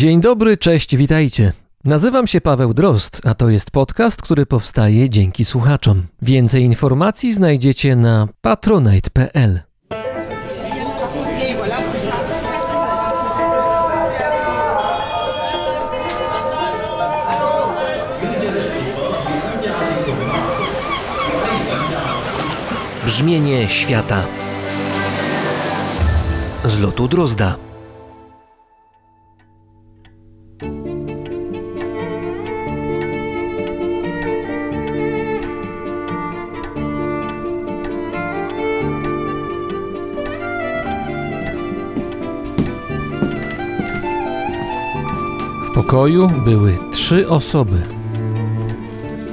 Dzień 0.00 0.20
dobry, 0.20 0.56
cześć, 0.56 0.96
witajcie. 0.96 1.52
Nazywam 1.84 2.26
się 2.26 2.40
Paweł 2.40 2.74
Drozd, 2.74 3.20
a 3.24 3.34
to 3.34 3.48
jest 3.48 3.70
podcast, 3.70 4.22
który 4.22 4.46
powstaje 4.46 5.10
dzięki 5.10 5.44
słuchaczom. 5.44 6.06
Więcej 6.22 6.62
informacji 6.62 7.34
znajdziecie 7.34 7.96
na 7.96 8.28
patronite.pl. 8.40 9.60
Brzmienie 23.06 23.68
świata 23.68 24.24
z 26.64 26.78
lotu 26.78 27.08
Drozda. 27.08 27.69
Pokoju 45.90 46.28
były 46.44 46.78
trzy 46.92 47.28
osoby: 47.28 47.76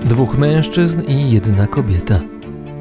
dwóch 0.06 0.38
mężczyzn 0.38 1.02
i 1.02 1.32
jedna 1.32 1.68
kobieta. 1.68 2.20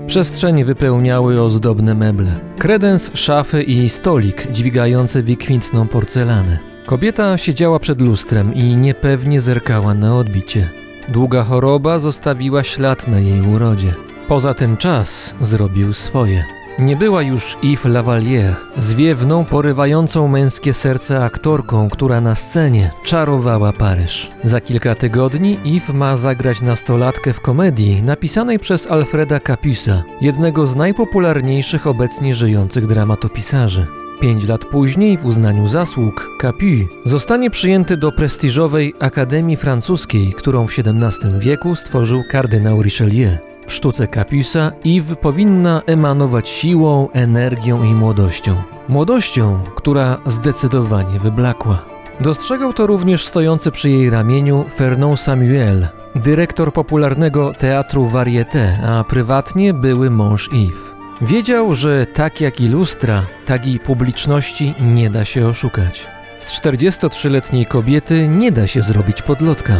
Przestrzeń 0.07 0.65
wypełniały 0.65 1.43
ozdobne 1.43 1.95
meble, 1.95 2.41
kredens, 2.59 3.11
szafy 3.15 3.62
i 3.62 3.89
stolik 3.89 4.52
dźwigający 4.52 5.23
wykwintną 5.23 5.89
porcelanę. 5.89 6.59
Kobieta 6.87 7.39
siedziała 7.39 7.79
przed 7.79 8.01
lustrem 8.01 8.55
i 8.55 8.77
niepewnie 8.77 9.41
zerkała 9.41 9.95
na 9.95 10.16
odbicie. 10.16 10.69
Długa 11.09 11.43
choroba 11.43 11.99
zostawiła 11.99 12.63
ślad 12.63 13.09
na 13.09 13.21
jej 13.21 13.43
urodzie. 13.43 13.95
Poza 14.29 14.54
tym 14.54 14.77
czas 14.77 15.35
zrobił 15.41 15.93
swoje. 15.93 16.45
Nie 16.79 16.96
była 16.96 17.23
już 17.23 17.57
Yves 17.63 17.85
Lavalier, 17.85 18.55
zwiewną, 18.79 19.45
porywającą 19.45 20.29
męskie 20.29 20.74
serce 20.74 21.24
aktorką, 21.24 21.88
która 21.91 22.21
na 22.21 22.35
scenie 22.35 22.91
czarowała 23.05 23.73
Paryż. 23.73 24.30
Za 24.45 24.60
kilka 24.60 24.95
tygodni 24.95 25.59
Yves 25.65 25.95
ma 25.95 26.16
zagrać 26.16 26.60
nastolatkę 26.60 27.32
w 27.32 27.41
komedii 27.41 28.02
napisanej 28.02 28.59
przez 28.59 28.87
Alfreda 28.87 29.41
Capusa, 29.41 30.02
jednego 30.21 30.66
z 30.66 30.77
najpopularniejszych 30.77 31.87
obecnie 31.87 32.35
żyjących 32.35 32.87
dramatopisarzy. 32.87 33.87
Pięć 34.21 34.49
lat 34.49 34.65
później, 34.65 35.19
w 35.19 35.24
uznaniu 35.24 35.69
zasług, 35.69 36.30
Capu 36.41 36.65
zostanie 37.04 37.51
przyjęty 37.51 37.97
do 37.97 38.13
prestiżowej 38.13 38.95
Akademii 39.01 39.57
Francuskiej, 39.57 40.32
którą 40.32 40.66
w 40.66 40.79
XVII 40.79 41.38
wieku 41.38 41.77
stworzył 41.77 42.23
kardynał 42.30 42.82
Richelieu. 42.82 43.55
Sztuce 43.67 44.09
Capusa 44.09 44.73
Yves 44.85 45.17
powinna 45.21 45.83
emanować 45.87 46.49
siłą, 46.49 47.09
energią 47.13 47.83
i 47.83 47.95
młodością. 47.95 48.57
Młodością, 48.89 49.61
która 49.77 50.21
zdecydowanie 50.27 51.21
wyblakła. 51.21 51.83
Dostrzegał 52.21 52.73
to 52.73 52.87
również 52.87 53.27
stojący 53.27 53.71
przy 53.71 53.91
jej 53.91 54.11
ramieniu 54.11 54.65
Fernand 54.75 55.21
Samuel, 55.21 55.89
dyrektor 56.15 56.73
popularnego 56.73 57.53
teatru 57.59 58.09
Varieté, 58.09 58.79
a 58.87 59.05
prywatnie 59.05 59.75
były 59.75 60.11
mąż 60.11 60.49
Yves. 60.53 60.87
Wiedział, 61.23 61.75
że 61.75 62.07
tak 62.07 62.41
jak 62.41 62.61
i 62.61 62.69
lustra, 62.69 63.23
tak 63.47 63.67
i 63.67 63.79
publiczności 63.79 64.75
nie 64.81 65.11
da 65.11 65.25
się 65.25 65.47
oszukać. 65.47 66.06
Z 66.39 66.61
43-letniej 66.61 67.67
kobiety 67.67 68.28
nie 68.28 68.53
da 68.53 68.67
się 68.67 68.83
zrobić 68.83 69.22
podlotka. 69.22 69.72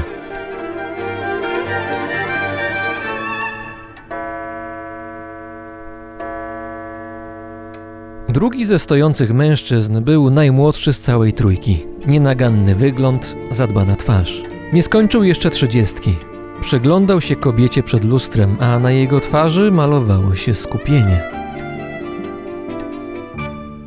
Drugi 8.37 8.65
ze 8.67 8.79
stojących 8.79 9.35
mężczyzn 9.35 10.03
był 10.03 10.31
najmłodszy 10.31 10.93
z 10.93 11.01
całej 11.01 11.33
trójki. 11.33 11.87
Nienaganny 12.07 12.75
wygląd, 12.75 13.37
zadbana 13.51 13.97
twarz. 13.97 14.43
Nie 14.73 14.83
skończył 14.83 15.25
jeszcze 15.25 15.51
trzydziestki. 15.51 16.17
Przyglądał 16.61 17.21
się 17.21 17.37
kobiecie 17.37 17.83
przed 17.83 18.05
lustrem, 18.05 18.57
a 18.61 18.79
na 18.79 18.91
jego 18.91 19.21
twarzy 19.21 19.71
malowało 19.71 20.35
się 20.35 20.55
skupienie. 20.55 21.23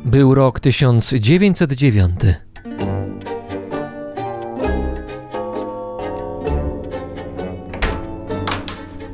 Był 0.04 0.34
rok 0.34 0.60
1909. 0.60 2.20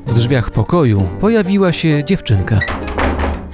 W 0.07 0.15
drzwiach 0.15 0.51
pokoju 0.51 1.09
pojawiła 1.21 1.73
się 1.73 2.05
dziewczynka. 2.05 2.61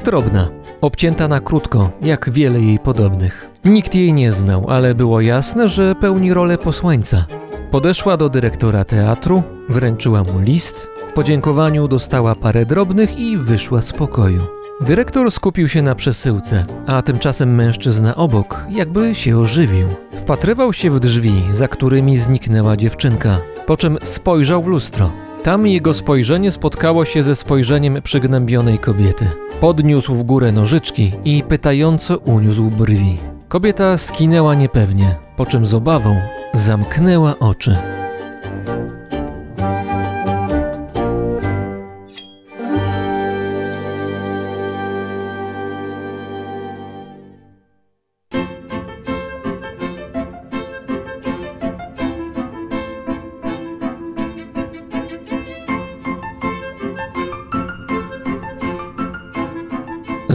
Drobna, 0.05 0.62
obcięta 0.83 1.29
na 1.29 1.41
krótko, 1.41 1.91
jak 2.03 2.31
wiele 2.31 2.61
jej 2.61 2.79
podobnych. 2.79 3.51
Nikt 3.65 3.95
jej 3.95 4.13
nie 4.13 4.33
znał, 4.33 4.65
ale 4.69 4.95
było 4.95 5.21
jasne, 5.21 5.69
że 5.69 5.95
pełni 5.95 6.35
rolę 6.35 6.59
posłańca. 6.59 7.25
Podeszła 7.71 8.17
do 8.17 8.29
dyrektora 8.29 8.85
teatru, 8.85 9.43
wręczyła 9.69 10.23
mu 10.23 10.41
list, 10.41 10.89
w 11.09 11.13
podziękowaniu 11.13 11.89
dostała 11.89 12.35
parę 12.35 12.67
drobnych 12.67 13.19
i 13.19 13.39
wyszła 13.39 13.83
z 13.83 13.93
pokoju. 13.93 14.43
Dyrektor 14.81 15.31
skupił 15.31 15.69
się 15.69 15.83
na 15.83 15.95
przesyłce, 15.95 16.65
a 16.87 17.03
tymczasem 17.03 17.55
mężczyzna 17.55 18.17
obok 18.17 18.65
jakby 18.71 19.15
się 19.15 19.39
ożywił. 19.39 19.89
Wpatrywał 20.13 20.73
się 20.73 20.91
w 20.91 21.01
drzwi, 21.01 21.43
za 21.53 21.69
którymi 21.69 22.17
zniknęła 22.17 22.77
dziewczynka, 22.77 23.39
po 23.67 23.77
czym 23.77 23.99
spojrzał 24.03 24.63
w 24.63 24.67
lustro. 24.67 25.11
Tam 25.43 25.67
jego 25.67 25.95
spojrzenie 25.95 26.51
spotkało 26.51 27.05
się 27.05 27.23
ze 27.23 27.37
spojrzeniem 27.37 28.03
przygnębionej 28.03 28.79
kobiety. 28.79 29.27
Podniósł 29.61 30.15
w 30.15 30.23
górę 30.23 30.53
nożyczki 30.53 31.13
i 31.25 31.43
pytająco 31.43 32.19
uniósł 32.19 32.63
brwi. 32.63 33.19
Kobieta 33.49 33.99
skinęła 33.99 34.55
niepewnie, 34.55 35.15
po 35.37 35.47
czym 35.47 35.67
z 35.67 35.75
obawą 35.75 36.17
zamknęła 36.55 37.39
oczy. 37.39 38.02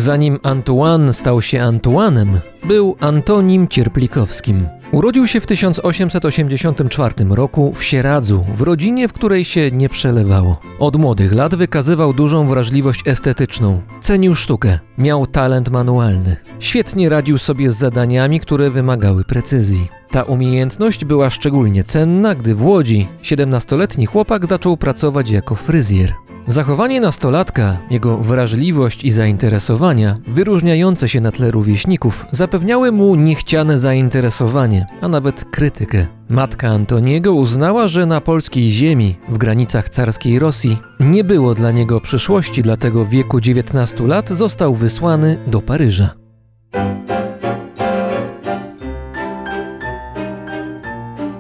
Zanim 0.08 0.40
Antoine 0.44 1.14
stał 1.14 1.42
się 1.42 1.62
Antoinem, 1.62 2.40
był 2.64 2.96
Antonim 3.00 3.68
Cierplikowskim. 3.68 4.68
Urodził 4.92 5.28
się 5.28 5.40
w 5.40 5.46
1884 5.46 7.14
roku 7.30 7.74
w 7.74 7.84
Sieradzu, 7.84 8.46
w 8.56 8.62
rodzinie, 8.62 9.08
w 9.08 9.14
której 9.14 9.46
się 9.46 9.72
nie 9.72 9.90
przelewało. 9.90 10.60
Od 10.80 10.96
młodych 10.96 11.34
lat 11.34 11.56
wykazywał 11.56 12.14
dużą 12.14 12.48
wrażliwość 12.48 13.08
estetyczną, 13.08 13.82
cenił 14.02 14.36
sztukę, 14.36 14.80
miał 14.98 15.28
talent 15.28 15.70
manualny. 15.70 16.36
Świetnie 16.60 17.10
radził 17.10 17.38
sobie 17.38 17.72
z 17.72 17.78
zadaniami, 17.78 18.40
które 18.40 18.70
wymagały 18.70 19.24
precyzji. 19.24 19.97
Ta 20.12 20.24
umiejętność 20.24 21.06
była 21.06 21.30
szczególnie 21.30 21.84
cenna, 21.84 22.36
gdy 22.36 22.56
w 22.56 22.66
Łodzi 22.66 23.08
17-letni 23.22 24.06
chłopak 24.06 24.46
zaczął 24.46 24.78
pracować 24.78 25.30
jako 25.30 25.56
fryzjer. 25.56 26.14
Zachowanie 26.48 27.02
nastolatka, 27.02 27.78
jego 27.90 28.18
wrażliwość 28.18 29.04
i 29.04 29.12
zainteresowania, 29.12 30.18
wyróżniające 30.28 31.10
się 31.10 31.22
na 31.22 31.32
tle 31.32 31.52
rówieśników, 31.52 32.26
zapewniały 32.32 32.92
mu 32.92 33.16
niechciane 33.16 33.80
zainteresowanie, 33.80 34.86
a 35.02 35.08
nawet 35.08 35.46
krytykę. 35.46 36.08
Matka 36.30 36.68
Antoniego 36.68 37.34
uznała, 37.34 37.88
że 37.88 38.06
na 38.06 38.22
polskiej 38.22 38.70
ziemi, 38.70 39.16
w 39.30 39.38
granicach 39.38 39.90
carskiej 39.90 40.40
Rosji, 40.40 40.78
nie 41.00 41.24
było 41.24 41.56
dla 41.56 41.72
niego 41.72 42.02
przyszłości, 42.02 42.62
dlatego 42.62 43.06
w 43.06 43.10
wieku 43.10 43.42
19 43.42 44.08
lat 44.08 44.30
został 44.30 44.76
wysłany 44.76 45.38
do 45.48 45.62
Paryża. 45.62 46.10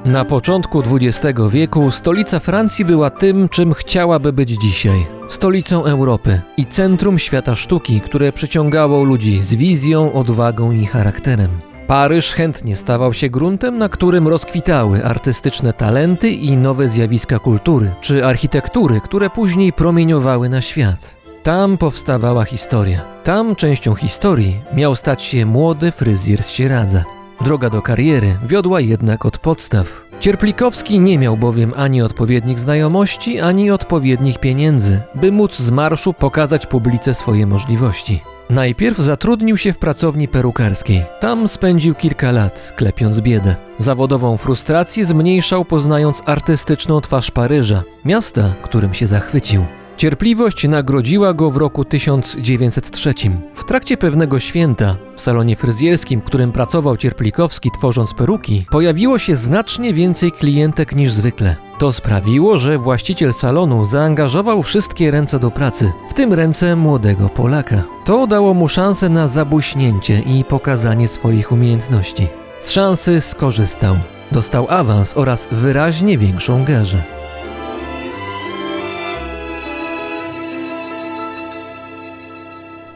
Na 0.07 0.25
początku 0.25 0.83
XX 0.91 1.39
wieku 1.49 1.91
stolica 1.91 2.39
Francji 2.39 2.85
była 2.85 3.09
tym, 3.09 3.49
czym 3.49 3.73
chciałaby 3.73 4.33
być 4.33 4.49
dzisiaj 4.49 5.07
stolicą 5.29 5.85
Europy 5.85 6.41
i 6.57 6.65
centrum 6.65 7.19
świata 7.19 7.55
sztuki, 7.55 8.01
które 8.01 8.33
przyciągało 8.33 9.03
ludzi 9.03 9.41
z 9.41 9.55
wizją, 9.55 10.13
odwagą 10.13 10.71
i 10.71 10.85
charakterem. 10.85 11.49
Paryż 11.87 12.33
chętnie 12.33 12.75
stawał 12.75 13.13
się 13.13 13.29
gruntem, 13.29 13.77
na 13.77 13.89
którym 13.89 14.27
rozkwitały 14.27 15.05
artystyczne 15.05 15.73
talenty 15.73 16.29
i 16.29 16.57
nowe 16.57 16.89
zjawiska 16.89 17.39
kultury 17.39 17.93
czy 18.01 18.25
architektury, 18.25 19.01
które 19.01 19.29
później 19.29 19.73
promieniowały 19.73 20.49
na 20.49 20.61
świat. 20.61 21.15
Tam 21.43 21.77
powstawała 21.77 22.43
historia. 22.43 23.01
Tam 23.23 23.55
częścią 23.55 23.95
historii 23.95 24.59
miał 24.73 24.95
stać 24.95 25.23
się 25.23 25.45
młody 25.45 25.91
fryzjer 25.91 26.43
z 26.43 26.49
Sieradza. 26.49 27.16
Droga 27.41 27.69
do 27.69 27.81
kariery 27.81 28.37
wiodła 28.47 28.81
jednak 28.81 29.25
od 29.25 29.37
podstaw. 29.37 30.07
Cierplikowski 30.19 30.99
nie 30.99 31.19
miał 31.19 31.37
bowiem 31.37 31.73
ani 31.75 32.01
odpowiednich 32.01 32.59
znajomości, 32.59 33.39
ani 33.39 33.71
odpowiednich 33.71 34.39
pieniędzy, 34.39 35.01
by 35.15 35.31
móc 35.31 35.57
z 35.57 35.71
marszu 35.71 36.13
pokazać 36.13 36.65
publice 36.65 37.13
swoje 37.13 37.47
możliwości. 37.47 38.21
Najpierw 38.49 38.97
zatrudnił 38.97 39.57
się 39.57 39.73
w 39.73 39.77
pracowni 39.77 40.27
perukarskiej. 40.27 41.03
Tam 41.19 41.47
spędził 41.47 41.95
kilka 41.95 42.31
lat, 42.31 42.73
klepiąc 42.75 43.19
biedę. 43.21 43.55
Zawodową 43.79 44.37
frustrację 44.37 45.05
zmniejszał 45.05 45.65
poznając 45.65 46.23
artystyczną 46.25 47.01
twarz 47.01 47.31
Paryża, 47.31 47.83
miasta, 48.05 48.53
którym 48.61 48.93
się 48.93 49.07
zachwycił. 49.07 49.65
Cierpliwość 49.97 50.67
nagrodziła 50.67 51.33
go 51.33 51.51
w 51.51 51.57
roku 51.57 51.85
1903. 51.85 53.13
W 53.55 53.63
trakcie 53.63 53.97
pewnego 53.97 54.39
święta, 54.39 54.95
w 55.15 55.21
salonie 55.21 55.55
fryzjerskim, 55.55 56.21
którym 56.21 56.51
pracował 56.51 56.97
Cierplikowski 56.97 57.71
tworząc 57.71 58.13
peruki, 58.13 58.65
pojawiło 58.69 59.19
się 59.19 59.35
znacznie 59.35 59.93
więcej 59.93 60.31
klientek 60.31 60.95
niż 60.95 61.11
zwykle. 61.11 61.55
To 61.79 61.91
sprawiło, 61.91 62.57
że 62.57 62.77
właściciel 62.77 63.33
salonu 63.33 63.85
zaangażował 63.85 64.63
wszystkie 64.63 65.11
ręce 65.11 65.39
do 65.39 65.51
pracy, 65.51 65.91
w 66.09 66.13
tym 66.13 66.33
ręce 66.33 66.75
młodego 66.75 67.29
Polaka. 67.29 67.83
To 68.05 68.27
dało 68.27 68.53
mu 68.53 68.67
szansę 68.67 69.09
na 69.09 69.27
zabłyśnięcie 69.27 70.19
i 70.19 70.43
pokazanie 70.43 71.07
swoich 71.07 71.51
umiejętności. 71.51 72.27
Z 72.61 72.71
szansy 72.71 73.21
skorzystał. 73.21 73.95
Dostał 74.31 74.67
awans 74.69 75.17
oraz 75.17 75.47
wyraźnie 75.51 76.17
większą 76.17 76.65
garzę. 76.65 77.03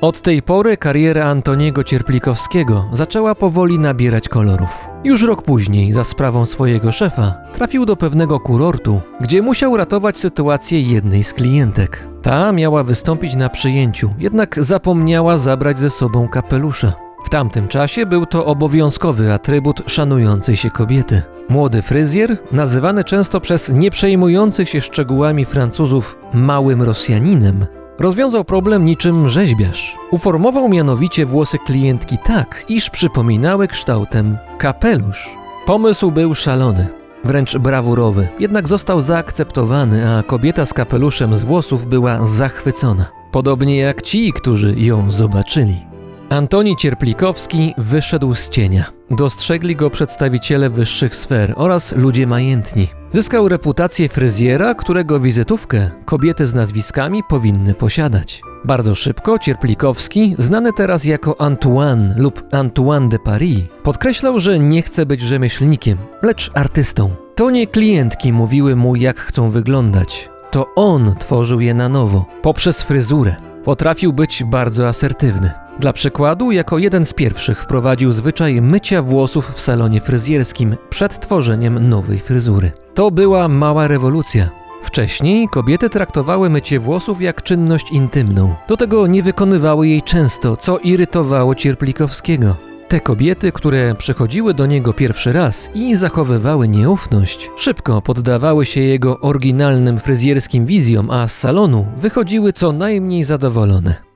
Od 0.01 0.21
tej 0.21 0.41
pory 0.41 0.77
kariera 0.77 1.25
Antoniego 1.25 1.83
Cierplikowskiego 1.83 2.89
zaczęła 2.93 3.35
powoli 3.35 3.79
nabierać 3.79 4.29
kolorów. 4.29 4.69
Już 5.03 5.23
rok 5.23 5.41
później, 5.41 5.93
za 5.93 6.03
sprawą 6.03 6.45
swojego 6.45 6.91
szefa, 6.91 7.33
trafił 7.53 7.85
do 7.85 7.95
pewnego 7.95 8.39
kurortu, 8.39 9.01
gdzie 9.19 9.41
musiał 9.41 9.77
ratować 9.77 10.17
sytuację 10.17 10.81
jednej 10.81 11.23
z 11.23 11.33
klientek. 11.33 12.07
Ta 12.21 12.51
miała 12.51 12.83
wystąpić 12.83 13.35
na 13.35 13.49
przyjęciu, 13.49 14.13
jednak 14.17 14.63
zapomniała 14.63 15.37
zabrać 15.37 15.79
ze 15.79 15.89
sobą 15.89 16.27
kapelusza. 16.27 16.93
W 17.25 17.29
tamtym 17.29 17.67
czasie 17.67 18.05
był 18.05 18.25
to 18.25 18.45
obowiązkowy 18.45 19.33
atrybut 19.33 19.83
szanującej 19.87 20.55
się 20.55 20.69
kobiety. 20.69 21.21
Młody 21.49 21.81
fryzjer, 21.81 22.37
nazywany 22.51 23.03
często 23.03 23.41
przez 23.41 23.69
nieprzejmujących 23.69 24.69
się 24.69 24.81
szczegółami 24.81 25.45
Francuzów 25.45 26.17
małym 26.33 26.81
Rosjaninem, 26.81 27.65
Rozwiązał 27.99 28.45
problem 28.45 28.85
niczym 28.85 29.29
rzeźbiarz. 29.29 29.95
Uformował 30.11 30.69
mianowicie 30.69 31.25
włosy 31.25 31.57
klientki 31.57 32.17
tak, 32.17 32.65
iż 32.69 32.89
przypominały 32.89 33.67
kształtem 33.67 34.37
kapelusz. 34.57 35.29
Pomysł 35.65 36.11
był 36.11 36.35
szalony, 36.35 36.87
wręcz 37.23 37.57
brawurowy, 37.57 38.27
jednak 38.39 38.67
został 38.67 39.01
zaakceptowany, 39.01 40.09
a 40.09 40.23
kobieta 40.23 40.65
z 40.65 40.73
kapeluszem 40.73 41.35
z 41.35 41.43
włosów 41.43 41.85
była 41.85 42.25
zachwycona. 42.25 43.05
Podobnie 43.31 43.77
jak 43.77 44.01
ci, 44.01 44.33
którzy 44.33 44.75
ją 44.77 45.11
zobaczyli. 45.11 45.90
Antoni 46.31 46.75
Cierplikowski 46.75 47.73
wyszedł 47.77 48.35
z 48.35 48.49
cienia. 48.49 48.91
Dostrzegli 49.09 49.75
go 49.75 49.89
przedstawiciele 49.89 50.69
wyższych 50.69 51.15
sfer 51.15 51.53
oraz 51.55 51.95
ludzie 51.95 52.27
majętni. 52.27 52.87
Zyskał 53.09 53.49
reputację 53.49 54.09
fryzjera, 54.09 54.75
którego 54.75 55.19
wizytówkę 55.19 55.89
kobiety 56.05 56.47
z 56.47 56.53
nazwiskami 56.53 57.23
powinny 57.29 57.73
posiadać. 57.73 58.41
Bardzo 58.65 58.95
szybko 58.95 59.39
Cierplikowski, 59.39 60.35
znany 60.39 60.69
teraz 60.77 61.05
jako 61.05 61.41
Antoine 61.41 62.15
lub 62.17 62.43
Antoine 62.51 63.09
de 63.09 63.19
Paris, 63.19 63.59
podkreślał, 63.83 64.39
że 64.39 64.59
nie 64.59 64.81
chce 64.81 65.05
być 65.05 65.21
rzemieślnikiem, 65.21 65.97
lecz 66.21 66.51
artystą. 66.53 67.15
To 67.35 67.49
nie 67.49 67.67
klientki 67.67 68.33
mówiły 68.33 68.75
mu, 68.75 68.95
jak 68.95 69.19
chcą 69.19 69.49
wyglądać. 69.49 70.29
To 70.51 70.65
on 70.75 71.15
tworzył 71.19 71.59
je 71.59 71.73
na 71.73 71.89
nowo, 71.89 72.25
poprzez 72.41 72.83
fryzurę. 72.83 73.35
Potrafił 73.63 74.13
być 74.13 74.43
bardzo 74.43 74.87
asertywny. 74.87 75.51
Dla 75.81 75.93
przykładu, 75.93 76.51
jako 76.51 76.77
jeden 76.77 77.05
z 77.05 77.13
pierwszych 77.13 77.61
wprowadził 77.63 78.11
zwyczaj 78.11 78.61
mycia 78.61 79.01
włosów 79.01 79.51
w 79.55 79.61
salonie 79.61 80.01
fryzjerskim 80.01 80.75
przed 80.89 81.19
tworzeniem 81.19 81.89
nowej 81.89 82.19
fryzury. 82.19 82.71
To 82.93 83.11
była 83.11 83.47
mała 83.47 83.87
rewolucja. 83.87 84.49
Wcześniej 84.83 85.47
kobiety 85.47 85.89
traktowały 85.89 86.49
mycie 86.49 86.79
włosów 86.79 87.21
jak 87.21 87.43
czynność 87.43 87.91
intymną. 87.91 88.55
Do 88.67 88.77
tego 88.77 89.07
nie 89.07 89.23
wykonywały 89.23 89.87
jej 89.87 90.01
często, 90.01 90.57
co 90.57 90.77
irytowało 90.77 91.55
Cierplikowskiego. 91.55 92.55
Te 92.87 92.99
kobiety, 92.99 93.51
które 93.51 93.95
przychodziły 93.95 94.53
do 94.53 94.65
niego 94.65 94.93
pierwszy 94.93 95.33
raz 95.33 95.69
i 95.73 95.95
zachowywały 95.95 96.67
nieufność, 96.67 97.49
szybko 97.57 98.01
poddawały 98.01 98.65
się 98.65 98.81
jego 98.81 99.19
oryginalnym 99.19 99.99
fryzjerskim 99.99 100.65
wizjom, 100.65 101.11
a 101.11 101.27
z 101.27 101.37
salonu 101.37 101.87
wychodziły 101.97 102.53
co 102.53 102.71
najmniej 102.71 103.23
zadowolone. 103.23 104.10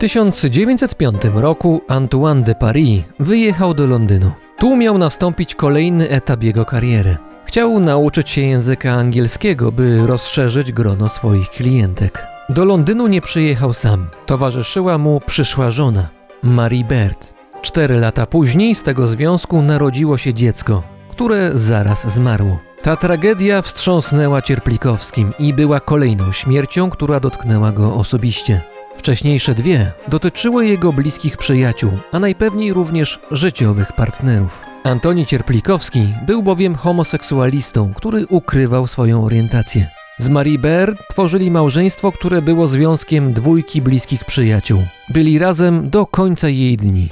1905 0.00 1.22
roku 1.34 1.82
Antoine 1.88 2.42
de 2.42 2.54
Paris 2.54 3.02
wyjechał 3.18 3.74
do 3.74 3.86
Londynu. 3.86 4.32
Tu 4.58 4.76
miał 4.76 4.98
nastąpić 4.98 5.54
kolejny 5.54 6.08
etap 6.08 6.42
jego 6.42 6.64
kariery. 6.64 7.16
Chciał 7.44 7.80
nauczyć 7.80 8.30
się 8.30 8.40
języka 8.40 8.92
angielskiego, 8.92 9.72
by 9.72 10.06
rozszerzyć 10.06 10.72
grono 10.72 11.08
swoich 11.08 11.48
klientek. 11.48 12.26
Do 12.48 12.64
Londynu 12.64 13.06
nie 13.06 13.20
przyjechał 13.20 13.74
sam. 13.74 14.06
Towarzyszyła 14.26 14.98
mu 14.98 15.20
przyszła 15.26 15.70
żona, 15.70 16.08
Marie 16.42 16.84
Bert. 16.84 17.34
Cztery 17.62 17.98
lata 17.98 18.26
później 18.26 18.74
z 18.74 18.82
tego 18.82 19.06
związku 19.06 19.62
narodziło 19.62 20.18
się 20.18 20.34
dziecko, 20.34 20.82
które 21.10 21.50
zaraz 21.54 22.12
zmarło. 22.12 22.58
Ta 22.82 22.96
tragedia 22.96 23.62
wstrząsnęła 23.62 24.42
Cierplikowskim 24.42 25.32
i 25.38 25.54
była 25.54 25.80
kolejną 25.80 26.32
śmiercią, 26.32 26.90
która 26.90 27.20
dotknęła 27.20 27.72
go 27.72 27.94
osobiście. 27.94 28.60
Wcześniejsze 29.00 29.54
dwie 29.54 29.92
dotyczyły 30.08 30.66
jego 30.66 30.92
bliskich 30.92 31.36
przyjaciół, 31.36 31.90
a 32.12 32.18
najpewniej 32.18 32.72
również 32.72 33.18
życiowych 33.30 33.92
partnerów. 33.92 34.58
Antoni 34.84 35.26
Cierplikowski 35.26 36.08
był 36.26 36.42
bowiem 36.42 36.74
homoseksualistą, 36.74 37.94
który 37.94 38.26
ukrywał 38.26 38.86
swoją 38.86 39.24
orientację. 39.24 39.88
Z 40.18 40.28
Marie 40.28 40.58
Baird 40.58 40.98
tworzyli 41.10 41.50
małżeństwo, 41.50 42.12
które 42.12 42.42
było 42.42 42.68
związkiem 42.68 43.32
dwójki 43.32 43.82
bliskich 43.82 44.24
przyjaciół. 44.24 44.82
Byli 45.08 45.38
razem 45.38 45.90
do 45.90 46.06
końca 46.06 46.48
jej 46.48 46.76
dni. 46.76 47.08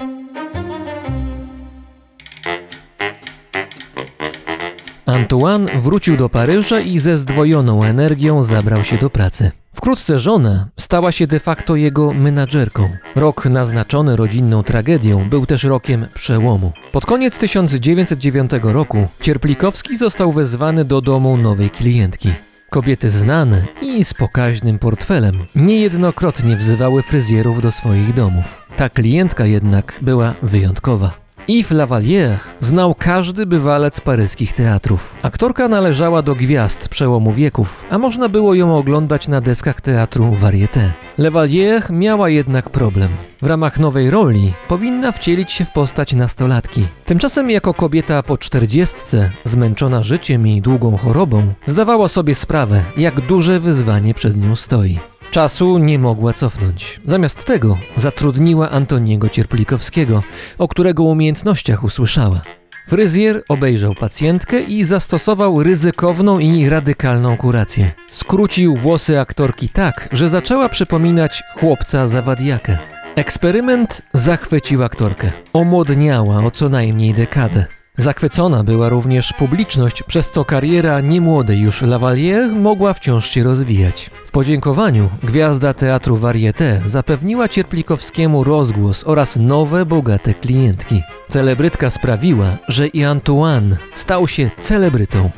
Antoine 5.09 5.79
wrócił 5.79 6.17
do 6.17 6.29
Paryża 6.29 6.81
i 6.81 6.99
ze 6.99 7.19
zdwojoną 7.19 7.85
energią 7.85 8.43
zabrał 8.43 8.85
się 8.85 8.99
do 8.99 9.11
pracy. 9.11 9.51
Wkrótce 9.73 10.19
żona 10.19 10.69
stała 10.79 11.13
się 11.13 11.27
de 11.27 11.41
facto 11.41 11.77
jego 11.77 12.13
menadżerką. 12.13 12.89
Rok 13.17 13.47
naznaczony 13.47 14.17
rodzinną 14.17 14.63
tragedią 14.63 15.29
był 15.29 15.47
też 15.47 15.65
rokiem 15.65 16.07
przełomu. 16.15 16.73
Pod 16.93 17.07
koniec 17.07 17.39
1909 17.39 18.51
roku 18.63 19.09
Cierplikowski 19.21 19.97
został 19.97 20.33
wezwany 20.33 20.85
do 20.85 21.01
domu 21.01 21.37
nowej 21.37 21.71
klientki. 21.71 22.33
Kobiety 22.71 23.11
znane 23.11 23.67
i 23.83 24.05
z 24.05 24.15
pokaźnym 24.15 24.79
portfelem 24.79 25.45
niejednokrotnie 25.55 26.57
wzywały 26.57 27.03
fryzjerów 27.03 27.63
do 27.63 27.73
swoich 27.73 28.15
domów. 28.15 28.45
Ta 28.77 28.89
klientka 28.89 29.47
jednak 29.47 29.99
była 30.03 30.35
wyjątkowa. 30.43 31.28
Yves 31.49 31.71
Lavalier 31.71 32.39
znał 32.61 32.95
każdy 32.95 33.47
bywalec 33.47 34.01
paryskich 34.01 34.53
teatrów. 34.53 35.11
Aktorka 35.23 35.69
należała 35.69 36.23
do 36.23 36.35
gwiazd 36.35 36.89
przełomu 36.89 37.33
wieków, 37.33 37.85
a 37.91 37.99
można 37.99 38.29
było 38.29 38.55
ją 38.55 38.79
oglądać 38.79 39.29
na 39.29 39.41
deskach 39.41 39.81
teatru 39.81 40.37
Varieté. 40.41 40.93
Lavalier 41.19 41.91
miała 41.91 42.29
jednak 42.29 42.71
problem. 42.71 43.09
W 43.43 43.47
ramach 43.47 43.79
nowej 43.79 44.11
roli 44.11 44.53
powinna 44.69 45.13
wcielić 45.13 45.53
się 45.53 45.65
w 45.65 45.71
postać 45.73 46.13
nastolatki. 46.13 46.87
Tymczasem 47.07 47.51
jako 47.51 47.75
kobieta 47.75 48.23
po 48.23 48.39
czterdziestce, 48.39 49.31
zmęczona 49.45 50.03
życiem 50.03 50.47
i 50.47 50.63
długą 50.63 50.97
chorobą, 50.97 51.53
zdawała 51.67 52.09
sobie 52.09 52.35
sprawę, 52.35 52.83
jak 52.97 53.21
duże 53.21 53.61
wyzwanie 53.61 54.15
przed 54.15 54.37
nią 54.37 54.57
stoi. 54.57 54.99
Czasu 55.39 55.79
nie 55.79 55.99
mogła 55.99 56.33
cofnąć. 56.33 57.01
Zamiast 57.05 57.45
tego 57.45 57.79
zatrudniła 57.97 58.71
Antoniego 58.71 59.29
Cierplikowskiego, 59.29 60.23
o 60.59 60.69
którego 60.69 61.03
umiejętnościach 61.03 61.85
usłyszała. 61.85 62.41
Fryzjer 62.89 63.43
obejrzał 63.49 63.95
pacjentkę 63.95 64.61
i 64.61 64.85
zastosował 64.85 65.63
ryzykowną 65.63 66.39
i 66.39 66.69
radykalną 66.69 67.37
kurację. 67.37 67.93
Skrócił 68.11 68.77
włosy 68.77 69.21
aktorki 69.21 69.69
tak, 69.69 70.09
że 70.13 70.29
zaczęła 70.29 70.69
przypominać 70.69 71.43
chłopca 71.55 72.09
zawadiakę. 72.09 72.79
Eksperyment 73.17 74.03
zachwycił 74.13 74.85
aktorkę. 74.85 75.33
Omłodniała 75.53 76.45
o 76.45 76.51
co 76.51 76.69
najmniej 76.69 77.15
dekadę. 77.15 77.78
Zachwycona 77.99 78.65
była 78.65 78.89
również 78.89 79.33
publiczność, 79.33 80.03
przez 80.03 80.31
co 80.31 80.45
kariera 80.45 81.01
niemłodej 81.01 81.61
już 81.61 81.83
Lavalier 81.83 82.53
mogła 82.53 82.95
wciąż 82.95 83.31
się 83.31 83.43
rozwijać. 83.43 84.11
W 84.27 84.31
podziękowaniu 84.31 85.11
gwiazda 85.23 85.75
teatru 85.75 86.17
Varieté 86.17 86.81
zapewniła 86.87 87.49
Cierplikowskiemu 87.49 88.45
rozgłos 88.45 89.05
oraz 89.07 89.37
nowe, 89.37 89.87
bogate 89.87 90.35
klientki. 90.35 91.03
Celebrytka 91.29 91.91
sprawiła, 91.91 92.57
że 92.69 92.87
i 92.87 93.05
Antoine 93.05 93.77
stał 93.95 94.29
się 94.29 94.51
celebrytą. 94.59 95.31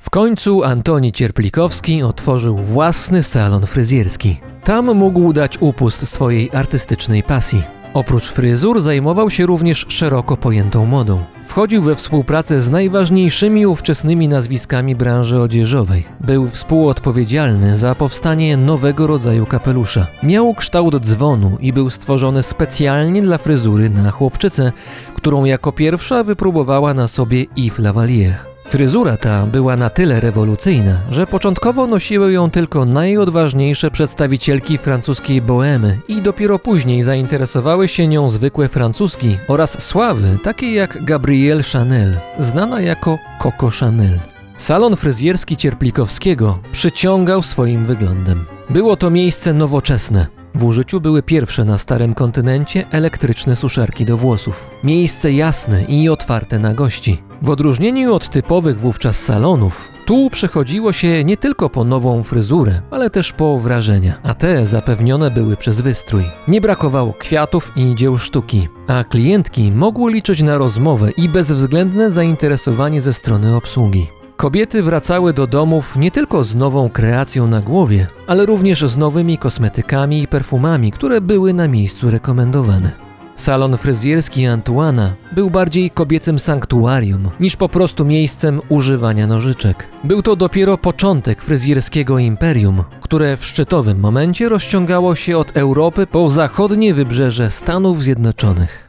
W 0.00 0.10
końcu 0.10 0.64
Antoni 0.64 1.12
Cierplikowski 1.12 2.02
otworzył 2.02 2.58
własny 2.58 3.22
salon 3.22 3.66
fryzjerski. 3.66 4.40
Tam 4.64 4.94
mógł 4.94 5.32
dać 5.32 5.58
upust 5.60 6.08
swojej 6.08 6.50
artystycznej 6.52 7.22
pasji. 7.22 7.83
Oprócz 7.94 8.30
fryzur 8.30 8.80
zajmował 8.80 9.30
się 9.30 9.46
również 9.46 9.86
szeroko 9.88 10.36
pojętą 10.36 10.86
modą. 10.86 11.24
Wchodził 11.44 11.82
we 11.82 11.94
współpracę 11.94 12.62
z 12.62 12.70
najważniejszymi 12.70 13.66
ówczesnymi 13.66 14.28
nazwiskami 14.28 14.96
branży 14.96 15.40
odzieżowej. 15.40 16.04
Był 16.20 16.48
współodpowiedzialny 16.48 17.76
za 17.76 17.94
powstanie 17.94 18.56
nowego 18.56 19.06
rodzaju 19.06 19.46
kapelusza. 19.46 20.06
Miał 20.22 20.54
kształt 20.54 20.94
dzwonu 21.00 21.56
i 21.60 21.72
był 21.72 21.90
stworzony 21.90 22.42
specjalnie 22.42 23.22
dla 23.22 23.38
fryzury 23.38 23.90
na 23.90 24.10
chłopczycę, 24.10 24.72
którą 25.14 25.44
jako 25.44 25.72
pierwsza 25.72 26.24
wypróbowała 26.24 26.94
na 26.94 27.08
sobie 27.08 27.46
Yves 27.56 27.78
Lavalier. 27.78 28.53
Fryzura 28.68 29.16
ta 29.16 29.46
była 29.46 29.76
na 29.76 29.90
tyle 29.90 30.20
rewolucyjna, 30.20 31.00
że 31.10 31.26
początkowo 31.26 31.86
nosiły 31.86 32.32
ją 32.32 32.50
tylko 32.50 32.84
najodważniejsze 32.84 33.90
przedstawicielki 33.90 34.78
francuskiej 34.78 35.42
bohemy 35.42 35.98
i 36.08 36.22
dopiero 36.22 36.58
później 36.58 37.02
zainteresowały 37.02 37.88
się 37.88 38.08
nią 38.08 38.30
zwykłe 38.30 38.68
francuski 38.68 39.38
oraz 39.48 39.82
sławy 39.82 40.38
takie 40.42 40.74
jak 40.74 41.04
Gabrielle 41.04 41.62
Chanel, 41.62 42.16
znana 42.38 42.80
jako 42.80 43.18
Coco 43.42 43.70
Chanel. 43.80 44.20
Salon 44.56 44.96
fryzjerski 44.96 45.56
Cierplikowskiego 45.56 46.58
przyciągał 46.72 47.42
swoim 47.42 47.84
wyglądem. 47.84 48.44
Było 48.70 48.96
to 48.96 49.10
miejsce 49.10 49.52
nowoczesne. 49.52 50.26
W 50.54 50.64
użyciu 50.64 51.00
były 51.00 51.22
pierwsze 51.22 51.64
na 51.64 51.78
starym 51.78 52.14
kontynencie 52.14 52.84
elektryczne 52.90 53.56
suszarki 53.56 54.04
do 54.04 54.16
włosów. 54.16 54.70
Miejsce 54.84 55.32
jasne 55.32 55.82
i 55.82 56.08
otwarte 56.08 56.58
na 56.58 56.74
gości. 56.74 57.22
W 57.44 57.50
odróżnieniu 57.50 58.14
od 58.14 58.28
typowych 58.28 58.80
wówczas 58.80 59.20
salonów, 59.20 59.88
tu 60.06 60.30
przychodziło 60.30 60.92
się 60.92 61.24
nie 61.24 61.36
tylko 61.36 61.70
po 61.70 61.84
nową 61.84 62.22
fryzurę, 62.22 62.80
ale 62.90 63.10
też 63.10 63.32
po 63.32 63.58
wrażenia, 63.58 64.14
a 64.22 64.34
te 64.34 64.66
zapewnione 64.66 65.30
były 65.30 65.56
przez 65.56 65.80
wystrój. 65.80 66.24
Nie 66.48 66.60
brakowało 66.60 67.12
kwiatów 67.12 67.72
i 67.76 67.94
dzieł 67.94 68.18
sztuki, 68.18 68.68
a 68.86 69.04
klientki 69.04 69.72
mogły 69.72 70.12
liczyć 70.12 70.42
na 70.42 70.58
rozmowę 70.58 71.10
i 71.10 71.28
bezwzględne 71.28 72.10
zainteresowanie 72.10 73.00
ze 73.00 73.12
strony 73.12 73.56
obsługi. 73.56 74.06
Kobiety 74.36 74.82
wracały 74.82 75.32
do 75.32 75.46
domów 75.46 75.96
nie 75.96 76.10
tylko 76.10 76.44
z 76.44 76.54
nową 76.54 76.90
kreacją 76.90 77.46
na 77.46 77.60
głowie, 77.60 78.06
ale 78.26 78.46
również 78.46 78.80
z 78.80 78.96
nowymi 78.96 79.38
kosmetykami 79.38 80.22
i 80.22 80.28
perfumami, 80.28 80.92
które 80.92 81.20
były 81.20 81.52
na 81.52 81.68
miejscu 81.68 82.10
rekomendowane. 82.10 83.04
Salon 83.36 83.76
fryzjerski 83.76 84.46
Antuana 84.46 85.14
był 85.32 85.50
bardziej 85.50 85.90
kobiecym 85.90 86.38
sanktuarium 86.38 87.30
niż 87.40 87.56
po 87.56 87.68
prostu 87.68 88.04
miejscem 88.04 88.60
używania 88.68 89.26
nożyczek. 89.26 89.88
Był 90.04 90.22
to 90.22 90.36
dopiero 90.36 90.78
początek 90.78 91.42
fryzjerskiego 91.42 92.18
imperium, 92.18 92.84
które 93.00 93.36
w 93.36 93.44
szczytowym 93.46 94.00
momencie 94.00 94.48
rozciągało 94.48 95.14
się 95.14 95.38
od 95.38 95.56
Europy 95.56 96.06
po 96.06 96.30
zachodnie 96.30 96.94
wybrzeże 96.94 97.50
Stanów 97.50 98.02
Zjednoczonych. 98.02 98.83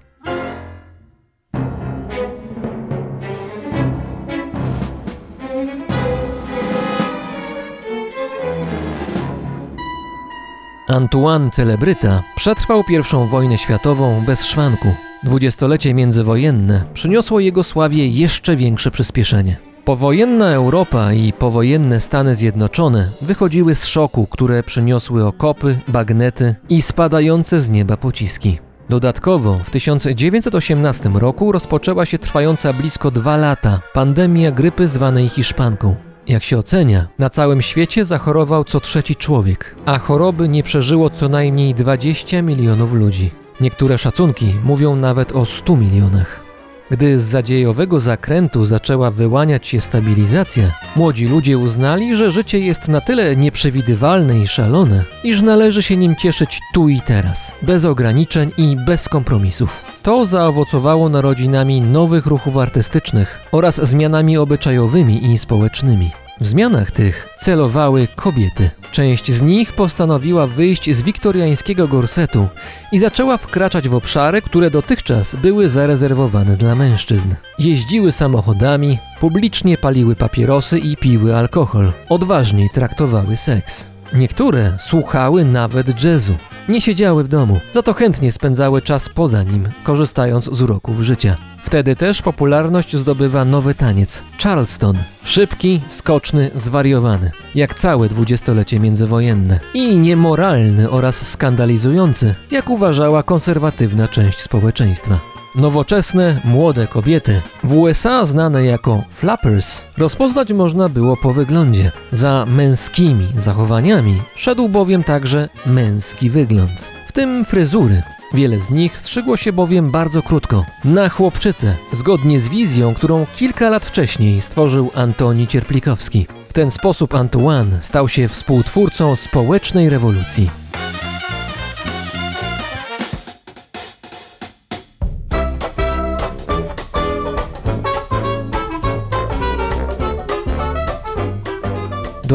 Antoine 10.96 11.52
Celebryta 11.52 12.24
przetrwał 12.36 12.84
I 12.90 13.28
wojnę 13.28 13.58
światową 13.58 14.24
bez 14.26 14.46
szwanku. 14.46 14.88
Dwudziestolecie 15.24 15.94
międzywojenne 15.94 16.84
przyniosło 16.94 17.40
jego 17.40 17.64
sławie 17.64 18.08
jeszcze 18.08 18.56
większe 18.56 18.92
przyspieszenie. 18.92 19.58
Powojenna 19.86 20.52
Europa 20.52 21.14
i 21.14 21.34
powojenne 21.34 22.00
Stany 22.02 22.36
Zjednoczone 22.36 23.10
wychodziły 23.22 23.76
z 23.76 23.86
szoku, 23.86 24.28
które 24.28 24.64
przyniosły 24.64 25.26
okopy, 25.26 25.80
bagnety 25.88 26.56
i 26.70 26.82
spadające 26.82 27.60
z 27.60 27.70
nieba 27.70 27.98
pociski. 27.98 28.60
Dodatkowo 28.90 29.60
w 29.66 29.70
1918 29.70 31.10
roku 31.10 31.52
rozpoczęła 31.52 32.06
się 32.06 32.18
trwająca 32.18 32.74
blisko 32.74 33.12
dwa 33.12 33.38
lata 33.38 33.80
pandemia 33.94 34.52
grypy 34.52 34.88
zwanej 34.88 35.30
Hiszpanką. 35.30 35.96
Jak 36.28 36.44
się 36.44 36.58
ocenia, 36.58 37.08
na 37.20 37.30
całym 37.30 37.62
świecie 37.62 38.06
zachorował 38.06 38.64
co 38.64 38.80
trzeci 38.80 39.16
człowiek, 39.16 39.76
a 39.86 39.98
choroby 39.98 40.50
nie 40.50 40.64
przeżyło 40.64 41.10
co 41.10 41.30
najmniej 41.30 41.74
20 41.74 42.42
milionów 42.42 42.94
ludzi. 42.94 43.32
Niektóre 43.62 43.98
szacunki 43.98 44.54
mówią 44.64 44.96
nawet 44.96 45.32
o 45.32 45.46
100 45.46 45.78
milionach. 45.78 46.45
Gdy 46.92 47.20
z 47.20 47.24
zadziejowego 47.24 48.00
zakrętu 48.00 48.66
zaczęła 48.66 49.12
wyłaniać 49.12 49.68
się 49.68 49.82
stabilizacja, 49.82 50.64
młodzi 50.96 51.28
ludzie 51.28 51.58
uznali, 51.58 52.16
że 52.16 52.32
życie 52.32 52.60
jest 52.60 52.88
na 52.88 53.02
tyle 53.02 53.36
nieprzewidywalne 53.36 54.40
i 54.40 54.48
szalone, 54.48 55.04
iż 55.24 55.42
należy 55.42 55.84
się 55.84 55.98
nim 55.98 56.16
cieszyć 56.16 56.60
tu 56.74 56.90
i 56.90 57.02
teraz, 57.02 57.52
bez 57.62 57.86
ograniczeń 57.86 58.52
i 58.58 58.76
bez 58.86 59.10
kompromisów. 59.10 59.86
To 60.04 60.26
zaowocowało 60.26 61.10
narodzinami 61.10 61.82
nowych 61.82 62.26
ruchów 62.26 62.58
artystycznych 62.58 63.40
oraz 63.52 63.88
zmianami 63.88 64.38
obyczajowymi 64.38 65.32
i 65.32 65.38
społecznymi. 65.38 66.25
W 66.42 66.48
zmianach 66.48 66.92
tych 66.92 67.30
celowały 67.40 68.08
kobiety. 68.16 68.70
Część 68.92 69.32
z 69.32 69.42
nich 69.42 69.74
postanowiła 69.74 70.48
wyjść 70.48 70.96
z 70.96 71.02
wiktoriańskiego 71.02 71.88
gorsetu 71.88 72.48
i 72.92 73.00
zaczęła 73.00 73.38
wkraczać 73.38 73.90
w 73.90 73.96
obszary, 73.96 74.42
które 74.42 74.72
dotychczas 74.72 75.36
były 75.36 75.70
zarezerwowane 75.70 76.58
dla 76.58 76.76
mężczyzn. 76.76 77.36
Jeździły 77.60 78.12
samochodami, 78.12 78.98
publicznie 79.20 79.78
paliły 79.78 80.16
papierosy 80.16 80.80
i 80.80 80.98
piły 80.98 81.36
alkohol, 81.36 81.92
odważniej 82.10 82.70
traktowały 82.70 83.38
seks. 83.38 83.95
Niektóre 84.16 84.78
słuchały 84.80 85.46
nawet 85.46 86.04
jazzu. 86.04 86.34
Nie 86.70 86.82
siedziały 86.82 87.24
w 87.24 87.28
domu, 87.28 87.60
za 87.74 87.82
to 87.82 87.94
chętnie 87.94 88.32
spędzały 88.32 88.82
czas 88.82 89.10
poza 89.10 89.44
nim, 89.44 89.70
korzystając 89.84 90.46
z 90.46 90.62
uroków 90.62 91.02
życia. 91.02 91.36
Wtedy 91.64 91.96
też 91.96 92.22
popularność 92.22 92.98
zdobywa 92.98 93.46
nowy 93.46 93.76
taniec 93.76 94.24
Charleston. 94.44 94.96
Szybki, 95.24 95.82
skoczny, 95.88 96.52
zwariowany, 96.56 97.32
jak 97.56 97.74
całe 97.74 98.10
dwudziestolecie 98.10 98.80
międzywojenne. 98.80 99.60
I 99.74 99.98
niemoralny 99.98 100.90
oraz 100.90 101.28
skandalizujący, 101.28 102.36
jak 102.52 102.70
uważała 102.70 103.24
konserwatywna 103.24 104.08
część 104.08 104.40
społeczeństwa. 104.40 105.35
Nowoczesne, 105.56 106.42
młode 106.46 106.88
kobiety, 106.88 107.42
w 107.64 107.74
USA 107.74 108.26
znane 108.26 108.66
jako 108.66 109.04
flappers, 109.10 109.82
rozpoznać 109.98 110.54
można 110.54 110.90
było 110.90 111.18
po 111.18 111.34
wyglądzie. 111.34 111.92
Za 112.12 112.46
męskimi 112.48 113.28
zachowaniami 113.38 114.22
szedł 114.36 114.70
bowiem 114.70 115.04
także 115.04 115.50
męski 115.66 116.30
wygląd, 116.30 116.86
w 117.08 117.12
tym 117.12 117.46
fryzury. 117.46 118.02
Wiele 118.34 118.60
z 118.60 118.72
nich 118.72 118.98
strzygło 118.98 119.38
się 119.38 119.54
bowiem 119.54 119.92
bardzo 119.92 120.22
krótko, 120.22 120.66
na 120.86 121.10
chłopczycę, 121.10 121.76
zgodnie 121.94 122.40
z 122.40 122.50
wizją, 122.50 122.94
którą 122.94 123.26
kilka 123.36 123.70
lat 123.70 123.86
wcześniej 123.86 124.42
stworzył 124.42 124.92
Antoni 124.96 125.48
Cierplikowski. 125.48 126.28
W 126.50 126.54
ten 126.54 126.72
sposób 126.72 127.16
Antoine 127.16 127.80
stał 127.82 128.10
się 128.10 128.28
współtwórcą 128.28 129.16
społecznej 129.16 129.90
rewolucji. 129.90 130.65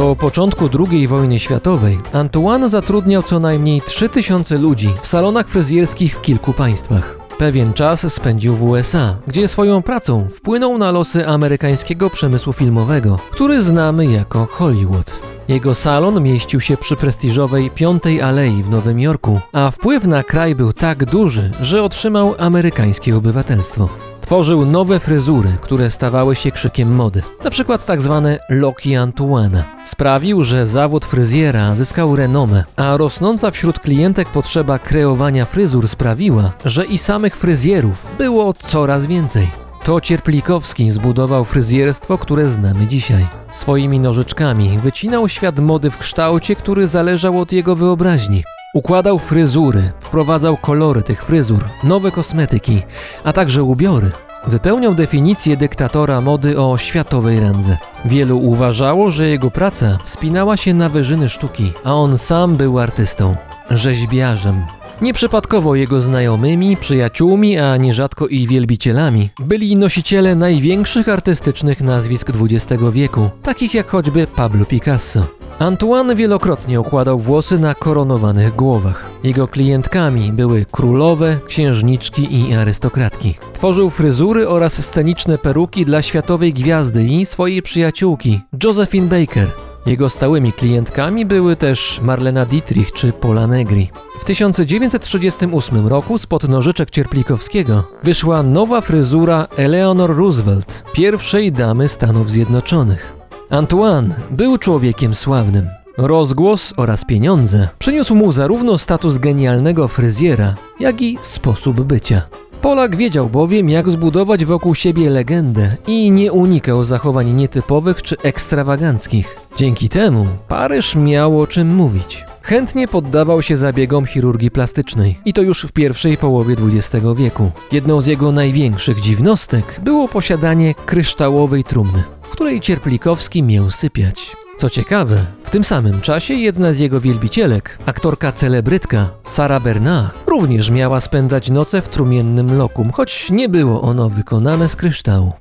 Do 0.01 0.17
początku 0.17 0.69
II 0.91 1.09
wojny 1.09 1.39
światowej 1.39 1.99
Antoine 2.13 2.71
zatrudniał 2.71 3.23
co 3.23 3.41
najmniej 3.41 3.83
3000 3.83 4.59
ludzi 4.59 4.89
w 5.03 5.07
salonach 5.07 5.49
fryzjerskich 5.49 6.17
w 6.17 6.21
kilku 6.21 6.53
państwach. 6.53 7.19
Pewien 7.39 7.73
czas 7.73 8.15
spędził 8.15 8.57
w 8.57 8.63
USA, 8.63 9.17
gdzie 9.27 9.49
swoją 9.49 9.83
pracą 9.83 10.29
wpłynął 10.31 10.79
na 10.79 10.91
losy 10.91 11.27
amerykańskiego 11.27 12.11
przemysłu 12.11 12.53
filmowego, 12.53 13.19
który 13.31 13.63
znamy 13.63 14.07
jako 14.07 14.47
Hollywood. 14.51 15.30
Jego 15.51 15.75
salon 15.75 16.23
mieścił 16.23 16.61
się 16.61 16.77
przy 16.77 16.97
prestiżowej 16.97 17.71
Piątej 17.71 18.23
Alei 18.23 18.63
w 18.63 18.71
Nowym 18.71 19.01
Jorku, 19.01 19.41
a 19.53 19.71
wpływ 19.71 20.05
na 20.05 20.23
kraj 20.23 20.55
był 20.55 20.73
tak 20.73 21.05
duży, 21.05 21.53
że 21.61 21.83
otrzymał 21.83 22.35
amerykańskie 22.39 23.17
obywatelstwo. 23.17 23.89
Tworzył 24.21 24.67
nowe 24.67 25.01
fryzury, 25.01 25.49
które 25.61 25.91
stawały 25.91 26.37
się 26.37 26.51
krzykiem 26.51 26.95
mody. 26.95 27.23
Na 27.45 27.51
przykład 27.51 27.87
tak 27.87 28.03
zwane 28.03 28.39
Loki 28.49 28.97
Antoine. 28.97 29.65
Sprawił, 29.87 30.45
że 30.45 30.67
zawód 30.67 31.05
fryzjera 31.05 31.77
zyskał 31.77 32.17
renomę, 32.17 32.65
a 32.77 32.97
rosnąca 32.97 33.51
wśród 33.51 33.79
klientek 33.79 34.29
potrzeba 34.29 34.79
kreowania 34.79 35.45
fryzur 35.45 35.89
sprawiła, 35.89 36.53
że 36.65 36.87
i 36.87 36.99
samych 36.99 37.37
fryzjerów 37.37 38.07
było 38.19 38.53
coraz 38.53 39.07
więcej. 39.07 39.70
To 39.85 40.01
Cierplikowski 40.01 40.91
zbudował 40.91 41.45
fryzjerstwo, 41.45 42.19
które 42.19 42.49
znamy 42.49 42.87
dzisiaj. 42.87 43.27
Swoimi 43.53 44.01
nożyczkami 44.01 44.79
wycinał 44.79 45.29
świat 45.29 45.59
mody 45.59 45.91
w 45.91 45.99
kształcie, 45.99 46.57
który 46.57 46.89
zależał 46.89 47.41
od 47.41 47.53
jego 47.53 47.77
wyobraźni. 47.77 48.45
Układał 48.75 49.19
fryzury, 49.19 49.93
wprowadzał 50.01 50.57
kolory 50.57 51.03
tych 51.03 51.25
fryzur, 51.25 51.65
nowe 51.85 52.11
kosmetyki, 52.11 52.83
a 53.25 53.33
także 53.33 53.63
ubiory. 53.63 54.11
Wypełniał 54.47 54.95
definicję 54.95 55.57
dyktatora 55.57 56.21
mody 56.21 56.61
o 56.61 56.79
światowej 56.79 57.41
randze. 57.41 57.79
Wielu 58.05 58.39
uważało, 58.39 59.11
że 59.11 59.29
jego 59.29 59.51
praca 59.51 59.99
wspinała 60.05 60.57
się 60.57 60.75
na 60.75 60.89
wyżyny 60.89 61.29
sztuki, 61.29 61.73
a 61.85 61.95
on 61.95 62.19
sam 62.19 62.57
był 62.57 62.79
artystą, 62.79 63.37
rzeźbiarzem. 63.71 64.65
Nieprzypadkowo 65.03 65.75
jego 65.75 66.01
znajomymi, 66.01 66.77
przyjaciółmi, 66.77 67.59
a 67.59 67.77
nierzadko 67.77 68.27
i 68.27 68.47
wielbicielami 68.47 69.31
byli 69.39 69.77
nosiciele 69.77 70.35
największych 70.35 71.09
artystycznych 71.09 71.81
nazwisk 71.81 72.31
XX 72.41 72.83
wieku, 72.93 73.31
takich 73.43 73.75
jak 73.75 73.91
choćby 73.91 74.27
Pablo 74.27 74.65
Picasso. 74.65 75.27
Antoine 75.59 76.17
wielokrotnie 76.17 76.81
układał 76.81 77.19
włosy 77.19 77.59
na 77.59 77.75
koronowanych 77.75 78.57
głowach. 78.57 79.11
Jego 79.25 79.49
klientkami 79.49 80.33
były 80.33 80.67
królowe, 80.71 81.41
księżniczki 81.47 82.41
i 82.41 82.55
arystokratki. 82.55 83.35
Tworzył 83.53 83.91
fryzury 83.91 84.49
oraz 84.49 84.85
sceniczne 84.87 85.39
peruki 85.39 85.85
dla 85.85 86.03
światowej 86.03 86.53
gwiazdy 86.53 87.05
i 87.05 87.27
swojej 87.27 87.63
przyjaciółki, 87.63 88.41
Josephine 88.65 89.09
Baker. 89.09 89.70
Jego 89.87 90.11
stałymi 90.11 90.53
klientkami 90.53 91.27
były 91.27 91.57
też 91.57 92.01
Marlena 92.03 92.47
Dietrich 92.47 92.93
czy 92.93 93.13
Pola 93.13 93.47
Negri. 93.47 93.91
W 94.21 94.25
1938 94.25 95.87
roku 95.87 96.19
spod 96.19 96.49
nożyczek 96.49 96.91
Cierplikowskiego 96.91 97.85
wyszła 98.03 98.43
nowa 98.43 98.81
fryzura 98.81 99.47
Eleanor 99.57 100.17
Roosevelt, 100.17 100.85
pierwszej 100.93 101.53
damy 101.53 101.89
Stanów 101.89 102.31
Zjednoczonych. 102.31 103.13
Antoine 103.51 104.15
był 104.31 104.59
człowiekiem 104.59 105.15
sławnym. 105.15 105.69
Rozgłos 105.97 106.75
oraz 106.77 107.05
pieniądze 107.05 107.69
przyniósł 107.79 108.15
mu 108.15 108.33
zarówno 108.33 108.79
status 108.79 109.19
genialnego 109.19 109.89
fryzjera, 109.89 110.55
jak 110.81 111.03
i 111.03 111.19
sposób 111.23 111.81
bycia. 111.81 112.23
Polak 112.63 112.97
wiedział 112.97 113.29
bowiem, 113.29 113.69
jak 113.69 113.91
zbudować 113.91 114.45
wokół 114.45 114.75
siebie 114.75 115.11
legendę 115.11 115.77
i 115.87 116.11
nie 116.11 116.33
unikał 116.33 116.85
zachowań 116.85 117.31
nietypowych 117.31 118.03
czy 118.03 118.17
ekstrawaganckich. 118.23 119.37
Dzięki 119.57 119.89
temu 119.89 120.27
Paryż 120.49 120.97
miał 120.97 121.41
o 121.41 121.47
czym 121.47 121.75
mówić. 121.75 122.25
Chętnie 122.43 122.89
poddawał 122.89 123.43
się 123.43 123.57
zabiegom 123.57 124.07
chirurgii 124.07 124.51
plastycznej 124.51 125.19
i 125.25 125.33
to 125.33 125.43
już 125.43 125.63
w 125.63 125.73
pierwszej 125.73 126.17
połowie 126.17 126.57
XX 126.83 127.07
wieku. 127.17 127.51
Jedną 127.73 128.01
z 128.01 128.07
jego 128.07 128.33
największych 128.33 129.01
dziwnostek 129.01 129.81
było 129.85 130.09
posiadanie 130.09 130.75
kryształowej 130.75 131.65
trumny, 131.65 132.03
w 132.23 132.29
której 132.29 132.61
Cierplikowski 132.61 133.43
miał 133.43 133.71
sypiać. 133.71 134.37
Co 134.61 134.71
ciekawe, 134.71 135.17
w 135.45 135.51
tym 135.51 135.65
samym 135.65 136.01
czasie 136.01 136.35
jedna 136.35 136.73
z 136.73 136.79
jego 136.79 137.01
wielbicielek, 137.01 137.79
aktorka 137.87 138.33
celebrytka 138.33 139.11
Sara 139.27 139.61
Bernard, 139.61 140.15
również 140.27 140.71
miała 140.71 141.01
spędzać 141.01 141.51
noce 141.51 141.83
w 141.83 141.89
trumiennym 141.89 142.59
lokum, 142.59 142.91
choć 142.91 143.31
nie 143.31 143.49
było 143.49 143.83
ono 143.83 144.11
wykonane 144.11 144.69
z 144.69 144.77
kryształu. 144.77 145.33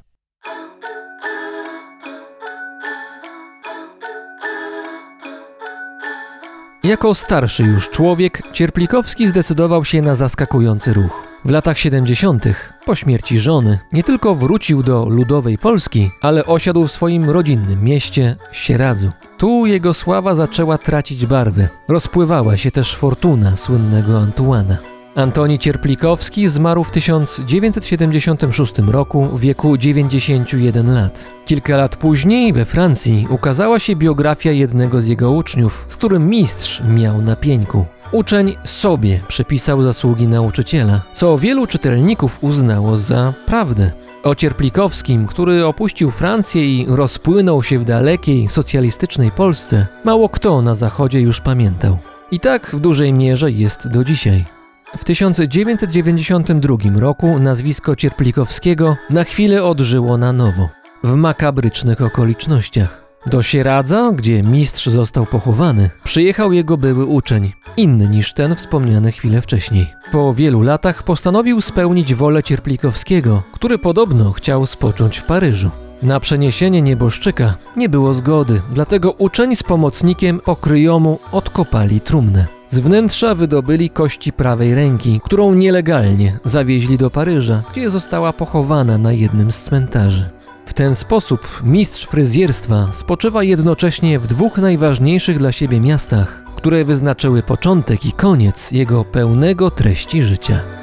Jako 6.84 7.16
starszy 7.16 7.64
już 7.64 7.90
człowiek, 7.90 8.42
Cierplikowski 8.54 9.28
zdecydował 9.28 9.86
się 9.86 10.02
na 10.02 10.16
zaskakujący 10.16 10.94
ruch. 10.94 11.29
W 11.46 11.50
latach 11.50 11.80
70., 11.80 12.46
po 12.86 12.96
śmierci 12.96 13.40
żony, 13.40 13.80
nie 13.94 14.04
tylko 14.04 14.36
wrócił 14.36 14.84
do 14.84 15.06
ludowej 15.06 15.58
Polski, 15.58 16.12
ale 16.22 16.46
osiadł 16.46 16.88
w 16.88 16.92
swoim 16.92 17.30
rodzinnym 17.30 17.84
mieście 17.84 18.36
Sieradzu. 18.52 19.12
Tu 19.38 19.66
jego 19.66 19.94
sława 19.94 20.36
zaczęła 20.36 20.78
tracić 20.78 21.26
barwy. 21.26 21.70
Rozpływała 21.88 22.58
się 22.58 22.72
też 22.72 22.96
fortuna 22.96 23.58
słynnego 23.58 24.20
Antuana. 24.20 24.78
Antoni 25.20 25.60
Cierplikowski 25.60 26.50
zmarł 26.50 26.84
w 26.84 26.92
1976 26.92 28.80
roku 28.80 29.26
w 29.26 29.40
wieku 29.40 29.78
91 29.78 30.94
lat. 30.94 31.28
Kilka 31.46 31.78
lat 31.78 31.96
później 31.96 32.54
we 32.54 32.66
Francji 32.66 33.28
ukazała 33.30 33.80
się 33.80 33.96
biografia 33.96 34.52
jednego 34.52 35.02
z 35.02 35.08
jego 35.08 35.32
uczniów, 35.32 35.86
z 35.88 35.96
którym 35.96 36.30
mistrz 36.30 36.82
miał 36.84 37.22
na 37.22 37.36
pieńku. 37.36 37.86
Uczeń 38.12 38.56
sobie 38.64 39.20
przypisał 39.28 39.84
zasługi 39.84 40.28
nauczyciela, 40.28 41.02
co 41.14 41.38
wielu 41.38 41.68
czytelników 41.68 42.38
uznało 42.42 42.98
za 42.98 43.34
prawdę. 43.46 43.92
O 44.24 44.36
Cierplikowskim, 44.36 45.28
który 45.28 45.66
opuścił 45.66 46.12
Francję 46.12 46.66
i 46.66 46.86
rozpłynął 46.90 47.64
się 47.64 47.80
w 47.80 47.86
dalekiej, 47.86 48.50
socjalistycznej 48.50 49.32
Polsce, 49.32 49.88
mało 50.04 50.30
kto 50.30 50.62
na 50.62 50.76
zachodzie 50.76 51.22
już 51.22 51.42
pamiętał. 51.42 51.98
I 52.32 52.40
tak 52.40 52.68
w 52.74 52.80
dużej 52.80 53.14
mierze 53.14 53.52
jest 53.52 53.88
do 53.88 54.04
dzisiaj. 54.04 54.59
W 54.98 55.04
1992 55.04 56.78
roku 56.96 57.40
nazwisko 57.40 57.96
Cierplikowskiego 57.96 58.98
na 59.10 59.24
chwilę 59.24 59.64
odżyło 59.64 60.18
na 60.18 60.34
nowo, 60.34 60.70
w 61.04 61.16
makabrycznych 61.16 62.02
okolicznościach. 62.02 63.10
Do 63.26 63.44
Sieradza, 63.44 64.12
gdzie 64.16 64.44
mistrz 64.44 64.86
został 64.86 65.26
pochowany, 65.26 65.90
przyjechał 66.04 66.54
jego 66.54 66.78
były 66.78 67.06
uczeń, 67.06 67.52
inny 67.78 68.10
niż 68.10 68.34
ten 68.34 68.56
wspomniany 68.56 69.12
chwilę 69.12 69.42
wcześniej. 69.42 69.94
Po 70.12 70.34
wielu 70.34 70.62
latach 70.62 71.04
postanowił 71.04 71.62
spełnić 71.62 72.16
wolę 72.16 72.44
Cierplikowskiego, 72.44 73.44
który 73.52 73.78
podobno 73.78 74.32
chciał 74.32 74.66
spocząć 74.66 75.18
w 75.18 75.24
Paryżu. 75.24 75.70
Na 76.02 76.20
przeniesienie 76.20 76.82
nieboszczyka 76.82 77.56
nie 77.76 77.90
było 77.90 78.14
zgody, 78.14 78.62
dlatego 78.74 79.12
uczeń 79.12 79.56
z 79.56 79.64
pomocnikiem 79.64 80.40
pokryjomu 80.40 81.20
odkopali 81.32 82.02
trumnę. 82.02 82.59
Z 82.72 82.80
wnętrza 82.80 83.36
wydobyli 83.36 83.90
kości 83.90 84.34
prawej 84.34 84.76
ręki, 84.76 85.22
którą 85.24 85.54
nielegalnie 85.54 86.40
zawieźli 86.46 86.98
do 86.98 87.10
Paryża, 87.10 87.64
gdzie 87.72 87.90
została 87.90 88.34
pochowana 88.34 88.98
na 88.98 89.14
jednym 89.14 89.52
z 89.52 89.64
cmentarzy. 89.64 90.30
W 90.66 90.74
ten 90.74 90.96
sposób 90.96 91.62
mistrz 91.64 92.06
fryzjerstwa 92.06 92.88
spoczywa 92.92 93.44
jednocześnie 93.44 94.20
w 94.20 94.28
dwóch 94.28 94.58
najważniejszych 94.58 95.38
dla 95.38 95.52
siebie 95.52 95.82
miastach, 95.82 96.44
które 96.56 96.86
wyznaczyły 96.86 97.44
początek 97.44 98.06
i 98.06 98.12
koniec 98.12 98.72
jego 98.72 99.06
pełnego 99.06 99.72
treści 99.72 100.24
życia. 100.24 100.79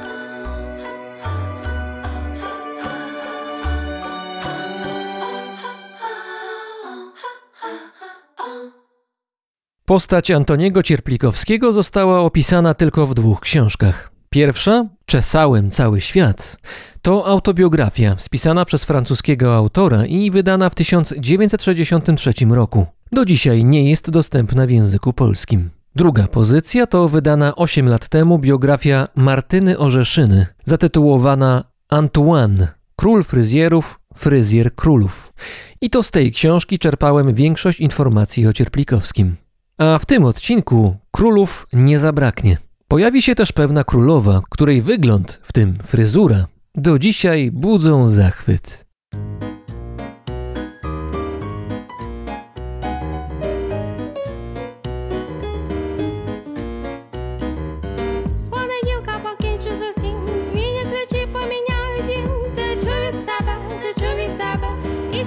Postać 9.89 10.31
Antoniego 10.31 10.83
Cierplikowskiego 10.83 11.73
została 11.73 12.19
opisana 12.19 12.73
tylko 12.73 13.05
w 13.05 13.13
dwóch 13.13 13.39
książkach. 13.39 14.11
Pierwsza, 14.29 14.85
Czesałem 15.05 15.71
cały 15.71 16.01
świat, 16.01 16.57
to 17.01 17.27
autobiografia 17.27 18.15
spisana 18.19 18.65
przez 18.65 18.83
francuskiego 18.83 19.55
autora 19.55 20.05
i 20.05 20.31
wydana 20.31 20.69
w 20.69 20.75
1963 20.75 22.33
roku. 22.49 22.85
Do 23.11 23.25
dzisiaj 23.25 23.65
nie 23.65 23.89
jest 23.89 24.09
dostępna 24.09 24.67
w 24.67 24.69
języku 24.69 25.13
polskim. 25.13 25.69
Druga 25.95 26.27
pozycja 26.27 26.87
to 26.87 27.09
wydana 27.09 27.55
8 27.55 27.89
lat 27.89 28.09
temu 28.09 28.39
biografia 28.39 29.07
Martyny 29.15 29.77
Orzeszyny, 29.77 30.45
zatytułowana 30.65 31.63
Antoine, 31.89 32.67
król 32.95 33.23
fryzjerów, 33.23 33.99
fryzjer 34.15 34.75
królów. 34.75 35.33
I 35.81 35.89
to 35.89 36.03
z 36.03 36.11
tej 36.11 36.31
książki 36.31 36.79
czerpałem 36.79 37.33
większość 37.33 37.79
informacji 37.79 38.47
o 38.47 38.53
Cierplikowskim. 38.53 39.46
A 39.77 39.99
w 39.99 40.05
tym 40.05 40.25
odcinku 40.25 40.97
królów 41.11 41.67
nie 41.73 41.99
zabraknie. 41.99 42.57
Pojawi 42.87 43.21
się 43.21 43.35
też 43.35 43.51
pewna 43.51 43.83
królowa, 43.83 44.41
której 44.49 44.81
wygląd, 44.81 45.41
w 45.43 45.53
tym 45.53 45.77
fryzura, 45.83 46.45
do 46.75 46.99
dzisiaj 46.99 47.51
budzą 47.51 48.07
zachwyt. 48.07 48.87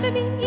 to 0.00 0.10
be 0.10 0.39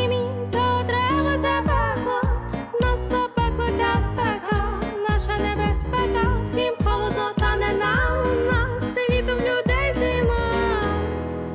всім 6.54 6.74
холодно, 6.84 7.32
та 7.38 7.56
не 7.56 7.74
на 7.74 8.22
у 8.22 8.52
нас 8.52 8.94
світу 8.94 9.32
людей 9.34 9.94
зима. 9.94 10.82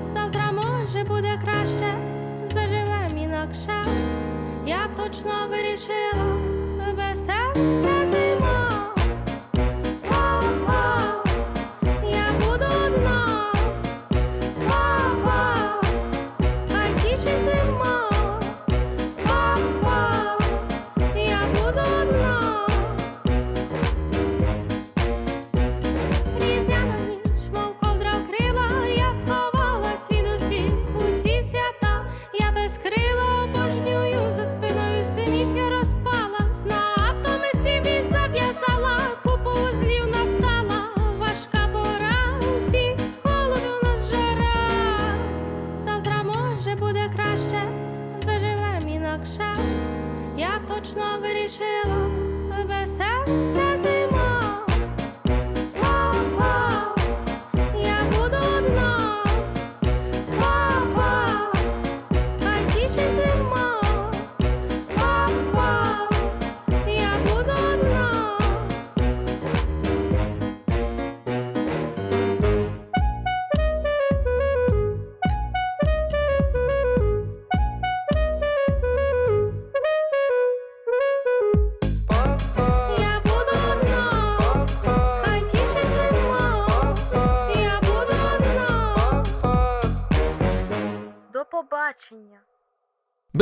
Завтра, 0.04 0.52
може, 0.52 1.04
буде 1.04 1.38
краще, 1.44 1.94
заживем 2.54 3.18
інакше. 3.18 3.84
Я 4.66 4.88
точно 4.96 5.32
вирішила 5.50 6.36
без 6.96 7.20
тебе. 7.20 8.07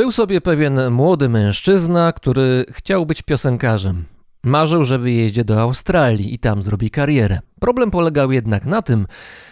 Był 0.07 0.11
sobie 0.11 0.41
pewien 0.41 0.91
młody 0.91 1.29
mężczyzna, 1.29 2.13
który 2.13 2.65
chciał 2.69 3.05
być 3.05 3.21
piosenkarzem. 3.21 4.05
Marzył, 4.43 4.85
że 4.85 4.99
wyjeździe 4.99 5.45
do 5.45 5.61
Australii 5.61 6.33
i 6.33 6.39
tam 6.39 6.61
zrobi 6.61 6.89
karierę. 6.89 7.39
Problem 7.59 7.91
polegał 7.91 8.31
jednak 8.31 8.65
na 8.65 8.81
tym, 8.81 9.07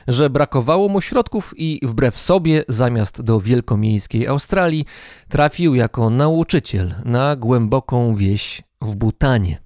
że 0.08 0.30
brakowało 0.30 0.90
mu 0.90 1.02
środków 1.02 1.54
i 1.58 1.80
wbrew 1.84 2.20
sobie, 2.20 2.64
zamiast 2.70 3.22
do 3.22 3.40
wielkomiejskiej 3.40 4.28
Australii, 4.28 4.86
trafił 5.30 5.76
jako 5.76 6.10
nauczyciel 6.10 6.94
na 7.06 7.36
głęboką 7.36 8.16
wieś 8.16 8.62
w 8.82 8.96
Butanie. 8.96 9.58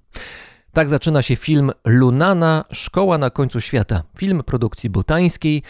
Tak 0.72 0.88
zaczyna 0.88 1.22
się 1.22 1.36
film 1.36 1.70
Lunana 1.84 2.64
Szkoła 2.72 3.18
na 3.18 3.30
końcu 3.30 3.60
świata. 3.60 4.02
Film 4.18 4.42
produkcji 4.42 4.90
butańskiej, 4.90 5.62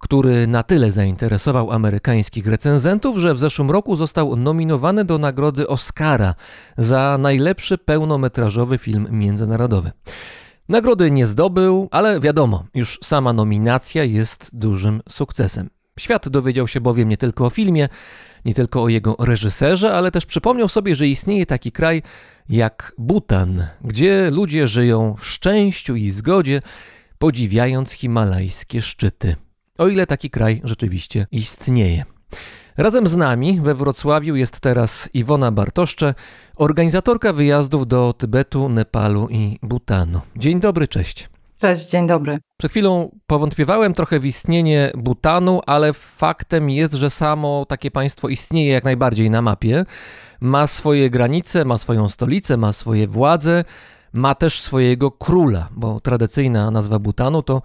który 0.00 0.46
na 0.46 0.62
tyle 0.62 0.92
zainteresował 0.92 1.72
amerykańskich 1.72 2.46
recenzentów, 2.46 3.18
że 3.18 3.34
w 3.34 3.38
zeszłym 3.38 3.70
roku 3.70 3.96
został 3.96 4.36
nominowany 4.36 5.04
do 5.04 5.18
nagrody 5.18 5.68
Oscara 5.68 6.34
za 6.78 7.18
najlepszy 7.18 7.78
pełnometrażowy 7.78 8.78
film 8.78 9.06
międzynarodowy. 9.10 9.92
Nagrody 10.68 11.10
nie 11.10 11.26
zdobył, 11.26 11.88
ale 11.90 12.20
wiadomo, 12.20 12.64
już 12.74 12.98
sama 13.02 13.32
nominacja 13.32 14.04
jest 14.04 14.50
dużym 14.52 15.02
sukcesem. 15.08 15.70
Świat 15.98 16.28
dowiedział 16.28 16.68
się 16.68 16.80
bowiem 16.80 17.08
nie 17.08 17.16
tylko 17.16 17.46
o 17.46 17.50
filmie, 17.50 17.88
nie 18.44 18.54
tylko 18.54 18.82
o 18.82 18.88
jego 18.88 19.16
reżyserze, 19.18 19.94
ale 19.94 20.10
też 20.10 20.26
przypomniał 20.26 20.68
sobie, 20.68 20.96
że 20.96 21.08
istnieje 21.08 21.46
taki 21.46 21.72
kraj 21.72 22.02
jak 22.48 22.92
Butan, 22.98 23.66
gdzie 23.84 24.30
ludzie 24.30 24.68
żyją 24.68 25.14
w 25.18 25.26
szczęściu 25.26 25.96
i 25.96 26.10
zgodzie, 26.10 26.60
podziwiając 27.18 27.92
himalajskie 27.92 28.82
szczyty. 28.82 29.36
O 29.78 29.88
ile 29.88 30.06
taki 30.06 30.30
kraj 30.30 30.60
rzeczywiście 30.64 31.26
istnieje. 31.32 32.04
Razem 32.76 33.06
z 33.06 33.16
nami 33.16 33.60
we 33.60 33.74
Wrocławiu 33.74 34.36
jest 34.36 34.60
teraz 34.60 35.08
Iwona 35.14 35.52
Bartoszcze, 35.52 36.14
organizatorka 36.56 37.32
wyjazdów 37.32 37.86
do 37.86 38.14
Tybetu, 38.18 38.68
Nepalu 38.68 39.28
i 39.30 39.58
Butanu. 39.62 40.20
Dzień 40.36 40.60
dobry, 40.60 40.88
cześć. 40.88 41.28
Cześć, 41.60 41.90
dzień 41.90 42.06
dobry. 42.06 42.38
Przed 42.58 42.70
chwilą 42.70 43.16
powątpiewałem 43.26 43.94
trochę 43.94 44.20
w 44.20 44.26
istnienie 44.26 44.92
Butanu, 44.96 45.60
ale 45.66 45.92
faktem 45.92 46.70
jest, 46.70 46.94
że 46.94 47.10
samo 47.10 47.66
takie 47.68 47.90
państwo 47.90 48.28
istnieje 48.28 48.72
jak 48.72 48.84
najbardziej 48.84 49.30
na 49.30 49.42
mapie. 49.42 49.84
Ma 50.40 50.66
swoje 50.66 51.10
granice, 51.10 51.64
ma 51.64 51.78
swoją 51.78 52.08
stolicę, 52.08 52.56
ma 52.56 52.72
swoje 52.72 53.06
władze, 53.06 53.64
ma 54.12 54.34
też 54.34 54.60
swojego 54.60 55.10
króla, 55.10 55.68
bo 55.70 56.00
tradycyjna 56.00 56.70
nazwa 56.70 56.98
Butanu 56.98 57.42
to 57.42 57.62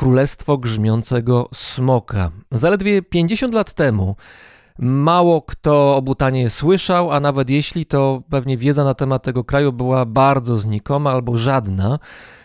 Królestwo 0.00 0.58
Grzmiącego 0.58 1.48
Smoka. 1.54 2.30
Zaledwie 2.50 3.02
50 3.02 3.54
lat 3.54 3.72
temu 3.74 4.16
mało 4.78 5.42
kto 5.42 5.96
o 5.96 6.02
Butanie 6.02 6.50
słyszał, 6.50 7.12
a 7.12 7.20
nawet 7.20 7.50
jeśli, 7.50 7.86
to 7.86 8.22
pewnie 8.30 8.56
wiedza 8.56 8.84
na 8.84 8.94
temat 8.94 9.22
tego 9.22 9.44
kraju 9.44 9.72
była 9.72 10.04
bardzo 10.04 10.56
znikoma 10.56 11.10
albo 11.10 11.38
żadna. 11.38 11.98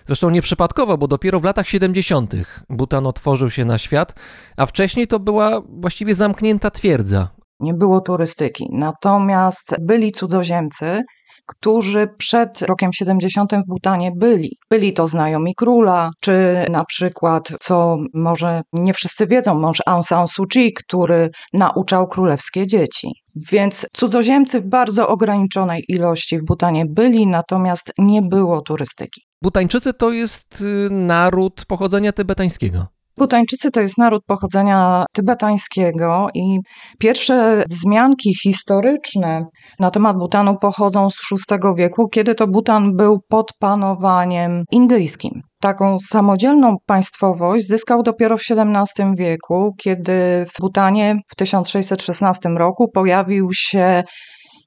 Zresztą 0.06 0.30
nieprzypadkowo, 0.30 0.98
bo 0.98 1.08
dopiero 1.08 1.40
w 1.40 1.44
latach 1.44 1.68
70. 1.68 2.34
Butan 2.70 3.08
otworzył 3.08 3.50
się 3.50 3.66
na 3.66 3.78
świat, 3.78 4.14
a 4.58 4.66
wcześniej 4.66 5.08
to 5.08 5.20
była 5.20 5.62
właściwie 5.70 6.16
zamknięta 6.16 6.72
twierdza. 6.72 7.28
Nie 7.60 7.74
było 7.74 8.02
turystyki, 8.02 8.68
natomiast 8.72 9.76
byli 9.82 10.12
cudzoziemcy, 10.12 11.04
którzy 11.46 12.08
przed 12.18 12.62
rokiem 12.62 12.94
70 12.94 13.52
w 13.52 13.68
Butanie 13.68 14.12
byli. 14.16 14.58
Byli 14.70 14.94
to 14.94 15.08
znajomi 15.08 15.56
króla, 15.56 16.12
czy 16.22 16.66
na 16.70 16.86
przykład, 16.86 17.52
co 17.60 17.98
może 18.14 18.62
nie 18.74 18.94
wszyscy 18.94 19.28
wiedzą, 19.28 19.56
mąż 19.56 19.82
Aung 19.86 20.06
San 20.06 20.28
Suu 20.28 20.46
Kyi, 20.46 20.74
który 20.74 21.30
nauczał 21.54 22.08
królewskie 22.08 22.68
dzieci. 22.68 23.08
Więc 23.52 23.88
cudzoziemcy 23.94 24.62
w 24.62 24.68
bardzo 24.68 25.08
ograniczonej 25.08 25.84
ilości 25.88 26.40
w 26.40 26.46
Butanie 26.46 26.86
byli, 26.90 27.28
natomiast 27.28 27.92
nie 27.98 28.22
było 28.22 28.62
turystyki. 28.62 29.22
Butańczycy 29.42 29.94
to 29.94 30.12
jest 30.12 30.62
y, 30.62 30.90
naród 30.92 31.66
pochodzenia 31.66 32.12
tybetańskiego. 32.12 32.88
Butańczycy 33.18 33.72
to 33.72 33.82
jest 33.82 33.98
naród 33.98 34.24
pochodzenia 34.26 35.06
tybetańskiego 35.14 36.28
i 36.34 36.60
pierwsze 37.00 37.64
wzmianki 37.70 38.36
historyczne 38.44 39.46
na 39.80 39.92
temat 39.92 40.18
Butanu 40.18 40.58
pochodzą 40.62 41.10
z 41.10 41.16
VI 41.32 41.58
wieku, 41.78 42.08
kiedy 42.08 42.36
to 42.36 42.48
Butan 42.48 42.96
był 42.96 43.20
pod 43.30 43.52
panowaniem 43.60 44.64
indyjskim. 44.72 45.32
Taką 45.62 45.98
samodzielną 46.00 46.76
państwowość 46.86 47.68
zyskał 47.68 48.04
dopiero 48.04 48.38
w 48.38 48.42
XVII 48.52 49.16
wieku, 49.18 49.74
kiedy 49.84 50.46
w 50.56 50.62
Butanie 50.62 51.16
w 51.32 51.36
1616 51.36 52.50
roku 52.50 52.92
pojawił 52.94 53.50
się 53.54 54.04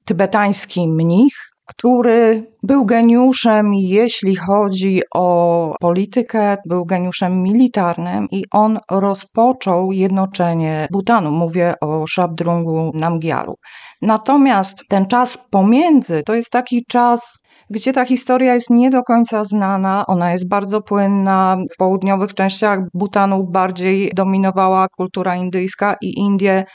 tybetański 0.05 0.87
mnich, 0.87 1.48
który 1.69 2.47
był 2.63 2.85
geniuszem, 2.85 3.73
jeśli 3.73 4.35
chodzi 4.35 5.01
o 5.15 5.75
politykę, 5.79 6.57
był 6.65 6.85
geniuszem 6.85 7.43
militarnym 7.43 8.27
i 8.31 8.43
on 8.51 8.79
rozpoczął 8.91 9.91
jednoczenie 9.91 10.87
Butanu. 10.91 11.31
Mówię 11.31 11.73
o 11.81 12.07
Szabdrungu 12.07 12.91
Namgialu. 12.93 13.55
Natomiast 14.01 14.83
ten 14.89 15.05
czas 15.05 15.37
pomiędzy 15.51 16.23
to 16.25 16.35
jest 16.35 16.49
taki 16.49 16.85
czas, 16.85 17.39
gdzie 17.69 17.93
ta 17.93 18.05
historia 18.05 18.53
jest 18.53 18.69
nie 18.69 18.89
do 18.89 19.03
końca 19.03 19.43
znana, 19.43 20.03
ona 20.07 20.31
jest 20.31 20.49
bardzo 20.49 20.81
płynna. 20.81 21.57
W 21.73 21.77
południowych 21.77 22.33
częściach 22.33 22.79
Butanu 22.93 23.43
bardziej 23.51 24.11
dominowała 24.15 24.87
kultura 24.97 25.35
indyjska 25.35 25.95
i 26.01 26.19
Indie 26.19 26.65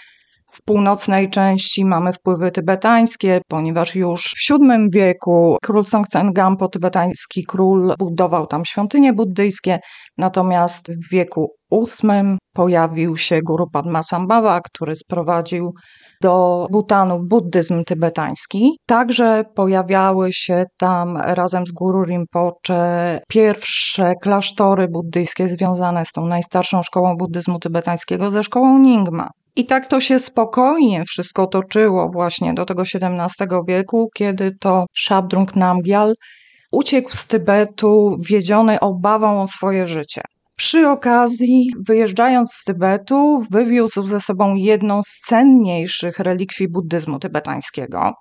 w 0.55 0.63
północnej 0.63 1.31
części 1.31 1.85
mamy 1.85 2.13
wpływy 2.13 2.51
tybetańskie, 2.51 3.41
ponieważ 3.49 3.95
już 3.95 4.23
w 4.23 4.51
VII 4.51 4.91
wieku 4.93 5.57
król 5.63 5.85
Songtsen 5.85 6.33
Gampo, 6.33 6.69
tybetański 6.69 7.45
król, 7.49 7.95
budował 7.99 8.47
tam 8.47 8.65
świątynie 8.65 9.13
buddyjskie, 9.13 9.79
natomiast 10.19 10.93
w 10.93 11.11
wieku 11.11 11.55
VIII 11.73 12.39
pojawił 12.53 13.17
się 13.17 13.41
guru 13.43 13.71
Padmasambhava, 13.71 14.61
który 14.61 14.97
sprowadził 14.97 15.73
do 16.23 16.67
Butanu 16.71 17.21
buddyzm 17.29 17.85
tybetański. 17.85 18.79
Także 18.87 19.45
pojawiały 19.55 20.33
się 20.33 20.65
tam 20.79 21.17
razem 21.17 21.67
z 21.67 21.73
guru 21.73 22.05
Rinpoche 22.05 23.21
pierwsze 23.29 24.15
klasztory 24.23 24.89
buddyjskie 24.89 25.49
związane 25.49 26.05
z 26.05 26.13
tą 26.13 26.27
najstarszą 26.27 26.83
szkołą 26.83 27.17
buddyzmu 27.17 27.59
tybetańskiego, 27.59 28.31
ze 28.31 28.43
szkołą 28.43 28.79
Nyingma. 28.79 29.29
I 29.57 29.67
tak 29.67 29.87
to 29.87 30.01
się 30.01 30.19
spokojnie 30.19 31.05
wszystko 31.09 31.47
toczyło 31.47 32.09
właśnie 32.09 32.55
do 32.55 32.65
tego 32.65 32.83
XVII 32.83 33.49
wieku, 33.69 34.09
kiedy 34.15 34.57
to 34.61 34.87
Szabdrung 34.95 35.57
Namgyal 35.57 36.15
uciekł 36.73 37.11
z 37.17 37.27
Tybetu, 37.27 38.17
wiedziony 38.21 38.81
obawą 38.81 39.43
o 39.43 39.47
swoje 39.47 39.87
życie. 39.87 40.23
Przy 40.57 40.89
okazji, 40.89 41.71
wyjeżdżając 41.89 42.53
z 42.53 42.65
Tybetu, 42.65 43.45
wywiózł 43.51 44.07
ze 44.07 44.21
sobą 44.21 44.55
jedną 44.55 45.03
z 45.03 45.21
cenniejszych 45.27 46.19
relikwii 46.19 46.69
buddyzmu 46.69 47.19
tybetańskiego. 47.19 48.13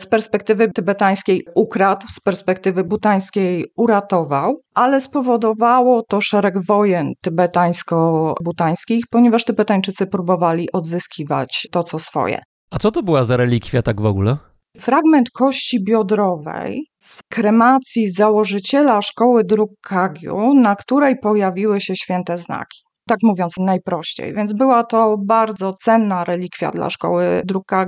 Z 0.00 0.06
perspektywy 0.06 0.72
tybetańskiej 0.72 1.46
ukradł, 1.54 2.06
z 2.10 2.20
perspektywy 2.20 2.84
butańskiej 2.84 3.64
uratował, 3.76 4.60
ale 4.74 5.00
spowodowało 5.00 6.02
to 6.02 6.20
szereg 6.20 6.54
wojen 6.66 7.12
tybetańsko-butańskich, 7.22 9.04
ponieważ 9.10 9.44
Tybetańczycy 9.44 10.06
próbowali 10.06 10.72
odzyskiwać 10.72 11.68
to, 11.70 11.82
co 11.82 11.98
swoje. 11.98 12.42
A 12.70 12.78
co 12.78 12.90
to 12.90 13.02
była 13.02 13.24
za 13.24 13.36
relikwia 13.36 13.82
tak 13.82 14.00
w 14.00 14.06
ogóle? 14.06 14.36
Fragment 14.78 15.30
kości 15.30 15.84
biodrowej 15.84 16.86
z 16.98 17.20
kremacji 17.30 18.10
założyciela 18.10 19.02
szkoły 19.02 19.44
dróg 19.44 19.70
Kagyu, 19.80 20.54
na 20.54 20.76
której 20.76 21.18
pojawiły 21.18 21.80
się 21.80 21.96
święte 21.96 22.38
znaki. 22.38 22.85
Tak 23.08 23.18
mówiąc 23.22 23.54
najprościej. 23.58 24.34
Więc 24.34 24.52
była 24.52 24.84
to 24.84 25.16
bardzo 25.18 25.74
cenna 25.80 26.24
relikwia 26.24 26.70
dla 26.70 26.90
szkoły 26.90 27.42
Drukgyal 27.44 27.86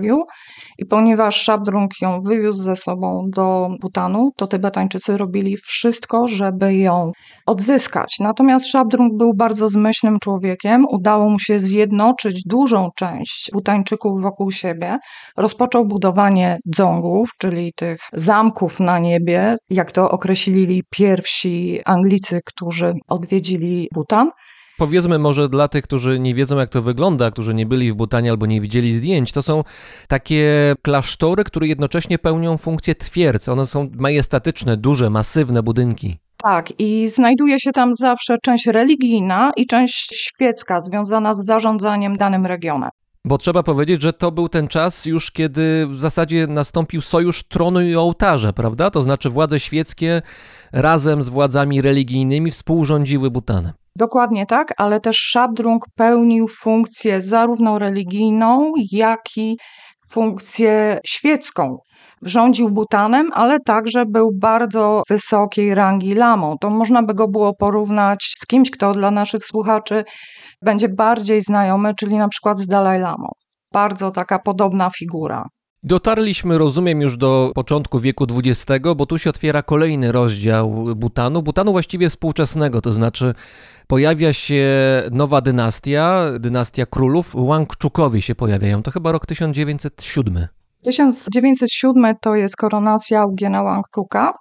i 0.78 0.86
ponieważ 0.86 1.42
Szabdrung 1.42 1.90
ją 2.00 2.20
wywiózł 2.20 2.62
ze 2.62 2.76
sobą 2.76 3.26
do 3.34 3.68
Butanu, 3.80 4.30
to 4.36 4.46
Tybetańczycy 4.46 5.16
robili 5.16 5.56
wszystko, 5.56 6.26
żeby 6.26 6.76
ją 6.76 7.12
odzyskać. 7.46 8.16
Natomiast 8.20 8.66
Szabdrung 8.66 9.16
był 9.16 9.34
bardzo 9.34 9.68
zmyślnym 9.68 10.18
człowiekiem, 10.18 10.84
udało 10.90 11.30
mu 11.30 11.38
się 11.38 11.60
zjednoczyć 11.60 12.42
dużą 12.46 12.88
część 12.96 13.50
Butańczyków 13.52 14.22
wokół 14.22 14.52
siebie, 14.52 14.98
rozpoczął 15.36 15.86
budowanie 15.86 16.58
dzongów, 16.74 17.30
czyli 17.38 17.72
tych 17.76 18.00
zamków 18.12 18.80
na 18.80 18.98
niebie, 18.98 19.56
jak 19.70 19.92
to 19.92 20.10
określili 20.10 20.82
pierwsi 20.90 21.80
Anglicy, 21.84 22.40
którzy 22.44 22.94
odwiedzili 23.08 23.88
Butan. 23.94 24.30
Powiedzmy 24.78 25.18
może 25.18 25.48
dla 25.48 25.68
tych, 25.68 25.84
którzy 25.84 26.18
nie 26.18 26.34
wiedzą 26.34 26.56
jak 26.58 26.68
to 26.68 26.82
wygląda, 26.82 27.30
którzy 27.30 27.54
nie 27.54 27.66
byli 27.66 27.92
w 27.92 27.94
Butanie 27.94 28.30
albo 28.30 28.46
nie 28.46 28.60
widzieli 28.60 28.92
zdjęć, 28.92 29.32
to 29.32 29.42
są 29.42 29.64
takie 30.08 30.74
klasztory, 30.82 31.44
które 31.44 31.66
jednocześnie 31.66 32.18
pełnią 32.18 32.58
funkcję 32.58 32.94
twierdz. 32.94 33.48
One 33.48 33.66
są 33.66 33.90
majestatyczne, 33.94 34.76
duże, 34.76 35.10
masywne 35.10 35.62
budynki. 35.62 36.18
Tak, 36.42 36.72
i 36.78 37.08
znajduje 37.08 37.60
się 37.60 37.72
tam 37.72 37.94
zawsze 37.94 38.38
część 38.42 38.66
religijna 38.66 39.52
i 39.56 39.66
część 39.66 40.14
świecka 40.14 40.80
związana 40.80 41.34
z 41.34 41.46
zarządzaniem 41.46 42.16
danym 42.16 42.46
regionem. 42.46 42.90
Bo 43.24 43.38
trzeba 43.38 43.62
powiedzieć, 43.62 44.02
że 44.02 44.12
to 44.12 44.32
był 44.32 44.48
ten 44.48 44.68
czas 44.68 45.06
już, 45.06 45.30
kiedy 45.30 45.86
w 45.86 45.98
zasadzie 46.00 46.46
nastąpił 46.46 47.00
sojusz 47.00 47.42
tronu 47.42 47.80
i 47.80 47.96
ołtarza, 47.96 48.52
prawda? 48.52 48.90
To 48.90 49.02
znaczy 49.02 49.30
władze 49.30 49.60
świeckie 49.60 50.22
razem 50.72 51.22
z 51.22 51.28
władzami 51.28 51.82
religijnymi 51.82 52.50
współrządziły 52.50 53.30
Butanem. 53.30 53.72
Dokładnie 53.98 54.46
tak, 54.46 54.74
ale 54.76 55.00
też 55.00 55.16
Szabdrung 55.16 55.84
pełnił 55.94 56.48
funkcję 56.48 57.20
zarówno 57.20 57.78
religijną, 57.78 58.72
jak 58.92 59.20
i 59.36 59.56
funkcję 60.10 60.98
świecką. 61.06 61.78
Rządził 62.22 62.70
Butanem, 62.70 63.30
ale 63.34 63.60
także 63.60 64.06
był 64.06 64.30
bardzo 64.40 65.02
wysokiej 65.08 65.74
rangi 65.74 66.14
lamą. 66.14 66.56
To 66.60 66.70
można 66.70 67.02
by 67.02 67.14
go 67.14 67.28
było 67.28 67.54
porównać 67.54 68.32
z 68.38 68.46
kimś, 68.46 68.70
kto 68.70 68.92
dla 68.92 69.10
naszych 69.10 69.44
słuchaczy 69.44 70.04
będzie 70.62 70.88
bardziej 70.88 71.42
znajomy, 71.42 71.94
czyli 71.94 72.16
na 72.16 72.28
przykład 72.28 72.60
z 72.60 72.66
Dalaj 72.66 73.00
Lamą. 73.00 73.28
Bardzo 73.72 74.10
taka 74.10 74.38
podobna 74.38 74.90
figura. 74.90 75.44
Dotarliśmy, 75.82 76.58
rozumiem, 76.58 77.00
już 77.00 77.16
do 77.16 77.52
początku 77.54 77.98
wieku 77.98 78.26
XX, 78.36 78.86
bo 78.96 79.06
tu 79.06 79.18
się 79.18 79.30
otwiera 79.30 79.62
kolejny 79.62 80.12
rozdział 80.12 80.84
Butanu, 80.96 81.42
Butanu 81.42 81.72
właściwie 81.72 82.08
współczesnego, 82.08 82.80
to 82.80 82.92
znaczy 82.92 83.34
pojawia 83.88 84.32
się 84.32 84.66
nowa 85.10 85.40
dynastia, 85.40 86.24
dynastia 86.38 86.86
królów, 86.86 87.34
Wangchukowie 87.46 88.22
się 88.22 88.34
pojawiają, 88.34 88.82
to 88.82 88.90
chyba 88.90 89.12
rok 89.12 89.26
1907. 89.26 90.46
1907 90.84 92.14
to 92.20 92.34
jest 92.34 92.56
koronacja 92.56 93.24
Ugiena 93.24 93.64
Wangchuka. 93.64 94.32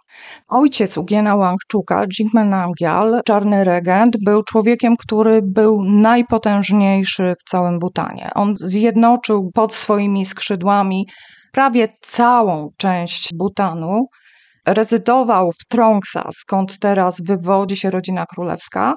Ojciec 0.48 0.98
Ugiena 0.98 1.38
Wangchuka, 1.38 2.06
Jigme 2.08 2.46
Namgyal, 2.46 3.22
czarny 3.26 3.64
regent, 3.64 4.16
był 4.26 4.44
człowiekiem, 4.44 4.96
który 4.98 5.42
był 5.44 5.84
najpotężniejszy 5.84 7.34
w 7.40 7.50
całym 7.50 7.80
Butanie. 7.80 8.30
On 8.36 8.54
zjednoczył 8.58 9.52
pod 9.54 9.74
swoimi 9.74 10.26
skrzydłami 10.26 11.08
prawie 11.52 11.88
całą 12.02 12.70
część 12.78 13.30
Butanu. 13.36 14.06
Rezydował 14.68 15.52
w 15.52 15.68
Trongsa, 15.70 16.30
skąd 16.34 16.80
teraz 16.80 17.22
wywodzi 17.22 17.76
się 17.76 17.90
rodzina 17.90 18.26
królewska. 18.26 18.96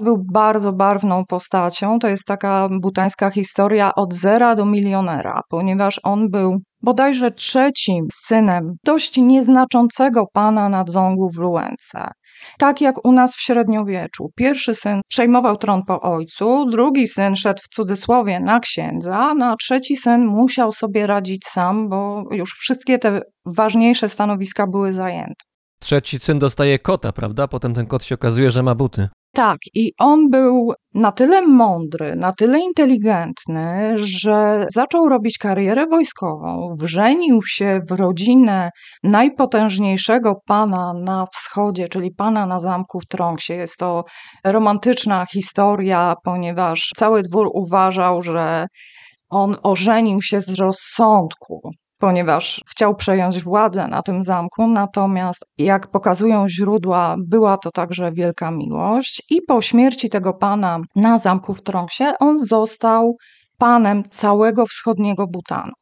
Był 0.00 0.24
bardzo 0.32 0.72
barwną 0.72 1.24
postacią. 1.28 1.98
To 1.98 2.08
jest 2.08 2.24
taka 2.24 2.68
butańska 2.80 3.30
historia 3.30 3.94
od 3.94 4.14
zera 4.14 4.54
do 4.54 4.66
milionera, 4.66 5.40
ponieważ 5.48 6.00
on 6.02 6.30
był 6.30 6.58
bodajże 6.82 7.30
trzecim 7.30 8.06
synem 8.14 8.72
dość 8.84 9.16
nieznaczącego 9.16 10.26
pana 10.32 10.68
nadzongu 10.68 11.30
w 11.30 11.38
Luence. 11.38 12.10
Tak 12.58 12.80
jak 12.80 13.06
u 13.06 13.12
nas 13.12 13.36
w 13.36 13.40
średniowieczu. 13.40 14.30
Pierwszy 14.36 14.74
syn 14.74 15.00
przejmował 15.08 15.56
tron 15.56 15.82
po 15.86 16.00
ojcu, 16.00 16.66
drugi 16.70 17.08
syn 17.08 17.36
szedł 17.36 17.60
w 17.64 17.74
cudzysłowie 17.74 18.40
na 18.40 18.60
księdza, 18.60 19.34
no 19.34 19.46
a 19.46 19.56
trzeci 19.56 19.96
syn 19.96 20.26
musiał 20.26 20.72
sobie 20.72 21.06
radzić 21.06 21.44
sam, 21.44 21.88
bo 21.88 22.24
już 22.30 22.52
wszystkie 22.52 22.98
te 22.98 23.20
ważniejsze 23.46 24.08
stanowiska 24.08 24.66
były 24.66 24.92
zajęte. 24.92 25.44
Trzeci 25.80 26.18
syn 26.18 26.38
dostaje 26.38 26.78
kota, 26.78 27.12
prawda? 27.12 27.48
Potem 27.48 27.74
ten 27.74 27.86
kot 27.86 28.04
się 28.04 28.14
okazuje, 28.14 28.50
że 28.50 28.62
ma 28.62 28.74
buty. 28.74 29.08
Tak, 29.36 29.58
i 29.74 29.92
on 29.98 30.30
był 30.30 30.72
na 30.94 31.12
tyle 31.12 31.42
mądry, 31.42 32.16
na 32.16 32.32
tyle 32.32 32.60
inteligentny, 32.60 33.92
że 33.98 34.66
zaczął 34.74 35.08
robić 35.08 35.38
karierę 35.38 35.86
wojskową, 35.86 36.76
wrzenił 36.80 37.42
się 37.42 37.80
w 37.88 37.92
rodzinę 37.92 38.70
najpotężniejszego 39.02 40.34
pana 40.46 40.92
na 41.04 41.26
wschodzie, 41.32 41.88
czyli 41.88 42.10
pana 42.10 42.46
na 42.46 42.60
zamku 42.60 43.00
w 43.00 43.06
Trąksie. 43.06 43.52
Jest 43.52 43.76
to 43.76 44.04
romantyczna 44.44 45.26
historia, 45.32 46.14
ponieważ 46.24 46.90
cały 46.96 47.22
dwór 47.22 47.50
uważał, 47.54 48.22
że 48.22 48.66
on 49.30 49.56
ożenił 49.62 50.22
się 50.22 50.40
z 50.40 50.58
rozsądku, 50.58 51.70
ponieważ 51.98 52.60
chciał 52.70 52.94
przejąć 52.94 53.42
władzę 53.42 53.88
na 53.88 54.02
tym 54.02 54.24
zamku, 54.24 54.68
natomiast 54.68 55.44
jak 55.58 55.90
pokazują 55.90 56.48
źródła, 56.48 57.16
była 57.18 57.56
to 57.56 57.70
także 57.70 58.12
wielka 58.12 58.50
miłość 58.50 59.22
i 59.30 59.42
po 59.42 59.62
śmierci 59.62 60.08
tego 60.08 60.32
pana 60.32 60.78
na 60.96 61.18
zamku 61.18 61.54
w 61.54 61.62
Trongsie 61.62 62.04
on 62.20 62.38
został 62.38 63.16
panem 63.58 64.02
całego 64.10 64.66
wschodniego 64.66 65.26
Butanu. 65.26 65.72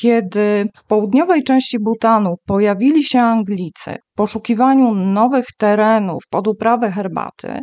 Kiedy 0.00 0.68
w 0.76 0.84
południowej 0.84 1.44
części 1.44 1.78
Butanu 1.78 2.34
pojawili 2.46 3.04
się 3.04 3.20
Anglicy 3.20 3.96
w 4.12 4.16
poszukiwaniu 4.16 4.94
nowych 4.94 5.46
terenów 5.58 6.22
pod 6.30 6.48
uprawę 6.48 6.90
herbaty, 6.90 7.58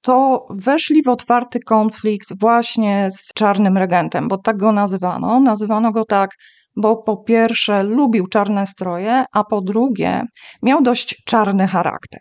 to 0.00 0.46
weszli 0.50 1.02
w 1.02 1.08
otwarty 1.08 1.60
konflikt 1.60 2.40
właśnie 2.40 3.08
z 3.10 3.32
czarnym 3.34 3.78
regentem, 3.78 4.28
bo 4.28 4.38
tak 4.38 4.56
go 4.56 4.72
nazywano. 4.72 5.40
Nazywano 5.40 5.92
go 5.92 6.04
tak 6.04 6.30
bo 6.76 6.96
po 6.96 7.16
pierwsze 7.16 7.82
lubił 7.82 8.26
czarne 8.26 8.66
stroje, 8.66 9.24
a 9.32 9.44
po 9.44 9.60
drugie 9.60 10.22
miał 10.62 10.82
dość 10.82 11.22
czarny 11.24 11.66
charakter. 11.68 12.20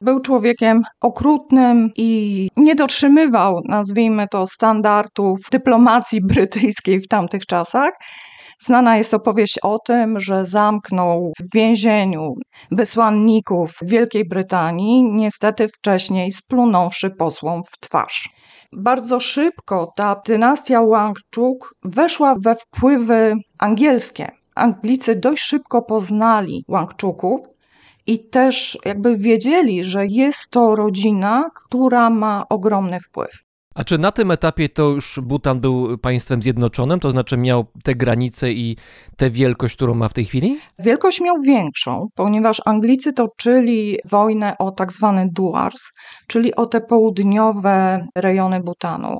Był 0.00 0.20
człowiekiem 0.20 0.82
okrutnym 1.00 1.90
i 1.96 2.48
nie 2.56 2.74
dotrzymywał, 2.74 3.60
nazwijmy 3.68 4.28
to, 4.28 4.46
standardów 4.46 5.38
dyplomacji 5.52 6.20
brytyjskiej 6.30 7.00
w 7.00 7.08
tamtych 7.08 7.46
czasach. 7.46 7.90
Znana 8.60 8.96
jest 8.96 9.14
opowieść 9.14 9.58
o 9.62 9.78
tym, 9.78 10.20
że 10.20 10.46
zamknął 10.46 11.32
w 11.40 11.54
więzieniu 11.54 12.34
wysłanników 12.70 13.78
Wielkiej 13.82 14.28
Brytanii, 14.28 15.02
niestety 15.02 15.68
wcześniej 15.68 16.32
splunąwszy 16.32 17.10
posłom 17.10 17.62
w 17.72 17.78
twarz. 17.80 18.28
Bardzo 18.76 19.20
szybko 19.20 19.92
ta 19.96 20.22
dynastia 20.26 20.82
Wangchuk 20.82 21.74
weszła 21.82 22.34
we 22.34 22.56
wpływy 22.56 23.34
angielskie. 23.58 24.30
Anglicy 24.54 25.16
dość 25.16 25.42
szybko 25.42 25.82
poznali 25.82 26.64
Wangchuków 26.68 27.40
i 28.06 28.28
też 28.28 28.78
jakby 28.84 29.16
wiedzieli, 29.16 29.84
że 29.84 30.06
jest 30.06 30.50
to 30.50 30.76
rodzina, 30.76 31.50
która 31.54 32.10
ma 32.10 32.46
ogromny 32.48 33.00
wpływ. 33.00 33.44
A 33.74 33.84
czy 33.84 33.98
na 33.98 34.12
tym 34.12 34.30
etapie 34.30 34.68
to 34.68 34.82
już 34.88 35.20
Butan 35.22 35.60
był 35.60 35.98
państwem 35.98 36.42
zjednoczonym, 36.42 37.00
to 37.00 37.10
znaczy 37.10 37.36
miał 37.36 37.64
te 37.84 37.94
granice 37.94 38.52
i 38.52 38.76
tę 39.16 39.30
wielkość, 39.30 39.76
którą 39.76 39.94
ma 39.94 40.08
w 40.08 40.12
tej 40.12 40.24
chwili? 40.24 40.58
Wielkość 40.78 41.20
miał 41.20 41.34
większą, 41.46 42.06
ponieważ 42.14 42.62
Anglicy 42.64 43.12
toczyli 43.12 43.98
wojnę 44.10 44.58
o 44.58 44.70
tak 44.70 44.92
zwany 44.92 45.28
Duars, 45.32 45.82
czyli 46.26 46.54
o 46.54 46.66
te 46.66 46.80
południowe 46.80 48.06
rejony 48.16 48.60
Butanu, 48.60 49.18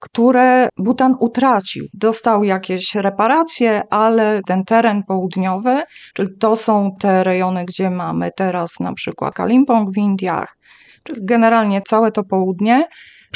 które 0.00 0.68
Butan 0.78 1.14
utracił. 1.20 1.84
Dostał 1.94 2.44
jakieś 2.44 2.94
reparacje, 2.94 3.82
ale 3.90 4.40
ten 4.46 4.64
teren 4.64 5.02
południowy, 5.02 5.82
czyli 6.14 6.28
to 6.40 6.56
są 6.56 6.90
te 7.00 7.24
rejony, 7.24 7.64
gdzie 7.64 7.90
mamy 7.90 8.30
teraz 8.36 8.80
na 8.80 8.92
przykład 8.92 9.34
Kalimpong 9.34 9.90
w 9.94 9.96
Indiach, 9.96 10.56
czyli 11.02 11.20
generalnie 11.22 11.82
całe 11.82 12.12
to 12.12 12.24
południe, 12.24 12.84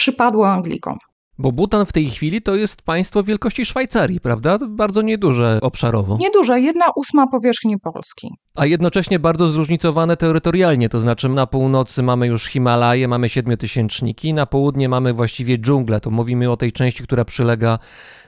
przypadło 0.01 0.49
Anglikom. 0.49 0.99
Bo 1.39 1.53
Butan 1.53 1.87
w 1.87 1.93
tej 1.93 2.11
chwili 2.11 2.43
to 2.43 2.55
jest 2.55 2.83
państwo 2.83 3.23
wielkości 3.23 3.65
Szwajcarii, 3.65 4.21
prawda? 4.21 4.59
Bardzo 4.69 5.03
nieduże 5.03 5.59
obszarowo. 5.63 6.17
Nieduże, 6.21 6.61
jedna 6.61 6.85
ósma 6.97 7.27
powierzchni 7.27 7.79
Polski. 7.79 8.29
A 8.55 8.67
jednocześnie 8.67 9.19
bardzo 9.19 9.47
zróżnicowane 9.47 10.17
terytorialnie, 10.17 10.89
to 10.89 11.01
znaczy 11.01 11.29
na 11.29 11.47
północy 11.47 12.03
mamy 12.03 12.27
już 12.27 12.47
Himalaje, 12.47 13.09
mamy 13.09 13.29
siedmiotysięczniki, 13.29 14.35
na 14.35 14.47
południe 14.47 14.89
mamy 14.89 15.13
właściwie 15.13 15.59
dżunglę, 15.59 16.01
to 16.01 16.11
mówimy 16.11 16.51
o 16.51 16.57
tej 16.57 16.73
części, 16.73 17.03
która 17.03 17.25
przylega 17.25 17.79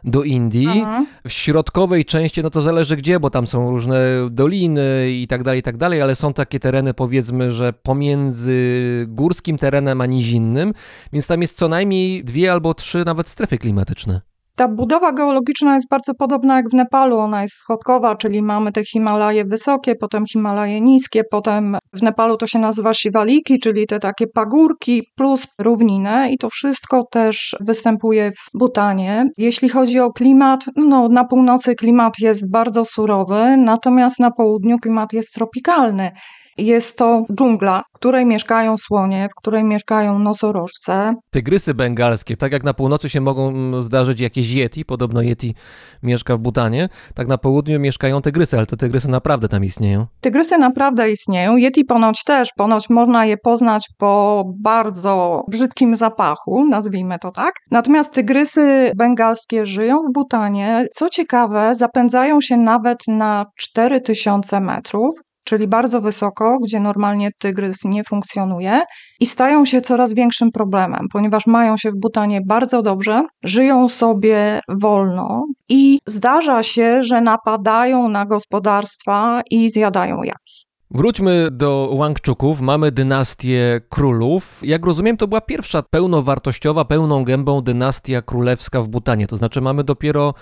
do 0.05 0.23
Indii. 0.23 0.69
Mhm. 0.69 1.07
W 1.27 1.33
środkowej 1.33 2.05
części, 2.05 2.43
no 2.43 2.51
to 2.51 2.63
zależy 2.63 2.97
gdzie, 2.97 3.21
bo 3.21 3.31
tam 3.31 3.47
są 3.47 3.71
różne 3.71 4.01
doliny 4.31 5.11
i 5.11 5.27
tak 5.27 5.43
dalej, 5.43 5.61
i 5.61 5.63
tak 5.63 5.77
dalej, 5.77 6.03
ale 6.03 6.15
są 6.15 6.33
takie 6.33 6.61
tereny 6.61 6.95
powiedzmy, 6.95 7.53
że 7.53 7.73
pomiędzy 7.73 9.05
górskim 9.09 9.59
terenem 9.59 10.01
a 10.01 10.07
nizinnym, 10.07 10.75
więc 11.13 11.27
tam 11.27 11.43
jest 11.43 11.57
co 11.57 11.69
najmniej 11.69 12.25
dwie 12.25 12.53
albo 12.53 12.75
trzy 12.75 13.05
nawet 13.05 13.29
strefy 13.29 13.59
klimatyczne. 13.59 14.32
Ta 14.57 14.69
budowa 14.69 15.13
geologiczna 15.13 15.75
jest 15.75 15.89
bardzo 15.89 16.15
podobna 16.15 16.57
jak 16.57 16.71
w 16.71 16.75
Nepalu. 16.75 17.19
Ona 17.19 17.43
jest 17.43 17.55
schodkowa, 17.55 18.17
czyli 18.17 18.43
mamy 18.43 18.73
te 18.73 18.85
Himalaje 18.85 19.45
wysokie, 19.45 19.95
potem 19.95 20.25
Himalaje 20.27 20.81
niskie, 20.81 21.23
potem 21.31 21.77
w 21.93 22.03
Nepalu 22.03 22.37
to 22.37 22.47
się 22.47 22.59
nazywa 22.59 22.95
Siwaliki, 22.95 23.59
czyli 23.59 23.87
te 23.87 23.99
takie 23.99 24.27
pagórki 24.27 25.03
plus 25.17 25.47
równinę 25.59 26.31
i 26.31 26.39
to 26.39 26.51
wszystko 26.51 27.05
też 27.11 27.57
występuje 27.61 28.31
w 28.31 28.59
Butanie. 28.59 29.31
Jeśli 29.37 29.69
chodzi 29.69 30.01
o 30.01 30.13
klimat, 30.13 30.65
no 30.77 31.09
na 31.09 31.25
północy 31.25 31.75
klimat 31.75 32.13
jest 32.21 32.51
bardzo 32.51 32.85
surowy, 32.85 33.57
natomiast 33.57 34.21
na 34.21 34.31
południu 34.31 34.79
klimat 34.79 35.13
jest 35.13 35.35
tropikalny. 35.35 36.11
Jest 36.59 36.99
to 36.99 37.25
dżungla, 37.35 37.83
w 37.93 37.95
której 37.95 38.27
mieszkają 38.27 38.77
słonie, 38.77 39.29
w 39.33 39.41
której 39.41 39.65
mieszkają 39.65 40.19
nosorożce, 40.19 41.15
Tygrysy 41.31 41.75
bengalskie, 41.75 42.37
tak 42.37 42.53
jak 42.53 42.65
na 42.65 42.75
północy 42.75 43.09
się 43.09 43.21
mogą 43.21 43.49
mm, 43.49 43.83
zdarzyć 43.83 44.21
jakieś 44.21 44.51
yeti, 44.51 44.85
podobno 44.85 45.23
yeti 45.23 45.55
mieszka 46.03 46.37
w 46.37 46.39
Butanie, 46.39 46.89
tak 47.15 47.29
na 47.29 47.39
południu 47.39 47.81
mieszkają 47.81 48.23
tygrysy, 48.23 48.57
ale 48.57 48.67
te 48.67 48.77
tygrysy 48.77 49.09
naprawdę 49.09 49.49
tam 49.49 49.65
istnieją. 49.65 50.07
Tygrysy 50.21 50.59
naprawdę 50.59 51.11
istnieją. 51.11 51.57
Yeti 51.57 51.85
ponoć 51.85 52.25
też, 52.25 52.49
ponoć 52.57 52.91
można 52.91 53.27
je 53.27 53.37
poznać 53.37 53.89
po 53.99 54.45
bardzo 54.61 55.43
brzydkim 55.51 55.97
zapachu, 55.97 56.67
nazwijmy 56.71 57.19
to 57.19 57.31
tak. 57.31 57.55
Natomiast 57.71 58.15
tygrysy 58.15 58.93
bengalskie 58.97 59.67
żyją 59.67 59.99
w 59.99 60.13
Butanie. 60.13 60.87
Co 60.95 61.09
ciekawe, 61.09 61.75
zapędzają 61.75 62.41
się 62.41 62.57
nawet 62.57 62.99
na 63.09 63.47
4000 63.59 64.61
metrów. 64.61 65.15
Czyli 65.45 65.69
bardzo 65.69 66.01
wysoko, 66.01 66.59
gdzie 66.65 66.81
normalnie 66.81 67.31
tygrys 67.39 67.85
nie 67.85 68.05
funkcjonuje, 68.05 68.81
i 69.21 69.27
stają 69.27 69.65
się 69.65 69.81
coraz 69.81 70.15
większym 70.15 70.53
problemem, 70.53 71.07
ponieważ 71.13 71.47
mają 71.47 71.77
się 71.77 71.91
w 71.91 71.97
Butanie 71.97 72.41
bardzo 72.47 72.83
dobrze, 72.83 73.27
żyją 73.43 73.89
sobie 73.89 74.61
wolno 74.69 75.47
i 75.69 75.99
zdarza 76.07 76.63
się, 76.63 77.03
że 77.03 77.21
napadają 77.21 78.09
na 78.09 78.27
gospodarstwa 78.27 79.43
i 79.51 79.71
zjadają 79.71 80.23
jaki. 80.23 80.73
Wróćmy 80.95 81.49
do 81.51 81.89
Łangczuków. 81.93 82.61
Mamy 82.61 82.93
dynastię 82.93 83.81
królów. 83.89 84.61
Jak 84.63 84.87
rozumiem, 84.87 85.17
to 85.17 85.29
była 85.29 85.41
pierwsza 85.41 85.83
pełnowartościowa, 85.83 86.85
pełną 86.85 87.25
gębą 87.25 87.61
dynastia 87.61 88.23
królewska 88.23 88.83
w 88.83 88.89
Butanie. 88.89 89.27
To 89.27 89.37
znaczy 89.37 89.61
mamy 89.61 89.85
dopiero 89.85 90.35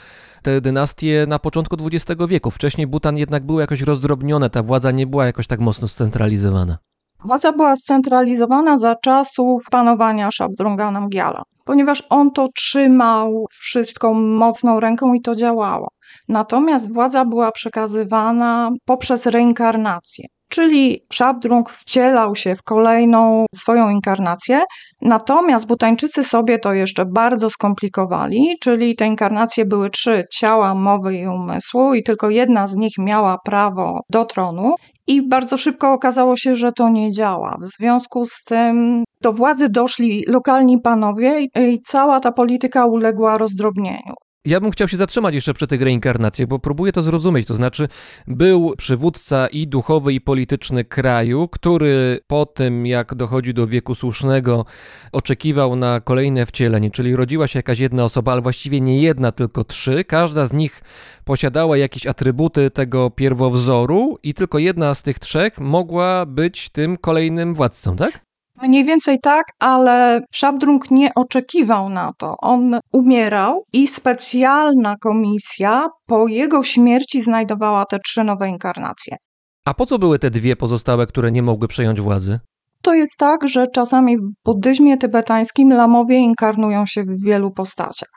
te 0.42 0.61
dynastie 0.61 1.24
na 1.29 1.38
początku 1.38 1.76
XX 1.87 2.20
wieku. 2.29 2.50
Wcześniej 2.50 2.87
Butan 2.87 3.16
jednak 3.16 3.46
był 3.46 3.61
jakoś 3.61 3.81
rozdrobnione, 3.81 4.50
ta 4.50 4.62
władza 4.62 4.90
nie 4.90 5.07
była 5.07 5.26
jakoś 5.26 5.46
tak 5.46 5.61
mocno 5.61 5.88
scentralizowana. 5.88 6.79
Władza 7.24 7.53
była 7.53 7.76
scentralizowana 7.76 8.79
za 8.79 8.96
czasów 8.96 9.62
panowania 9.70 10.31
Szabdrunga 10.31 10.90
Namgyala, 10.90 11.42
ponieważ 11.64 12.03
on 12.11 12.31
to 12.31 12.48
trzymał 12.57 13.46
wszystką 13.50 14.14
mocną 14.14 14.81
ręką 14.81 15.14
i 15.14 15.20
to 15.20 15.35
działało. 15.35 15.88
Natomiast 16.29 16.92
władza 16.92 17.24
była 17.24 17.53
przekazywana 17.53 18.70
poprzez 18.85 19.26
reinkarnację. 19.26 20.26
Czyli 20.50 21.00
Szabdrung 21.12 21.70
wcielał 21.70 22.34
się 22.36 22.54
w 22.54 22.62
kolejną 22.62 23.46
swoją 23.54 23.90
inkarnację, 23.90 24.60
natomiast 25.02 25.66
Butańczycy 25.66 26.24
sobie 26.24 26.58
to 26.58 26.72
jeszcze 26.72 27.04
bardzo 27.06 27.50
skomplikowali, 27.50 28.56
czyli 28.60 28.96
te 28.96 29.06
inkarnacje 29.06 29.64
były 29.64 29.90
trzy: 29.90 30.24
ciała, 30.32 30.74
mowy 30.74 31.16
i 31.16 31.26
umysłu, 31.26 31.94
i 31.94 32.02
tylko 32.02 32.30
jedna 32.30 32.66
z 32.66 32.76
nich 32.76 32.92
miała 32.98 33.38
prawo 33.44 34.00
do 34.10 34.24
tronu. 34.24 34.74
I 35.06 35.28
bardzo 35.28 35.56
szybko 35.56 35.92
okazało 35.92 36.36
się, 36.36 36.56
że 36.56 36.72
to 36.72 36.88
nie 36.88 37.12
działa. 37.12 37.56
W 37.60 37.64
związku 37.64 38.24
z 38.26 38.44
tym 38.44 39.04
do 39.22 39.32
władzy 39.32 39.68
doszli 39.68 40.24
lokalni 40.28 40.80
panowie 40.80 41.40
i- 41.40 41.78
cała 41.86 42.20
ta 42.20 42.32
polityka 42.32 42.86
uległa 42.86 43.38
rozdrobnieniu. 43.38 44.14
Ja 44.44 44.61
bym 44.61 44.70
chciał 44.70 44.88
się 44.88 44.96
zatrzymać 44.96 45.35
jeszcze 45.35 45.55
przy 45.55 45.66
tych 45.66 45.83
reinkarnacjach, 45.83 46.48
bo 46.48 46.59
próbuję 46.59 46.92
to 46.92 47.03
zrozumieć. 47.03 47.46
To 47.46 47.55
znaczy, 47.55 47.88
był 48.26 48.74
przywódca 48.79 49.46
i 49.46 49.68
duchowy, 49.68 50.12
i 50.12 50.20
polityczny 50.20 50.85
kraju, 50.85 51.48
który 51.48 52.20
po 52.26 52.46
tym, 52.46 52.87
jak 52.87 53.14
dochodzi 53.14 53.55
do 53.55 53.66
wieku 53.66 53.94
słusznego, 53.94 54.64
oczekiwał 55.12 55.76
na 55.76 56.00
kolejne 56.00 56.46
wcielenie, 56.46 56.90
czyli 56.90 57.16
rodziła 57.16 57.46
się 57.46 57.59
jakaś 57.59 57.79
jedna 57.79 58.05
osoba, 58.05 58.33
ale 58.33 58.42
właściwie 58.42 58.81
nie 58.81 59.03
jedna, 59.03 59.33
tylko 59.33 59.64
trzy. 59.64 60.05
Każda 60.05 60.46
z 60.46 60.53
nich 60.53 60.83
posiadała 61.24 61.76
jakieś 61.76 62.07
atrybuty 62.07 62.70
tego 62.70 63.11
pierwowzoru, 63.11 64.18
i 64.22 64.35
tylko 64.35 64.59
jedna 64.59 64.94
z 64.94 65.03
tych 65.03 65.18
trzech 65.18 65.59
mogła 65.59 66.26
być 66.26 66.68
tym 66.68 66.96
kolejnym 66.96 67.55
władcą, 67.55 67.96
tak? 67.96 68.29
Mniej 68.62 68.84
więcej 68.84 69.18
tak, 69.22 69.46
ale 69.58 70.20
Szabdrung 70.32 70.90
nie 70.90 71.14
oczekiwał 71.14 71.88
na 71.88 72.12
to. 72.18 72.34
On 72.38 72.78
umierał 72.92 73.64
i 73.72 73.86
specjalna 73.88 74.96
komisja 74.96 75.88
po 76.06 76.28
jego 76.28 76.64
śmierci 76.64 77.20
znajdowała 77.20 77.84
te 77.84 77.98
trzy 77.98 78.24
nowe 78.24 78.48
inkarnacje. 78.48 79.16
A 79.64 79.74
po 79.74 79.86
co 79.86 79.98
były 79.98 80.18
te 80.18 80.30
dwie 80.30 80.56
pozostałe, 80.56 81.06
które 81.06 81.32
nie 81.32 81.42
mogły 81.42 81.68
przejąć 81.68 82.00
władzy? 82.00 82.40
To 82.82 82.94
jest 82.94 83.18
tak, 83.18 83.48
że 83.48 83.66
czasami 83.66 84.16
w 84.18 84.30
buddyzmie 84.44 84.96
tybetańskim 84.96 85.72
lamowie 85.72 86.16
inkarnują 86.16 86.86
się 86.86 87.02
w 87.02 87.24
wielu 87.24 87.50
postaciach. 87.50 88.10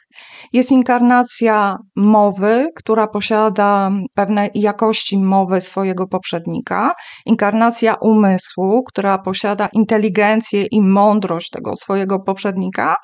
Jest 0.53 0.71
inkarnacja 0.71 1.77
mowy, 1.95 2.69
która 2.75 3.07
posiada 3.07 3.91
pewne 4.13 4.49
jakości 4.55 5.17
mowy 5.17 5.61
swojego 5.61 6.07
poprzednika, 6.07 6.91
inkarnacja 7.25 7.95
umysłu, 8.01 8.83
która 8.83 9.17
posiada 9.17 9.69
inteligencję 9.73 10.65
i 10.71 10.81
mądrość 10.81 11.49
tego 11.49 11.75
swojego 11.75 12.19
poprzednika, 12.19 12.95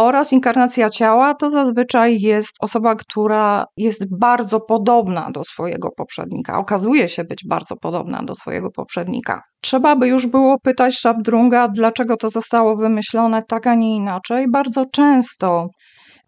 oraz 0.00 0.32
inkarnacja 0.32 0.90
ciała 0.90 1.34
to 1.34 1.50
zazwyczaj 1.50 2.20
jest 2.20 2.56
osoba, 2.60 2.94
która 2.94 3.64
jest 3.76 4.18
bardzo 4.18 4.60
podobna 4.60 5.30
do 5.30 5.44
swojego 5.44 5.90
poprzednika, 5.96 6.58
okazuje 6.58 7.08
się 7.08 7.24
być 7.24 7.44
bardzo 7.48 7.76
podobna 7.76 8.22
do 8.22 8.34
swojego 8.34 8.70
poprzednika. 8.70 9.42
Trzeba 9.62 9.96
by 9.96 10.08
już 10.08 10.26
było 10.26 10.58
pytać 10.58 10.98
Szabdrunga, 10.98 11.68
dlaczego 11.68 12.16
to 12.16 12.30
zostało 12.30 12.76
wymyślone 12.76 13.42
tak, 13.48 13.66
a 13.66 13.74
nie 13.74 13.96
inaczej. 13.96 14.46
Bardzo 14.50 14.84
często 14.92 15.68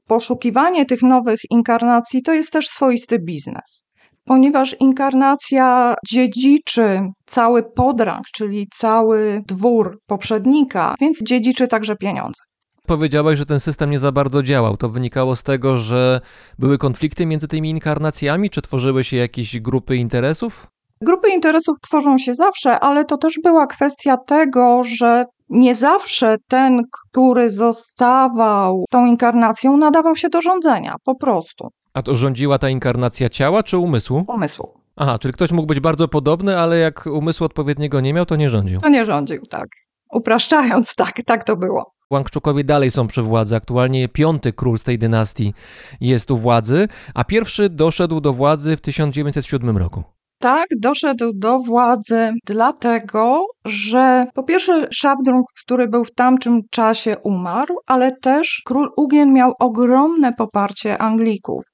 poszukiwanie 0.06 0.86
tych 0.86 1.02
nowych 1.02 1.40
inkarnacji 1.50 2.22
to 2.22 2.32
jest 2.32 2.52
też 2.52 2.68
swoisty 2.68 3.18
biznes. 3.18 3.86
Ponieważ 4.24 4.76
inkarnacja 4.80 5.94
dziedziczy 6.08 7.00
cały 7.26 7.62
podrang, 7.62 8.24
czyli 8.34 8.66
cały 8.74 9.42
dwór 9.48 9.98
poprzednika, 10.06 10.94
więc 11.00 11.22
dziedziczy 11.22 11.68
także 11.68 11.96
pieniądze. 11.96 12.42
Powiedziałaś, 12.92 13.38
że 13.38 13.46
ten 13.46 13.60
system 13.60 13.90
nie 13.90 13.98
za 13.98 14.12
bardzo 14.12 14.42
działał. 14.42 14.76
To 14.76 14.88
wynikało 14.88 15.36
z 15.36 15.42
tego, 15.42 15.78
że 15.78 16.20
były 16.58 16.78
konflikty 16.78 17.26
między 17.26 17.48
tymi 17.48 17.70
inkarnacjami, 17.70 18.50
czy 18.50 18.62
tworzyły 18.62 19.04
się 19.04 19.16
jakieś 19.16 19.60
grupy 19.60 19.96
interesów? 19.96 20.66
Grupy 21.00 21.28
interesów 21.30 21.76
tworzą 21.82 22.18
się 22.18 22.34
zawsze, 22.34 22.80
ale 22.80 23.04
to 23.04 23.16
też 23.16 23.34
była 23.44 23.66
kwestia 23.66 24.16
tego, 24.16 24.82
że 24.84 25.24
nie 25.48 25.74
zawsze 25.74 26.36
ten, 26.48 26.82
który 27.10 27.50
zostawał 27.50 28.84
tą 28.90 29.06
inkarnacją, 29.06 29.76
nadawał 29.76 30.16
się 30.16 30.28
do 30.28 30.40
rządzenia, 30.40 30.94
po 31.04 31.14
prostu 31.14 31.68
A 31.94 32.02
to 32.02 32.14
rządziła 32.14 32.58
ta 32.58 32.68
inkarnacja 32.68 33.28
ciała 33.28 33.62
czy 33.62 33.78
umysłu? 33.78 34.24
umysłu. 34.28 34.68
Aha, 34.96 35.18
czyli 35.18 35.34
ktoś 35.34 35.52
mógł 35.52 35.66
być 35.66 35.80
bardzo 35.80 36.08
podobny, 36.08 36.58
ale 36.58 36.78
jak 36.78 37.06
umysłu 37.06 37.44
odpowiedniego 37.46 38.00
nie 38.00 38.14
miał, 38.14 38.26
to 38.26 38.36
nie 38.36 38.50
rządził. 38.50 38.80
To 38.80 38.88
nie 38.88 39.04
rządził, 39.04 39.42
tak. 39.50 39.68
Upraszczając, 40.12 40.94
tak, 41.02 41.20
tak 41.26 41.44
to 41.44 41.56
było. 41.56 41.92
Łangczukowie 42.10 42.64
dalej 42.64 42.90
są 42.90 43.06
przy 43.06 43.22
władzy. 43.22 43.56
Aktualnie 43.56 44.08
piąty 44.08 44.52
król 44.52 44.78
z 44.78 44.82
tej 44.82 44.98
dynastii 44.98 45.54
jest 46.00 46.30
u 46.30 46.36
władzy, 46.36 46.88
a 47.14 47.24
pierwszy 47.24 47.68
doszedł 47.68 48.20
do 48.20 48.32
władzy 48.32 48.76
w 48.76 48.80
1907 48.80 49.76
roku. 49.76 50.02
Tak, 50.42 50.66
doszedł 50.80 51.32
do 51.34 51.58
władzy 51.58 52.32
dlatego, 52.46 53.46
że 53.64 54.26
po 54.34 54.42
pierwsze 54.42 54.86
Szabdrung, 54.92 55.46
który 55.64 55.88
był 55.88 56.04
w 56.04 56.14
tamtym 56.14 56.60
czasie 56.70 57.16
umarł, 57.24 57.76
ale 57.86 58.16
też 58.16 58.62
król 58.64 58.90
Ugien 58.96 59.32
miał 59.32 59.52
ogromne 59.58 60.32
poparcie 60.32 60.98
Anglików, 60.98 61.64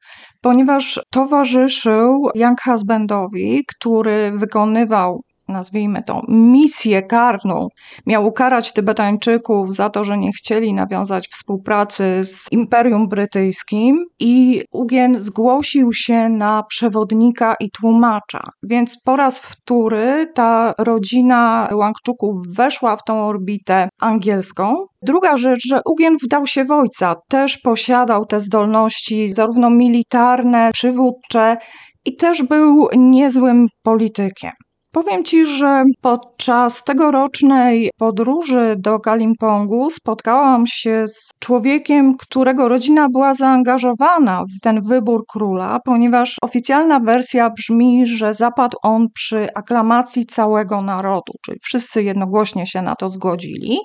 ponieważ 0.41 1.01
towarzyszył 1.11 2.29
Young 2.35 2.61
Husbandowi, 2.65 3.65
który 3.67 4.33
wykonywał 4.35 5.21
nazwijmy 5.49 6.03
to, 6.03 6.23
misję 6.29 7.03
karną. 7.03 7.69
Miał 8.07 8.27
ukarać 8.27 8.73
Tybetańczyków 8.73 9.75
za 9.75 9.91
to, 9.91 10.05
że 10.05 10.19
nie 10.19 10.33
chcieli 10.33 10.75
nawiązać 10.75 11.29
współpracy 11.29 12.25
z 12.25 12.53
Imperium 12.53 13.09
Brytyjskim 13.09 14.05
i 14.21 14.63
Ugien 14.73 15.19
zgłosił 15.19 15.93
się 15.93 16.29
na 16.29 16.63
przewodnika 16.63 17.55
i 17.61 17.71
tłumacza. 17.71 18.43
Więc 18.63 18.97
po 19.05 19.17
raz 19.17 19.41
wtóry 19.41 20.33
ta 20.35 20.75
rodzina 20.79 21.69
Łangczuków 21.73 22.35
weszła 22.57 22.97
w 22.97 23.05
tą 23.05 23.21
orbitę 23.21 23.89
angielską. 24.01 24.87
Druga 25.03 25.37
rzecz, 25.37 25.61
że 25.69 25.81
Ugien 25.87 26.17
wdał 26.23 26.47
się 26.47 26.65
w 26.65 26.71
ojca, 26.71 27.15
też 27.29 27.59
posiadał 27.59 28.27
te 28.27 28.41
zdolności 28.41 29.29
zarówno 29.29 29.71
militarne, 29.71 30.71
przywódcze 30.73 31.57
i 32.05 32.17
też 32.17 32.43
był 32.43 32.89
niezłym 32.97 33.67
politykiem. 33.83 34.53
Powiem 34.93 35.25
Ci, 35.25 35.47
że 35.47 35.85
podczas 36.01 36.85
tegorocznej 36.85 37.91
podróży 37.99 38.75
do 38.79 39.01
Kalimpongu 39.01 39.91
spotkałam 39.91 40.67
się 40.67 41.05
z 41.09 41.31
człowiekiem, 41.39 42.17
którego 42.17 42.69
rodzina 42.69 43.09
była 43.09 43.35
zaangażowana 43.35 44.45
w 44.45 44.61
ten 44.63 44.83
wybór 44.83 45.25
króla, 45.33 45.79
ponieważ 45.85 46.37
oficjalna 46.43 47.01
wersja 47.01 47.51
brzmi, 47.51 48.07
że 48.07 48.35
zapadł 48.35 48.77
on 48.83 49.07
przy 49.15 49.49
aklamacji 49.55 50.27
całego 50.27 50.83
narodu, 50.83 51.33
czyli 51.45 51.59
wszyscy 51.63 52.03
jednogłośnie 52.03 52.67
się 52.67 52.83
na 52.83 52.95
to 52.95 53.09
zgodzili. 53.09 53.79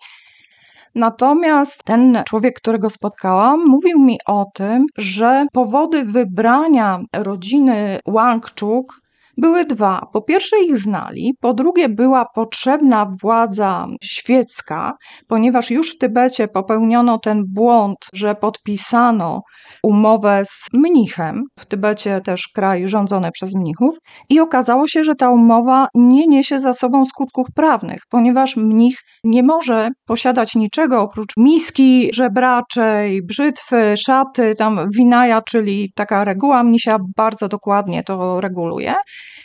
Natomiast 0.96 1.84
ten 1.84 2.24
człowiek, 2.28 2.56
którego 2.56 2.90
spotkałam, 2.90 3.66
mówił 3.68 4.00
mi 4.00 4.18
o 4.28 4.46
tym, 4.54 4.86
że 4.98 5.46
powody 5.54 6.04
wybrania 6.04 7.00
rodziny 7.14 8.00
Łangczuk 8.08 9.03
były 9.38 9.66
dwa. 9.66 10.08
Po 10.14 10.22
pierwsze, 10.22 10.56
ich 10.64 10.78
znali, 10.78 11.34
po 11.40 11.54
drugie, 11.54 11.90
była 11.90 12.26
potrzebna 12.36 13.12
władza 13.22 13.88
świecka, 14.04 14.94
ponieważ 15.28 15.72
już 15.72 15.96
w 15.96 15.98
Tybecie 15.98 16.48
popełniono 16.48 17.18
ten 17.18 17.44
błąd, 17.48 17.98
że 18.14 18.36
podpisano 18.36 19.42
umowę 19.84 20.42
z 20.46 20.68
mnichem. 20.74 21.44
W 21.60 21.66
Tybecie 21.66 22.22
też 22.22 22.48
kraj 22.56 22.88
rządzony 22.88 23.32
przez 23.32 23.56
mnichów, 23.56 23.96
i 24.30 24.40
okazało 24.40 24.88
się, 24.88 25.04
że 25.04 25.16
ta 25.16 25.30
umowa 25.30 25.88
nie 25.96 26.28
niesie 26.28 26.60
za 26.60 26.74
sobą 26.74 27.06
skutków 27.06 27.48
prawnych, 27.56 28.00
ponieważ 28.10 28.56
mnich 28.56 28.98
nie 29.24 29.44
może 29.44 29.90
posiadać 30.06 30.56
niczego 30.56 31.02
oprócz 31.02 31.32
miski 31.38 32.10
żebraczej, 32.14 33.22
brzytwy, 33.26 33.98
szaty, 33.98 34.56
tam 34.58 34.80
winaja, 34.96 35.42
czyli 35.42 35.92
taka 35.96 36.24
reguła 36.24 36.64
mnisia 36.64 36.98
bardzo 37.18 37.48
dokładnie 37.48 38.04
to 38.04 38.42
reguluje. 38.42 38.94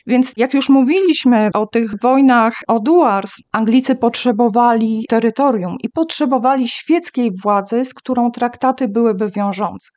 Więc 0.06 0.32
jak 0.36 0.54
już 0.54 0.68
mówiliśmy 0.68 1.48
o 1.54 1.66
tych 1.66 2.00
wojnach 2.02 2.54
o 2.68 2.80
Duars, 2.80 3.32
Anglicy 3.52 3.96
potrzebowali 3.96 5.04
terytorium 5.08 5.76
i 5.84 5.88
potrzebowali 5.88 6.68
świeckiej 6.68 7.30
władzy, 7.42 7.84
z 7.84 7.94
którą 7.94 8.30
traktaty 8.30 8.88
byłyby 8.88 9.30
wiążące. 9.30 9.88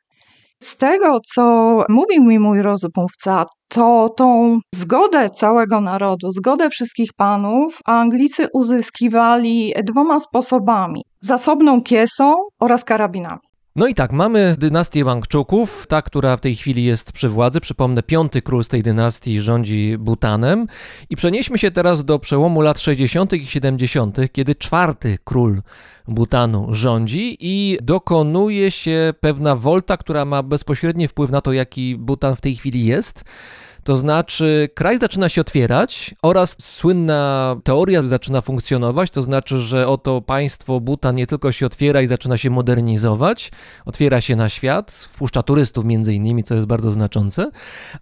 Z 0.62 0.76
tego, 0.76 1.20
co 1.34 1.44
mówił 1.88 2.24
mi 2.24 2.38
mój 2.38 2.62
rozmówca, 2.62 3.44
to 3.68 4.08
tą 4.16 4.58
zgodę 4.74 5.30
całego 5.30 5.80
narodu, 5.80 6.30
zgodę 6.30 6.70
wszystkich 6.70 7.10
panów, 7.16 7.78
Anglicy 7.84 8.48
uzyskiwali 8.52 9.74
dwoma 9.84 10.20
sposobami: 10.20 11.02
zasobną 11.20 11.82
kiesą 11.82 12.34
oraz 12.60 12.84
karabinami. 12.84 13.51
No 13.76 13.86
i 13.86 13.94
tak, 13.94 14.12
mamy 14.12 14.56
dynastię 14.58 15.04
Wangczuków, 15.04 15.86
ta, 15.86 16.02
która 16.02 16.36
w 16.36 16.40
tej 16.40 16.56
chwili 16.56 16.84
jest 16.84 17.12
przy 17.12 17.28
władzy. 17.28 17.60
Przypomnę, 17.60 18.02
piąty 18.02 18.42
król 18.42 18.64
z 18.64 18.68
tej 18.68 18.82
dynastii 18.82 19.40
rządzi 19.40 19.96
Butanem. 19.98 20.66
I 21.10 21.16
przenieśmy 21.16 21.58
się 21.58 21.70
teraz 21.70 22.04
do 22.04 22.18
przełomu 22.18 22.60
lat 22.60 22.78
60. 22.78 23.32
i 23.32 23.46
70., 23.46 24.18
kiedy 24.32 24.54
czwarty 24.54 25.18
król 25.24 25.62
Butanu 26.08 26.74
rządzi 26.74 27.36
i 27.40 27.78
dokonuje 27.82 28.70
się 28.70 29.14
pewna 29.20 29.56
wolta, 29.56 29.96
która 29.96 30.24
ma 30.24 30.42
bezpośredni 30.42 31.08
wpływ 31.08 31.30
na 31.30 31.40
to, 31.40 31.52
jaki 31.52 31.96
Butan 31.96 32.36
w 32.36 32.40
tej 32.40 32.56
chwili 32.56 32.84
jest. 32.84 33.24
To 33.84 33.96
znaczy, 33.96 34.68
kraj 34.74 34.98
zaczyna 34.98 35.28
się 35.28 35.40
otwierać 35.40 36.14
oraz 36.22 36.56
słynna 36.60 37.56
teoria 37.64 38.06
zaczyna 38.06 38.40
funkcjonować. 38.40 39.10
To 39.10 39.22
znaczy, 39.22 39.58
że 39.58 39.88
oto 39.88 40.20
państwo 40.20 40.80
Butan 40.80 41.14
nie 41.14 41.26
tylko 41.26 41.52
się 41.52 41.66
otwiera 41.66 42.02
i 42.02 42.06
zaczyna 42.06 42.36
się 42.36 42.50
modernizować, 42.50 43.52
otwiera 43.84 44.20
się 44.20 44.36
na 44.36 44.48
świat, 44.48 44.92
wpuszcza 44.92 45.42
turystów 45.42 45.84
między 45.84 46.14
innymi, 46.14 46.44
co 46.44 46.54
jest 46.54 46.66
bardzo 46.66 46.90
znaczące, 46.90 47.50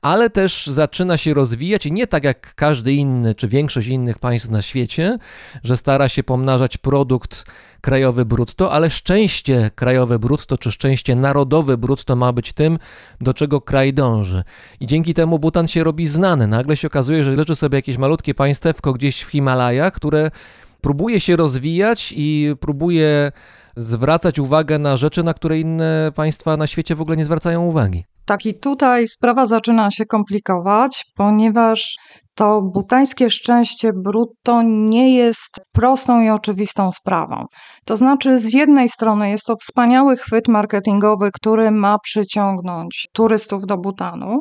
ale 0.03 0.31
też 0.31 0.67
zaczyna 0.67 1.17
się 1.17 1.35
rozwijać 1.35 1.87
i 1.87 1.93
nie 1.93 2.07
tak 2.07 2.25
jak 2.25 2.55
każdy 2.55 2.93
inny 2.93 3.35
czy 3.35 3.49
większość 3.49 3.89
innych 3.89 4.19
państw 4.19 4.51
na 4.51 4.63
świecie, 4.63 5.19
że 5.65 5.77
stara 5.77 6.09
się 6.09 6.23
pomnażać 6.23 6.77
produkt 6.77 7.45
krajowy 7.81 8.25
brutto, 8.25 8.73
ale 8.73 8.91
szczęście 8.91 9.71
krajowe 9.75 10.19
brutto 10.19 10.59
czy 10.59 10.73
szczęście 10.73 11.17
narodowe 11.17 11.77
brutto 11.77 12.17
ma 12.17 12.33
być 12.33 12.53
tym, 12.53 12.79
do 13.21 13.35
czego 13.35 13.61
kraj 13.61 13.95
dąży. 13.95 14.45
I 14.81 14.87
dzięki 14.87 15.15
temu 15.15 15.39
Butan 15.39 15.69
się 15.69 15.85
robi 15.85 16.07
znany. 16.07 16.47
Nagle 16.47 16.77
się 16.77 16.87
okazuje, 16.87 17.25
że 17.25 17.37
leży 17.37 17.57
sobie 17.57 17.79
jakieś 17.79 17.97
malutkie 17.97 18.35
państewko 18.35 18.93
gdzieś 18.93 19.23
w 19.23 19.31
Himalajach, 19.31 19.93
które 19.93 20.31
próbuje 20.81 21.21
się 21.21 21.37
rozwijać 21.37 22.15
i 22.17 22.55
próbuje 22.61 23.33
zwracać 23.77 24.39
uwagę 24.39 24.79
na 24.79 24.97
rzeczy, 24.97 25.23
na 25.23 25.35
które 25.35 25.61
inne 25.61 26.13
państwa 26.15 26.57
na 26.57 26.67
świecie 26.67 26.95
w 26.95 27.01
ogóle 27.01 27.17
nie 27.17 27.25
zwracają 27.25 27.63
uwagi. 27.63 28.05
Tak, 28.31 28.47
i 28.47 28.59
tutaj 28.59 29.09
sprawa 29.09 29.47
zaczyna 29.47 29.91
się 29.91 30.05
komplikować, 30.05 31.05
ponieważ 31.17 31.97
to 32.35 32.63
butańskie 32.63 33.31
szczęście 33.31 33.91
brutto 34.05 34.63
nie 34.63 35.17
jest 35.17 35.61
prostą 35.73 36.21
i 36.21 36.31
oczywistą 36.31 36.93
sprawą. 36.93 37.45
To 37.85 37.97
znaczy, 37.97 38.39
z 38.39 38.53
jednej 38.53 38.89
strony 38.89 39.31
jest 39.31 39.45
to 39.47 39.55
wspaniały 39.57 40.17
chwyt 40.17 40.49
marketingowy, 40.49 41.31
który 41.33 41.71
ma 41.71 41.99
przyciągnąć 41.99 43.09
turystów 43.13 43.67
do 43.67 43.77
Butanu, 43.77 44.41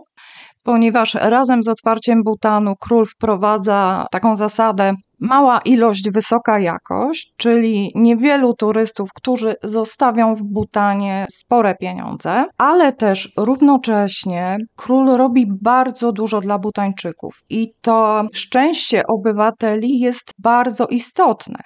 ponieważ 0.63 1.13
razem 1.13 1.63
z 1.63 1.67
otwarciem 1.67 2.23
Butanu 2.23 2.73
król 2.79 3.05
wprowadza 3.05 4.05
taką 4.11 4.35
zasadę 4.35 4.93
mała 5.19 5.59
ilość, 5.65 6.09
wysoka 6.11 6.59
jakość, 6.59 7.33
czyli 7.37 7.91
niewielu 7.95 8.53
turystów, 8.53 9.09
którzy 9.13 9.53
zostawią 9.63 10.35
w 10.35 10.43
Butanie 10.43 11.25
spore 11.31 11.75
pieniądze, 11.75 12.45
ale 12.57 12.93
też 12.93 13.33
równocześnie 13.37 14.57
król 14.75 15.07
robi 15.17 15.45
bardzo 15.61 16.11
dużo 16.11 16.41
dla 16.41 16.59
Butańczyków 16.59 17.33
i 17.49 17.73
to 17.81 18.23
szczęście 18.33 19.07
obywateli 19.07 19.99
jest 19.99 20.33
bardzo 20.39 20.87
istotne. 20.87 21.59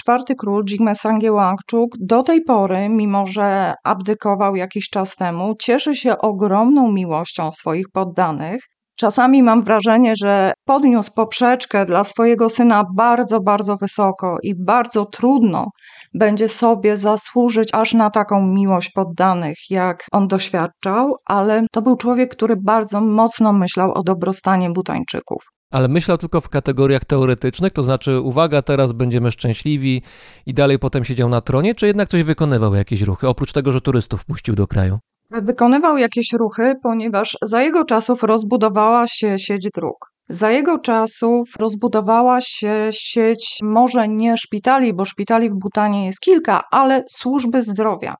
Czwarty 0.00 0.34
król 0.34 0.64
Jigme 0.64 0.94
Sangye 0.94 1.32
Wangchuk 1.32 1.96
do 2.00 2.22
tej 2.22 2.42
pory, 2.42 2.88
mimo 2.88 3.26
że 3.26 3.74
abdykował 3.84 4.56
jakiś 4.56 4.88
czas 4.90 5.16
temu, 5.16 5.54
cieszy 5.60 5.94
się 5.94 6.18
ogromną 6.18 6.92
miłością 6.92 7.52
swoich 7.52 7.86
poddanych. 7.92 8.60
Czasami 9.00 9.42
mam 9.42 9.62
wrażenie, 9.62 10.14
że 10.16 10.52
podniósł 10.64 11.12
poprzeczkę 11.14 11.86
dla 11.86 12.04
swojego 12.04 12.48
syna 12.48 12.84
bardzo, 12.94 13.40
bardzo 13.40 13.76
wysoko 13.76 14.36
i 14.42 14.54
bardzo 14.54 15.06
trudno 15.06 15.66
będzie 16.14 16.48
sobie 16.48 16.96
zasłużyć 16.96 17.68
aż 17.72 17.94
na 17.94 18.10
taką 18.10 18.46
miłość 18.46 18.90
poddanych, 18.90 19.56
jak 19.70 20.04
on 20.12 20.28
doświadczał, 20.28 21.14
ale 21.26 21.66
to 21.72 21.82
był 21.82 21.96
człowiek, 21.96 22.30
który 22.30 22.56
bardzo 22.56 23.00
mocno 23.00 23.52
myślał 23.52 23.92
o 23.94 24.02
dobrostanie 24.02 24.70
Butańczyków. 24.70 25.42
Ale 25.70 25.88
myślał 25.88 26.18
tylko 26.18 26.40
w 26.40 26.48
kategoriach 26.48 27.04
teoretycznych, 27.04 27.72
to 27.72 27.82
znaczy, 27.82 28.20
uwaga, 28.20 28.62
teraz 28.62 28.92
będziemy 28.92 29.30
szczęśliwi 29.30 30.02
i 30.46 30.54
dalej 30.54 30.78
potem 30.78 31.04
siedział 31.04 31.28
na 31.28 31.40
tronie, 31.40 31.74
czy 31.74 31.86
jednak 31.86 32.08
coś 32.08 32.22
wykonywał, 32.22 32.74
jakieś 32.74 33.02
ruchy, 33.02 33.28
oprócz 33.28 33.52
tego, 33.52 33.72
że 33.72 33.80
turystów 33.80 34.24
puścił 34.24 34.54
do 34.54 34.66
kraju? 34.66 34.98
Wykonywał 35.30 35.96
jakieś 35.96 36.32
ruchy, 36.32 36.74
ponieważ 36.82 37.36
za 37.42 37.62
jego 37.62 37.84
czasów 37.84 38.22
rozbudowała 38.22 39.06
się 39.06 39.38
sieć 39.38 39.68
dróg. 39.74 40.12
Za 40.28 40.50
jego 40.50 40.78
czasów 40.78 41.48
rozbudowała 41.58 42.40
się 42.40 42.88
sieć 42.90 43.58
może 43.62 44.08
nie 44.08 44.36
szpitali, 44.36 44.94
bo 44.94 45.04
szpitali 45.04 45.50
w 45.50 45.54
Butanie 45.54 46.06
jest 46.06 46.20
kilka, 46.20 46.62
ale 46.70 47.04
służby 47.10 47.62
zdrowia. 47.62 48.14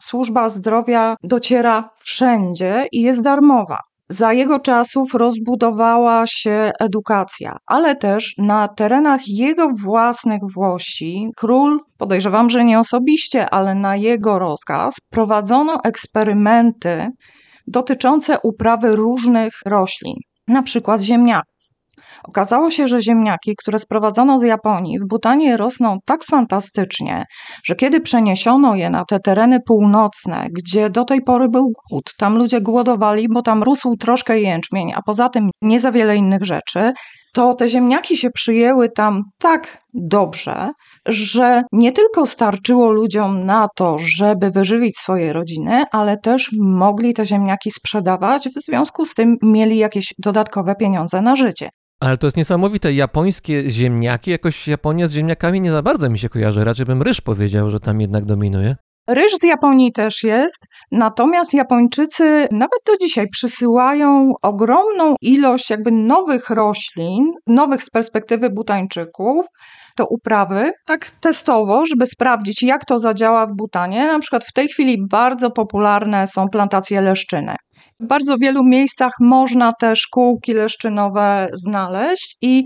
Służba 0.00 0.48
zdrowia 0.48 1.16
dociera 1.22 1.90
wszędzie 1.98 2.86
i 2.92 3.02
jest 3.02 3.22
darmowa. 3.22 3.78
Za 4.08 4.32
jego 4.32 4.60
czasów 4.60 5.14
rozbudowała 5.14 6.24
się 6.26 6.70
edukacja, 6.80 7.56
ale 7.66 7.96
też 7.96 8.34
na 8.38 8.68
terenach 8.68 9.20
jego 9.26 9.68
własnych 9.68 10.40
włości 10.54 11.28
król, 11.36 11.78
podejrzewam, 11.98 12.50
że 12.50 12.64
nie 12.64 12.78
osobiście, 12.78 13.50
ale 13.50 13.74
na 13.74 13.96
jego 13.96 14.38
rozkaz, 14.38 14.94
prowadzono 15.10 15.80
eksperymenty 15.84 17.08
dotyczące 17.66 18.38
uprawy 18.42 18.96
różnych 18.96 19.52
roślin, 19.66 20.16
na 20.48 20.62
przykład 20.62 21.00
ziemniaków. 21.00 21.71
Okazało 22.28 22.70
się, 22.70 22.86
że 22.86 23.02
ziemniaki, 23.02 23.54
które 23.56 23.78
sprowadzono 23.78 24.38
z 24.38 24.42
Japonii, 24.42 24.98
w 24.98 25.08
Butanie 25.08 25.56
rosną 25.56 25.98
tak 26.04 26.24
fantastycznie, 26.24 27.24
że 27.64 27.76
kiedy 27.76 28.00
przeniesiono 28.00 28.74
je 28.74 28.90
na 28.90 29.04
te 29.04 29.20
tereny 29.20 29.58
północne, 29.66 30.46
gdzie 30.50 30.90
do 30.90 31.04
tej 31.04 31.22
pory 31.22 31.48
był 31.48 31.72
głód, 31.90 32.10
tam 32.18 32.38
ludzie 32.38 32.60
głodowali, 32.60 33.26
bo 33.28 33.42
tam 33.42 33.62
rósł 33.62 33.96
troszkę 33.96 34.40
jęczmień, 34.40 34.92
a 34.92 35.02
poza 35.06 35.28
tym 35.28 35.50
nie 35.62 35.80
za 35.80 35.92
wiele 35.92 36.16
innych 36.16 36.44
rzeczy, 36.44 36.92
to 37.34 37.54
te 37.54 37.68
ziemniaki 37.68 38.16
się 38.16 38.30
przyjęły 38.30 38.88
tam 38.88 39.22
tak 39.38 39.82
dobrze, 39.94 40.70
że 41.06 41.62
nie 41.72 41.92
tylko 41.92 42.26
starczyło 42.26 42.90
ludziom 42.90 43.44
na 43.44 43.68
to, 43.76 43.96
żeby 43.98 44.50
wyżywić 44.50 44.98
swoje 44.98 45.32
rodziny, 45.32 45.84
ale 45.92 46.16
też 46.16 46.50
mogli 46.60 47.14
te 47.14 47.26
ziemniaki 47.26 47.70
sprzedawać, 47.70 48.48
w 48.48 48.62
związku 48.62 49.04
z 49.04 49.14
tym 49.14 49.36
mieli 49.42 49.78
jakieś 49.78 50.14
dodatkowe 50.18 50.74
pieniądze 50.74 51.22
na 51.22 51.36
życie. 51.36 51.68
Ale 52.02 52.16
to 52.16 52.26
jest 52.26 52.36
niesamowite. 52.36 52.92
Japońskie 52.92 53.70
ziemniaki, 53.70 54.30
jakoś 54.30 54.68
Japonia 54.68 55.08
z 55.08 55.12
ziemniakami 55.12 55.60
nie 55.60 55.70
za 55.70 55.82
bardzo 55.82 56.10
mi 56.10 56.18
się 56.18 56.28
kojarzy. 56.28 56.64
Raczej 56.64 56.86
bym 56.86 57.02
ryż 57.02 57.20
powiedział, 57.20 57.70
że 57.70 57.80
tam 57.80 58.00
jednak 58.00 58.24
dominuje. 58.24 58.76
Ryż 59.08 59.32
z 59.40 59.42
Japonii 59.42 59.92
też 59.92 60.22
jest, 60.22 60.66
natomiast 60.92 61.54
Japończycy 61.54 62.48
nawet 62.50 62.78
do 62.86 62.96
dzisiaj 63.00 63.28
przysyłają 63.28 64.32
ogromną 64.42 65.14
ilość 65.20 65.70
jakby 65.70 65.92
nowych 65.92 66.50
roślin, 66.50 67.32
nowych 67.46 67.82
z 67.82 67.90
perspektywy 67.90 68.50
butańczyków, 68.50 69.46
do 69.96 70.06
uprawy, 70.06 70.72
tak 70.86 71.10
testowo, 71.10 71.86
żeby 71.86 72.06
sprawdzić, 72.06 72.62
jak 72.62 72.84
to 72.84 72.98
zadziała 72.98 73.46
w 73.46 73.52
Butanie. 73.52 74.06
Na 74.06 74.18
przykład 74.18 74.44
w 74.44 74.52
tej 74.52 74.68
chwili 74.68 75.06
bardzo 75.10 75.50
popularne 75.50 76.26
są 76.26 76.48
plantacje 76.48 77.00
leszczyny. 77.00 77.56
W 78.02 78.06
bardzo 78.06 78.38
wielu 78.38 78.64
miejscach 78.64 79.12
można 79.20 79.72
te 79.72 79.96
szkółki 79.96 80.52
leszczynowe 80.52 81.46
znaleźć 81.52 82.36
i 82.42 82.64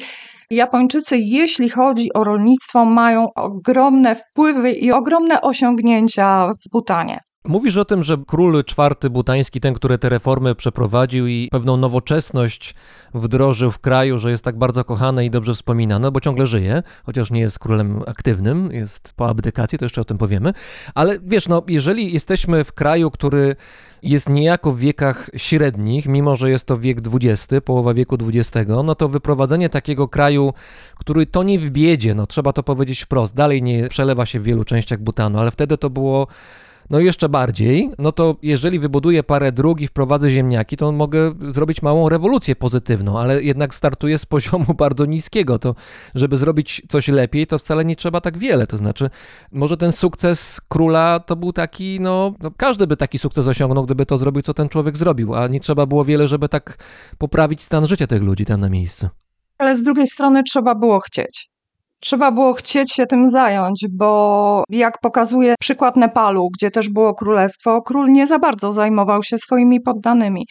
Japończycy, 0.50 1.18
jeśli 1.18 1.70
chodzi 1.70 2.12
o 2.12 2.24
rolnictwo, 2.24 2.84
mają 2.84 3.26
ogromne 3.34 4.14
wpływy 4.14 4.72
i 4.72 4.92
ogromne 4.92 5.40
osiągnięcia 5.40 6.48
w 6.48 6.70
Butanie. 6.72 7.20
Mówisz 7.48 7.76
o 7.76 7.84
tym, 7.84 8.02
że 8.02 8.16
król 8.26 8.64
czwarty 8.64 9.10
butański, 9.10 9.60
ten, 9.60 9.74
który 9.74 9.98
te 9.98 10.08
reformy 10.08 10.54
przeprowadził 10.54 11.26
i 11.26 11.48
pewną 11.50 11.76
nowoczesność 11.76 12.74
wdrożył 13.14 13.70
w 13.70 13.78
kraju, 13.78 14.18
że 14.18 14.30
jest 14.30 14.44
tak 14.44 14.58
bardzo 14.58 14.84
kochany 14.84 15.24
i 15.24 15.30
dobrze 15.30 15.54
wspominany, 15.54 16.10
bo 16.10 16.20
ciągle 16.20 16.46
żyje, 16.46 16.82
chociaż 17.04 17.30
nie 17.30 17.40
jest 17.40 17.58
królem 17.58 18.02
aktywnym, 18.06 18.72
jest 18.72 19.12
po 19.16 19.28
abdykacji, 19.28 19.78
to 19.78 19.84
jeszcze 19.84 20.00
o 20.00 20.04
tym 20.04 20.18
powiemy. 20.18 20.52
Ale 20.94 21.18
wiesz, 21.22 21.48
no, 21.48 21.62
jeżeli 21.68 22.12
jesteśmy 22.12 22.64
w 22.64 22.72
kraju, 22.72 23.10
który 23.10 23.56
jest 24.02 24.28
niejako 24.28 24.72
w 24.72 24.78
wiekach 24.78 25.30
średnich, 25.36 26.06
mimo 26.06 26.36
że 26.36 26.50
jest 26.50 26.66
to 26.66 26.78
wiek 26.78 26.98
XX, 27.12 27.48
połowa 27.64 27.94
wieku 27.94 28.16
XX, 28.28 28.70
no 28.84 28.94
to 28.94 29.08
wyprowadzenie 29.08 29.68
takiego 29.68 30.08
kraju, 30.08 30.52
który 30.96 31.26
to 31.26 31.42
nie 31.42 31.58
w 31.58 31.70
biedzie, 31.70 32.14
no 32.14 32.26
trzeba 32.26 32.52
to 32.52 32.62
powiedzieć 32.62 33.02
wprost, 33.02 33.34
dalej 33.34 33.62
nie 33.62 33.88
przelewa 33.88 34.26
się 34.26 34.40
w 34.40 34.42
wielu 34.42 34.64
częściach 34.64 35.00
Butanu, 35.00 35.38
ale 35.38 35.50
wtedy 35.50 35.78
to 35.78 35.90
było 35.90 36.26
no 36.90 37.00
jeszcze 37.00 37.28
bardziej, 37.28 37.90
no 37.98 38.12
to 38.12 38.36
jeżeli 38.42 38.78
wybuduję 38.78 39.22
parę 39.22 39.52
dróg 39.52 39.80
i 39.80 39.86
wprowadzę 39.86 40.30
ziemniaki, 40.30 40.76
to 40.76 40.92
mogę 40.92 41.34
zrobić 41.48 41.82
małą 41.82 42.08
rewolucję 42.08 42.56
pozytywną, 42.56 43.18
ale 43.18 43.42
jednak 43.42 43.74
startuję 43.74 44.18
z 44.18 44.26
poziomu 44.36 44.74
bardzo 44.74 45.06
niskiego. 45.06 45.58
To, 45.58 45.74
żeby 46.14 46.36
zrobić 46.36 46.82
coś 46.88 47.08
lepiej, 47.08 47.46
to 47.46 47.58
wcale 47.58 47.84
nie 47.84 47.96
trzeba 47.96 48.20
tak 48.20 48.38
wiele. 48.38 48.66
To 48.66 48.76
znaczy, 48.78 49.10
może 49.52 49.76
ten 49.76 49.92
sukces 49.92 50.60
króla 50.68 51.20
to 51.20 51.36
był 51.36 51.52
taki, 51.52 52.00
no, 52.00 52.34
no 52.40 52.50
każdy 52.56 52.86
by 52.86 52.96
taki 52.96 53.18
sukces 53.18 53.46
osiągnął, 53.46 53.84
gdyby 53.84 54.06
to 54.06 54.18
zrobił, 54.18 54.42
co 54.42 54.54
ten 54.54 54.68
człowiek 54.68 54.96
zrobił, 54.96 55.34
a 55.34 55.48
nie 55.48 55.60
trzeba 55.60 55.86
było 55.86 56.04
wiele, 56.04 56.28
żeby 56.28 56.48
tak 56.48 56.78
poprawić 57.18 57.62
stan 57.62 57.86
życia 57.86 58.06
tych 58.06 58.22
ludzi 58.22 58.44
tam 58.46 58.60
na 58.60 58.68
miejscu. 58.68 59.08
Ale 59.58 59.76
z 59.76 59.82
drugiej 59.82 60.06
strony 60.06 60.42
trzeba 60.42 60.74
było 60.74 61.00
chcieć. 61.00 61.55
Trzeba 62.00 62.32
było 62.32 62.54
chcieć 62.54 62.92
się 62.92 63.06
tym 63.06 63.28
zająć, 63.28 63.86
bo 63.92 64.64
jak 64.70 65.00
pokazuje 65.02 65.54
przykład 65.60 65.96
Nepalu, 65.96 66.48
gdzie 66.58 66.70
też 66.70 66.88
było 66.88 67.14
królestwo, 67.14 67.82
król 67.82 68.12
nie 68.12 68.26
za 68.26 68.38
bardzo 68.38 68.72
zajmował 68.72 69.22
się 69.22 69.38
swoimi 69.38 69.80
poddanymi. 69.80 70.44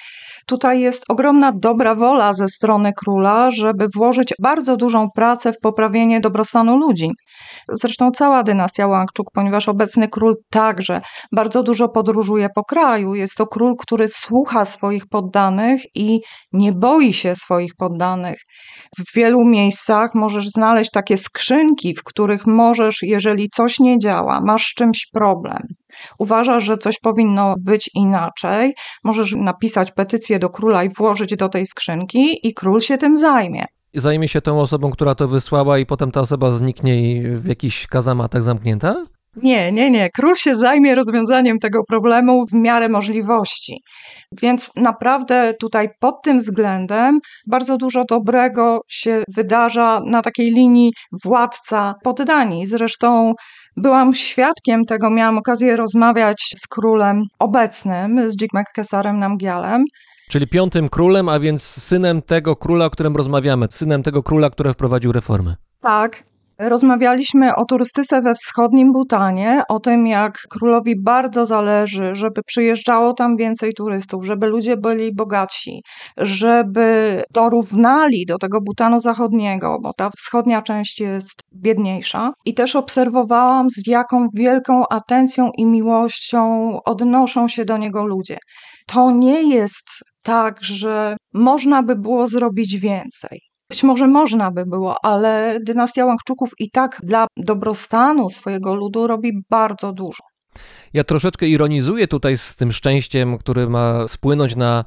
Tutaj 0.48 0.80
jest 0.80 1.04
ogromna 1.10 1.52
dobra 1.62 1.96
wola 1.96 2.34
ze 2.34 2.48
strony 2.48 2.92
króla, 2.94 3.52
żeby 3.52 3.88
włożyć 3.96 4.34
bardzo 4.42 4.78
dużą 4.78 5.08
pracę 5.16 5.54
w 5.54 5.60
poprawienie 5.62 6.20
dobrostanu 6.20 6.78
ludzi. 6.78 7.10
Zresztą 7.70 8.12
cała 8.12 8.44
dynastia 8.44 8.88
Łangczuk, 8.88 9.28
ponieważ 9.34 9.70
obecny 9.70 10.08
król 10.08 10.36
także 10.52 11.02
bardzo 11.36 11.64
dużo 11.64 11.90
podróżuje 11.90 12.48
po 12.56 12.64
kraju. 12.64 13.16
Jest 13.16 13.36
to 13.36 13.48
król, 13.48 13.76
który 13.80 14.08
słucha 14.08 14.66
swoich 14.66 15.04
poddanych 15.08 15.82
i 15.96 16.20
nie 16.54 16.74
boi 16.74 17.14
się 17.14 17.36
swoich 17.36 17.72
poddanych. 17.78 18.38
W 18.98 19.16
wielu 19.16 19.46
miejscach 19.46 20.16
możesz 20.16 20.50
znaleźć 20.50 20.92
takie 20.92 21.18
skrzynki, 21.18 21.96
w 21.96 22.04
których 22.04 22.48
możesz, 22.48 23.02
jeżeli 23.02 23.50
coś 23.50 23.80
nie 23.80 23.98
działa, 23.98 24.42
masz 24.42 24.66
z 24.66 24.74
czymś 24.74 25.10
problem, 25.14 25.62
uważasz, 26.20 26.64
że 26.64 26.78
coś 26.78 27.00
powinno 27.00 27.56
być 27.60 27.90
inaczej, 27.96 28.74
możesz 29.04 29.36
napisać 29.36 29.92
petycję 29.92 30.40
do 30.40 30.50
króla 30.50 30.84
i 30.84 30.90
włożyć 30.90 31.36
do 31.36 31.50
tej 31.50 31.66
skrzynki, 31.66 32.48
i 32.48 32.54
król 32.54 32.82
się 32.82 32.98
tym 32.98 33.18
zajmie 33.18 33.66
zajmie 33.96 34.28
się 34.28 34.42
tą 34.42 34.62
osobą, 34.62 34.92
która 34.92 35.16
to 35.16 35.28
wysłała 35.28 35.80
i 35.80 35.86
potem 35.86 36.12
ta 36.12 36.22
osoba 36.22 36.52
zniknie 36.52 37.22
w 37.38 37.46
jakichś 37.46 37.88
kazamatach 37.88 38.44
zamknięta? 38.44 39.06
Nie, 39.44 39.72
nie, 39.72 39.92
nie. 39.92 40.10
Król 40.10 40.36
się 40.36 40.58
zajmie 40.58 40.96
rozwiązaniem 40.96 41.60
tego 41.60 41.84
problemu 41.84 42.46
w 42.46 42.54
miarę 42.54 42.90
możliwości. 42.90 43.82
Więc 44.42 44.72
naprawdę 44.76 45.54
tutaj 45.60 45.90
pod 46.00 46.22
tym 46.24 46.40
względem 46.40 47.20
bardzo 47.48 47.78
dużo 47.78 48.04
dobrego 48.10 48.82
się 48.88 49.24
wydarza 49.36 50.02
na 50.06 50.22
takiej 50.22 50.52
linii 50.52 50.94
władca 51.24 51.94
poddani. 52.04 52.68
Zresztą 52.68 53.34
byłam 53.78 54.14
świadkiem 54.14 54.86
tego, 54.86 55.10
miałam 55.10 55.38
okazję 55.38 55.76
rozmawiać 55.76 56.54
z 56.58 56.68
królem 56.68 57.24
obecnym, 57.40 58.30
z 58.30 58.36
Jigmek 58.38 58.68
Kesarem 58.74 59.20
Namgialem. 59.20 59.84
Czyli 60.30 60.48
piątym 60.48 60.90
królem, 60.90 61.30
a 61.30 61.40
więc 61.40 61.64
synem 61.64 62.22
tego 62.22 62.56
króla, 62.56 62.86
o 62.86 62.90
którym 62.90 63.16
rozmawiamy, 63.16 63.68
synem 63.72 64.04
tego 64.04 64.24
króla, 64.24 64.50
który 64.50 64.74
wprowadził 64.74 65.12
reformy. 65.12 65.56
Tak. 65.82 66.24
Rozmawialiśmy 66.60 67.56
o 67.56 67.66
turystyce 67.66 68.22
we 68.22 68.36
wschodnim 68.36 68.94
Butanie, 68.94 69.62
o 69.70 69.80
tym, 69.80 70.08
jak 70.08 70.34
królowi 70.50 71.02
bardzo 71.04 71.46
zależy, 71.46 72.16
żeby 72.16 72.42
przyjeżdżało 72.46 73.14
tam 73.14 73.38
więcej 73.38 73.74
turystów, 73.74 74.26
żeby 74.26 74.48
ludzie 74.48 74.78
byli 74.78 75.16
bogatsi, 75.16 75.82
żeby 76.18 77.24
dorównali 77.34 78.26
do 78.26 78.38
tego 78.38 78.62
Butanu 78.62 79.00
zachodniego, 79.00 79.78
bo 79.84 79.94
ta 79.94 80.10
wschodnia 80.10 80.62
część 80.62 81.00
jest 81.00 81.42
biedniejsza. 81.56 82.32
I 82.46 82.54
też 82.54 82.76
obserwowałam, 82.76 83.70
z 83.70 83.88
jaką 83.88 84.28
wielką 84.34 84.84
atencją 84.90 85.50
i 85.58 85.66
miłością 85.66 86.72
odnoszą 86.86 87.48
się 87.48 87.66
do 87.66 87.78
niego 87.78 88.06
ludzie. 88.06 88.38
To 88.88 89.12
nie 89.12 89.56
jest 89.56 89.88
tak, 90.22 90.64
że 90.64 91.18
można 91.34 91.84
by 91.84 91.96
było 91.96 92.28
zrobić 92.28 92.78
więcej. 92.80 93.55
Być 93.70 93.84
może 93.84 94.08
można 94.08 94.52
by 94.52 94.66
było, 94.66 95.06
ale 95.06 95.60
dynastia 95.62 96.06
Łangczuków 96.06 96.52
i 96.60 96.72
tak 96.72 97.02
dla 97.04 97.28
dobrostanu 97.38 98.30
swojego 98.30 98.76
ludu 98.76 99.08
robi 99.08 99.32
bardzo 99.50 99.94
dużo. 99.94 100.24
Ja 100.94 101.04
troszeczkę 101.04 101.48
ironizuję 101.48 102.08
tutaj 102.08 102.38
z 102.38 102.56
tym 102.56 102.72
szczęściem, 102.72 103.38
który 103.38 103.70
ma 103.70 104.08
spłynąć 104.08 104.56
na 104.56 104.86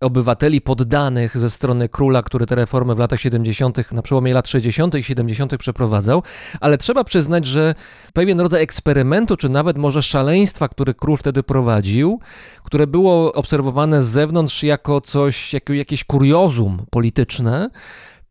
obywateli 0.00 0.60
poddanych 0.60 1.38
ze 1.38 1.50
strony 1.50 1.88
króla, 1.88 2.22
który 2.22 2.46
te 2.46 2.54
reformy 2.54 2.94
w 2.94 2.98
latach 2.98 3.20
70., 3.20 3.92
na 3.92 4.02
przełomie 4.02 4.34
lat 4.34 4.48
60. 4.48 4.94
i 4.94 5.04
70. 5.04 5.56
przeprowadzał, 5.56 6.22
ale 6.60 6.78
trzeba 6.78 7.04
przyznać, 7.04 7.46
że 7.46 7.74
pewien 8.12 8.40
rodzaj 8.40 8.62
eksperymentu, 8.62 9.36
czy 9.36 9.48
nawet 9.48 9.78
może 9.78 10.02
szaleństwa, 10.02 10.68
który 10.68 10.94
król 10.94 11.16
wtedy 11.16 11.42
prowadził, 11.42 12.20
które 12.62 12.86
było 12.86 13.32
obserwowane 13.32 14.02
z 14.02 14.06
zewnątrz 14.06 14.62
jako 14.62 15.00
coś, 15.00 15.52
jako 15.52 15.72
jakieś 15.72 16.04
kuriozum 16.04 16.86
polityczne, 16.90 17.70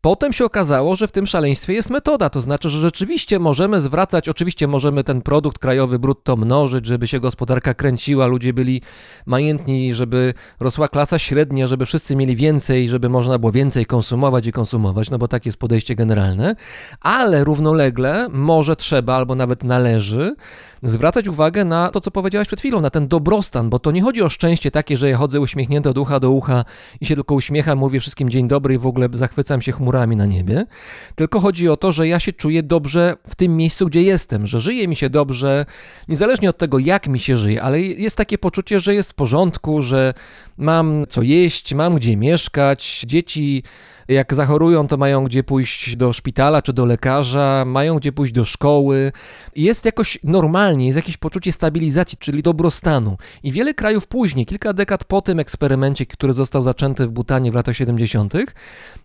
Potem 0.06 0.32
się 0.32 0.44
okazało, 0.44 0.96
że 0.96 1.08
w 1.08 1.12
tym 1.12 1.26
szaleństwie 1.26 1.72
jest 1.72 1.90
metoda, 1.90 2.30
to 2.30 2.40
znaczy, 2.40 2.70
że 2.70 2.80
rzeczywiście 2.80 3.38
możemy 3.38 3.80
zwracać, 3.80 4.28
oczywiście 4.28 4.68
możemy 4.68 5.04
ten 5.04 5.22
produkt 5.22 5.58
krajowy 5.58 5.98
brutto 5.98 6.36
mnożyć, 6.36 6.86
żeby 6.86 7.08
się 7.08 7.20
gospodarka 7.20 7.74
kręciła, 7.74 8.26
ludzie 8.26 8.52
byli 8.52 8.82
majętni, 9.26 9.94
żeby 9.94 10.34
rosła 10.60 10.88
klasa 10.88 11.18
średnia, 11.18 11.66
żeby 11.66 11.86
wszyscy 11.86 12.16
mieli 12.16 12.36
więcej, 12.36 12.88
żeby 12.88 13.08
można 13.08 13.38
było 13.38 13.52
więcej 13.52 13.86
konsumować 13.86 14.46
i 14.46 14.52
konsumować, 14.52 15.10
no 15.10 15.18
bo 15.18 15.28
tak 15.28 15.46
jest 15.46 15.58
podejście 15.58 15.94
generalne, 15.94 16.56
ale 17.00 17.44
równolegle 17.44 18.28
może 18.28 18.76
trzeba 18.76 19.14
albo 19.14 19.34
nawet 19.34 19.64
należy 19.64 20.34
zwracać 20.82 21.28
uwagę 21.28 21.64
na 21.64 21.90
to, 21.90 22.00
co 22.00 22.10
powiedziałaś 22.10 22.46
przed 22.46 22.60
chwilą, 22.60 22.80
na 22.80 22.90
ten 22.90 23.08
dobrostan, 23.08 23.70
bo 23.70 23.78
to 23.78 23.90
nie 23.90 24.02
chodzi 24.02 24.22
o 24.22 24.28
szczęście 24.28 24.70
takie, 24.70 24.96
że 24.96 25.10
ja 25.10 25.16
chodzę 25.16 25.40
uśmiechnięty 25.40 25.88
od 25.88 25.98
ucha 25.98 26.20
do 26.20 26.30
ucha 26.30 26.64
i 27.00 27.06
się 27.06 27.14
tylko 27.14 27.34
uśmiecham, 27.34 27.78
mówię 27.78 28.00
wszystkim 28.00 28.30
dzień 28.30 28.48
dobry 28.48 28.74
i 28.74 28.78
w 28.78 28.86
ogóle 28.86 29.08
zachwycam 29.12 29.62
się 29.62 29.72
chmurami 29.72 30.16
na 30.16 30.26
niebie, 30.26 30.66
tylko 31.14 31.40
chodzi 31.40 31.68
o 31.68 31.76
to, 31.76 31.92
że 31.92 32.08
ja 32.08 32.20
się 32.20 32.32
czuję 32.32 32.62
dobrze 32.62 33.16
w 33.28 33.34
tym 33.34 33.56
miejscu, 33.56 33.86
gdzie 33.86 34.02
jestem, 34.02 34.46
że 34.46 34.60
żyje 34.60 34.88
mi 34.88 34.96
się 34.96 35.10
dobrze, 35.10 35.66
niezależnie 36.08 36.50
od 36.50 36.58
tego, 36.58 36.78
jak 36.78 37.08
mi 37.08 37.20
się 37.20 37.36
żyje, 37.36 37.62
ale 37.62 37.80
jest 37.80 38.16
takie 38.16 38.38
poczucie, 38.38 38.80
że 38.80 38.94
jest 38.94 39.10
w 39.10 39.14
porządku, 39.14 39.82
że 39.82 40.14
mam 40.58 41.04
co 41.08 41.22
jeść, 41.22 41.74
mam 41.74 41.96
gdzie 41.96 42.16
mieszkać, 42.16 43.04
dzieci 43.06 43.62
Jak 44.08 44.34
zachorują, 44.34 44.86
to 44.86 44.96
mają 44.96 45.24
gdzie 45.24 45.44
pójść 45.44 45.96
do 45.96 46.12
szpitala 46.12 46.62
czy 46.62 46.72
do 46.72 46.86
lekarza, 46.86 47.64
mają 47.66 47.96
gdzie 47.96 48.12
pójść 48.12 48.32
do 48.32 48.44
szkoły. 48.44 49.12
Jest 49.56 49.84
jakoś 49.84 50.18
normalnie, 50.24 50.75
jest 50.80 50.96
jakieś 50.96 51.16
poczucie 51.16 51.52
stabilizacji, 51.52 52.18
czyli 52.18 52.42
dobrostanu. 52.42 53.16
I 53.42 53.52
wiele 53.52 53.74
krajów 53.74 54.06
później, 54.06 54.46
kilka 54.46 54.72
dekad 54.72 55.04
po 55.04 55.22
tym 55.22 55.40
eksperymencie, 55.40 56.06
który 56.06 56.32
został 56.32 56.62
zaczęty 56.62 57.06
w 57.06 57.12
Butanie 57.12 57.52
w 57.52 57.54
latach 57.54 57.76
70., 57.76 58.34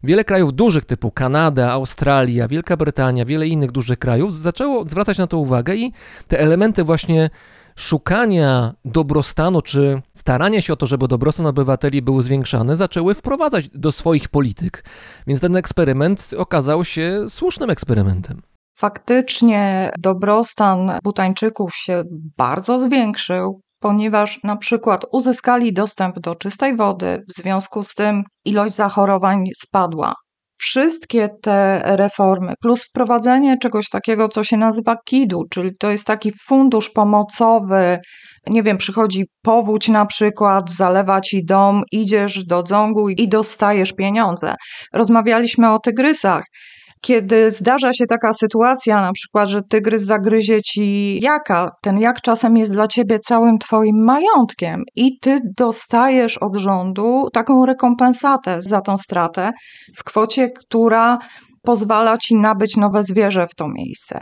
wiele 0.03 0.23
krajów 0.23 0.53
dużych 0.53 0.85
typu 0.85 1.11
Kanada, 1.11 1.71
Australia, 1.71 2.47
Wielka 2.47 2.77
Brytania, 2.77 3.25
wiele 3.25 3.47
innych 3.47 3.71
dużych 3.71 3.99
krajów 3.99 4.35
zaczęło 4.35 4.89
zwracać 4.89 5.17
na 5.17 5.27
to 5.27 5.37
uwagę 5.37 5.75
i 5.75 5.93
te 6.27 6.39
elementy 6.39 6.83
właśnie 6.83 7.29
szukania 7.75 8.73
dobrostanu, 8.85 9.61
czy 9.61 10.01
starania 10.13 10.61
się 10.61 10.73
o 10.73 10.75
to, 10.75 10.87
żeby 10.87 11.07
dobrostan 11.07 11.45
obywateli 11.45 12.01
był 12.01 12.21
zwiększany, 12.21 12.75
zaczęły 12.75 13.15
wprowadzać 13.15 13.69
do 13.69 13.91
swoich 13.91 14.29
polityk. 14.29 14.83
Więc 15.27 15.41
ten 15.41 15.55
eksperyment 15.55 16.29
okazał 16.37 16.85
się 16.85 17.25
słusznym 17.29 17.69
eksperymentem. 17.69 18.41
Faktycznie 18.77 19.91
dobrostan 19.99 20.91
Butańczyków 21.03 21.75
się 21.75 22.03
bardzo 22.37 22.79
zwiększył, 22.79 23.61
ponieważ 23.79 24.39
na 24.43 24.57
przykład 24.57 25.05
uzyskali 25.11 25.73
dostęp 25.73 26.19
do 26.19 26.35
czystej 26.35 26.75
wody, 26.75 27.23
w 27.29 27.33
związku 27.33 27.83
z 27.83 27.93
tym 27.93 28.23
ilość 28.45 28.75
zachorowań 28.75 29.45
spadła. 29.57 30.13
Wszystkie 30.57 31.29
te 31.41 31.81
reformy, 31.85 32.53
plus 32.61 32.83
wprowadzenie 32.83 33.57
czegoś 33.57 33.89
takiego, 33.89 34.27
co 34.27 34.43
się 34.43 34.57
nazywa 34.57 34.95
KID-u, 35.05 35.43
czyli 35.51 35.71
to 35.79 35.91
jest 35.91 36.05
taki 36.05 36.31
fundusz 36.47 36.89
pomocowy, 36.89 37.99
nie 38.47 38.63
wiem, 38.63 38.77
przychodzi 38.77 39.25
powódź 39.41 39.87
na 39.87 40.05
przykład, 40.05 40.71
zalewa 40.71 41.21
ci 41.21 41.45
dom, 41.45 41.83
idziesz 41.91 42.45
do 42.45 42.63
dzongu 42.63 43.09
i 43.09 43.27
dostajesz 43.27 43.93
pieniądze. 43.93 44.55
Rozmawialiśmy 44.93 45.73
o 45.73 45.79
tygrysach 45.79 46.43
kiedy 47.01 47.51
zdarza 47.51 47.93
się 47.93 48.05
taka 48.05 48.33
sytuacja, 48.33 49.01
na 49.01 49.11
przykład, 49.11 49.49
że 49.49 49.61
tygrys 49.61 50.01
zagryzie 50.01 50.61
ci 50.61 51.19
jaka, 51.21 51.71
ten 51.81 51.99
jak 51.99 52.21
czasem 52.21 52.57
jest 52.57 52.73
dla 52.73 52.87
ciebie 52.87 53.19
całym 53.19 53.57
twoim 53.57 54.03
majątkiem 54.03 54.83
i 54.95 55.19
ty 55.19 55.39
dostajesz 55.57 56.37
od 56.37 56.55
rządu 56.55 57.27
taką 57.33 57.65
rekompensatę 57.65 58.61
za 58.61 58.81
tą 58.81 58.97
stratę 58.97 59.51
w 59.97 60.03
kwocie, 60.03 60.49
która 60.49 61.17
pozwala 61.63 62.17
ci 62.17 62.35
nabyć 62.35 62.77
nowe 62.77 63.03
zwierzę 63.03 63.47
w 63.47 63.55
to 63.55 63.67
miejsce. 63.67 64.21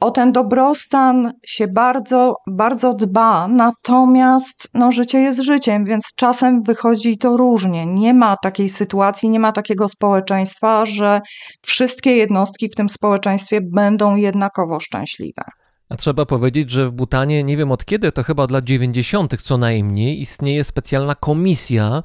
O 0.00 0.10
ten 0.10 0.32
dobrostan 0.32 1.32
się 1.46 1.68
bardzo, 1.68 2.34
bardzo 2.46 2.94
dba, 2.94 3.48
natomiast 3.48 4.68
no, 4.74 4.92
życie 4.92 5.18
jest 5.18 5.40
życiem, 5.40 5.84
więc 5.84 6.14
czasem 6.16 6.62
wychodzi 6.62 7.18
to 7.18 7.36
różnie. 7.36 7.86
Nie 7.86 8.14
ma 8.14 8.36
takiej 8.42 8.68
sytuacji, 8.68 9.30
nie 9.30 9.40
ma 9.40 9.52
takiego 9.52 9.88
społeczeństwa, 9.88 10.86
że 10.86 11.20
wszystkie 11.62 12.16
jednostki 12.16 12.68
w 12.68 12.74
tym 12.74 12.88
społeczeństwie 12.88 13.60
będą 13.60 14.16
jednakowo 14.16 14.80
szczęśliwe. 14.80 15.42
A 15.88 15.96
trzeba 15.96 16.26
powiedzieć, 16.26 16.70
że 16.70 16.88
w 16.88 16.92
Butanie, 16.92 17.44
nie 17.44 17.56
wiem 17.56 17.72
od 17.72 17.84
kiedy, 17.84 18.12
to 18.12 18.22
chyba 18.22 18.42
od 18.42 18.50
lat 18.50 18.64
90. 18.64 19.42
co 19.42 19.58
najmniej, 19.58 20.20
istnieje 20.20 20.64
specjalna 20.64 21.14
komisja, 21.14 22.02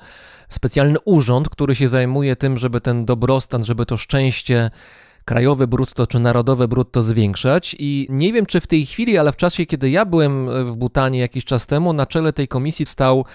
specjalny 0.50 1.00
urząd, 1.00 1.50
który 1.50 1.76
się 1.76 1.88
zajmuje 1.88 2.36
tym, 2.36 2.58
żeby 2.58 2.82
ten 2.82 3.06
dobrostan, 3.06 3.64
żeby 3.64 3.86
to 3.86 3.98
szczęście 3.98 4.72
krajowe 5.26 5.68
brutto 5.68 6.08
czy 6.08 6.20
narodowe 6.20 6.68
brutto 6.68 7.04
zwiększać. 7.04 7.76
I 7.80 8.08
nie 8.10 8.34
wiem, 8.34 8.46
czy 8.46 8.62
w 8.62 8.68
tej 8.68 8.86
chwili, 8.86 9.18
ale 9.18 9.32
w 9.32 9.36
czasie, 9.36 9.66
kiedy 9.66 9.90
ja 9.90 10.06
byłem 10.06 10.50
w 10.72 10.76
Butanie 10.76 11.20
jakiś 11.20 11.46
czas 11.46 11.68
temu, 11.68 11.94
na 11.94 12.06
czele 12.06 12.34
tej 12.34 12.48
komisji 12.48 12.86
stał 12.86 13.26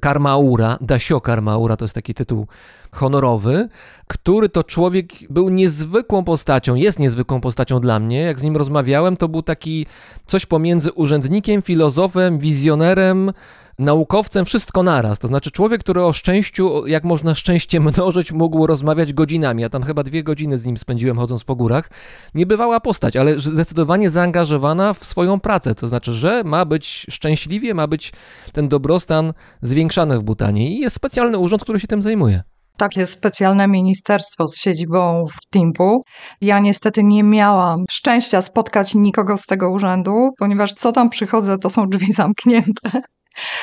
Karmaura, 0.00 0.78
Dasio 0.80 1.20
Karmaura, 1.20 1.76
to 1.76 1.84
jest 1.84 1.94
taki 1.94 2.14
tytuł 2.14 2.46
honorowy, 2.94 3.68
który 4.06 4.48
to 4.48 4.64
człowiek 4.64 5.06
był 5.30 5.48
niezwykłą 5.48 6.24
postacią, 6.24 6.74
jest 6.74 6.98
niezwykłą 6.98 7.40
postacią 7.40 7.80
dla 7.80 8.00
mnie. 8.00 8.20
Jak 8.20 8.38
z 8.38 8.42
nim 8.42 8.56
rozmawiałem, 8.56 9.16
to 9.16 9.28
był 9.28 9.42
taki 9.42 9.86
coś 10.26 10.46
pomiędzy 10.46 10.92
urzędnikiem, 10.92 11.62
filozofem, 11.62 12.38
wizjonerem, 12.38 13.32
naukowcem, 13.78 14.44
wszystko 14.44 14.82
naraz. 14.82 15.18
To 15.18 15.28
znaczy 15.28 15.50
człowiek, 15.50 15.80
który 15.80 16.02
o 16.02 16.12
szczęściu, 16.12 16.86
jak 16.86 17.04
można 17.04 17.34
szczęście 17.34 17.80
mnożyć, 17.80 18.32
mógł 18.32 18.66
rozmawiać 18.66 19.12
godzinami. 19.12 19.62
Ja 19.62 19.70
tam 19.70 19.82
chyba 19.82 20.02
dwie 20.02 20.22
godziny 20.22 20.58
z 20.58 20.64
nim 20.64 20.76
spędziłem 20.76 21.18
chodząc 21.18 21.44
po 21.44 21.56
górach. 21.56 21.90
Niebywała 22.34 22.80
postać, 22.80 23.16
ale 23.16 23.40
zdecydowanie 23.40 24.10
zaangażowana 24.10 24.94
w 24.94 25.04
swoją 25.04 25.40
pracę. 25.40 25.74
To 25.74 25.88
znaczy, 25.88 26.12
że 26.12 26.42
ma 26.44 26.64
być 26.64 27.06
szczęśliwie, 27.10 27.74
ma 27.74 27.86
być 27.86 28.12
ten 28.52 28.68
dobrostan 28.68 29.32
zwiększany 29.62 30.18
w 30.18 30.22
Butanie 30.22 30.70
i 30.70 30.78
jest 30.78 30.96
specjalny 30.96 31.38
urząd, 31.38 31.62
który 31.62 31.80
się 31.80 31.86
tym 31.86 32.02
zajmuje 32.02 32.53
takie 32.76 33.06
specjalne 33.06 33.68
ministerstwo 33.68 34.48
z 34.48 34.56
siedzibą 34.56 35.24
w 35.30 35.50
Timpu. 35.50 36.02
Ja 36.40 36.58
niestety 36.58 37.04
nie 37.04 37.22
miałam 37.22 37.84
szczęścia 37.90 38.42
spotkać 38.42 38.94
nikogo 38.94 39.36
z 39.36 39.42
tego 39.42 39.70
urzędu, 39.70 40.30
ponieważ 40.38 40.72
co 40.72 40.92
tam 40.92 41.10
przychodzę, 41.10 41.58
to 41.58 41.70
są 41.70 41.88
drzwi 41.88 42.12
zamknięte. 42.12 42.90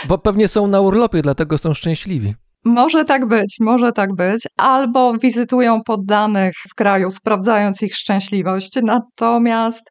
Bo 0.08 0.18
pewnie 0.18 0.48
są 0.48 0.68
na 0.68 0.82
urlopie, 0.82 1.22
dlatego 1.22 1.58
są 1.58 1.74
szczęśliwi. 1.74 2.36
Może 2.66 3.06
tak 3.06 3.26
być, 3.26 3.58
może 3.60 3.92
tak 3.92 4.16
być, 4.16 4.48
albo 4.58 5.14
wizytują 5.14 5.82
poddanych 5.86 6.54
w 6.70 6.76
kraju, 6.76 7.12
sprawdzając 7.12 7.82
ich 7.82 7.96
szczęśliwość. 7.96 8.80
Natomiast 8.84 9.84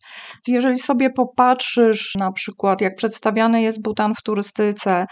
jeżeli 0.49 0.79
sobie 0.79 1.11
popatrzysz, 1.11 2.15
na 2.19 2.33
przykład, 2.33 2.81
jak 2.81 2.97
przedstawiany 2.97 3.63
jest 3.63 3.83
Butan 3.83 4.15
w 4.15 4.23
turystyce, 4.23 5.07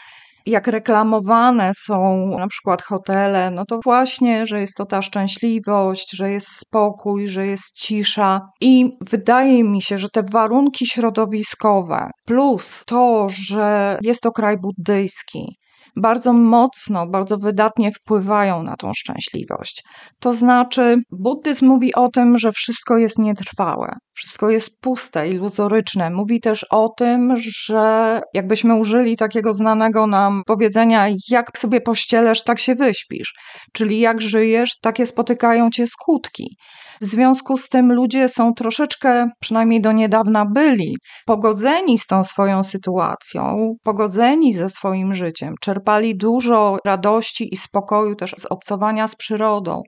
jak 0.51 0.67
reklamowane 0.67 1.71
są 1.75 2.27
na 2.39 2.47
przykład 2.47 2.83
hotele, 2.83 3.51
no 3.51 3.65
to 3.65 3.81
właśnie, 3.85 4.47
że 4.47 4.61
jest 4.61 4.77
to 4.77 4.87
ta 4.87 5.03
szczęśliwość, 5.03 6.17
że 6.17 6.31
jest 6.31 6.49
spokój, 6.49 7.29
że 7.29 7.47
jest 7.47 7.75
cisza. 7.75 8.41
I 8.61 8.97
wydaje 9.01 9.65
mi 9.65 9.83
się, 9.83 9.99
że 9.99 10.09
te 10.09 10.23
warunki 10.23 10.87
środowiskowe, 10.87 12.11
plus 12.27 12.85
to, 12.87 13.27
że 13.29 13.99
jest 14.03 14.21
to 14.21 14.33
kraj 14.33 14.57
buddyjski, 14.59 15.57
bardzo 16.01 16.33
mocno, 16.33 17.07
bardzo 17.07 17.37
wydatnie 17.39 17.93
wpływają 17.93 18.63
na 18.63 18.77
tą 18.77 18.93
szczęśliwość. 18.95 19.83
To 20.21 20.35
znaczy, 20.35 20.97
buddyzm 21.11 21.67
mówi 21.67 21.95
o 21.95 22.09
tym, 22.09 22.39
że 22.39 22.53
wszystko 22.53 22.99
jest 22.99 23.19
nietrwałe, 23.19 23.93
wszystko 24.15 24.51
jest 24.51 24.71
puste, 24.81 25.29
iluzoryczne. 25.29 26.11
Mówi 26.11 26.41
też 26.41 26.67
o 26.71 26.89
tym, 26.89 27.35
że 27.37 28.21
jakbyśmy 28.35 28.75
użyli 28.75 29.17
takiego 29.17 29.53
znanego 29.53 30.07
nam 30.07 30.43
powiedzenia, 30.47 31.07
jak 31.29 31.59
sobie 31.59 31.81
pościelesz, 31.81 32.45
tak 32.45 32.59
się 32.59 32.75
wyśpisz. 32.75 33.35
Czyli 33.73 34.01
jak 34.01 34.21
żyjesz, 34.21 34.79
takie 34.81 35.07
spotykają 35.07 35.71
cię 35.71 35.87
skutki. 35.87 36.57
W 37.01 37.05
związku 37.05 37.57
z 37.57 37.69
tym 37.69 37.93
ludzie 37.93 38.29
są 38.29 38.55
troszeczkę, 38.55 39.27
przynajmniej 39.41 39.81
do 39.81 39.93
niedawna 39.93 40.47
byli, 40.47 40.97
pogodzeni 41.27 41.99
z 41.99 42.07
tą 42.07 42.25
swoją 42.25 42.63
sytuacją, 42.63 43.75
pogodzeni 43.83 44.53
ze 44.53 44.71
swoim 44.71 45.15
życiem, 45.15 45.55
czerpali 45.61 46.17
dużo 46.17 46.77
radości 46.85 47.55
i 47.55 47.57
spokoju 47.57 48.15
też 48.15 48.35
z 48.39 48.47
obcowania 48.47 49.09
z 49.09 49.17
przyrodą, 49.17 49.83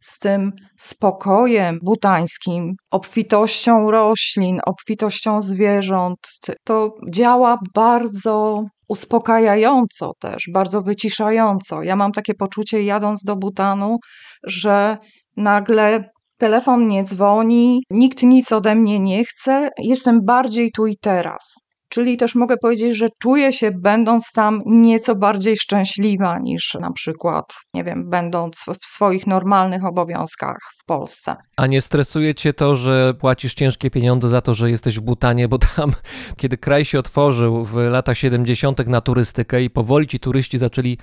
z 0.00 0.18
tym 0.18 0.52
spokojem 0.78 1.78
butańskim, 1.82 2.74
obfitością 2.90 3.90
roślin, 3.90 4.60
obfitością 4.66 5.42
zwierząt. 5.42 6.18
To 6.64 6.90
działa 7.10 7.58
bardzo 7.74 8.64
uspokajająco 8.88 10.12
też, 10.20 10.42
bardzo 10.52 10.82
wyciszająco. 10.82 11.82
Ja 11.82 11.96
mam 11.96 12.12
takie 12.12 12.34
poczucie, 12.34 12.82
jadąc 12.82 13.22
do 13.24 13.36
Butanu, 13.36 13.96
że 14.44 14.98
nagle 15.36 16.10
telefon 16.36 16.88
nie 16.88 17.04
dzwoni, 17.04 17.82
nikt 17.90 18.22
nic 18.22 18.52
ode 18.52 18.74
mnie 18.74 18.98
nie 18.98 19.24
chce, 19.24 19.70
jestem 19.78 20.24
bardziej 20.24 20.72
tu 20.72 20.86
i 20.86 20.96
teraz. 20.98 21.65
Czyli 21.96 22.16
też 22.16 22.34
mogę 22.34 22.56
powiedzieć, 22.56 22.96
że 22.96 23.08
czuję 23.18 23.52
się, 23.52 23.70
będąc 23.70 24.32
tam, 24.32 24.60
nieco 24.66 25.14
bardziej 25.14 25.56
szczęśliwa 25.56 26.38
niż 26.38 26.76
na 26.80 26.92
przykład, 26.92 27.44
nie 27.74 27.84
wiem, 27.84 28.10
będąc 28.10 28.64
w 28.80 28.86
swoich 28.86 29.26
normalnych 29.26 29.84
obowiązkach 29.84 30.56
w 30.78 30.84
Polsce. 30.84 31.36
A 31.56 31.66
nie 31.66 31.80
stresuje 31.80 32.34
cię 32.34 32.52
to, 32.52 32.76
że 32.76 33.14
płacisz 33.14 33.54
ciężkie 33.54 33.90
pieniądze 33.90 34.28
za 34.28 34.40
to, 34.40 34.54
że 34.54 34.70
jesteś 34.70 34.98
w 34.98 35.00
Butanie, 35.00 35.48
bo 35.48 35.58
tam, 35.58 35.92
kiedy 36.40 36.58
kraj 36.58 36.84
się 36.84 36.98
otworzył 36.98 37.64
w 37.64 37.76
latach 37.76 38.18
70. 38.18 38.86
na 38.86 39.00
turystykę 39.00 39.62
i 39.62 39.70
powoli 39.70 40.06
ci 40.06 40.20
turyści 40.20 40.58
zaczęli 40.58 40.98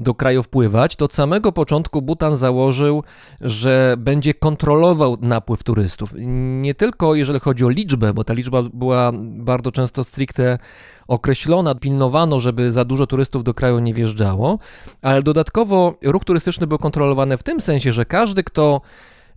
do 0.00 0.14
kraju 0.14 0.42
wpływać, 0.42 0.96
to 0.96 1.04
od 1.04 1.14
samego 1.14 1.52
początku 1.52 2.02
Butan 2.02 2.36
założył, 2.36 3.02
że 3.40 3.94
będzie 3.98 4.34
kontrolował 4.34 5.16
napływ 5.20 5.62
turystów. 5.62 6.14
Nie 6.62 6.74
tylko 6.74 7.14
jeżeli 7.14 7.40
chodzi 7.40 7.64
o 7.64 7.68
liczbę, 7.68 8.14
bo 8.14 8.24
ta 8.24 8.34
liczba 8.34 8.62
była 8.62 9.12
bardzo 9.14 9.72
często 9.72 10.04
stricte 10.04 10.33
określona, 11.08 11.74
pilnowano, 11.74 12.40
żeby 12.40 12.72
za 12.72 12.84
dużo 12.84 13.06
turystów 13.06 13.44
do 13.44 13.54
kraju 13.54 13.78
nie 13.78 13.94
wjeżdżało, 13.94 14.58
ale 15.02 15.22
dodatkowo 15.22 15.94
ruch 16.02 16.24
turystyczny 16.24 16.66
był 16.66 16.78
kontrolowany 16.78 17.36
w 17.36 17.42
tym 17.42 17.60
sensie, 17.60 17.92
że 17.92 18.04
każdy, 18.04 18.44
kto 18.44 18.80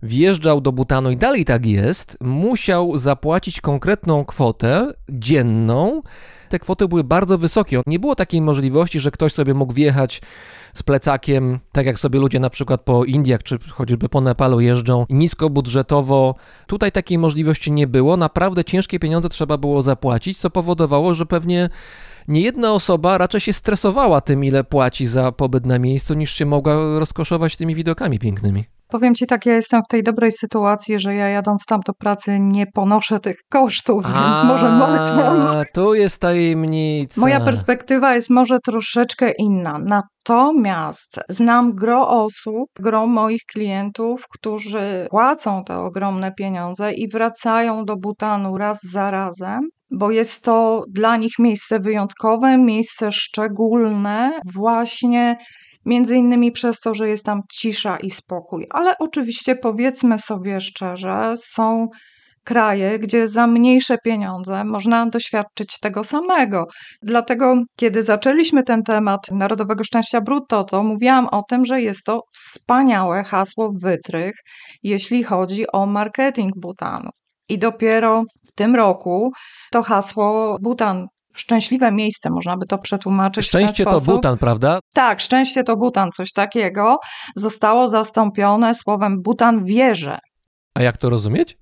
wjeżdżał 0.02 0.60
do 0.60 0.72
Butanu 0.72 1.10
i 1.10 1.16
dalej 1.16 1.44
tak 1.44 1.66
jest, 1.66 2.18
musiał 2.20 2.98
zapłacić 2.98 3.60
konkretną 3.60 4.24
kwotę 4.24 4.92
dzienną. 5.08 6.02
Te 6.48 6.58
kwoty 6.58 6.88
były 6.88 7.04
bardzo 7.04 7.38
wysokie. 7.38 7.80
Nie 7.86 7.98
było 7.98 8.14
takiej 8.14 8.40
możliwości, 8.40 9.00
że 9.00 9.10
ktoś 9.10 9.32
sobie 9.32 9.54
mógł 9.54 9.72
wjechać 9.72 10.20
z 10.74 10.82
plecakiem, 10.82 11.58
tak 11.72 11.86
jak 11.86 11.98
sobie 11.98 12.18
ludzie 12.18 12.40
na 12.40 12.50
przykład 12.50 12.80
po 12.80 13.04
Indiach 13.04 13.42
czy 13.42 13.58
choćby 13.70 14.08
po 14.08 14.20
Nepalu 14.20 14.60
jeżdżą 14.60 15.06
niskobudżetowo. 15.10 16.34
Tutaj 16.66 16.92
takiej 16.92 17.18
możliwości 17.18 17.72
nie 17.72 17.86
było. 17.86 18.16
Naprawdę 18.16 18.64
ciężkie 18.64 18.98
pieniądze 18.98 19.28
trzeba 19.28 19.56
było 19.56 19.82
zapłacić, 19.82 20.38
co 20.38 20.50
powodowało, 20.50 21.14
że 21.14 21.26
pewnie 21.26 21.70
nie 22.28 22.40
jedna 22.40 22.72
osoba 22.72 23.18
raczej 23.18 23.40
się 23.40 23.52
stresowała 23.52 24.20
tym, 24.20 24.44
ile 24.44 24.64
płaci 24.64 25.06
za 25.06 25.32
pobyt 25.32 25.66
na 25.66 25.78
miejscu, 25.78 26.14
niż 26.14 26.32
się 26.32 26.46
mogła 26.46 26.98
rozkoszować 26.98 27.56
tymi 27.56 27.74
widokami 27.74 28.18
pięknymi. 28.18 28.77
Powiem 28.88 29.14
ci 29.14 29.26
tak, 29.26 29.46
ja 29.46 29.54
jestem 29.54 29.82
w 29.82 29.88
tej 29.88 30.02
dobrej 30.02 30.32
sytuacji, 30.32 30.98
że 30.98 31.14
ja 31.14 31.28
jadąc 31.28 31.64
tam 31.64 31.80
do 31.86 31.92
pracy 31.94 32.38
nie 32.40 32.66
ponoszę 32.74 33.20
tych 33.20 33.36
kosztów, 33.50 34.04
więc 34.04 34.44
może 34.44 34.70
mogę. 34.70 34.98
A, 35.00 35.64
tu 35.74 35.94
jest 35.94 36.20
tajemnica. 36.20 37.20
Moja 37.20 37.40
perspektywa 37.40 38.14
jest 38.14 38.30
może 38.30 38.58
troszeczkę 38.58 39.32
inna. 39.38 39.78
Natomiast 39.78 41.20
znam 41.28 41.74
gro 41.74 42.08
osób, 42.08 42.68
gro 42.80 43.06
moich 43.06 43.42
klientów, 43.52 44.24
którzy 44.34 45.06
płacą 45.10 45.64
te 45.64 45.78
ogromne 45.78 46.32
pieniądze 46.32 46.92
i 46.92 47.08
wracają 47.08 47.84
do 47.84 47.96
Butanu 47.96 48.56
raz 48.56 48.78
za 48.92 49.10
razem, 49.10 49.60
bo 49.90 50.10
jest 50.10 50.42
to 50.44 50.84
dla 50.88 51.16
nich 51.16 51.32
miejsce 51.38 51.78
wyjątkowe, 51.80 52.58
miejsce 52.58 53.12
szczególne, 53.12 54.30
właśnie 54.54 55.36
między 55.88 56.16
innymi 56.16 56.52
przez 56.52 56.80
to, 56.80 56.94
że 56.94 57.08
jest 57.08 57.24
tam 57.24 57.40
cisza 57.52 57.96
i 57.96 58.10
spokój. 58.10 58.66
Ale 58.70 58.98
oczywiście 58.98 59.56
powiedzmy 59.56 60.18
sobie 60.18 60.60
szczerze, 60.60 61.34
są 61.36 61.88
kraje, 62.44 62.98
gdzie 62.98 63.28
za 63.28 63.46
mniejsze 63.46 63.98
pieniądze 64.04 64.64
można 64.64 65.06
doświadczyć 65.06 65.78
tego 65.80 66.04
samego. 66.04 66.66
Dlatego, 67.02 67.62
kiedy 67.76 68.02
zaczęliśmy 68.02 68.62
ten 68.62 68.82
temat 68.82 69.20
Narodowego 69.30 69.84
Szczęścia 69.84 70.20
Brutto, 70.20 70.64
to 70.64 70.82
mówiłam 70.82 71.26
o 71.26 71.42
tym, 71.42 71.64
że 71.64 71.80
jest 71.80 72.04
to 72.04 72.20
wspaniałe 72.32 73.24
hasło 73.24 73.72
wytrych, 73.82 74.34
jeśli 74.82 75.24
chodzi 75.24 75.72
o 75.72 75.86
marketing 75.86 76.52
Butanu. 76.56 77.10
I 77.48 77.58
dopiero 77.58 78.22
w 78.46 78.52
tym 78.54 78.76
roku 78.76 79.30
to 79.72 79.82
hasło 79.82 80.56
Butan 80.60 81.06
szczęśliwe 81.38 81.92
miejsce, 81.92 82.30
można 82.30 82.56
by 82.56 82.66
to 82.66 82.78
przetłumaczyć. 82.78 83.46
Szczęście 83.46 83.84
to. 83.84 84.00
Butan, 84.00 84.38
prawda? 84.38 84.80
Tak, 84.92 85.20
szczęście 85.20 85.64
to 85.64 85.76
Butan, 85.76 86.10
coś 86.12 86.32
takiego. 86.32 86.98
Zostało 87.36 87.88
zastąpione 87.88 88.74
słowem 88.74 89.22
Butan 89.22 89.64
wieże. 89.64 90.18
A 90.74 90.82
jak 90.82 90.96
to 90.96 91.10
rozumieć? 91.10 91.58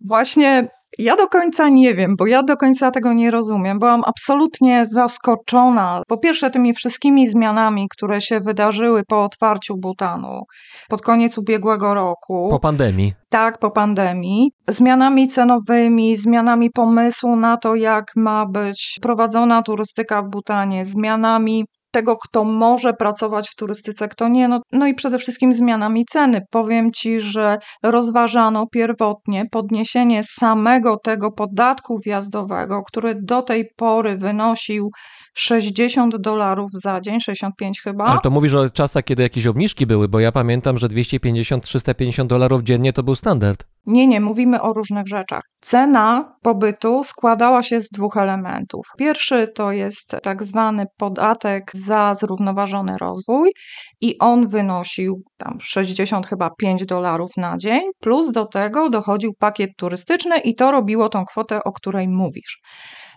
Właśnie 0.00 0.68
ja 0.98 1.16
do 1.16 1.26
końca 1.26 1.68
nie 1.68 1.94
wiem, 1.94 2.14
bo 2.18 2.26
ja 2.26 2.42
do 2.42 2.56
końca 2.56 2.90
tego 2.90 3.12
nie 3.12 3.30
rozumiem. 3.30 3.78
Byłam 3.78 4.02
absolutnie 4.06 4.86
zaskoczona. 4.86 6.02
Po 6.08 6.18
pierwsze, 6.18 6.50
tymi 6.50 6.74
wszystkimi 6.74 7.26
zmianami, 7.26 7.86
które 7.90 8.20
się 8.20 8.40
wydarzyły 8.40 9.02
po 9.08 9.24
otwarciu 9.24 9.76
Butanu 9.76 10.40
pod 10.88 11.02
koniec 11.02 11.38
ubiegłego 11.38 11.94
roku. 11.94 12.48
Po 12.50 12.60
pandemii. 12.60 13.14
Tak, 13.28 13.58
po 13.58 13.70
pandemii, 13.70 14.50
zmianami 14.68 15.28
cenowymi, 15.28 16.16
zmianami 16.16 16.70
pomysłu 16.70 17.36
na 17.36 17.56
to, 17.56 17.74
jak 17.74 18.04
ma 18.16 18.46
być 18.46 18.98
prowadzona 19.02 19.62
turystyka 19.62 20.22
w 20.22 20.28
Butanie, 20.28 20.84
zmianami 20.84 21.64
tego, 21.94 22.16
kto 22.16 22.44
może 22.44 22.92
pracować 22.92 23.48
w 23.48 23.54
turystyce, 23.54 24.08
kto 24.08 24.28
nie, 24.28 24.48
no, 24.48 24.60
no 24.72 24.86
i 24.86 24.94
przede 24.94 25.18
wszystkim 25.18 25.54
zmianami 25.54 26.04
ceny. 26.04 26.40
Powiem 26.50 26.92
Ci, 26.92 27.20
że 27.20 27.58
rozważano 27.82 28.66
pierwotnie 28.72 29.44
podniesienie 29.50 30.22
samego 30.24 30.96
tego 30.96 31.32
podatku 31.32 31.96
wjazdowego, 32.04 32.82
który 32.82 33.14
do 33.22 33.42
tej 33.42 33.64
pory 33.76 34.16
wynosił 34.16 34.90
60 35.34 36.16
dolarów 36.16 36.70
za 36.72 37.00
dzień, 37.00 37.20
65 37.20 37.80
chyba. 37.80 38.04
Ale 38.04 38.20
to 38.20 38.30
mówisz 38.30 38.54
o 38.54 38.70
czasach, 38.70 39.04
kiedy 39.04 39.22
jakieś 39.22 39.46
obniżki 39.46 39.86
były, 39.86 40.08
bo 40.08 40.20
ja 40.20 40.32
pamiętam, 40.32 40.78
że 40.78 40.88
250-350 40.88 42.26
dolarów 42.26 42.62
dziennie 42.62 42.92
to 42.92 43.02
był 43.02 43.16
standard. 43.16 43.66
Nie, 43.86 44.06
nie, 44.06 44.20
mówimy 44.20 44.62
o 44.62 44.72
różnych 44.72 45.08
rzeczach. 45.08 45.42
Cena 45.60 46.36
pobytu 46.42 47.04
składała 47.04 47.62
się 47.62 47.80
z 47.80 47.90
dwóch 47.90 48.16
elementów. 48.16 48.86
Pierwszy 48.98 49.48
to 49.48 49.72
jest 49.72 50.16
tak 50.22 50.44
zwany 50.44 50.86
podatek 50.96 51.70
za 51.74 52.14
zrównoważony 52.14 52.96
rozwój 53.00 53.52
i 54.00 54.18
on 54.18 54.48
wynosił 54.48 55.22
tam 55.36 55.58
60 55.60 56.26
chyba 56.26 56.50
5 56.50 56.86
dolarów 56.86 57.30
na 57.36 57.56
dzień, 57.56 57.82
plus 58.00 58.32
do 58.32 58.46
tego 58.46 58.90
dochodził 58.90 59.32
pakiet 59.38 59.70
turystyczny 59.76 60.38
i 60.38 60.54
to 60.54 60.70
robiło 60.70 61.08
tą 61.08 61.24
kwotę, 61.24 61.64
o 61.64 61.72
której 61.72 62.08
mówisz. 62.08 62.60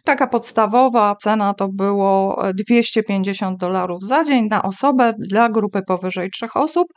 Taka 0.03 0.27
podstawowa 0.27 1.15
cena 1.15 1.53
to 1.53 1.67
było 1.67 2.41
250 2.53 3.59
dolarów 3.59 4.03
za 4.03 4.23
dzień 4.23 4.47
na 4.47 4.63
osobę 4.63 5.13
dla 5.19 5.49
grupy 5.49 5.81
powyżej 5.87 6.29
trzech 6.29 6.57
osób. 6.57 6.87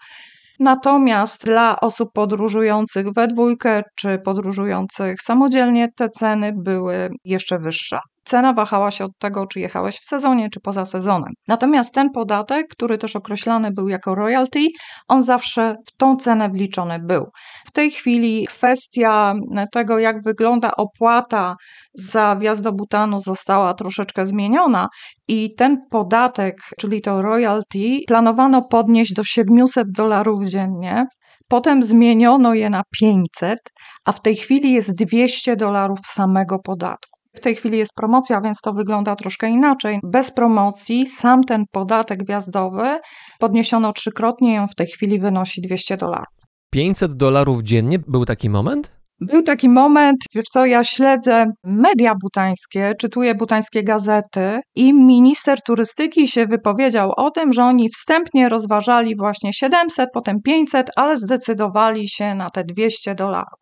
Natomiast 0.60 1.44
dla 1.44 1.80
osób 1.80 2.12
podróżujących 2.14 3.06
we 3.12 3.28
dwójkę 3.28 3.82
czy 3.96 4.18
podróżujących 4.18 5.22
samodzielnie 5.22 5.88
te 5.96 6.08
ceny 6.08 6.52
były 6.56 7.08
jeszcze 7.24 7.58
wyższe. 7.58 7.98
Cena 8.24 8.52
wahała 8.52 8.90
się 8.90 9.04
od 9.04 9.18
tego, 9.18 9.46
czy 9.46 9.60
jechałeś 9.60 9.96
w 9.96 10.04
sezonie, 10.04 10.50
czy 10.50 10.60
poza 10.60 10.86
sezonem. 10.86 11.32
Natomiast 11.48 11.94
ten 11.94 12.10
podatek, 12.10 12.66
który 12.70 12.98
też 12.98 13.16
określany 13.16 13.70
był 13.70 13.88
jako 13.88 14.14
royalty, 14.14 14.60
on 15.08 15.22
zawsze 15.22 15.74
w 15.86 15.96
tą 15.96 16.16
cenę 16.16 16.48
wliczony 16.48 16.98
był. 16.98 17.26
W 17.66 17.72
tej 17.72 17.90
chwili 17.90 18.46
kwestia 18.46 19.34
tego, 19.72 19.98
jak 19.98 20.22
wygląda 20.24 20.70
opłata 20.76 21.56
za 21.94 22.36
wjazd 22.36 22.62
do 22.62 22.72
Butanu, 22.72 23.20
została 23.20 23.74
troszeczkę 23.74 24.26
zmieniona 24.26 24.88
i 25.28 25.54
ten 25.54 25.78
podatek, 25.90 26.56
czyli 26.78 27.00
to 27.00 27.22
royalty, 27.22 27.98
planowano 28.06 28.62
podnieść 28.62 29.12
do 29.12 29.24
700 29.24 29.86
dolarów 29.90 30.46
dziennie. 30.46 31.06
Potem 31.48 31.82
zmieniono 31.82 32.54
je 32.54 32.70
na 32.70 32.82
500, 33.00 33.58
a 34.04 34.12
w 34.12 34.22
tej 34.22 34.36
chwili 34.36 34.72
jest 34.72 34.94
200 34.94 35.56
dolarów 35.56 35.98
samego 36.06 36.58
podatku. 36.58 37.19
W 37.34 37.40
tej 37.40 37.54
chwili 37.54 37.78
jest 37.78 37.94
promocja, 37.94 38.40
więc 38.40 38.60
to 38.60 38.72
wygląda 38.72 39.16
troszkę 39.16 39.48
inaczej. 39.48 40.00
Bez 40.02 40.30
promocji 40.30 41.06
sam 41.06 41.44
ten 41.44 41.64
podatek 41.72 42.26
wjazdowy 42.26 42.98
podniesiono 43.38 43.92
trzykrotnie, 43.92 44.62
on 44.62 44.68
w 44.68 44.74
tej 44.74 44.86
chwili 44.86 45.18
wynosi 45.18 45.60
200 45.62 45.96
dolarów. 45.96 46.38
500 46.70 47.12
dolarów 47.12 47.62
dziennie 47.62 47.98
był 47.98 48.24
taki 48.24 48.50
moment? 48.50 49.00
Był 49.20 49.42
taki 49.42 49.68
moment, 49.68 50.16
wiesz 50.34 50.44
co, 50.52 50.66
ja 50.66 50.84
śledzę 50.84 51.46
media 51.64 52.14
butańskie, 52.22 52.94
czytuję 53.00 53.34
butańskie 53.34 53.82
gazety 53.82 54.60
i 54.74 54.92
minister 54.92 55.58
turystyki 55.66 56.28
się 56.28 56.46
wypowiedział 56.46 57.12
o 57.16 57.30
tym, 57.30 57.52
że 57.52 57.64
oni 57.64 57.88
wstępnie 57.88 58.48
rozważali 58.48 59.16
właśnie 59.16 59.52
700, 59.52 60.10
potem 60.14 60.36
500, 60.44 60.90
ale 60.96 61.18
zdecydowali 61.18 62.08
się 62.08 62.34
na 62.34 62.50
te 62.50 62.64
200 62.64 63.14
dolarów. 63.14 63.60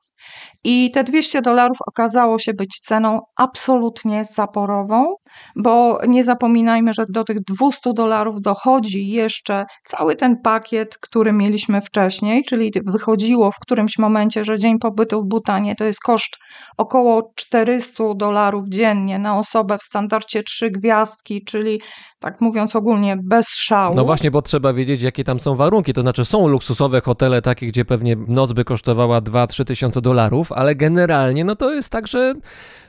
I 0.64 0.90
te 0.90 1.04
200 1.04 1.42
dolarów 1.42 1.78
okazało 1.86 2.38
się 2.38 2.54
być 2.54 2.80
ceną 2.80 3.20
absolutnie 3.36 4.24
zaporową, 4.24 5.14
bo 5.56 5.98
nie 6.09 6.24
zapominajmy, 6.24 6.92
że 6.92 7.04
do 7.09 7.24
tych 7.24 7.36
200 7.44 7.92
dolarów 7.92 8.40
dochodzi 8.40 9.09
jeszcze 9.09 9.64
cały 9.84 10.16
ten 10.16 10.36
pakiet, 10.44 10.98
który 10.98 11.32
mieliśmy 11.32 11.80
wcześniej, 11.80 12.44
czyli 12.44 12.72
wychodziło 12.86 13.52
w 13.52 13.59
którymś 13.59 13.98
momencie, 13.98 14.44
że 14.44 14.59
dzień 14.59 14.78
pobytu 14.78 15.20
w 15.20 15.24
Butanie 15.24 15.74
to 15.74 15.84
jest 15.84 16.00
koszt 16.00 16.36
około 16.76 17.32
400 17.34 18.04
dolarów 18.16 18.64
dziennie 18.68 19.18
na 19.18 19.38
osobę 19.38 19.78
w 19.78 19.82
standardzie 19.82 20.42
3 20.42 20.70
gwiazdki, 20.70 21.44
czyli 21.44 21.80
tak 22.20 22.40
mówiąc 22.40 22.76
ogólnie 22.76 23.16
bez 23.24 23.48
szału. 23.48 23.94
No 23.94 24.04
właśnie, 24.04 24.30
bo 24.30 24.42
trzeba 24.42 24.72
wiedzieć, 24.72 25.02
jakie 25.02 25.24
tam 25.24 25.40
są 25.40 25.56
warunki. 25.56 25.92
To 25.92 26.00
znaczy, 26.00 26.24
są 26.24 26.48
luksusowe 26.48 27.00
hotele 27.00 27.42
takie, 27.42 27.66
gdzie 27.66 27.84
pewnie 27.84 28.16
noc 28.28 28.52
by 28.52 28.64
kosztowała 28.64 29.20
2-3 29.20 29.64
tysiące 29.64 30.00
dolarów, 30.00 30.47
ale 30.53 30.74
generalnie 30.74 31.44
no 31.44 31.57
to 31.57 31.74
jest 31.74 31.90
tak, 31.90 32.07
że 32.07 32.34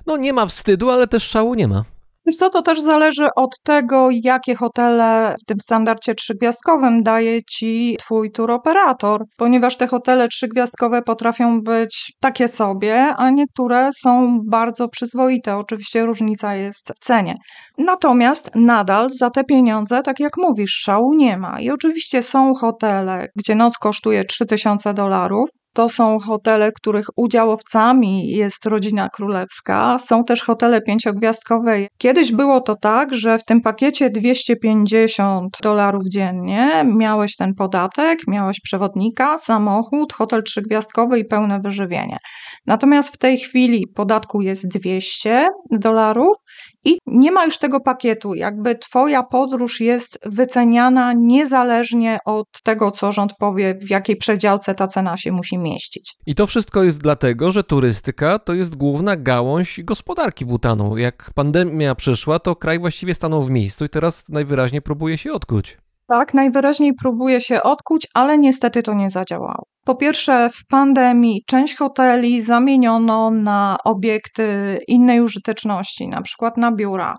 no 0.06 0.18
nie 0.18 0.34
ma 0.34 0.46
wstydu, 0.46 0.90
ale 0.90 1.08
też 1.08 1.24
szału 1.24 1.54
nie 1.54 1.68
ma. 1.68 1.84
Wiesz 2.30 2.36
co, 2.36 2.50
to 2.50 2.62
też 2.62 2.82
zależy 2.82 3.28
od 3.36 3.62
tego, 3.64 4.10
jakie 4.12 4.56
hotele 4.56 5.36
w 5.42 5.46
tym 5.46 5.58
standardzie 5.60 6.16
trzygwiazdkowym 6.16 7.04
daje 7.04 7.44
ci 7.44 7.98
twój 8.00 8.32
turoperator, 8.32 9.24
ponieważ 9.38 9.78
te 9.78 9.88
hotele 9.88 10.28
trzygwiazdkowe 10.28 11.02
potrafią 11.02 11.62
być 11.62 12.12
takie 12.20 12.48
sobie, 12.48 13.14
a 13.18 13.30
niektóre 13.30 13.90
są 13.94 14.40
bardzo 14.50 14.88
przyzwoite. 14.90 15.56
Oczywiście 15.58 16.06
różnica 16.06 16.56
jest 16.56 16.92
w 16.96 17.06
cenie. 17.06 17.36
Natomiast 17.78 18.52
nadal 18.56 19.10
za 19.10 19.30
te 19.30 19.44
pieniądze, 19.44 20.02
tak 20.02 20.20
jak 20.20 20.38
mówisz, 20.38 20.72
szału 20.72 21.14
nie 21.14 21.38
ma. 21.38 21.60
I 21.60 21.70
oczywiście 21.70 22.24
są 22.24 22.54
hotele, 22.54 23.28
gdzie 23.36 23.56
noc 23.56 23.78
kosztuje 23.78 24.24
3000 24.24 24.94
dolarów, 24.94 25.50
To 25.74 25.90
są 25.90 26.20
hotele, 26.20 26.72
których 26.72 27.06
udziałowcami 27.16 28.28
jest 28.28 28.66
rodzina 28.66 29.10
królewska. 29.10 30.00
Są 30.00 30.24
też 30.24 30.44
hotele 30.44 30.82
pięciogwiazdkowe. 30.82 31.88
Kiedyś 31.98 32.32
było 32.32 32.62
to 32.62 32.76
tak, 32.76 33.14
że 33.14 33.38
w 33.38 33.44
tym 33.44 33.62
pakiecie 33.62 34.10
250 34.10 35.58
dolarów 35.64 36.04
dziennie 36.12 36.86
miałeś 36.98 37.36
ten 37.36 37.54
podatek, 37.54 38.20
miałeś 38.28 38.60
przewodnika, 38.62 39.38
samochód, 39.38 40.14
hotel 40.14 40.44
trzygwiazdkowy 40.44 41.20
i 41.20 41.26
pełne 41.26 41.60
wyżywienie. 41.60 42.18
Natomiast 42.66 43.16
w 43.16 43.18
tej 43.18 43.38
chwili 43.38 43.88
podatku 43.96 44.42
jest 44.42 44.68
200 44.68 45.48
dolarów 45.72 46.38
i 46.86 46.98
nie 47.08 47.32
ma 47.32 47.46
już 47.46 47.58
tego 47.58 47.80
pakietu. 47.80 48.34
Jakby 48.34 48.76
Twoja 48.76 49.24
podróż 49.24 49.82
jest 49.82 50.20
wyceniana 50.26 51.14
niezależnie 51.14 52.20
od 52.26 52.48
tego, 52.64 52.92
co 52.92 53.12
rząd 53.12 53.34
powie, 53.40 53.76
w 53.76 53.90
jakiej 53.90 54.16
przedziałce 54.16 54.76
ta 54.76 54.88
cena 54.88 55.18
się 55.18 55.32
musi 55.32 55.58
mieścić. 55.58 56.16
I 56.26 56.36
to 56.36 56.48
wszystko 56.48 56.84
jest 56.84 57.02
dlatego, 57.02 57.52
że 57.52 57.64
turystyka 57.64 58.40
to 58.40 58.54
jest 58.54 58.76
główna 58.76 59.16
gałąź 59.16 59.84
gospodarki 59.84 60.46
Butanu. 60.46 60.98
Jak 60.98 61.32
pandemia 61.36 61.96
przyszła, 61.96 62.40
to 62.40 62.56
kraj 62.56 62.80
właściwie 62.80 63.14
stanął 63.14 63.44
w 63.44 63.50
miejscu 63.50 63.86
i 63.86 63.90
teraz 63.90 64.24
najwyraźniej 64.30 64.82
próbuje 64.82 65.18
się 65.18 65.34
odkuć. 65.34 65.78
Tak, 66.10 66.34
najwyraźniej 66.34 66.94
próbuje 66.94 67.42
się 67.42 67.64
odkuć, 67.64 68.08
ale 68.14 68.38
niestety 68.38 68.84
to 68.84 68.94
nie 68.94 69.10
zadziałało. 69.10 69.64
Po 69.86 69.96
pierwsze, 69.96 70.50
w 70.50 70.68
pandemii 70.70 71.44
część 71.48 71.76
hoteli 71.76 72.42
zamieniono 72.42 73.32
na 73.32 73.78
obiekty 73.86 74.80
innej 74.88 75.22
użyteczności, 75.22 76.08
na 76.08 76.22
przykład 76.22 76.58
na 76.58 76.72
biura. 76.72 77.16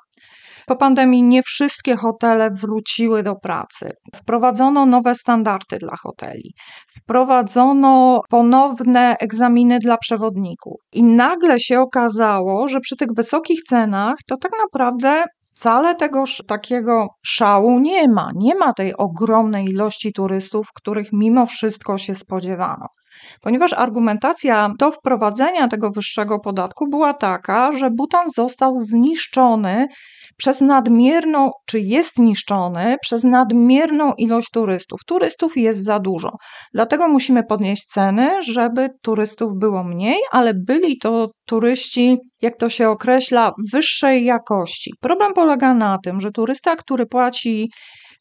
Po 0.67 0.77
pandemii 0.77 1.23
nie 1.23 1.43
wszystkie 1.43 1.97
hotele 1.97 2.51
wróciły 2.51 3.23
do 3.23 3.35
pracy. 3.35 3.89
Wprowadzono 4.15 4.87
nowe 4.87 5.15
standardy 5.15 5.79
dla 5.79 5.97
hoteli. 6.03 6.55
Wprowadzono 7.03 8.21
ponowne 8.31 9.17
egzaminy 9.21 9.79
dla 9.79 9.97
przewodników. 9.97 10.81
I 10.93 11.03
nagle 11.03 11.61
się 11.61 11.81
okazało, 11.81 12.69
że 12.69 12.81
przy 12.81 12.97
tych 12.97 13.09
wysokich 13.17 13.63
cenach 13.63 14.15
to 14.29 14.37
tak 14.37 14.53
naprawdę 14.63 15.25
wcale 15.55 15.95
tegoż 15.95 16.43
takiego 16.47 17.09
szału 17.23 17.81
nie 17.81 18.09
ma. 18.09 18.31
Nie 18.35 18.55
ma 18.55 18.73
tej 18.73 18.97
ogromnej 18.97 19.65
ilości 19.65 20.13
turystów, 20.13 20.67
których 20.75 21.13
mimo 21.13 21.47
wszystko 21.47 21.99
się 21.99 22.15
spodziewano. 22.15 22.87
Ponieważ 23.41 23.73
argumentacja 23.73 24.73
do 24.79 24.91
wprowadzenia 24.91 25.69
tego 25.69 25.91
wyższego 25.91 26.39
podatku 26.41 26.89
była 26.89 27.15
taka, 27.15 27.73
że 27.73 27.91
Butan 27.91 28.31
został 28.37 28.81
zniszczony 28.81 29.87
przez 30.41 30.61
nadmierną, 30.61 31.51
czy 31.67 31.81
jest 31.81 32.19
niszczony 32.19 32.97
przez 33.03 33.25
nadmierną 33.25 34.13
ilość 34.19 34.49
turystów. 34.53 35.01
Turystów 35.07 35.57
jest 35.57 35.85
za 35.85 35.99
dużo. 35.99 36.31
Dlatego 36.75 37.09
musimy 37.09 37.43
podnieść 37.45 37.85
ceny, 37.85 38.43
żeby 38.43 38.89
turystów 39.03 39.53
było 39.59 39.85
mniej, 39.85 40.19
ale 40.33 40.55
byli 40.55 40.99
to 40.99 41.29
turyści, 41.47 42.19
jak 42.43 42.57
to 42.57 42.69
się 42.69 42.89
określa, 42.89 43.53
wyższej 43.73 44.25
jakości. 44.25 44.93
Problem 45.01 45.33
polega 45.35 45.75
na 45.75 45.99
tym, 46.05 46.21
że 46.21 46.31
turysta, 46.31 46.77
który 46.77 47.07
płaci 47.07 47.71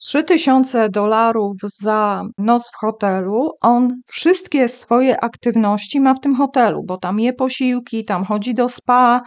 3000 0.01 0.89
dolarów 0.89 1.53
za 1.81 2.23
noc 2.37 2.71
w 2.73 2.77
hotelu, 2.77 3.51
on 3.61 3.95
wszystkie 4.07 4.67
swoje 4.67 5.23
aktywności 5.23 6.01
ma 6.01 6.13
w 6.13 6.19
tym 6.19 6.35
hotelu, 6.35 6.81
bo 6.87 6.97
tam 6.97 7.19
je 7.19 7.33
posiłki, 7.33 8.05
tam 8.05 8.25
chodzi 8.25 8.53
do 8.53 8.69
spa, 8.69 9.21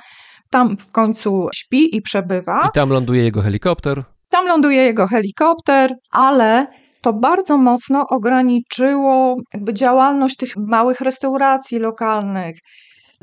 tam 0.52 0.76
w 0.76 0.92
końcu 0.92 1.48
śpi 1.54 1.96
i 1.96 2.02
przebywa. 2.02 2.66
I 2.68 2.72
tam 2.74 2.90
ląduje 2.90 3.22
jego 3.22 3.42
helikopter. 3.42 4.04
Tam 4.28 4.46
ląduje 4.46 4.82
jego 4.82 5.06
helikopter, 5.06 5.94
ale 6.10 6.66
to 7.00 7.12
bardzo 7.12 7.58
mocno 7.58 8.06
ograniczyło 8.08 9.36
jakby 9.54 9.74
działalność 9.74 10.36
tych 10.36 10.56
małych 10.56 11.00
restauracji 11.00 11.78
lokalnych, 11.78 12.56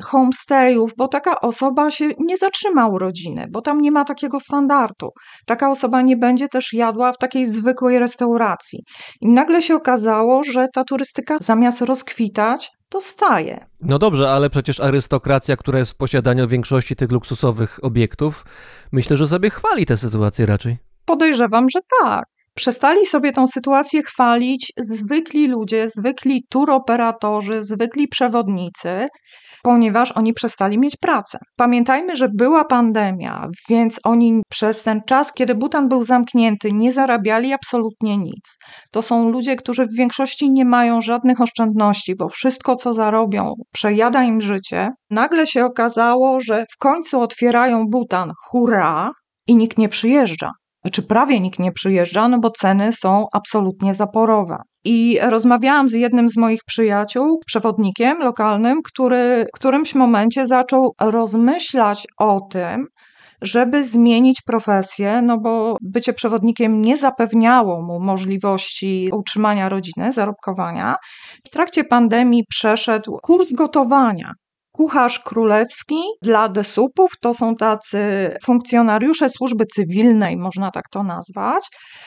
homestayów, 0.01 0.91
bo 0.97 1.07
taka 1.07 1.41
osoba 1.41 1.91
się 1.91 2.09
nie 2.19 2.38
zatrzyma 2.38 2.88
u 2.88 2.97
rodziny, 2.97 3.45
bo 3.49 3.61
tam 3.61 3.82
nie 3.82 3.91
ma 3.91 4.05
takiego 4.05 4.39
standardu. 4.39 5.09
Taka 5.45 5.71
osoba 5.71 6.01
nie 6.01 6.17
będzie 6.17 6.47
też 6.47 6.73
jadła 6.73 7.13
w 7.13 7.17
takiej 7.17 7.45
zwykłej 7.45 7.99
restauracji. 7.99 8.80
I 9.21 9.30
nagle 9.30 9.61
się 9.61 9.75
okazało, 9.75 10.43
że 10.43 10.67
ta 10.73 10.84
turystyka 10.84 11.38
zamiast 11.39 11.82
rozkwitać, 11.82 12.71
to 12.89 13.01
staje. 13.01 13.65
No 13.81 13.99
dobrze, 13.99 14.29
ale 14.31 14.49
przecież 14.49 14.79
arystokracja, 14.79 15.57
która 15.57 15.79
jest 15.79 15.91
w 15.91 15.95
posiadaniu 15.95 16.47
większości 16.47 16.95
tych 16.95 17.11
luksusowych 17.11 17.79
obiektów, 17.83 18.45
myślę, 18.91 19.17
że 19.17 19.27
sobie 19.27 19.49
chwali 19.49 19.85
tę 19.85 19.97
sytuację 19.97 20.45
raczej. 20.45 20.77
Podejrzewam, 21.05 21.69
że 21.69 21.79
tak. 22.01 22.25
Przestali 22.55 23.05
sobie 23.05 23.31
tą 23.31 23.47
sytuację 23.47 24.03
chwalić 24.03 24.73
zwykli 24.77 25.47
ludzie, 25.47 25.87
zwykli 25.89 26.43
turoperatorzy, 26.49 27.63
zwykli 27.63 28.07
przewodnicy, 28.07 29.07
ponieważ 29.64 30.12
oni 30.12 30.34
przestali 30.34 30.78
mieć 30.78 30.97
pracę. 31.01 31.38
Pamiętajmy, 31.55 32.16
że 32.16 32.30
była 32.38 32.66
pandemia, 32.66 33.47
więc 33.70 33.99
oni 34.03 34.41
przez 34.49 34.84
ten 34.84 35.01
czas, 35.07 35.34
kiedy 35.34 35.55
Butan 35.55 35.89
był 35.89 36.03
zamknięty, 36.03 36.72
nie 36.74 36.91
zarabiali 36.91 37.53
absolutnie 37.53 38.18
nic. 38.18 38.57
To 38.91 39.01
są 39.01 39.30
ludzie, 39.30 39.55
którzy 39.55 39.86
w 39.86 39.97
większości 39.97 40.51
nie 40.51 40.66
mają 40.66 41.01
żadnych 41.01 41.41
oszczędności, 41.41 42.16
bo 42.16 42.28
wszystko, 42.28 42.76
co 42.76 42.93
zarobią, 42.93 43.53
przejada 43.74 44.24
im 44.24 44.41
życie. 44.41 44.89
Nagle 45.10 45.47
się 45.47 45.66
okazało, 45.66 46.39
że 46.39 46.66
w 46.74 46.78
końcu 46.78 47.22
otwierają 47.22 47.86
Butan, 47.88 48.32
hurra, 48.47 49.12
i 49.47 49.55
nikt 49.55 49.78
nie 49.78 49.89
przyjeżdża 49.89 50.51
czy 50.91 51.03
prawie 51.03 51.39
nikt 51.39 51.59
nie 51.59 51.71
przyjeżdża, 51.71 52.27
no 52.27 52.39
bo 52.39 52.49
ceny 52.49 52.91
są 52.91 53.25
absolutnie 53.33 53.93
zaporowe. 53.93 54.57
I 54.85 55.19
rozmawiałam 55.21 55.89
z 55.89 55.93
jednym 55.93 56.29
z 56.29 56.37
moich 56.37 56.59
przyjaciół, 56.65 57.39
przewodnikiem 57.45 58.19
lokalnym, 58.19 58.81
który 58.83 59.45
w 59.55 59.59
którymś 59.59 59.95
momencie 59.95 60.45
zaczął 60.45 60.93
rozmyślać 61.01 62.07
o 62.17 62.41
tym, 62.51 62.87
żeby 63.41 63.83
zmienić 63.83 64.41
profesję, 64.41 65.21
no 65.21 65.37
bo 65.37 65.77
bycie 65.81 66.13
przewodnikiem 66.13 66.81
nie 66.81 66.97
zapewniało 66.97 67.81
mu 67.81 67.99
możliwości 67.99 69.09
utrzymania 69.13 69.69
rodziny, 69.69 70.11
zarobkowania. 70.13 70.95
W 71.47 71.49
trakcie 71.49 71.83
pandemii 71.83 72.43
przeszedł 72.49 73.17
kurs 73.23 73.53
gotowania. 73.53 74.33
Kucharz 74.80 75.19
królewski 75.19 75.95
dla 76.21 76.49
desupów 76.49 77.11
to 77.21 77.34
są 77.34 77.55
tacy 77.55 77.99
funkcjonariusze 78.45 79.30
służby 79.30 79.65
cywilnej, 79.65 80.38
można 80.38 80.71
tak 80.71 80.84
to 80.91 81.03
nazwać. 81.03 81.63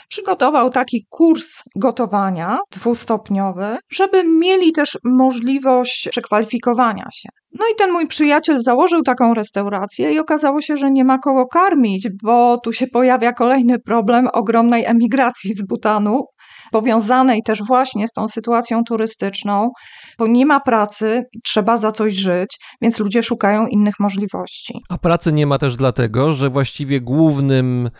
Przygotował 0.08 0.70
taki 0.70 1.06
kurs 1.10 1.62
gotowania 1.76 2.58
dwustopniowy, 2.70 3.76
żeby 3.90 4.24
mieli 4.24 4.72
też 4.72 4.98
możliwość 5.04 6.08
przekwalifikowania 6.10 7.08
się. 7.14 7.28
No 7.58 7.64
i 7.72 7.74
ten 7.78 7.92
mój 7.92 8.06
przyjaciel 8.06 8.60
założył 8.60 9.02
taką 9.02 9.34
restaurację 9.34 10.12
i 10.12 10.18
okazało 10.18 10.60
się, 10.60 10.76
że 10.76 10.90
nie 10.90 11.04
ma 11.04 11.18
kogo 11.18 11.46
karmić, 11.46 12.08
bo 12.22 12.58
tu 12.58 12.72
się 12.72 12.86
pojawia 12.86 13.32
kolejny 13.32 13.78
problem 13.78 14.28
ogromnej 14.32 14.84
emigracji 14.84 15.54
z 15.54 15.66
Butanu, 15.66 16.24
powiązanej 16.72 17.42
też 17.42 17.62
właśnie 17.62 18.08
z 18.08 18.12
tą 18.12 18.28
sytuacją 18.28 18.84
turystyczną, 18.84 19.70
bo 20.18 20.26
nie 20.26 20.46
ma 20.46 20.60
pracy, 20.60 21.24
trzeba 21.44 21.76
za 21.76 21.92
coś 21.92 22.14
żyć, 22.14 22.58
więc 22.82 22.98
ludzie 22.98 23.22
szukają 23.22 23.66
innych 23.66 23.94
możliwości. 24.00 24.82
A 24.88 24.98
pracy 24.98 25.32
nie 25.32 25.46
ma 25.46 25.58
też 25.58 25.76
dlatego, 25.76 26.32
że 26.32 26.50
właściwie 26.50 27.00
głównym 27.00 27.90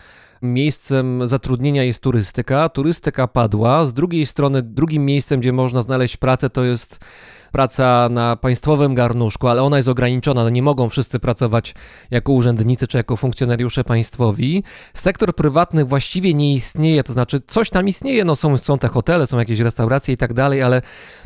miejscem 0.41 1.27
zatrudnienia 1.27 1.83
jest 1.83 2.01
turystyka. 2.01 2.69
Turystyka 2.69 3.27
padła. 3.27 3.85
Z 3.85 3.93
drugiej 3.93 4.25
strony, 4.25 4.61
drugim 4.61 5.05
miejscem, 5.05 5.39
gdzie 5.39 5.53
można 5.53 5.81
znaleźć 5.81 6.17
pracę, 6.17 6.49
to 6.49 6.63
jest 6.63 6.99
praca 7.53 8.09
na 8.11 8.35
państwowym 8.35 8.95
garnuszku, 8.95 9.47
ale 9.47 9.63
ona 9.63 9.77
jest 9.77 9.89
ograniczona. 9.89 10.43
No 10.43 10.49
nie 10.49 10.63
mogą 10.63 10.89
wszyscy 10.89 11.19
pracować 11.19 11.75
jako 12.11 12.31
urzędnicy 12.31 12.87
czy 12.87 12.97
jako 12.97 13.17
funkcjonariusze 13.17 13.83
państwowi. 13.83 14.63
Sektor 14.93 15.35
prywatny 15.35 15.85
właściwie 15.85 16.33
nie 16.33 16.53
istnieje, 16.53 17.03
to 17.03 17.13
znaczy 17.13 17.41
coś 17.47 17.69
tam 17.69 17.87
istnieje, 17.87 18.25
no 18.25 18.35
są, 18.35 18.57
są 18.57 18.77
te 18.77 18.87
hotele, 18.87 19.27
są 19.27 19.39
jakieś 19.39 19.59
restauracje 19.59 20.13
i 20.13 20.17
tak 20.17 20.33
dalej, 20.33 20.61
ale 20.61 20.81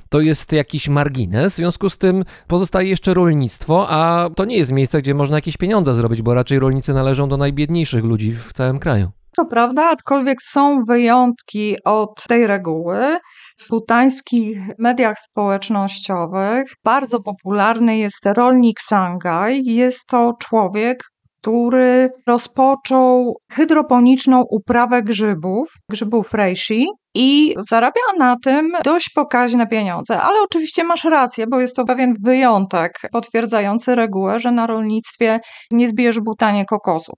to 0.10 0.20
jest 0.20 0.52
jakiś 0.52 0.90
margines. 0.90 1.54
W 1.54 1.56
związku 1.56 1.90
z 1.90 1.98
tym 1.98 2.26
pozostaje 2.48 2.90
jeszcze 2.90 3.14
rolnictwo, 3.14 3.86
a 3.90 4.30
to 4.36 4.46
nie 4.46 4.58
jest 4.58 4.72
miejsce, 4.72 5.02
gdzie 5.02 5.14
można 5.14 5.38
jakieś 5.38 5.58
pieniądze 5.58 5.94
zrobić, 5.94 6.22
bo 6.22 6.34
raczej 6.34 6.60
rolnicy 6.60 6.94
należą 6.94 7.30
do 7.30 7.38
najbiedniejszych 7.38 8.04
ludzi 8.04 8.36
w 8.36 8.54
całym 8.54 8.80
kraju. 8.80 9.17
To 9.36 9.46
prawda, 9.46 9.90
aczkolwiek 9.90 10.42
są 10.42 10.84
wyjątki 10.84 11.76
od 11.84 12.24
tej 12.28 12.48
reguły. 12.48 13.18
W 13.60 13.70
butańskich 13.70 14.58
mediach 14.80 15.20
społecznościowych 15.20 16.74
bardzo 16.84 17.20
popularny 17.20 17.98
jest 17.98 18.26
rolnik 18.26 18.82
Sangaj. 18.82 19.64
Jest 19.66 20.08
to 20.08 20.34
człowiek, 20.40 21.04
który 21.42 22.10
rozpoczął 22.28 23.36
hydroponiczną 23.52 24.44
uprawę 24.50 25.04
grzybów, 25.04 25.70
grzybów 25.90 26.34
reishi 26.34 26.88
i 27.18 27.56
zarabia 27.70 28.02
na 28.18 28.36
tym 28.44 28.72
dość 28.84 29.10
pokaźne 29.10 29.68
pieniądze. 29.68 30.22
Ale 30.22 30.42
oczywiście 30.42 30.84
masz 30.84 31.04
rację, 31.04 31.46
bo 31.52 31.60
jest 31.60 31.76
to 31.76 31.86
pewien 31.86 32.14
wyjątek 32.24 32.92
potwierdzający 33.12 33.96
regułę, 33.96 34.40
że 34.40 34.52
na 34.52 34.68
rolnictwie 34.68 35.40
nie 35.72 35.88
zbijesz 35.88 36.20
butanie 36.20 36.66
kokosów. 36.66 37.16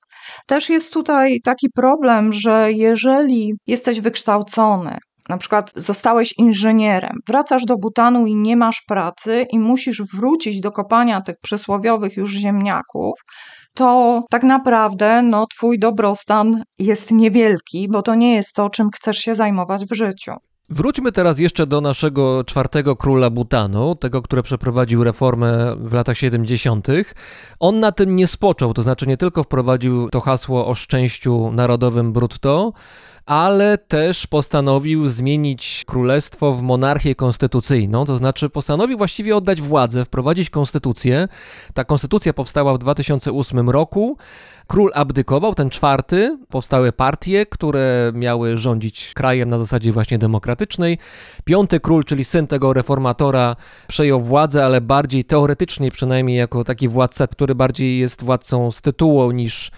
Też 0.47 0.69
jest 0.69 0.93
tutaj 0.93 1.39
taki 1.43 1.69
problem, 1.75 2.33
że 2.33 2.71
jeżeli 2.71 3.53
jesteś 3.67 4.01
wykształcony, 4.01 4.97
na 5.29 5.37
przykład 5.37 5.71
zostałeś 5.75 6.33
inżynierem, 6.37 7.17
wracasz 7.27 7.65
do 7.65 7.77
Butanu 7.77 8.27
i 8.27 8.35
nie 8.35 8.57
masz 8.57 8.81
pracy 8.87 9.45
i 9.51 9.59
musisz 9.59 10.01
wrócić 10.15 10.59
do 10.59 10.71
kopania 10.71 11.21
tych 11.21 11.35
przysłowiowych 11.41 12.17
już 12.17 12.31
ziemniaków, 12.31 13.13
to 13.73 14.23
tak 14.29 14.43
naprawdę 14.43 15.21
no, 15.21 15.47
twój 15.47 15.79
dobrostan 15.79 16.63
jest 16.79 17.11
niewielki, 17.11 17.87
bo 17.89 18.01
to 18.01 18.15
nie 18.15 18.35
jest 18.35 18.53
to, 18.53 18.69
czym 18.69 18.89
chcesz 18.89 19.17
się 19.17 19.35
zajmować 19.35 19.85
w 19.85 19.95
życiu. 19.95 20.31
Wróćmy 20.71 21.11
teraz 21.11 21.39
jeszcze 21.39 21.67
do 21.67 21.81
naszego 21.81 22.43
czwartego 22.43 22.95
króla 22.95 23.29
Butanu, 23.29 23.95
tego, 23.95 24.21
który 24.21 24.43
przeprowadził 24.43 25.03
reformę 25.03 25.75
w 25.79 25.93
latach 25.93 26.17
70. 26.17 26.87
On 27.59 27.79
na 27.79 27.91
tym 27.91 28.15
nie 28.15 28.27
spoczął, 28.27 28.73
to 28.73 28.83
znaczy 28.83 29.07
nie 29.07 29.17
tylko 29.17 29.43
wprowadził 29.43 30.09
to 30.09 30.21
hasło 30.21 30.67
o 30.67 30.75
szczęściu 30.75 31.51
narodowym 31.51 32.13
brutto, 32.13 32.73
ale 33.29 33.77
też 33.77 34.27
postanowił 34.27 35.07
zmienić 35.07 35.83
królestwo 35.87 36.53
w 36.53 36.61
monarchię 36.61 37.15
konstytucyjną, 37.15 38.05
to 38.05 38.17
znaczy 38.17 38.49
postanowił 38.49 38.97
właściwie 38.97 39.35
oddać 39.35 39.61
władzę, 39.61 40.05
wprowadzić 40.05 40.49
konstytucję. 40.49 41.27
Ta 41.73 41.83
konstytucja 41.83 42.33
powstała 42.33 42.73
w 42.73 42.77
2008 42.77 43.69
roku. 43.69 44.17
Król 44.67 44.91
abdykował, 44.93 45.55
ten 45.55 45.69
czwarty, 45.69 46.37
powstały 46.49 46.91
partie, 46.91 47.45
które 47.45 48.11
miały 48.15 48.57
rządzić 48.57 49.11
krajem 49.15 49.49
na 49.49 49.59
zasadzie 49.59 49.91
właśnie 49.91 50.17
demokratycznej. 50.17 50.97
Piąty 51.43 51.79
król, 51.79 52.03
czyli 52.03 52.23
syn 52.23 52.47
tego 52.47 52.73
reformatora, 52.73 53.55
przejął 53.87 54.21
władzę, 54.21 54.65
ale 54.65 54.81
bardziej 54.81 55.25
teoretycznie, 55.25 55.91
przynajmniej 55.91 56.37
jako 56.37 56.63
taki 56.63 56.87
władca, 56.87 57.27
który 57.27 57.55
bardziej 57.55 57.99
jest 57.99 58.23
władcą 58.23 58.71
z 58.71 58.81
tytułu 58.81 59.31
niż 59.31 59.71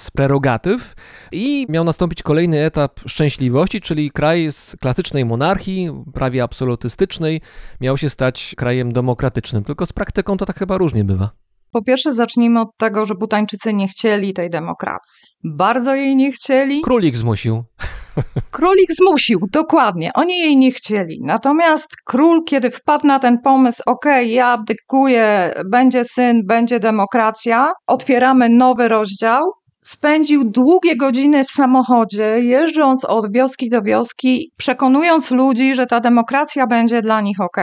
z 0.00 0.10
prerogatyw 0.10 0.94
i 1.32 1.66
miał 1.68 1.84
nastąpić 1.84 2.22
kolejny 2.22 2.64
etap 2.64 3.00
szczęśliwości, 3.06 3.80
czyli 3.80 4.10
kraj 4.10 4.52
z 4.52 4.76
klasycznej 4.80 5.24
monarchii, 5.24 5.90
prawie 6.14 6.42
absolutystycznej, 6.42 7.40
miał 7.80 7.96
się 7.96 8.10
stać 8.10 8.54
krajem 8.56 8.92
demokratycznym. 8.92 9.64
Tylko 9.64 9.86
z 9.86 9.92
praktyką 9.92 10.36
to 10.36 10.46
tak 10.46 10.58
chyba 10.58 10.78
różnie 10.78 11.04
bywa. 11.04 11.30
Po 11.70 11.82
pierwsze, 11.82 12.12
zacznijmy 12.12 12.60
od 12.60 12.76
tego, 12.76 13.04
że 13.06 13.14
Butańczycy 13.14 13.74
nie 13.74 13.88
chcieli 13.88 14.34
tej 14.34 14.50
demokracji. 14.50 15.28
Bardzo 15.44 15.94
jej 15.94 16.16
nie 16.16 16.32
chcieli. 16.32 16.80
Królik 16.80 17.16
zmusił. 17.16 17.64
Królik 18.50 18.92
zmusił, 18.92 19.40
dokładnie. 19.52 20.10
Oni 20.14 20.38
jej 20.38 20.56
nie 20.56 20.72
chcieli. 20.72 21.20
Natomiast 21.24 21.96
król, 22.04 22.44
kiedy 22.44 22.70
wpadł 22.70 23.06
na 23.06 23.18
ten 23.18 23.38
pomysł, 23.44 23.82
okej, 23.86 24.24
okay, 24.24 24.34
ja 24.34 24.46
abdykuję, 24.46 25.54
będzie 25.70 26.04
syn, 26.04 26.46
będzie 26.46 26.80
demokracja, 26.80 27.72
otwieramy 27.86 28.48
nowy 28.48 28.88
rozdział, 28.88 29.42
spędził 29.88 30.44
długie 30.44 30.96
godziny 30.96 31.44
w 31.44 31.50
samochodzie, 31.50 32.40
jeżdżąc 32.40 33.04
od 33.04 33.32
wioski 33.32 33.68
do 33.68 33.82
wioski, 33.82 34.52
przekonując 34.56 35.30
ludzi, 35.30 35.74
że 35.74 35.86
ta 35.86 36.00
demokracja 36.00 36.66
będzie 36.66 37.02
dla 37.02 37.20
nich 37.20 37.40
ok. 37.40 37.56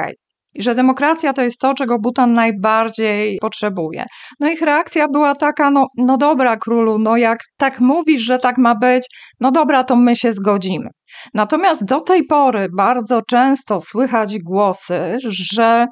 I 0.53 0.61
że 0.61 0.75
demokracja 0.75 1.33
to 1.33 1.41
jest 1.41 1.59
to, 1.59 1.73
czego 1.73 1.99
Butan 1.99 2.33
najbardziej 2.33 3.37
potrzebuje. 3.41 4.05
No 4.39 4.49
ich 4.49 4.61
reakcja 4.61 5.07
była 5.07 5.35
taka, 5.35 5.71
no, 5.71 5.87
no 5.97 6.17
dobra, 6.17 6.57
królu, 6.57 6.99
no 6.99 7.17
jak 7.17 7.39
tak 7.57 7.79
mówisz, 7.79 8.21
że 8.21 8.37
tak 8.37 8.57
ma 8.57 8.75
być, 8.75 9.07
no 9.39 9.51
dobra, 9.51 9.83
to 9.83 9.95
my 9.95 10.15
się 10.15 10.33
zgodzimy. 10.33 10.89
Natomiast 11.33 11.85
do 11.85 12.01
tej 12.01 12.23
pory 12.23 12.67
bardzo 12.77 13.21
często 13.29 13.79
słychać 13.79 14.39
głosy, 14.39 15.17
że 15.27 15.87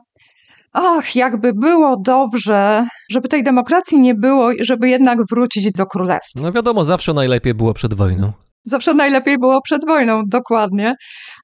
ach, 0.73 1.15
jakby 1.15 1.53
było 1.53 1.95
dobrze, 2.05 2.87
żeby 3.11 3.27
tej 3.27 3.43
demokracji 3.43 3.99
nie 3.99 4.15
było 4.15 4.51
i 4.51 4.63
żeby 4.63 4.89
jednak 4.89 5.19
wrócić 5.31 5.71
do 5.71 5.85
królestwa. 5.85 6.41
No 6.41 6.51
wiadomo, 6.51 6.85
zawsze 6.85 7.13
najlepiej 7.13 7.53
było 7.53 7.73
przed 7.73 7.93
wojną. 7.93 8.31
Zawsze 8.65 8.93
najlepiej 8.93 9.37
było 9.37 9.61
przed 9.61 9.85
wojną, 9.87 10.23
dokładnie. 10.27 10.95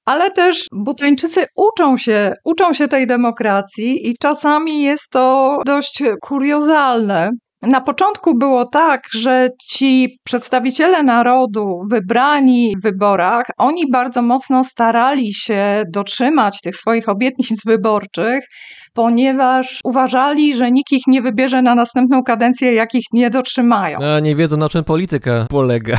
Ale 0.05 0.31
też 0.31 0.65
Butańczycy 0.73 1.45
uczą 1.55 1.97
się, 1.97 2.33
uczą 2.45 2.73
się 2.73 2.87
tej 2.87 3.07
demokracji 3.07 4.09
i 4.09 4.17
czasami 4.21 4.81
jest 4.83 5.09
to 5.11 5.57
dość 5.65 6.03
kuriozalne. 6.21 7.29
Na 7.61 7.81
początku 7.81 8.37
było 8.37 8.65
tak, 8.65 9.01
że 9.13 9.49
ci 9.69 10.19
przedstawiciele 10.23 11.03
narodu 11.03 11.81
wybrani 11.89 12.75
w 12.77 12.81
wyborach, 12.81 13.45
oni 13.57 13.91
bardzo 13.91 14.21
mocno 14.21 14.63
starali 14.63 15.33
się 15.33 15.83
dotrzymać 15.93 16.61
tych 16.61 16.75
swoich 16.75 17.09
obietnic 17.09 17.65
wyborczych, 17.65 18.45
ponieważ 18.93 19.79
uważali, 19.83 20.55
że 20.55 20.71
nikt 20.71 20.91
ich 20.91 21.07
nie 21.07 21.21
wybierze 21.21 21.61
na 21.61 21.75
następną 21.75 22.23
kadencję, 22.23 22.73
jak 22.73 22.95
ich 22.95 23.05
nie 23.13 23.29
dotrzymają. 23.29 23.97
A 23.99 24.19
nie 24.19 24.35
wiedzą, 24.35 24.57
na 24.57 24.69
czym 24.69 24.83
polityka 24.83 25.47
polega. 25.49 25.97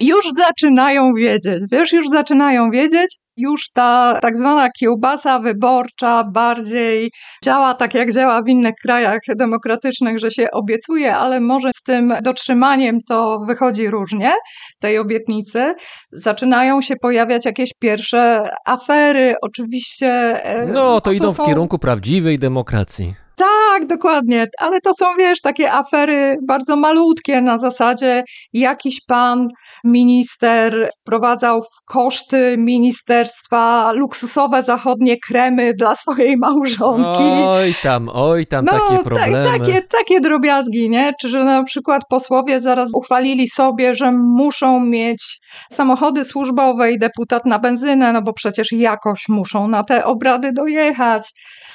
Już 0.00 0.24
zaczynają 0.30 1.12
wiedzieć, 1.14 1.62
wiesz, 1.72 1.92
już 1.92 2.08
zaczynają 2.08 2.70
wiedzieć, 2.70 3.18
już 3.36 3.70
ta 3.74 4.18
tak 4.22 4.36
zwana 4.36 4.70
kiełbasa 4.70 5.38
wyborcza 5.38 6.24
bardziej 6.24 7.10
działa 7.44 7.74
tak, 7.74 7.94
jak 7.94 8.12
działa 8.12 8.42
w 8.42 8.48
innych 8.48 8.74
krajach 8.82 9.20
demokratycznych, 9.36 10.18
że 10.18 10.30
się 10.30 10.50
obiecuje, 10.50 11.16
ale 11.16 11.40
może 11.40 11.70
z 11.72 11.82
tym 11.82 12.14
dotrzymaniem 12.22 12.98
to 13.08 13.40
wychodzi 13.46 13.90
różnie, 13.90 14.32
tej 14.80 14.98
obietnicy. 14.98 15.74
Zaczynają 16.12 16.80
się 16.80 16.96
pojawiać 16.96 17.44
jakieś 17.44 17.70
pierwsze 17.80 18.48
afery, 18.66 19.34
oczywiście. 19.42 20.08
E, 20.44 20.66
no, 20.66 20.94
to, 20.94 21.00
to 21.00 21.12
idą 21.12 21.32
są... 21.32 21.44
w 21.44 21.46
kierunku 21.46 21.78
prawdziwej 21.78 22.38
demokracji. 22.38 23.23
Tak, 23.36 23.86
dokładnie, 23.86 24.46
ale 24.58 24.80
to 24.80 24.94
są, 24.94 25.06
wiesz, 25.18 25.40
takie 25.40 25.72
afery 25.72 26.36
bardzo 26.46 26.76
malutkie 26.76 27.40
na 27.40 27.58
zasadzie 27.58 28.24
jakiś 28.52 29.00
pan 29.06 29.48
minister 29.84 30.90
wprowadzał 31.00 31.62
w 31.62 31.84
koszty 31.84 32.54
ministerstwa 32.58 33.92
luksusowe 33.92 34.62
zachodnie 34.62 35.16
kremy 35.26 35.74
dla 35.74 35.94
swojej 35.94 36.36
małżonki. 36.36 37.22
Oj 37.46 37.74
tam, 37.82 38.08
oj 38.12 38.46
tam, 38.46 38.64
no, 38.64 38.72
takie 38.72 39.04
problemy. 39.04 39.44
Ta, 39.44 39.50
takie, 39.50 39.82
takie 39.82 40.20
drobiazgi, 40.20 40.90
nie? 40.90 41.12
Czy 41.20 41.28
że 41.28 41.44
na 41.44 41.64
przykład 41.64 42.02
posłowie 42.10 42.60
zaraz 42.60 42.90
uchwalili 42.94 43.48
sobie, 43.48 43.94
że 43.94 44.12
muszą 44.12 44.80
mieć 44.80 45.38
samochody 45.70 46.24
służbowe 46.24 46.92
i 46.92 46.98
deputat 46.98 47.46
na 47.46 47.58
benzynę, 47.58 48.12
no 48.12 48.22
bo 48.22 48.32
przecież 48.32 48.72
jakoś 48.72 49.28
muszą 49.28 49.68
na 49.68 49.84
te 49.84 50.04
obrady 50.04 50.52
dojechać. 50.52 51.32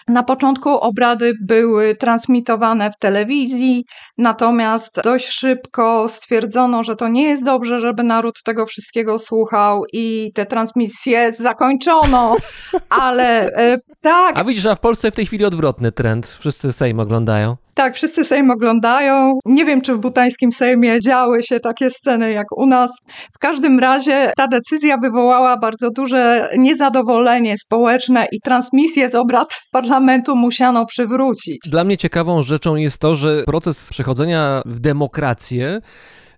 Na 0.08 0.24
początku 0.24 0.70
obrady 0.70 1.34
były 1.50 1.96
transmitowane 1.96 2.92
w 2.92 2.98
telewizji, 3.00 3.86
natomiast 4.18 5.02
dość 5.04 5.28
szybko 5.28 6.10
stwierdzono, 6.10 6.84
że 6.84 6.96
to 6.96 7.08
nie 7.08 7.24
jest 7.24 7.46
dobrze, 7.46 7.80
żeby 7.80 8.04
naród 8.04 8.44
tego 8.44 8.66
wszystkiego 8.66 9.20
słuchał 9.20 9.84
i 9.94 10.32
te 10.36 10.46
transmisje 10.46 11.32
zakończono, 11.32 12.36
ale 12.90 13.54
e, 13.54 13.78
tak. 14.02 14.38
A 14.38 14.44
widzisz, 14.44 14.64
że 14.64 14.76
w 14.76 14.80
Polsce 14.80 15.12
w 15.12 15.16
tej 15.16 15.26
chwili 15.26 15.46
odwrotny 15.46 15.92
trend. 15.92 16.38
Wszyscy 16.40 16.74
Sejm 16.74 17.00
oglądają. 17.00 17.58
Tak, 17.80 17.96
wszyscy 17.96 18.26
Sejm 18.26 18.52
oglądają. 18.52 19.40
Nie 19.46 19.66
wiem, 19.66 19.82
czy 19.82 19.94
w 19.94 19.98
butańskim 19.98 20.52
Sejmie 20.52 21.00
działy 21.00 21.44
się 21.44 21.60
takie 21.60 21.92
sceny 21.92 22.32
jak 22.32 22.58
u 22.58 22.66
nas. 22.66 22.92
W 23.36 23.40
każdym 23.40 23.80
razie 23.80 24.32
ta 24.38 24.48
decyzja 24.48 24.98
wywołała 24.98 25.58
bardzo 25.58 25.90
duże 25.92 26.50
niezadowolenie 26.58 27.58
społeczne 27.58 28.28
i 28.32 28.42
transmisję 28.42 29.10
z 29.10 29.16
obrad 29.16 29.48
parlamentu 29.72 30.36
musiano 30.36 30.86
przywrócić. 30.86 31.58
Dla 31.70 31.84
mnie 31.84 31.98
ciekawą 31.98 32.44
rzeczą 32.44 32.76
jest 32.76 32.98
to, 32.98 33.16
że 33.16 33.44
proces 33.44 33.90
przechodzenia 33.90 34.62
w 34.66 34.80
demokrację 34.80 35.82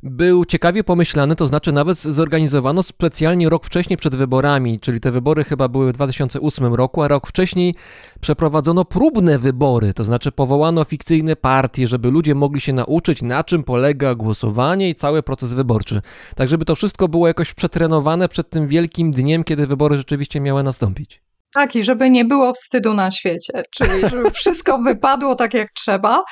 był 0.03 0.45
ciekawie 0.45 0.83
pomyślany, 0.83 1.35
to 1.35 1.47
znaczy 1.47 1.71
nawet 1.71 1.97
zorganizowano 1.97 2.83
specjalnie 2.83 3.49
rok 3.49 3.65
wcześniej 3.65 3.97
przed 3.97 4.15
wyborami, 4.15 4.79
czyli 4.79 4.99
te 4.99 5.11
wybory 5.11 5.43
chyba 5.43 5.67
były 5.67 5.91
w 5.91 5.93
2008 5.95 6.73
roku, 6.73 7.01
a 7.01 7.07
rok 7.07 7.27
wcześniej 7.27 7.75
przeprowadzono 8.21 8.85
próbne 8.85 9.39
wybory, 9.39 9.93
to 9.93 10.03
znaczy 10.03 10.31
powołano 10.31 10.83
fikcyjne 10.83 11.35
partie, 11.35 11.87
żeby 11.87 12.11
ludzie 12.11 12.35
mogli 12.35 12.61
się 12.61 12.73
nauczyć, 12.73 13.21
na 13.21 13.43
czym 13.43 13.63
polega 13.63 14.15
głosowanie 14.15 14.89
i 14.89 14.95
cały 14.95 15.23
proces 15.23 15.53
wyborczy. 15.53 16.01
Tak, 16.35 16.49
żeby 16.49 16.65
to 16.65 16.75
wszystko 16.75 17.07
było 17.07 17.27
jakoś 17.27 17.53
przetrenowane 17.53 18.29
przed 18.29 18.49
tym 18.49 18.67
wielkim 18.67 19.11
dniem, 19.11 19.43
kiedy 19.43 19.67
wybory 19.67 19.97
rzeczywiście 19.97 20.39
miały 20.39 20.63
nastąpić. 20.63 21.30
Tak, 21.53 21.75
i 21.75 21.83
żeby 21.83 22.09
nie 22.09 22.25
było 22.25 22.53
wstydu 22.53 22.93
na 22.93 23.11
świecie, 23.11 23.63
czyli 23.77 24.09
żeby 24.09 24.31
wszystko 24.31 24.77
wypadło 24.77 25.35
tak 25.35 25.53
jak 25.53 25.67
trzeba. 25.73 26.23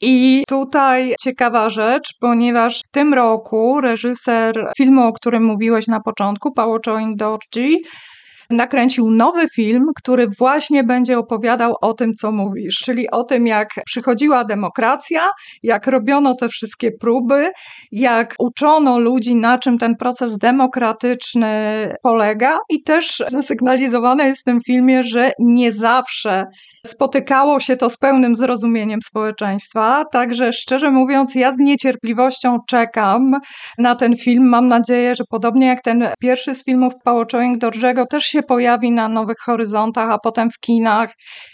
I 0.00 0.44
tutaj 0.48 1.14
ciekawa 1.20 1.70
rzecz, 1.70 2.14
ponieważ 2.20 2.78
w 2.78 2.90
tym 2.90 3.14
roku 3.14 3.80
reżyser 3.80 4.72
filmu, 4.76 5.06
o 5.06 5.12
którym 5.12 5.44
mówiłeś 5.44 5.86
na 5.86 6.00
początku, 6.00 6.52
Paolo 6.52 6.80
Dorji, 7.16 7.78
nakręcił 8.50 9.10
nowy 9.10 9.48
film, 9.54 9.86
który 9.96 10.26
właśnie 10.38 10.84
będzie 10.84 11.18
opowiadał 11.18 11.74
o 11.80 11.94
tym, 11.94 12.14
co 12.14 12.32
mówisz, 12.32 12.74
czyli 12.74 13.10
o 13.10 13.24
tym, 13.24 13.46
jak 13.46 13.68
przychodziła 13.86 14.44
demokracja, 14.44 15.28
jak 15.62 15.86
robiono 15.86 16.34
te 16.34 16.48
wszystkie 16.48 16.92
próby, 16.92 17.50
jak 17.92 18.34
uczono 18.38 18.98
ludzi, 18.98 19.34
na 19.34 19.58
czym 19.58 19.78
ten 19.78 19.96
proces 19.96 20.38
demokratyczny 20.38 21.46
polega, 22.02 22.58
i 22.68 22.82
też 22.82 23.22
zasygnalizowane 23.28 24.28
jest 24.28 24.40
w 24.40 24.44
tym 24.44 24.60
filmie, 24.60 25.02
że 25.02 25.32
nie 25.38 25.72
zawsze 25.72 26.44
spotykało 26.86 27.60
się 27.60 27.76
to 27.76 27.90
z 27.90 27.96
pełnym 27.96 28.34
zrozumieniem 28.34 29.02
społeczeństwa. 29.02 30.04
Także 30.12 30.52
szczerze 30.52 30.90
mówiąc, 30.90 31.34
ja 31.34 31.52
z 31.52 31.58
niecierpliwością 31.58 32.58
czekam 32.68 33.36
na 33.78 33.94
ten 33.94 34.16
film. 34.16 34.48
Mam 34.48 34.66
nadzieję, 34.66 35.14
że 35.14 35.24
podobnie 35.30 35.66
jak 35.66 35.82
ten 35.82 36.08
pierwszy 36.20 36.54
z 36.54 36.64
filmów 36.64 36.92
Pałoczojek 37.04 37.58
Dorżego 37.58 38.06
też 38.06 38.24
się 38.24 38.42
pojawi 38.42 38.92
na 38.92 39.08
Nowych 39.08 39.36
Horyzontach, 39.44 40.10
a 40.10 40.18
potem 40.18 40.50
w 40.50 40.58
kinach 40.60 41.10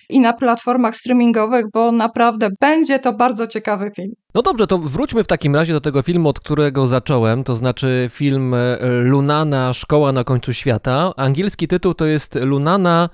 i 0.09 0.20
na 0.20 0.33
platformach 0.33 0.97
streamingowych, 0.97 1.64
bo 1.72 1.93
naprawdę 1.93 2.49
będzie 2.61 2.99
to 2.99 3.12
bardzo 3.12 3.47
ciekawy 3.47 3.91
film. 3.97 4.12
No 4.35 4.43
dobrze, 4.43 4.66
to 4.66 4.78
wróćmy 4.78 5.24
w 5.24 5.26
takim 5.26 5.57
razie 5.57 5.72
do 5.72 5.80
tego 5.80 6.03
filmu, 6.03 6.28
od 6.28 6.41
którego 6.41 6.87
zacząłem, 6.87 7.45
to 7.45 7.57
znaczy 7.57 8.11
film 8.12 8.55
Lunana 9.03 9.74
Szkoła 9.74 10.12
na 10.12 10.24
końcu 10.24 10.53
świata. 10.53 11.12
Angielski 11.16 11.68
tytuł 11.68 11.95
to 11.95 12.05
jest 12.05 12.35
Lunana 12.35 13.09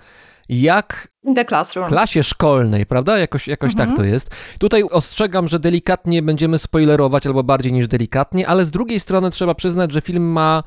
jak 0.49 1.09
w 1.87 1.89
klasie 1.89 2.23
szkolnej, 2.23 2.87
prawda? 2.87 3.19
Jakoś, 3.19 3.49
jakoś 3.49 3.71
Mhm. 3.71 3.89
tak 3.89 3.97
to 3.97 4.05
jest. 4.05 4.31
Tutaj 4.59 4.83
ostrzegam, 4.83 5.49
że 5.49 5.59
delikatnie 5.59 6.23
będziemy 6.23 6.59
spoilerować, 6.59 7.27
albo 7.27 7.43
bardziej 7.43 7.73
niż 7.73 7.89
delikatnie, 7.89 8.49
ale 8.49 8.65
z 8.65 8.71
drugiej 8.71 9.01
strony 9.01 9.31
trzeba 9.31 9.55
przyznać, 9.55 9.93
że 9.93 10.01
film 10.01 10.33
ma 10.33 10.63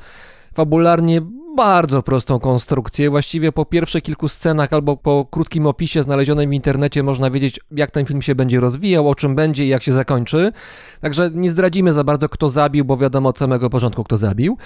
fabularnie 0.54 1.22
bardzo 1.56 2.04
prostą 2.04 2.40
konstrukcję. 2.40 3.10
Właściwie 3.10 3.52
po 3.52 3.66
pierwszych 3.66 4.04
kilku 4.04 4.28
scenach 4.28 4.74
albo 4.74 4.98
po 4.98 5.28
krótkim 5.32 5.68
opisie 5.68 6.04
znalezionym 6.04 6.50
w 6.50 6.54
internecie 6.54 7.04
można 7.04 7.32
wiedzieć, 7.32 7.60
jak 7.72 7.92
ten 7.92 8.06
film 8.06 8.22
się 8.22 8.36
będzie 8.36 8.60
rozwijał, 8.60 9.10
o 9.10 9.16
czym 9.16 9.36
będzie 9.36 9.66
i 9.66 9.68
jak 9.68 9.84
się 9.84 9.94
zakończy. 9.94 10.52
Także 11.02 11.30
nie 11.34 11.52
zdradzimy 11.52 11.94
za 11.94 12.04
bardzo, 12.04 12.30
kto 12.30 12.50
zabił, 12.50 12.86
bo 12.86 12.98
wiadomo 12.98 13.30
od 13.30 13.38
samego 13.38 13.70
początku, 13.70 14.04
kto 14.04 14.18
zabił. 14.18 14.58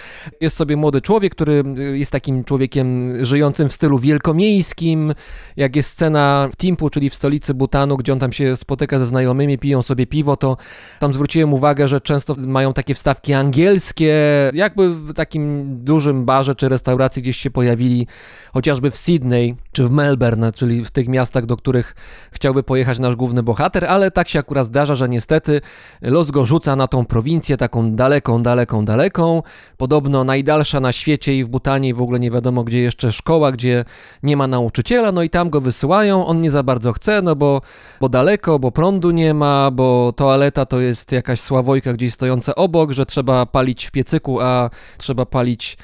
Jest 0.41 0.57
sobie 0.57 0.77
młody 0.77 1.01
człowiek, 1.01 1.35
który 1.35 1.63
y, 1.77 1.97
jest 1.97 2.11
takim 2.11 2.43
człowiekiem 2.43 3.17
żyjącym 3.25 3.69
w 3.69 3.73
stylu 3.73 3.99
wielkomiejskim. 3.99 5.13
Jak 5.57 5.75
jest 5.75 5.89
scena 5.89 6.49
w 6.51 6.57
Timpu, 6.57 6.89
czyli 6.89 7.09
w 7.09 7.15
stolicy 7.15 7.53
Butanu, 7.53 7.97
gdzie 7.97 8.13
on 8.13 8.19
tam 8.19 8.31
się 8.31 8.57
spotyka 8.57 8.99
ze 8.99 9.05
znajomymi, 9.05 9.57
piją 9.57 9.81
sobie 9.81 10.07
piwo, 10.07 10.37
to 10.37 10.57
tam 10.99 11.13
zwróciłem 11.13 11.53
uwagę, 11.53 11.87
że 11.87 12.01
często 12.01 12.35
mają 12.37 12.73
takie 12.73 12.93
wstawki 12.95 13.33
angielskie, 13.33 14.15
jakby 14.53 14.95
w 14.95 15.13
takim 15.13 15.65
dużym 15.83 16.25
barze 16.25 16.55
czy 16.55 16.69
restauracji 16.75 17.21
gdzieś 17.21 17.37
się 17.37 17.51
pojawili, 17.51 18.07
chociażby 18.53 18.91
w 18.91 18.97
Sydney 18.97 19.55
czy 19.71 19.87
w 19.87 19.91
Melbourne, 19.91 20.51
czyli 20.51 20.85
w 20.85 20.91
tych 20.91 21.07
miastach, 21.07 21.45
do 21.45 21.57
których 21.57 21.95
chciałby 22.31 22.63
pojechać 22.63 22.99
nasz 22.99 23.15
główny 23.15 23.43
bohater, 23.43 23.85
ale 23.85 24.11
tak 24.11 24.29
się 24.29 24.39
akurat 24.39 24.65
zdarza, 24.65 24.95
że 24.95 25.09
niestety 25.09 25.61
los 26.01 26.31
go 26.31 26.45
rzuca 26.45 26.75
na 26.75 26.87
tą 26.87 27.05
prowincję 27.05 27.57
taką 27.57 27.95
daleką, 27.95 28.43
daleką, 28.43 28.85
daleką. 28.85 29.43
Podobno 29.77 30.23
najdalsza 30.23 30.79
na 30.79 30.91
świecie 30.91 31.35
i 31.35 31.43
w 31.43 31.49
Butanie 31.49 31.89
i 31.89 31.93
w 31.93 32.01
ogóle 32.01 32.19
nie 32.19 32.31
wiadomo 32.31 32.63
gdzie 32.63 32.81
jeszcze 32.81 33.11
szkoła, 33.11 33.51
gdzie 33.51 33.85
nie 34.23 34.37
ma 34.37 34.47
nauczyciela, 34.47 35.11
no 35.11 35.23
i 35.23 35.29
tam 35.29 35.49
go 35.49 35.61
wysyłają, 35.61 36.25
on 36.25 36.41
nie 36.41 36.51
za 36.51 36.63
bardzo 36.63 36.93
chce, 36.93 37.21
no 37.21 37.35
bo, 37.35 37.61
bo 38.01 38.09
daleko, 38.09 38.59
bo 38.59 38.71
prądu 38.71 39.11
nie 39.11 39.33
ma, 39.33 39.71
bo 39.71 40.13
toaleta 40.15 40.65
to 40.65 40.79
jest 40.79 41.11
jakaś 41.11 41.39
sławojka 41.41 41.93
gdzieś 41.93 42.13
stojąca 42.13 42.55
obok, 42.55 42.91
że 42.91 43.05
trzeba 43.05 43.45
palić 43.45 43.85
w 43.85 43.91
piecyku, 43.91 44.41
a 44.41 44.69
trzeba 44.97 45.25
palić 45.25 45.77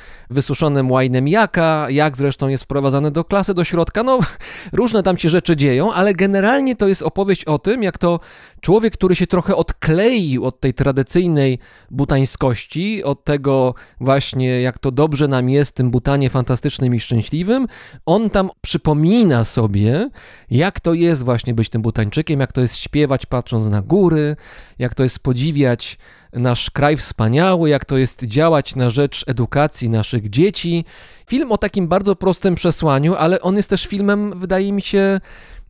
łajnem 0.89 1.27
jaka, 1.27 1.87
jak 1.89 2.17
zresztą 2.17 2.47
jest 2.47 2.63
wprowadzany 2.63 3.11
do 3.11 3.23
klasy, 3.23 3.53
do 3.53 3.63
środka, 3.63 4.03
no 4.03 4.19
różne 4.73 5.03
tam 5.03 5.17
się 5.17 5.29
rzeczy 5.29 5.55
dzieją, 5.55 5.93
ale 5.93 6.13
generalnie 6.13 6.75
to 6.75 6.87
jest 6.87 7.01
opowieść 7.01 7.45
o 7.45 7.59
tym, 7.59 7.83
jak 7.83 7.97
to 7.97 8.19
człowiek, 8.61 8.93
który 8.93 9.15
się 9.15 9.27
trochę 9.27 9.55
odkleił 9.55 10.45
od 10.45 10.59
tej 10.59 10.73
tradycyjnej 10.73 11.59
butańskości, 11.91 13.03
od 13.03 13.23
tego 13.23 13.75
właśnie, 13.99 14.61
jak 14.61 14.79
to 14.79 14.91
dobrze 14.91 15.27
nam 15.27 15.49
jest 15.49 15.71
w 15.71 15.73
tym 15.73 15.91
Butanie 15.91 16.29
fantastycznym 16.29 16.95
i 16.95 16.99
szczęśliwym, 16.99 17.67
on 18.05 18.29
tam 18.29 18.49
przypomina 18.61 19.43
sobie, 19.43 20.09
jak 20.51 20.79
to 20.79 20.93
jest 20.93 21.23
właśnie 21.23 21.53
być 21.53 21.69
tym 21.69 21.81
Butańczykiem, 21.81 22.39
jak 22.39 22.51
to 22.51 22.61
jest 22.61 22.77
śpiewać 22.77 23.25
patrząc 23.25 23.67
na 23.67 23.81
góry, 23.81 24.35
jak 24.79 24.95
to 24.95 25.03
jest 25.03 25.19
podziwiać 25.19 25.97
nasz 26.33 26.69
kraj 26.69 26.97
wspaniały, 26.97 27.69
jak 27.69 27.85
to 27.85 27.97
jest 27.97 28.23
działać 28.23 28.75
na 28.75 28.89
rzecz 28.89 29.23
edukacji 29.27 29.89
naszych 29.89 30.29
dzieci. 30.29 30.85
Film 31.29 31.51
o 31.51 31.57
takim 31.57 31.87
bardzo 31.87 32.15
prostym 32.15 32.55
przesłaniu, 32.55 33.15
ale 33.15 33.41
on 33.41 33.57
jest 33.57 33.69
też 33.69 33.87
filmem, 33.87 34.39
wydaje 34.39 34.73
mi 34.73 34.81
się, 34.81 35.19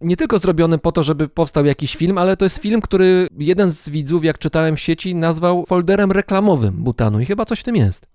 nie 0.01 0.18
tylko 0.18 0.39
zrobiony 0.39 0.78
po 0.78 0.91
to, 0.91 1.03
żeby 1.03 1.30
powstał 1.30 1.66
jakiś 1.66 1.95
film, 1.95 2.18
ale 2.18 2.38
to 2.38 2.45
jest 2.45 2.57
film, 2.57 2.82
który 2.82 3.28
jeden 3.38 3.72
z 3.72 3.89
widzów, 3.89 4.24
jak 4.24 4.38
czytałem 4.39 4.76
w 4.76 4.80
sieci, 4.80 5.16
nazwał 5.16 5.66
folderem 5.66 6.12
reklamowym 6.12 6.74
Butanu 6.74 7.20
i 7.20 7.26
chyba 7.26 7.45
coś 7.45 7.59
w 7.59 7.64
tym 7.64 7.76
jest. 7.76 8.07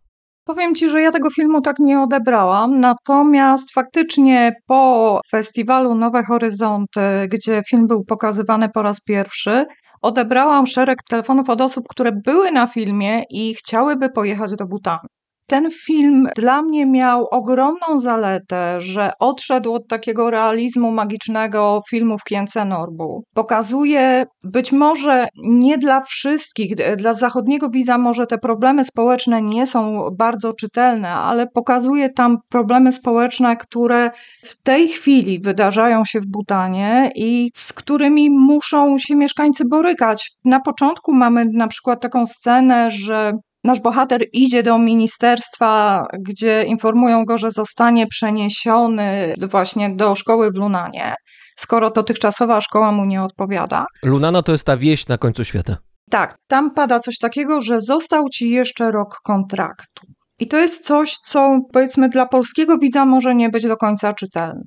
Powiem 0.45 0.75
ci, 0.75 0.91
że 0.91 1.01
ja 1.01 1.13
tego 1.13 1.31
filmu 1.31 1.61
tak 1.61 1.79
nie 1.79 2.01
odebrałam, 2.01 2.81
natomiast 2.81 3.73
faktycznie 3.73 4.53
po 4.67 5.21
festiwalu 5.31 5.95
Nowe 5.95 6.25
Horyzonty, 6.25 7.01
gdzie 7.29 7.63
film 7.69 7.87
był 7.87 8.05
pokazywany 8.05 8.69
po 8.69 8.83
raz 8.83 9.01
pierwszy, 9.01 9.67
odebrałam 10.07 10.67
szereg 10.67 11.03
telefonów 11.03 11.51
od 11.51 11.61
osób, 11.61 11.85
które 11.89 12.13
były 12.13 12.53
na 12.53 12.67
filmie 12.67 13.23
i 13.31 13.55
chciałyby 13.55 14.11
pojechać 14.11 14.57
do 14.57 14.67
Butanu. 14.67 15.09
Ten 15.47 15.71
film 15.71 16.29
dla 16.37 16.63
mnie 16.63 16.87
miał 16.87 17.27
ogromną 17.31 17.99
zaletę, 17.99 18.81
że 18.81 19.11
odszedł 19.19 19.75
od 19.75 19.89
takiego 19.89 20.31
realizmu 20.31 20.93
magicznego 20.93 21.83
filmów 21.91 22.25
Kience 22.25 22.65
Norbu. 22.65 23.23
Pokazuje 23.35 24.27
być 24.45 24.73
może 24.73 25.29
nie 25.37 25.79
dla 25.79 26.01
wszystkich, 26.01 26.75
dla 26.97 27.15
zachodniego 27.15 27.71
widza 27.71 27.99
może 27.99 28.27
te 28.27 28.39
problemy 28.39 28.85
społeczne 28.85 29.43
nie 29.43 29.67
są 29.67 30.09
bardzo 30.19 30.53
czytelne, 30.53 31.09
ale 31.09 31.47
pokazuje 31.47 32.11
tam 32.11 32.37
problemy 32.49 32.93
społeczne, 32.93 33.57
które 33.57 34.11
w 34.45 34.63
tej 34.63 34.89
chwili 34.89 35.41
wydarzają 35.41 36.05
się 36.05 36.21
w 36.21 36.27
Butanie 36.27 37.11
i 37.15 37.51
z 37.55 37.73
którymi 37.73 38.31
muszą 38.31 38.99
się 38.99 39.17
mieszkańcy 39.17 39.65
borykać. 39.65 40.31
Na 40.45 40.61
początku 40.61 41.15
mamy 41.15 41.45
na 41.53 41.69
przykład 41.69 42.01
taką 42.01 42.27
scenę, 42.27 42.91
że 42.91 43.33
Nasz 43.67 43.81
bohater 43.81 44.23
idzie 44.33 44.63
do 44.63 44.79
ministerstwa, 44.79 46.05
gdzie 46.19 46.63
informują 46.63 47.25
go, 47.25 47.39
że 47.39 47.51
zostanie 47.51 48.07
przeniesiony 48.07 49.35
właśnie 49.51 49.91
do 49.91 50.15
szkoły 50.15 50.51
w 50.51 50.55
Lunanie, 50.55 51.15
skoro 51.57 51.91
dotychczasowa 51.91 52.61
szkoła 52.61 52.93
mu 52.93 53.05
nie 53.05 53.23
odpowiada. 53.23 53.87
Lunana 54.03 54.43
to 54.43 54.53
jest 54.53 54.65
ta 54.65 54.77
wieś 54.77 55.09
na 55.09 55.19
końcu 55.19 55.45
świata. 55.45 55.77
Tak, 56.11 56.37
tam 56.47 56.71
pada 56.71 57.01
coś 57.01 57.19
takiego, 57.19 57.61
że 57.61 57.81
został 57.81 58.29
ci 58.29 58.51
jeszcze 58.51 58.91
rok 58.91 59.17
kontraktu. 59.25 60.07
I 60.39 60.49
to 60.49 60.57
jest 60.57 60.85
coś, 60.85 61.15
co 61.15 61.59
powiedzmy 61.73 62.09
dla 62.09 62.27
polskiego 62.27 62.79
widza 62.79 63.05
może 63.05 63.35
nie 63.35 63.49
być 63.49 63.67
do 63.67 63.77
końca 63.77 64.13
czytelne. 64.13 64.63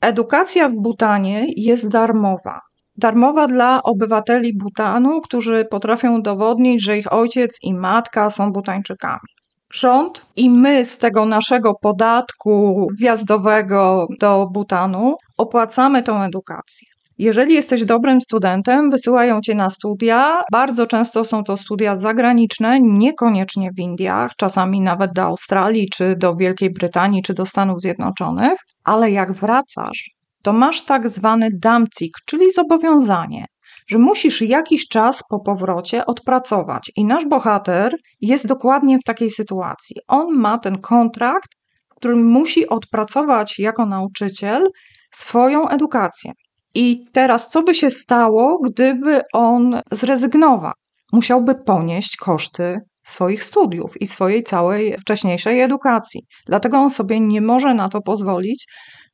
Edukacja 0.00 0.68
w 0.68 0.74
Butanie 0.74 1.46
jest 1.56 1.88
darmowa. 1.90 2.60
Darmowa 2.98 3.46
dla 3.46 3.82
obywateli 3.82 4.56
Butanu, 4.56 5.20
którzy 5.20 5.64
potrafią 5.70 6.18
udowodnić, 6.18 6.84
że 6.84 6.98
ich 6.98 7.12
ojciec 7.12 7.58
i 7.62 7.74
matka 7.74 8.30
są 8.30 8.52
Butańczykami. 8.52 9.28
Rząd 9.72 10.26
i 10.36 10.50
my 10.50 10.84
z 10.84 10.98
tego 10.98 11.26
naszego 11.26 11.74
podatku 11.74 12.86
wjazdowego 12.98 14.06
do 14.20 14.46
Butanu 14.52 15.14
opłacamy 15.38 16.02
tą 16.02 16.22
edukację. 16.22 16.88
Jeżeli 17.18 17.54
jesteś 17.54 17.84
dobrym 17.84 18.20
studentem, 18.20 18.90
wysyłają 18.90 19.40
cię 19.40 19.54
na 19.54 19.70
studia. 19.70 20.42
Bardzo 20.52 20.86
często 20.86 21.24
są 21.24 21.44
to 21.44 21.56
studia 21.56 21.96
zagraniczne, 21.96 22.80
niekoniecznie 22.80 23.70
w 23.76 23.80
Indiach, 23.80 24.32
czasami 24.36 24.80
nawet 24.80 25.12
do 25.12 25.22
Australii, 25.22 25.88
czy 25.92 26.16
do 26.16 26.36
Wielkiej 26.36 26.70
Brytanii, 26.70 27.22
czy 27.22 27.34
do 27.34 27.46
Stanów 27.46 27.80
Zjednoczonych, 27.80 28.58
ale 28.84 29.10
jak 29.10 29.32
wracasz, 29.32 30.15
to 30.46 30.52
masz 30.52 30.84
tak 30.84 31.08
zwany 31.08 31.48
damcik, 31.52 32.12
czyli 32.26 32.52
zobowiązanie, 32.52 33.44
że 33.88 33.98
musisz 33.98 34.42
jakiś 34.42 34.88
czas 34.88 35.22
po 35.30 35.40
powrocie 35.40 36.06
odpracować. 36.06 36.92
I 36.96 37.04
nasz 37.04 37.24
bohater 37.24 37.96
jest 38.20 38.46
dokładnie 38.46 38.98
w 38.98 39.04
takiej 39.04 39.30
sytuacji. 39.30 39.96
On 40.08 40.34
ma 40.34 40.58
ten 40.58 40.78
kontrakt, 40.78 41.48
w 41.92 41.94
którym 41.94 42.26
musi 42.26 42.68
odpracować 42.68 43.58
jako 43.58 43.86
nauczyciel 43.86 44.66
swoją 45.12 45.68
edukację. 45.68 46.32
I 46.74 47.04
teraz, 47.12 47.50
co 47.50 47.62
by 47.62 47.74
się 47.74 47.90
stało, 47.90 48.58
gdyby 48.64 49.20
on 49.32 49.80
zrezygnował? 49.92 50.72
Musiałby 51.12 51.54
ponieść 51.54 52.16
koszty 52.16 52.80
swoich 53.02 53.44
studiów 53.44 54.00
i 54.00 54.06
swojej 54.06 54.42
całej 54.42 54.98
wcześniejszej 54.98 55.60
edukacji. 55.60 56.20
Dlatego 56.46 56.78
on 56.78 56.90
sobie 56.90 57.20
nie 57.20 57.40
może 57.40 57.74
na 57.74 57.88
to 57.88 58.00
pozwolić, 58.00 58.66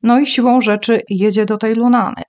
no 0.03 0.19
i 0.19 0.25
siłą 0.25 0.61
rzeczy 0.61 1.01
jedzie 1.09 1.45
do 1.45 1.57
tej 1.57 1.75
Lunany. 1.75 2.23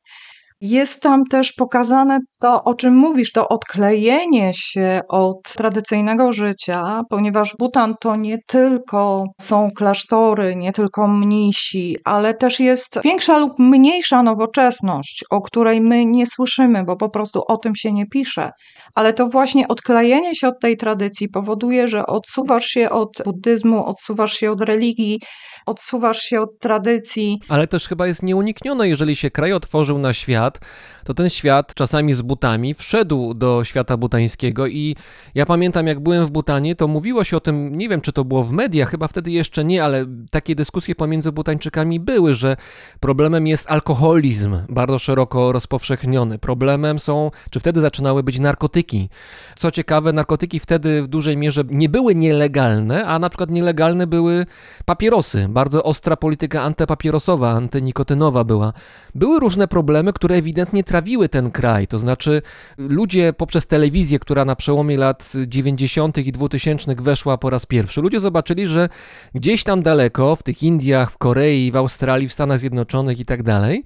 Jest 0.61 1.03
tam 1.03 1.25
też 1.25 1.53
pokazane 1.53 2.19
to, 2.41 2.65
o 2.65 2.75
czym 2.75 2.97
mówisz, 2.97 3.33
to 3.33 3.49
odklejenie 3.49 4.51
się 4.55 5.01
od 5.09 5.43
tradycyjnego 5.43 6.33
życia, 6.33 7.01
ponieważ 7.11 7.55
Butan 7.59 7.95
to 8.01 8.17
nie 8.17 8.39
tylko 8.47 9.25
są 9.41 9.71
klasztory, 9.77 10.57
nie 10.57 10.73
tylko 10.73 11.09
mnisi, 11.09 11.97
ale 12.05 12.35
też 12.35 12.61
jest 12.61 12.99
większa 13.05 13.39
lub 13.39 13.53
mniejsza 13.59 14.23
nowoczesność, 14.23 15.25
o 15.31 15.41
której 15.41 15.81
my 15.81 16.05
nie 16.05 16.27
słyszymy, 16.27 16.85
bo 16.85 16.97
po 16.97 17.11
prostu 17.11 17.43
o 17.49 17.57
tym 17.57 17.77
się 17.77 17.93
nie 17.93 18.07
pisze. 18.07 18.51
Ale 18.95 19.13
to 19.13 19.29
właśnie 19.29 19.69
odklejenie 19.69 20.35
się 20.35 20.49
od 20.49 20.61
tej 20.61 20.77
tradycji 20.77 21.29
powoduje, 21.29 21.89
że 21.89 22.07
odsuwasz 22.07 22.65
się 22.65 22.91
od 22.91 23.11
buddyzmu, 23.25 23.87
odsuwasz 23.87 24.33
się 24.33 24.51
od 24.51 24.61
religii, 24.61 25.21
odsuwasz 25.67 26.19
się 26.19 26.41
od 26.41 26.59
tradycji. 26.59 27.41
Ale 27.49 27.67
też 27.67 27.89
chyba 27.89 28.07
jest 28.07 28.23
nieuniknione, 28.23 28.89
jeżeli 28.89 29.17
się 29.17 29.31
kraj 29.31 29.53
otworzył 29.53 29.99
na 29.99 30.13
świat, 30.13 30.61
to 31.05 31.15
ten 31.15 31.31
świat 31.31 31.75
czasami 31.75 32.15
z 32.15 32.23
butami 32.23 32.75
wszedł 32.75 33.35
do 33.35 33.65
świata 33.65 33.97
butańskiego 33.97 34.67
i 34.67 34.97
ja 35.35 35.47
pamiętam 35.47 35.87
jak 35.87 36.01
byłem 36.01 36.27
w 36.27 36.31
Butanie, 36.31 36.77
to 36.77 36.89
mówiło 36.89 37.25
się 37.25 37.37
o 37.37 37.41
tym, 37.41 37.79
nie 37.79 37.89
wiem 37.89 38.01
czy 38.01 38.13
to 38.13 38.25
było 38.25 38.45
w 38.45 38.53
mediach, 38.53 38.91
chyba 38.91 39.09
wtedy 39.09 39.31
jeszcze 39.31 39.65
nie, 39.65 39.85
ale 39.85 40.07
takie 40.31 40.55
dyskusje 40.55 40.95
pomiędzy 40.95 41.33
Butańczykami 41.33 42.01
były, 42.01 42.35
że 42.35 42.57
problemem 43.01 43.47
jest 43.47 43.71
alkoholizm, 43.71 44.57
bardzo 44.69 44.99
szeroko 44.99 45.53
rozpowszechniony. 45.53 46.39
Problemem 46.39 46.99
są, 46.99 47.31
czy 47.51 47.61
wtedy 47.61 47.81
zaczynały 47.81 48.23
być 48.23 48.39
narkotyki. 48.39 49.09
Co 49.57 49.71
ciekawe, 49.71 50.13
narkotyki 50.13 50.61
wtedy 50.61 51.03
w 51.03 51.07
dużej 51.07 51.37
mierze 51.37 51.63
nie 51.69 51.89
były 51.89 52.15
nielegalne, 52.15 53.07
a 53.07 53.19
na 53.19 53.29
przykład 53.29 53.51
nielegalne 53.51 54.07
były 54.07 54.47
papierosy. 54.85 55.49
Bardzo 55.55 55.83
ostra 55.83 56.17
polityka 56.17 56.63
antypapierosowa, 56.63 57.51
antynikotynowa 57.51 58.45
była. 58.45 58.73
Były 59.15 59.41
różne 59.41 59.69
problemy, 59.69 60.13
które 60.13 60.37
ewidentnie 60.37 60.85
trawiły 60.85 61.29
ten 61.29 61.51
kraj. 61.51 61.87
To 61.87 61.99
znaczy, 61.99 62.43
ludzie 62.79 63.33
poprzez 63.33 63.67
telewizję, 63.67 64.19
która 64.19 64.45
na 64.45 64.57
przełomie 64.57 64.97
lat 64.97 65.33
90. 65.47 66.19
i 66.19 66.33
2000 66.33 66.95
weszła 66.95 67.39
po 67.39 67.51
raz 67.51 67.67
pierwszy, 67.67 68.01
ludzie 68.01 68.21
zobaczyli, 68.21 68.67
że 68.67 68.89
gdzieś 69.35 69.65
tam 69.65 69.83
daleko, 69.83 70.37
w 70.37 70.43
tych 70.43 70.63
Indiach, 70.63 71.11
w 71.11 71.19
Korei, 71.19 71.73
w 71.73 71.77
Australii, 71.77 72.29
w 72.29 72.33
Stanach 72.33 72.59
Zjednoczonych 72.59 73.21
i 73.21 73.25
tak 73.25 73.43
dalej, 73.43 73.85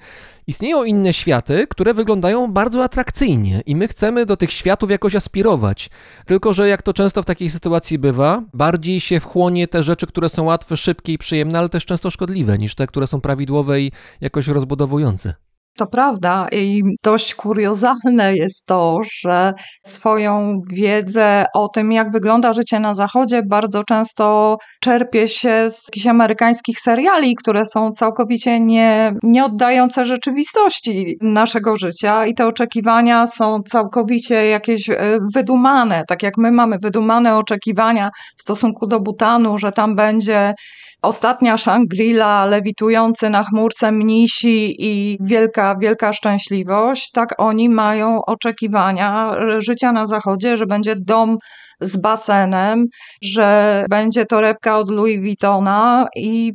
istnieją 0.48 0.84
inne 0.84 1.12
światy, 1.12 1.66
które 1.70 1.94
wyglądają 1.94 2.52
bardzo 2.52 2.84
atrakcyjnie 2.84 3.62
i 3.66 3.76
my 3.76 3.88
chcemy 3.88 4.26
do 4.26 4.36
tych 4.36 4.52
światów 4.52 4.90
jakoś 4.90 5.14
aspirować. 5.14 5.90
Tylko, 6.26 6.52
że 6.52 6.68
jak 6.68 6.82
to 6.82 6.92
często 6.92 7.22
w 7.22 7.26
takiej 7.26 7.50
sytuacji 7.50 7.98
bywa, 7.98 8.42
bardziej 8.54 9.00
się 9.00 9.20
wchłonie 9.20 9.68
te 9.68 9.82
rzeczy, 9.82 10.06
które 10.06 10.28
są 10.28 10.44
łatwe, 10.44 10.76
szybkie 10.76 11.12
i 11.12 11.18
przyjemne, 11.18 11.58
ale 11.58 11.68
też 11.68 11.84
często 11.84 12.10
szkodliwe, 12.10 12.58
niż 12.58 12.74
te, 12.74 12.86
które 12.86 13.06
są 13.06 13.20
prawidłowe 13.20 13.80
i 13.80 13.92
jakoś 14.20 14.48
rozbudowujące. 14.48 15.47
To 15.78 15.86
prawda 15.86 16.46
i 16.52 16.82
dość 17.04 17.34
kuriozalne 17.34 18.34
jest 18.34 18.66
to, 18.66 18.98
że 19.22 19.52
swoją 19.86 20.60
wiedzę 20.70 21.44
o 21.54 21.68
tym, 21.68 21.92
jak 21.92 22.12
wygląda 22.12 22.52
życie 22.52 22.80
na 22.80 22.94
Zachodzie, 22.94 23.42
bardzo 23.42 23.84
często 23.84 24.56
czerpie 24.80 25.28
się 25.28 25.70
z 25.70 25.84
jakichś 25.88 26.06
amerykańskich 26.06 26.80
seriali, 26.80 27.34
które 27.34 27.66
są 27.66 27.90
całkowicie 27.90 28.60
nie, 28.60 29.12
nie 29.22 29.44
oddające 29.44 30.04
rzeczywistości 30.04 31.16
naszego 31.20 31.76
życia 31.76 32.26
i 32.26 32.34
te 32.34 32.46
oczekiwania 32.46 33.26
są 33.26 33.62
całkowicie 33.62 34.46
jakieś 34.46 34.90
e, 34.90 35.18
wydumane, 35.34 36.04
tak 36.08 36.22
jak 36.22 36.34
my 36.38 36.52
mamy 36.52 36.76
wydumane 36.82 37.36
oczekiwania 37.36 38.10
w 38.36 38.42
stosunku 38.42 38.86
do 38.86 39.00
Butanu, 39.00 39.58
że 39.58 39.72
tam 39.72 39.96
będzie 39.96 40.54
Ostatnia 41.02 41.56
Shangri-La, 41.56 42.46
lewitujący 42.46 43.30
na 43.30 43.44
chmurce 43.44 43.92
mnisi 43.92 44.74
i 44.78 45.18
wielka, 45.20 45.76
wielka 45.80 46.12
szczęśliwość, 46.12 47.10
tak 47.10 47.34
oni 47.38 47.68
mają 47.68 48.18
oczekiwania 48.26 49.34
życia 49.58 49.92
na 49.92 50.06
zachodzie, 50.06 50.56
że 50.56 50.66
będzie 50.66 50.94
dom 50.96 51.36
z 51.80 51.96
basenem, 51.96 52.84
że 53.22 53.84
będzie 53.90 54.26
torebka 54.26 54.78
od 54.78 54.90
Louis 54.90 55.20
Vuittona 55.20 56.06
i 56.16 56.52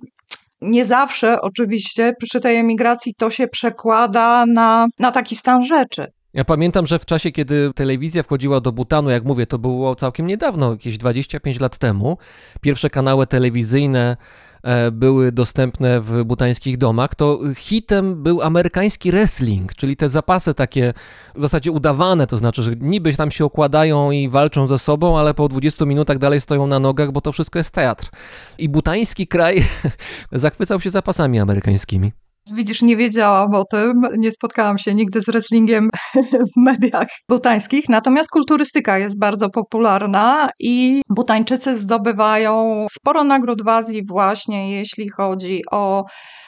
nie 0.61 0.85
zawsze 0.85 1.41
oczywiście 1.41 2.13
przy 2.23 2.39
tej 2.39 2.57
emigracji 2.57 3.13
to 3.17 3.29
się 3.29 3.47
przekłada 3.47 4.45
na, 4.45 4.87
na 4.99 5.11
taki 5.11 5.35
stan 5.35 5.63
rzeczy. 5.63 6.07
Ja 6.33 6.45
pamiętam, 6.45 6.87
że 6.87 6.99
w 6.99 7.05
czasie, 7.05 7.31
kiedy 7.31 7.73
telewizja 7.75 8.23
wchodziła 8.23 8.61
do 8.61 8.71
Butanu, 8.71 9.09
jak 9.09 9.23
mówię, 9.23 9.47
to 9.47 9.59
było 9.59 9.95
całkiem 9.95 10.27
niedawno, 10.27 10.71
jakieś 10.71 10.97
25 10.97 11.59
lat 11.59 11.77
temu, 11.77 12.17
pierwsze 12.61 12.89
kanały 12.89 13.27
telewizyjne 13.27 14.17
e, 14.63 14.91
były 14.91 15.31
dostępne 15.31 16.01
w 16.01 16.23
butańskich 16.23 16.77
domach, 16.77 17.15
to 17.15 17.39
hitem 17.55 18.23
był 18.23 18.41
amerykański 18.41 19.11
wrestling, 19.11 19.75
czyli 19.75 19.95
te 19.95 20.09
zapasy 20.09 20.53
takie 20.53 20.93
w 21.35 21.41
zasadzie 21.41 21.71
udawane, 21.71 22.27
to 22.27 22.37
znaczy, 22.37 22.63
że 22.63 22.71
niby 22.79 23.13
tam 23.13 23.31
się 23.31 23.45
okładają 23.45 24.11
i 24.11 24.29
walczą 24.29 24.67
ze 24.67 24.77
sobą, 24.77 25.19
ale 25.19 25.33
po 25.33 25.49
20 25.49 25.85
minutach 25.85 26.17
dalej 26.17 26.41
stoją 26.41 26.67
na 26.67 26.79
nogach, 26.79 27.11
bo 27.11 27.21
to 27.21 27.31
wszystko 27.31 27.59
jest 27.59 27.71
teatr. 27.71 28.09
I 28.57 28.69
butański 28.69 29.27
kraj 29.27 29.65
zachwycał 30.31 30.81
się 30.81 30.89
zapasami 30.89 31.39
amerykańskimi. 31.39 32.22
Widzisz, 32.51 32.81
nie 32.81 32.97
wiedziałam 32.97 33.53
o 33.55 33.63
tym, 33.71 34.01
nie 34.17 34.31
spotkałam 34.31 34.77
się 34.77 34.95
nigdy 34.95 35.21
z 35.21 35.25
wrestlingiem 35.25 35.89
w 36.55 36.57
mediach 36.57 37.07
butańskich, 37.29 37.89
natomiast 37.89 38.29
kulturystyka 38.29 38.97
jest 38.97 39.19
bardzo 39.19 39.49
popularna 39.49 40.49
i 40.59 41.01
Butańczycy 41.09 41.75
zdobywają 41.75 42.85
sporo 42.91 43.23
nagród 43.23 43.63
w 43.63 43.67
Azji 43.67 44.01
właśnie 44.09 44.71
jeśli 44.71 45.09
chodzi 45.09 45.61
o 45.71 46.03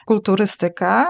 kulturystykę. 0.06 1.06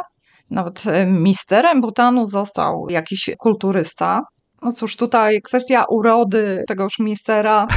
Nawet 0.52 0.88
e, 0.88 1.06
misterem 1.06 1.82
Butanu 1.82 2.26
został 2.26 2.86
jakiś 2.90 3.30
kulturysta. 3.40 4.22
No 4.66 4.72
cóż, 4.72 4.96
tutaj 4.96 5.42
kwestia 5.42 5.84
urody 5.90 6.64
tegoż 6.68 7.00
mistera, 7.00 7.68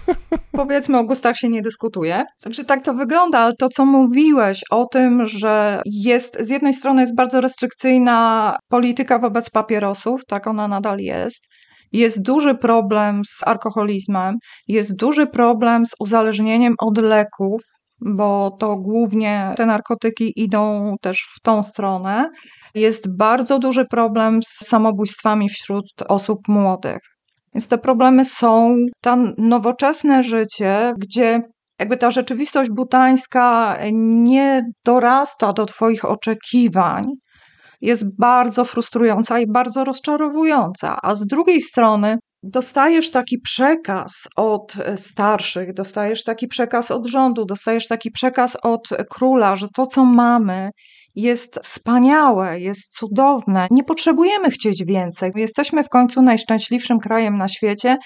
powiedzmy 0.52 0.98
o 0.98 1.04
gustach 1.04 1.36
się 1.36 1.48
nie 1.48 1.62
dyskutuje. 1.62 2.22
Także 2.42 2.64
tak 2.64 2.82
to 2.82 2.94
wygląda, 2.94 3.38
ale 3.38 3.52
to 3.58 3.68
co 3.68 3.84
mówiłeś 3.84 4.60
o 4.70 4.86
tym, 4.86 5.24
że 5.24 5.82
jest 5.86 6.36
z 6.40 6.48
jednej 6.48 6.74
strony 6.74 7.00
jest 7.00 7.16
bardzo 7.16 7.40
restrykcyjna 7.40 8.56
polityka 8.68 9.18
wobec 9.18 9.50
papierosów, 9.50 10.20
tak 10.28 10.46
ona 10.46 10.68
nadal 10.68 10.98
jest. 10.98 11.44
Jest 11.92 12.22
duży 12.22 12.54
problem 12.54 13.22
z 13.24 13.46
alkoholizmem, 13.46 14.34
jest 14.68 14.96
duży 14.96 15.26
problem 15.26 15.86
z 15.86 15.94
uzależnieniem 16.00 16.74
od 16.80 16.98
leków, 16.98 17.60
bo 18.00 18.56
to 18.60 18.76
głównie 18.76 19.54
te 19.56 19.66
narkotyki 19.66 20.32
idą 20.36 20.94
też 21.00 21.26
w 21.36 21.42
tą 21.42 21.62
stronę. 21.62 22.30
Jest 22.74 23.16
bardzo 23.16 23.58
duży 23.58 23.84
problem 23.84 24.40
z 24.42 24.66
samobójstwami 24.66 25.48
wśród 25.48 25.84
osób 26.08 26.38
młodych. 26.48 26.98
Więc 27.54 27.68
te 27.68 27.78
problemy 27.78 28.24
są. 28.24 28.76
To 29.00 29.16
nowoczesne 29.38 30.22
życie, 30.22 30.92
gdzie 30.98 31.40
jakby 31.78 31.96
ta 31.96 32.10
rzeczywistość 32.10 32.70
butańska 32.70 33.78
nie 33.92 34.62
dorasta 34.84 35.52
do 35.52 35.66
Twoich 35.66 36.04
oczekiwań, 36.04 37.04
jest 37.80 38.18
bardzo 38.18 38.64
frustrująca 38.64 39.38
i 39.38 39.46
bardzo 39.46 39.84
rozczarowująca. 39.84 40.98
A 41.02 41.14
z 41.14 41.26
drugiej 41.26 41.62
strony, 41.62 42.18
dostajesz 42.42 43.10
taki 43.10 43.38
przekaz 43.38 44.28
od 44.36 44.76
starszych, 44.96 45.74
dostajesz 45.74 46.24
taki 46.24 46.48
przekaz 46.48 46.90
od 46.90 47.06
rządu, 47.06 47.44
dostajesz 47.44 47.86
taki 47.86 48.10
przekaz 48.10 48.56
od 48.62 48.88
króla, 49.10 49.56
że 49.56 49.66
to, 49.74 49.86
co 49.86 50.04
mamy, 50.04 50.70
jest 51.18 51.60
wspaniałe, 51.62 52.60
jest 52.60 52.92
cudowne. 52.92 53.66
Nie 53.70 53.84
potrzebujemy 53.84 54.50
chcieć 54.50 54.84
więcej. 54.84 55.32
Jesteśmy 55.34 55.84
w 55.84 55.88
końcu 55.88 56.22
najszczęśliwszym 56.22 56.98
krajem 56.98 57.36
na 57.36 57.48
świecie. 57.48 57.96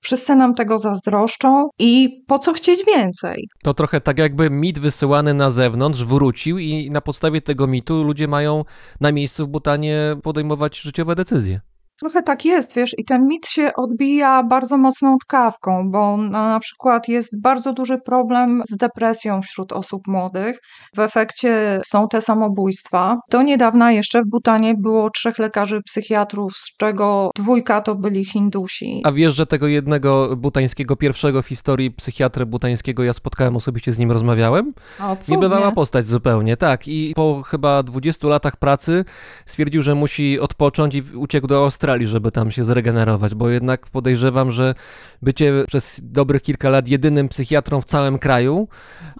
Wszyscy 0.00 0.34
nam 0.34 0.54
tego 0.54 0.78
zazdroszczą 0.78 1.68
i 1.78 2.24
po 2.26 2.38
co 2.38 2.52
chcieć 2.52 2.84
więcej? 2.86 3.48
To 3.62 3.74
trochę 3.74 4.00
tak 4.00 4.18
jakby 4.18 4.50
mit 4.50 4.78
wysyłany 4.78 5.34
na 5.34 5.50
zewnątrz 5.50 6.04
wrócił 6.04 6.58
i 6.58 6.90
na 6.90 7.00
podstawie 7.00 7.40
tego 7.40 7.66
mitu 7.66 8.02
ludzie 8.02 8.28
mają 8.28 8.64
na 9.00 9.12
miejscu 9.12 9.46
w 9.46 9.48
Butanie 9.48 10.16
podejmować 10.22 10.80
życiowe 10.80 11.14
decyzje. 11.14 11.60
Trochę 12.04 12.22
tak 12.22 12.44
jest, 12.44 12.74
wiesz, 12.74 12.90
i 12.98 13.04
ten 13.04 13.26
mit 13.26 13.46
się 13.46 13.70
odbija 13.76 14.42
bardzo 14.42 14.78
mocną 14.78 15.18
czkawką, 15.22 15.90
bo 15.90 16.16
na, 16.16 16.48
na 16.48 16.60
przykład 16.60 17.08
jest 17.08 17.40
bardzo 17.40 17.72
duży 17.72 17.98
problem 17.98 18.62
z 18.70 18.76
depresją 18.76 19.42
wśród 19.42 19.72
osób 19.72 20.06
młodych. 20.06 20.58
W 20.96 20.98
efekcie 20.98 21.80
są 21.86 22.08
te 22.08 22.22
samobójstwa. 22.22 23.16
Do 23.30 23.42
niedawna 23.42 23.92
jeszcze 23.92 24.22
w 24.22 24.26
Butanie 24.26 24.74
było 24.78 25.10
trzech 25.10 25.38
lekarzy 25.38 25.80
psychiatrów, 25.82 26.52
z 26.56 26.76
czego 26.76 27.30
dwójka 27.36 27.80
to 27.80 27.94
byli 27.94 28.24
Hindusi. 28.24 29.02
A 29.04 29.12
wiesz, 29.12 29.34
że 29.34 29.46
tego 29.46 29.66
jednego 29.66 30.36
butańskiego, 30.36 30.96
pierwszego 30.96 31.42
w 31.42 31.48
historii 31.48 31.90
psychiatrę 31.90 32.46
butańskiego 32.46 33.04
ja 33.04 33.12
spotkałem 33.12 33.56
osobiście, 33.56 33.92
z 33.92 33.98
nim 33.98 34.12
rozmawiałem? 34.12 34.72
O, 35.00 35.16
Niebywała 35.28 35.72
postać 35.72 36.06
zupełnie, 36.06 36.56
tak. 36.56 36.88
I 36.88 37.12
po 37.16 37.42
chyba 37.42 37.82
20 37.82 38.28
latach 38.28 38.56
pracy 38.56 39.04
stwierdził, 39.46 39.82
że 39.82 39.94
musi 39.94 40.40
odpocząć 40.40 40.94
i 40.94 41.02
uciekł 41.16 41.46
do 41.46 41.64
Australii 41.64 41.93
Australii, 41.94 42.06
żeby 42.06 42.30
tam 42.32 42.50
się 42.50 42.64
zregenerować, 42.64 43.34
bo 43.34 43.48
jednak 43.48 43.86
podejrzewam, 43.86 44.50
że 44.50 44.74
bycie 45.22 45.64
przez 45.66 46.00
dobrych 46.02 46.42
kilka 46.42 46.70
lat 46.70 46.88
jedynym 46.88 47.28
psychiatrą 47.28 47.80
w 47.80 47.84
całym 47.84 48.18
kraju, 48.18 48.68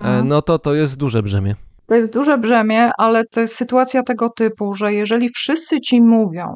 e, 0.01 0.05
Mhm. 0.05 0.29
no 0.29 0.43
to 0.43 0.59
to 0.59 0.75
jest 0.75 0.97
duże 0.97 1.23
brzemię. 1.23 1.55
To 1.87 1.95
jest 1.95 2.13
duże 2.13 2.39
brzemię, 2.39 2.91
ale 2.99 3.25
to 3.25 3.41
jest 3.41 3.55
sytuacja 3.57 4.03
tego 4.03 4.31
typu, 4.31 4.75
że 4.75 4.93
jeżeli 4.93 5.29
wszyscy 5.29 5.81
ci 5.81 6.01
mówią, 6.01 6.47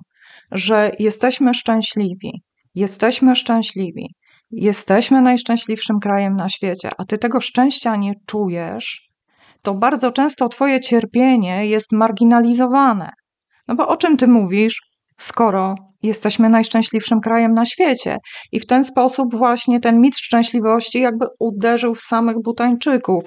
że 0.53 0.91
jesteśmy 0.99 1.55
szczęśliwi, 1.55 2.33
jesteśmy 2.75 3.37
szczęśliwi, 3.37 4.07
jesteśmy 4.51 5.23
najszczęśliwszym 5.23 5.99
krajem 6.01 6.37
na 6.37 6.49
świecie, 6.49 6.91
a 6.99 7.05
ty 7.05 7.19
tego 7.19 7.41
szczęścia 7.41 7.97
nie 7.97 8.13
czujesz, 8.27 9.09
to 9.63 9.75
bardzo 9.75 10.11
często 10.11 10.49
twoje 10.49 10.81
cierpienie 10.81 11.67
jest 11.67 11.93
marginalizowane. 11.93 13.11
No 13.69 13.75
bo 13.75 13.89
o 13.89 13.97
czym 13.97 14.17
ty 14.17 14.27
mówisz, 14.29 14.81
skoro 15.17 15.75
jesteśmy 16.03 16.49
najszczęśliwszym 16.49 17.21
krajem 17.21 17.55
na 17.55 17.65
świecie? 17.65 18.17
I 18.53 18.61
w 18.61 18.67
ten 18.67 18.85
sposób 18.85 19.35
właśnie 19.35 19.81
ten 19.81 20.01
mit 20.01 20.19
szczęśliwości 20.19 21.01
jakby 21.01 21.27
uderzył 21.39 21.95
w 21.95 22.01
samych 22.01 22.37
Butańczyków. 22.45 23.25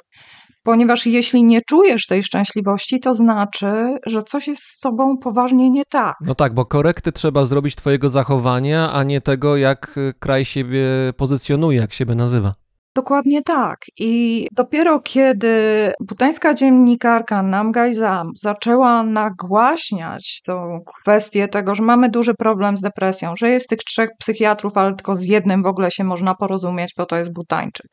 Ponieważ 0.63 1.05
jeśli 1.05 1.43
nie 1.43 1.61
czujesz 1.69 2.07
tej 2.07 2.23
szczęśliwości, 2.23 2.99
to 2.99 3.13
znaczy, 3.13 3.97
że 4.05 4.23
coś 4.23 4.47
jest 4.47 4.63
z 4.63 4.79
tobą 4.79 5.17
poważnie 5.17 5.69
nie 5.69 5.83
tak. 5.85 6.15
No 6.25 6.35
tak, 6.35 6.53
bo 6.53 6.65
korekty 6.65 7.11
trzeba 7.11 7.45
zrobić 7.45 7.75
twojego 7.75 8.09
zachowania, 8.09 8.93
a 8.93 9.03
nie 9.03 9.21
tego, 9.21 9.57
jak 9.57 9.97
y, 9.97 10.13
kraj 10.19 10.45
siebie 10.45 10.87
pozycjonuje, 11.17 11.79
jak 11.79 11.93
siebie 11.93 12.15
nazywa. 12.15 12.53
Dokładnie 12.95 13.41
tak. 13.41 13.79
I 13.99 14.47
dopiero 14.51 14.99
kiedy 14.99 15.53
butańska 15.99 16.53
dziennikarka 16.53 17.43
Namgai 17.43 17.93
Zam 17.93 18.31
zaczęła 18.37 19.03
nagłaśniać 19.03 20.41
tą 20.45 20.79
kwestię 20.85 21.47
tego, 21.47 21.75
że 21.75 21.83
mamy 21.83 22.09
duży 22.09 22.33
problem 22.33 22.77
z 22.77 22.81
depresją, 22.81 23.33
że 23.37 23.49
jest 23.49 23.69
tych 23.69 23.79
trzech 23.79 24.09
psychiatrów, 24.19 24.77
ale 24.77 24.95
tylko 24.95 25.15
z 25.15 25.23
jednym 25.23 25.63
w 25.63 25.65
ogóle 25.65 25.91
się 25.91 26.03
można 26.03 26.35
porozumieć, 26.35 26.93
bo 26.97 27.05
to 27.05 27.17
jest 27.17 27.33
butańczyk, 27.33 27.87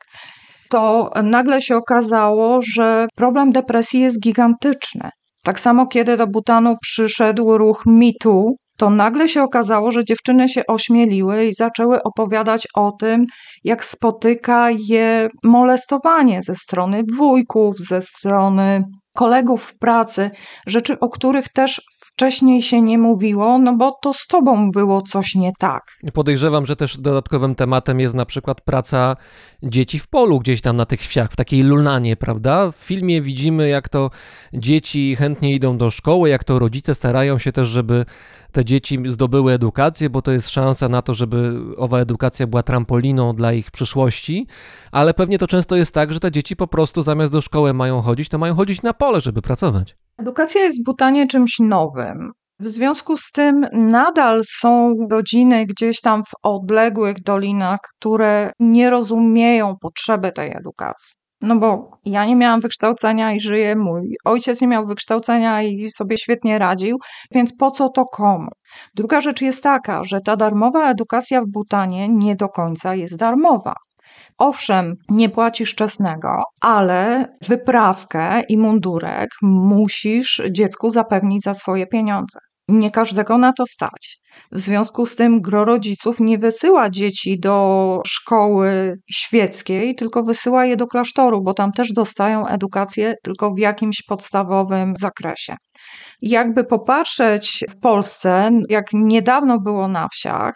to 0.69 1.11
nagle 1.23 1.61
się 1.61 1.75
okazało, 1.75 2.59
że 2.61 3.07
problem 3.15 3.51
depresji 3.51 3.99
jest 3.99 4.19
gigantyczny. 4.19 5.09
Tak 5.43 5.59
samo 5.59 5.87
kiedy 5.87 6.17
do 6.17 6.27
Butanu 6.27 6.75
przyszedł 6.81 7.57
ruch 7.57 7.83
MeToo, 7.85 8.51
to 8.79 8.89
nagle 8.89 9.27
się 9.27 9.43
okazało, 9.43 9.91
że 9.91 10.05
dziewczyny 10.05 10.49
się 10.49 10.61
ośmieliły 10.67 11.45
i 11.45 11.53
zaczęły 11.53 12.03
opowiadać 12.03 12.67
o 12.75 12.91
tym, 12.91 13.25
jak 13.63 13.85
spotyka 13.85 14.69
je 14.71 15.27
molestowanie 15.43 16.43
ze 16.43 16.55
strony 16.55 17.03
wujków, 17.17 17.75
ze 17.77 18.01
strony 18.01 18.83
kolegów 19.15 19.63
w 19.63 19.77
pracy, 19.77 20.31
rzeczy, 20.67 20.99
o 20.99 21.09
których 21.09 21.49
też 21.49 21.81
wcześniej 22.19 22.61
się 22.61 22.81
nie 22.81 22.97
mówiło, 22.97 23.59
no 23.59 23.75
bo 23.77 23.91
to 24.01 24.13
z 24.13 24.27
tobą 24.27 24.71
było 24.71 25.01
coś 25.01 25.35
nie 25.35 25.51
tak. 25.59 25.83
Podejrzewam, 26.13 26.65
że 26.65 26.75
też 26.75 26.97
dodatkowym 26.97 27.55
tematem 27.55 27.99
jest 27.99 28.15
na 28.15 28.25
przykład 28.25 28.61
praca 28.61 29.15
dzieci 29.63 29.99
w 29.99 30.07
polu, 30.07 30.39
gdzieś 30.39 30.61
tam 30.61 30.77
na 30.77 30.85
tych 30.85 31.01
wsiach, 31.01 31.31
w 31.31 31.35
takiej 31.35 31.63
lunanie, 31.63 32.15
prawda? 32.15 32.71
W 32.71 32.75
filmie 32.75 33.21
widzimy, 33.21 33.69
jak 33.69 33.89
to 33.89 34.09
dzieci 34.53 35.15
chętnie 35.15 35.53
idą 35.53 35.77
do 35.77 35.89
szkoły, 35.89 36.29
jak 36.29 36.43
to 36.43 36.59
rodzice 36.59 36.95
starają 36.95 37.37
się 37.37 37.51
też, 37.51 37.67
żeby 37.67 38.05
te 38.51 38.65
dzieci 38.65 38.99
zdobyły 39.05 39.53
edukację, 39.53 40.09
bo 40.09 40.21
to 40.21 40.31
jest 40.31 40.49
szansa 40.49 40.89
na 40.89 41.01
to, 41.01 41.13
żeby 41.13 41.59
owa 41.77 41.99
edukacja 41.99 42.47
była 42.47 42.63
trampoliną 42.63 43.35
dla 43.35 43.53
ich 43.53 43.71
przyszłości, 43.71 44.47
ale 44.91 45.13
pewnie 45.13 45.37
to 45.37 45.47
często 45.47 45.75
jest 45.75 45.93
tak, 45.93 46.13
że 46.13 46.19
te 46.19 46.31
dzieci 46.31 46.55
po 46.55 46.67
prostu 46.67 47.01
zamiast 47.01 47.31
do 47.31 47.41
szkoły 47.41 47.73
mają 47.73 48.01
chodzić, 48.01 48.29
to 48.29 48.37
mają 48.37 48.55
chodzić 48.55 48.81
na 48.81 48.93
pole, 48.93 49.21
żeby 49.21 49.41
pracować. 49.41 49.95
Edukacja 50.19 50.61
jest 50.61 50.81
w 50.81 50.83
Butanie 50.83 51.27
czymś 51.27 51.59
nowym. 51.59 52.31
W 52.59 52.67
związku 52.67 53.17
z 53.17 53.31
tym 53.31 53.65
nadal 53.73 54.41
są 54.45 54.95
rodziny 55.11 55.65
gdzieś 55.65 56.01
tam 56.01 56.23
w 56.23 56.31
odległych 56.43 57.23
dolinach, 57.23 57.79
które 57.97 58.51
nie 58.59 58.89
rozumieją 58.89 59.75
potrzeby 59.81 60.31
tej 60.31 60.51
edukacji. 60.57 61.15
No 61.41 61.55
bo 61.55 61.91
ja 62.05 62.25
nie 62.25 62.35
miałam 62.35 62.59
wykształcenia 62.59 63.33
i 63.33 63.39
żyję, 63.39 63.75
mój 63.75 64.15
ojciec 64.25 64.61
nie 64.61 64.67
miał 64.67 64.85
wykształcenia 64.85 65.61
i 65.61 65.89
sobie 65.91 66.17
świetnie 66.17 66.59
radził, 66.59 66.97
więc 67.33 67.57
po 67.57 67.71
co 67.71 67.89
to 67.89 68.05
komu? 68.05 68.49
Druga 68.95 69.21
rzecz 69.21 69.41
jest 69.41 69.63
taka, 69.63 70.03
że 70.03 70.19
ta 70.21 70.35
darmowa 70.35 70.89
edukacja 70.89 71.41
w 71.41 71.47
Butanie 71.47 72.09
nie 72.09 72.35
do 72.35 72.49
końca 72.49 72.95
jest 72.95 73.15
darmowa. 73.15 73.73
Owszem, 74.37 74.95
nie 75.09 75.29
płacisz 75.29 75.75
czesnego, 75.75 76.43
ale 76.61 77.25
wyprawkę 77.41 78.41
i 78.49 78.57
mundurek 78.57 79.29
musisz 79.41 80.41
dziecku 80.51 80.89
zapewnić 80.89 81.43
za 81.43 81.53
swoje 81.53 81.87
pieniądze. 81.87 82.39
Nie 82.67 82.91
każdego 82.91 83.37
na 83.37 83.53
to 83.53 83.65
stać. 83.65 84.19
W 84.51 84.59
związku 84.59 85.05
z 85.05 85.15
tym 85.15 85.41
gro 85.41 85.65
rodziców 85.65 86.19
nie 86.19 86.37
wysyła 86.37 86.89
dzieci 86.89 87.39
do 87.39 87.99
szkoły 88.07 88.95
świeckiej, 89.11 89.95
tylko 89.95 90.23
wysyła 90.23 90.65
je 90.65 90.77
do 90.77 90.87
klasztoru, 90.87 91.41
bo 91.43 91.53
tam 91.53 91.71
też 91.71 91.93
dostają 91.93 92.47
edukację 92.47 93.13
tylko 93.23 93.51
w 93.53 93.59
jakimś 93.59 94.03
podstawowym 94.07 94.93
zakresie. 94.97 95.55
Jakby 96.21 96.63
popatrzeć 96.63 97.63
w 97.69 97.79
Polsce, 97.79 98.49
jak 98.69 98.85
niedawno 98.93 99.59
było 99.59 99.87
na 99.87 100.07
wsiach, 100.07 100.53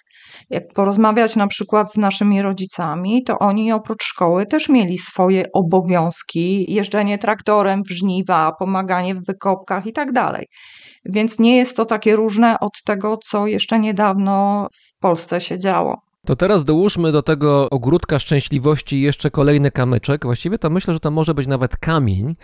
jak 0.49 0.73
porozmawiać 0.73 1.35
na 1.35 1.47
przykład 1.47 1.91
z 1.91 1.97
naszymi 1.97 2.41
rodzicami, 2.41 3.23
to 3.23 3.39
oni 3.39 3.71
oprócz 3.71 4.03
szkoły 4.03 4.45
też 4.45 4.69
mieli 4.69 4.97
swoje 4.97 5.45
obowiązki, 5.53 6.73
jeżdżenie 6.73 7.17
traktorem 7.17 7.83
w 7.83 7.91
żniwa, 7.91 8.51
pomaganie 8.59 9.15
w 9.15 9.25
wykopkach 9.25 9.85
i 9.85 9.93
tak 9.93 10.11
dalej. 10.11 10.45
Więc 11.05 11.39
nie 11.39 11.57
jest 11.57 11.77
to 11.77 11.85
takie 11.85 12.15
różne 12.15 12.59
od 12.59 12.83
tego, 12.85 13.17
co 13.17 13.47
jeszcze 13.47 13.79
niedawno 13.79 14.67
w 14.71 14.99
Polsce 14.99 15.41
się 15.41 15.59
działo. 15.59 16.01
To 16.25 16.35
teraz 16.35 16.65
dołóżmy 16.65 17.11
do 17.11 17.21
tego 17.21 17.69
ogródka 17.69 18.19
szczęśliwości 18.19 19.01
jeszcze 19.01 19.31
kolejny 19.31 19.71
kamyczek. 19.71 20.25
Właściwie 20.25 20.59
to 20.59 20.69
myślę, 20.69 20.93
że 20.93 20.99
to 20.99 21.11
może 21.11 21.33
być 21.33 21.47
nawet 21.47 21.77
kamień. 21.77 22.35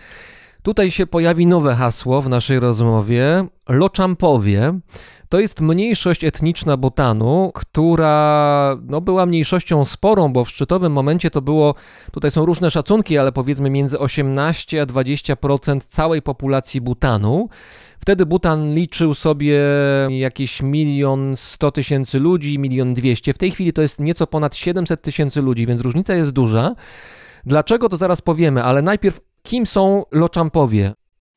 Tutaj 0.62 0.90
się 0.90 1.06
pojawi 1.06 1.46
nowe 1.46 1.74
hasło 1.74 2.22
w 2.22 2.28
naszej 2.28 2.60
rozmowie. 2.60 3.46
Loczampowie 3.68 4.80
to 5.28 5.40
jest 5.40 5.60
mniejszość 5.60 6.24
etniczna 6.24 6.76
Butanu, 6.76 7.50
która 7.54 8.76
no, 8.82 9.00
była 9.00 9.26
mniejszością 9.26 9.84
sporą, 9.84 10.32
bo 10.32 10.44
w 10.44 10.50
szczytowym 10.50 10.92
momencie 10.92 11.30
to 11.30 11.42
było, 11.42 11.74
tutaj 12.12 12.30
są 12.30 12.46
różne 12.46 12.70
szacunki, 12.70 13.18
ale 13.18 13.32
powiedzmy 13.32 13.70
między 13.70 13.98
18 13.98 14.82
a 14.82 14.86
20% 14.86 15.80
całej 15.80 16.22
populacji 16.22 16.80
Butanu. 16.80 17.48
Wtedy 18.00 18.26
Butan 18.26 18.74
liczył 18.74 19.14
sobie 19.14 19.60
jakieś 20.08 20.62
milion 20.62 21.36
sto 21.36 21.70
tysięcy 21.70 22.18
ludzi, 22.18 22.58
milion 22.58 22.94
dwieście. 22.94 23.32
W 23.32 23.38
tej 23.38 23.50
chwili 23.50 23.72
to 23.72 23.82
jest 23.82 24.00
nieco 24.00 24.26
ponad 24.26 24.56
700 24.56 25.02
tysięcy 25.02 25.42
ludzi, 25.42 25.66
więc 25.66 25.80
różnica 25.80 26.14
jest 26.14 26.30
duża. 26.30 26.74
Dlaczego 27.46 27.88
to 27.88 27.96
zaraz 27.96 28.20
powiemy, 28.20 28.64
ale 28.64 28.82
najpierw 28.82 29.20
kim 29.42 29.66
są 29.66 30.02
Loczampowie? 30.12 30.92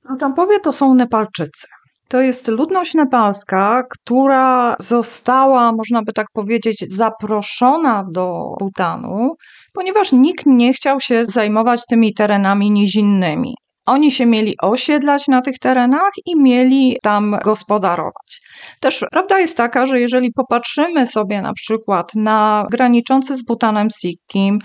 Loczampowie 0.10 0.60
to 0.60 0.74
są 0.74 0.94
Nepalczycy. 0.94 1.68
To 2.08 2.22
jest 2.22 2.48
ludność 2.48 2.94
nepalska, 2.94 3.84
która 3.90 4.76
została, 4.80 5.72
można 5.72 6.02
by 6.02 6.14
tak 6.14 6.28
powiedzieć, 6.34 6.96
zaproszona 6.96 8.04
do 8.12 8.56
Butanu, 8.60 9.36
ponieważ 9.74 10.12
nikt 10.12 10.46
nie 10.46 10.74
chciał 10.74 11.00
się 11.00 11.26
zajmować 11.26 11.86
tymi 11.86 12.14
terenami 12.14 12.72
nizinnymi. 12.72 13.56
Oni 13.86 14.12
się 14.12 14.26
mieli 14.26 14.56
osiedlać 14.62 15.28
na 15.28 15.42
tych 15.42 15.60
terenach 15.60 16.12
i 16.26 16.38
mieli 16.38 16.98
tam 17.04 17.38
gospodarować. 17.44 18.42
Też 18.80 19.06
prawda 19.12 19.40
jest 19.40 19.58
taka, 19.58 19.86
że 19.86 20.00
jeżeli 20.00 20.32
popatrzymy 20.34 21.08
sobie 21.08 21.42
na 21.42 21.54
przykład 21.54 22.12
na 22.16 22.66
graniczący 22.72 23.36
z 23.36 23.46
Butanem 23.46 23.88
Sikkim, 23.92 24.60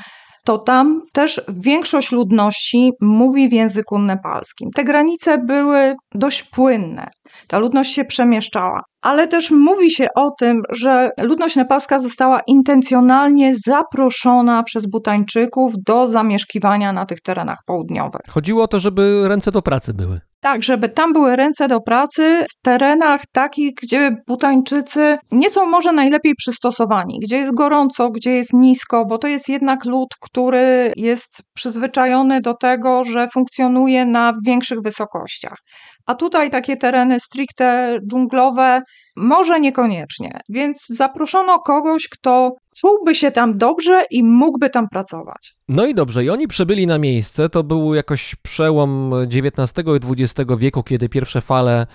to 0.45 0.59
tam 0.59 1.03
też 1.13 1.41
większość 1.49 2.13
ludności 2.13 2.93
mówi 3.01 3.49
w 3.49 3.53
języku 3.53 3.99
nepalskim. 3.99 4.71
Te 4.71 4.85
granice 4.85 5.39
były 5.39 5.97
dość 6.15 6.43
płynne. 6.43 7.11
Ta 7.49 7.59
ludność 7.59 7.95
się 7.95 8.05
przemieszczała, 8.05 8.83
ale 9.03 9.29
też 9.29 9.51
mówi 9.51 9.91
się 9.91 10.07
o 10.17 10.31
tym, 10.39 10.63
że 10.71 11.11
ludność 11.21 11.57
nepalska 11.57 11.99
została 11.99 12.41
intencjonalnie 12.47 13.55
zaproszona 13.67 14.63
przez 14.63 14.87
Butańczyków 14.91 15.73
do 15.87 16.07
zamieszkiwania 16.07 16.93
na 16.93 17.07
tych 17.07 17.21
terenach 17.21 17.59
południowych. 17.67 18.21
Chodziło 18.31 18.63
o 18.63 18.69
to, 18.69 18.81
żeby 18.81 19.25
ręce 19.29 19.53
do 19.53 19.63
pracy 19.63 19.95
były. 19.95 20.21
Tak, 20.41 20.63
żeby 20.63 20.89
tam 20.89 21.13
były 21.13 21.37
ręce 21.37 21.69
do 21.69 21.81
pracy 21.81 22.45
w 22.51 22.63
terenach 22.63 23.21
takich, 23.33 23.73
gdzie 23.83 24.11
Butańczycy 24.27 25.19
nie 25.33 25.51
są 25.51 25.67
może 25.67 25.93
najlepiej 25.93 26.35
przystosowani, 26.35 27.19
gdzie 27.23 27.37
jest 27.37 27.55
gorąco, 27.55 28.11
gdzie 28.11 28.31
jest 28.31 28.53
nisko, 28.53 29.05
bo 29.05 29.19
to 29.19 29.29
jest 29.29 29.49
jednak 29.49 29.85
lud, 29.85 30.09
który 30.21 30.93
jest 30.97 31.43
przyzwyczajony 31.55 32.41
do 32.41 32.55
tego, 32.55 33.05
że 33.05 33.29
funkcjonuje 33.35 34.07
na 34.07 34.33
większych 34.47 34.79
wysokościach. 34.81 35.57
A 36.09 36.15
tutaj 36.15 36.51
takie 36.51 36.77
tereny 36.77 37.21
stricte 37.21 37.99
dżunglowe, 38.11 38.83
może 39.17 39.61
niekoniecznie. 39.61 40.41
Więc 40.49 40.87
zaproszono 40.87 41.59
kogoś, 41.59 42.09
kto 42.09 42.53
czułby 42.77 43.15
się 43.15 43.31
tam 43.31 43.59
dobrze 43.59 44.05
i 44.11 44.25
mógłby 44.25 44.71
tam 44.71 44.89
pracować. 44.89 45.55
No 45.69 45.87
i 45.87 45.95
dobrze, 45.95 46.25
i 46.25 46.31
oni 46.31 46.49
przybyli 46.49 46.87
na 46.87 46.99
miejsce. 46.99 47.49
To 47.49 47.65
był 47.65 47.95
jakoś 47.95 48.35
przełom 48.43 49.13
XIX 49.15 49.87
i 49.87 50.23
XX 50.23 50.51
wieku, 50.59 50.83
kiedy 50.83 51.09
pierwsze 51.09 51.41
fale 51.41 51.87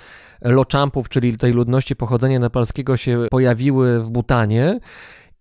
Loczampów, 0.41 1.09
czyli 1.09 1.37
tej 1.37 1.53
ludności 1.53 1.95
pochodzenia 1.95 2.39
nepalskiego, 2.39 2.97
się 2.97 3.27
pojawiły 3.31 3.99
w 4.03 4.11
Butanie. 4.11 4.79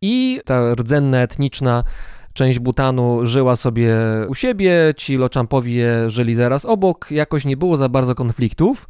I 0.00 0.40
ta 0.44 0.74
rdzenna 0.74 1.18
etniczna 1.22 1.84
Część 2.34 2.58
Butanu 2.58 3.26
żyła 3.26 3.56
sobie 3.56 3.94
u 4.28 4.34
siebie, 4.34 4.94
ci 4.96 5.16
Lochampowie 5.16 6.10
żyli 6.10 6.34
zaraz 6.34 6.64
obok, 6.64 7.10
jakoś 7.10 7.44
nie 7.44 7.56
było 7.56 7.76
za 7.76 7.88
bardzo 7.88 8.14
konfliktów, 8.14 8.88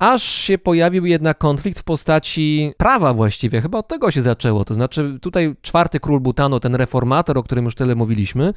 aż 0.00 0.22
się 0.22 0.58
pojawił 0.58 1.06
jednak 1.06 1.38
konflikt 1.38 1.78
w 1.78 1.84
postaci 1.84 2.72
prawa 2.76 3.14
właściwie, 3.14 3.60
chyba 3.60 3.78
od 3.78 3.88
tego 3.88 4.10
się 4.10 4.22
zaczęło, 4.22 4.64
to 4.64 4.74
znaczy 4.74 5.18
tutaj 5.22 5.54
czwarty 5.62 6.00
król 6.00 6.20
Butanu, 6.20 6.60
ten 6.60 6.74
reformator, 6.74 7.38
o 7.38 7.42
którym 7.42 7.64
już 7.64 7.74
tyle 7.74 7.94
mówiliśmy, 7.94 8.54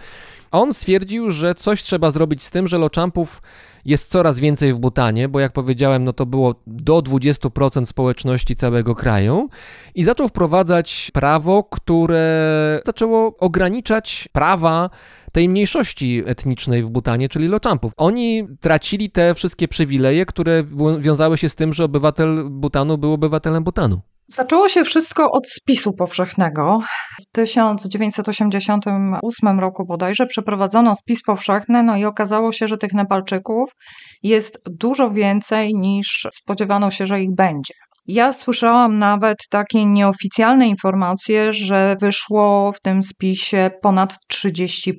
on 0.52 0.74
stwierdził, 0.74 1.32
że 1.32 1.56
coś 1.56 1.84
trzeba 1.84 2.11
zrobić 2.11 2.44
z 2.44 2.52
tym, 2.52 2.68
że 2.68 2.78
Lochampów 2.78 3.41
jest 3.86 4.10
coraz 4.10 4.40
więcej 4.40 4.74
w 4.74 4.80
Butanie, 4.80 5.30
bo 5.30 5.40
jak 5.40 5.53
powiedziałem, 5.53 6.03
no 6.03 6.14
to 6.14 6.26
było 6.26 6.56
do 6.68 6.99
20% 6.99 7.86
społeczności 7.86 8.56
całego 8.56 8.95
kraju 8.95 9.49
i 9.95 10.03
zaczął 10.03 10.28
wprowadzać 10.28 11.11
prawo, 11.14 11.64
które 11.64 12.82
zaczęło 12.86 13.38
ograniczać 13.38 14.30
prawa 14.32 14.90
tej 15.34 15.49
mniejszości 15.49 16.23
etnicznej 16.26 16.84
w 16.84 16.89
Butanie, 16.89 17.30
czyli 17.30 17.47
Lochampów. 17.47 17.93
Oni 17.97 18.47
tracili 18.61 19.11
te 19.11 19.35
wszystkie 19.35 19.68
przywileje, 19.68 20.26
które 20.26 20.64
wiązały 20.99 21.38
się 21.38 21.49
z 21.49 21.55
tym, 21.55 21.73
że 21.73 21.84
obywatel 21.84 22.49
Butanu 22.49 22.97
był 22.97 23.14
obywatelem 23.14 23.64
Butanu. 23.64 24.01
Zaczęło 24.27 24.69
się 24.69 24.84
wszystko 24.84 25.31
od 25.31 25.49
spisu 25.49 25.93
powszechnego. 25.93 26.80
W 27.22 27.26
1988 27.31 29.60
roku 29.60 29.85
bodajże 29.85 30.26
przeprowadzono 30.26 30.95
spis 30.95 31.23
powszechny, 31.23 31.84
no 31.84 31.97
i 31.97 32.05
okazało 32.05 32.51
się, 32.51 32.68
że 32.68 32.77
tych 32.77 32.93
Nepalczyków 32.93 33.72
jest 34.23 34.61
dużo 34.80 35.11
więcej 35.11 35.76
niż 35.76 36.27
spodziewano 36.34 36.91
się, 36.91 37.05
że 37.05 37.22
ich 37.22 37.35
będzie. 37.35 37.73
Ja 38.07 38.34
słyszałam 38.34 38.99
nawet 38.99 39.38
takie 39.49 39.85
nieoficjalne 39.85 40.67
informacje, 40.67 41.53
że 41.53 41.95
wyszło 41.99 42.71
w 42.71 42.81
tym 42.81 43.03
spisie 43.03 43.71
ponad 43.81 44.17
30%. 44.34 44.93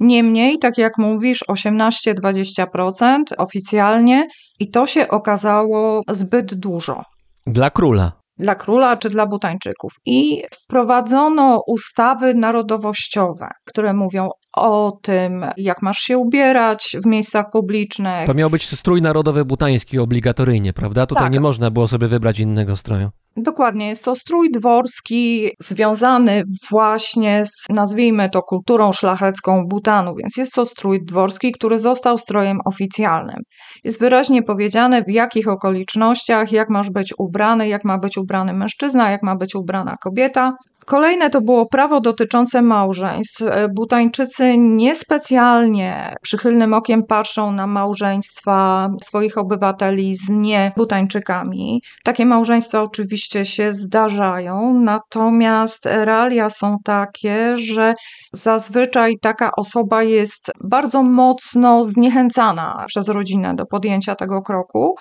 Niemniej, 0.00 0.58
tak 0.58 0.78
jak 0.78 0.98
mówisz, 0.98 1.44
18-20% 1.50 3.22
oficjalnie 3.38 4.26
i 4.60 4.70
to 4.70 4.86
się 4.86 5.08
okazało 5.08 6.02
zbyt 6.08 6.54
dużo 6.54 7.02
Dla 7.46 7.70
króla. 7.70 8.12
dla 8.38 8.54
króla 8.54 8.96
czy 8.96 9.10
dla 9.10 9.26
Butańczyków. 9.26 9.92
I 10.06 10.42
wprowadzono 10.64 11.62
ustawy 11.66 12.34
narodowościowe, 12.34 13.48
które 13.64 13.94
mówią 13.94 14.28
o 14.56 14.98
tym, 15.02 15.46
jak 15.56 15.82
masz 15.82 15.98
się 15.98 16.18
ubierać 16.18 16.96
w 17.02 17.06
miejscach 17.06 17.50
publicznych. 17.50 18.26
To 18.26 18.34
miał 18.34 18.50
być 18.50 18.78
strój 18.78 19.02
narodowy 19.02 19.44
butański 19.44 19.98
obligatoryjnie, 19.98 20.72
prawda? 20.72 21.06
Tutaj 21.06 21.24
Tak. 21.24 21.32
nie 21.32 21.40
można 21.40 21.70
było 21.70 21.88
sobie 21.88 22.08
wybrać 22.08 22.40
innego 22.40 22.76
stroju. 22.76 23.10
Dokładnie, 23.38 23.88
jest 23.88 24.04
to 24.04 24.14
strój 24.16 24.50
dworski 24.50 25.50
związany 25.60 26.42
właśnie 26.70 27.44
z, 27.46 27.66
nazwijmy 27.68 28.30
to, 28.30 28.42
kulturą 28.42 28.92
szlachecką 28.92 29.64
Butanu, 29.66 30.14
więc 30.14 30.36
jest 30.36 30.52
to 30.52 30.66
strój 30.66 31.04
dworski, 31.04 31.52
który 31.52 31.78
został 31.78 32.18
strojem 32.18 32.58
oficjalnym. 32.64 33.36
Jest 33.84 34.00
wyraźnie 34.00 34.42
powiedziane, 34.42 35.02
w 35.02 35.10
jakich 35.10 35.48
okolicznościach, 35.48 36.52
jak 36.52 36.70
masz 36.70 36.90
być 36.90 37.14
ubrany, 37.18 37.68
jak 37.68 37.84
ma 37.84 37.98
być 37.98 38.16
ubrany 38.18 38.52
mężczyzna, 38.52 39.10
jak 39.10 39.22
ma 39.22 39.36
być 39.36 39.54
ubrana 39.54 39.96
kobieta. 40.02 40.52
Kolejne 40.86 41.30
to 41.30 41.40
było 41.40 41.66
prawo 41.66 42.00
dotyczące 42.00 42.62
małżeństw. 42.62 43.42
E, 43.42 43.68
Butańczycy 43.68 44.58
niespecjalnie 44.58 46.14
przychylnym 46.22 46.74
okiem 46.74 47.02
patrzą 47.02 47.52
na 47.52 47.66
małżeństwa 47.66 48.88
swoich 49.02 49.38
obywateli 49.38 50.16
z 50.16 50.28
nie-Butańczykami. 50.30 51.82
Takie 52.04 52.26
małżeństwa 52.26 52.82
oczywiście 52.82 53.44
się 53.44 53.72
zdarzają, 53.72 54.80
natomiast 54.84 55.86
realia 55.86 56.50
są 56.50 56.76
takie, 56.84 57.56
że 57.56 57.94
zazwyczaj 58.32 59.14
taka 59.22 59.50
osoba 59.56 60.02
jest 60.02 60.52
bardzo 60.64 61.02
mocno 61.02 61.84
zniechęcana 61.84 62.84
przez 62.86 63.08
rodzinę 63.08 63.54
do 63.54 63.66
podjęcia 63.66 64.14
tego 64.14 64.42
kroku. 64.42 64.94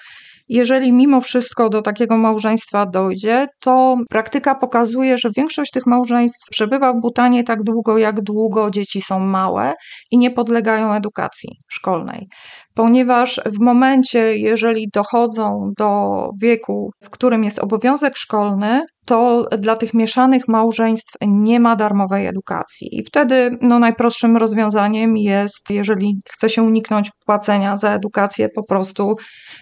Jeżeli 0.47 0.93
mimo 0.93 1.21
wszystko 1.21 1.69
do 1.69 1.81
takiego 1.81 2.17
małżeństwa 2.17 2.85
dojdzie, 2.85 3.47
to 3.59 3.97
praktyka 4.09 4.55
pokazuje, 4.55 5.17
że 5.17 5.29
większość 5.37 5.71
tych 5.71 5.85
małżeństw 5.85 6.49
przebywa 6.51 6.93
w 6.93 6.99
Butanie 7.01 7.43
tak 7.43 7.63
długo, 7.63 7.97
jak 7.97 8.21
długo 8.21 8.69
dzieci 8.71 9.01
są 9.01 9.19
małe 9.19 9.73
i 10.11 10.17
nie 10.17 10.31
podlegają 10.31 10.93
edukacji 10.93 11.49
szkolnej. 11.71 12.27
Ponieważ 12.75 13.41
w 13.45 13.59
momencie, 13.59 14.37
jeżeli 14.37 14.87
dochodzą 14.93 15.71
do 15.77 16.29
wieku, 16.41 16.91
w 17.03 17.09
którym 17.09 17.43
jest 17.43 17.59
obowiązek 17.59 18.17
szkolny, 18.17 18.81
to 19.05 19.45
dla 19.57 19.75
tych 19.75 19.93
mieszanych 19.93 20.47
małżeństw 20.47 21.13
nie 21.21 21.59
ma 21.59 21.75
darmowej 21.75 22.27
edukacji. 22.27 22.87
I 22.91 23.03
wtedy 23.03 23.57
no, 23.61 23.79
najprostszym 23.79 24.37
rozwiązaniem 24.37 25.17
jest, 25.17 25.69
jeżeli 25.69 26.19
chce 26.29 26.49
się 26.49 26.63
uniknąć 26.63 27.09
płacenia 27.25 27.77
za 27.77 27.91
edukację, 27.91 28.49
po 28.55 28.63
prostu 28.63 29.15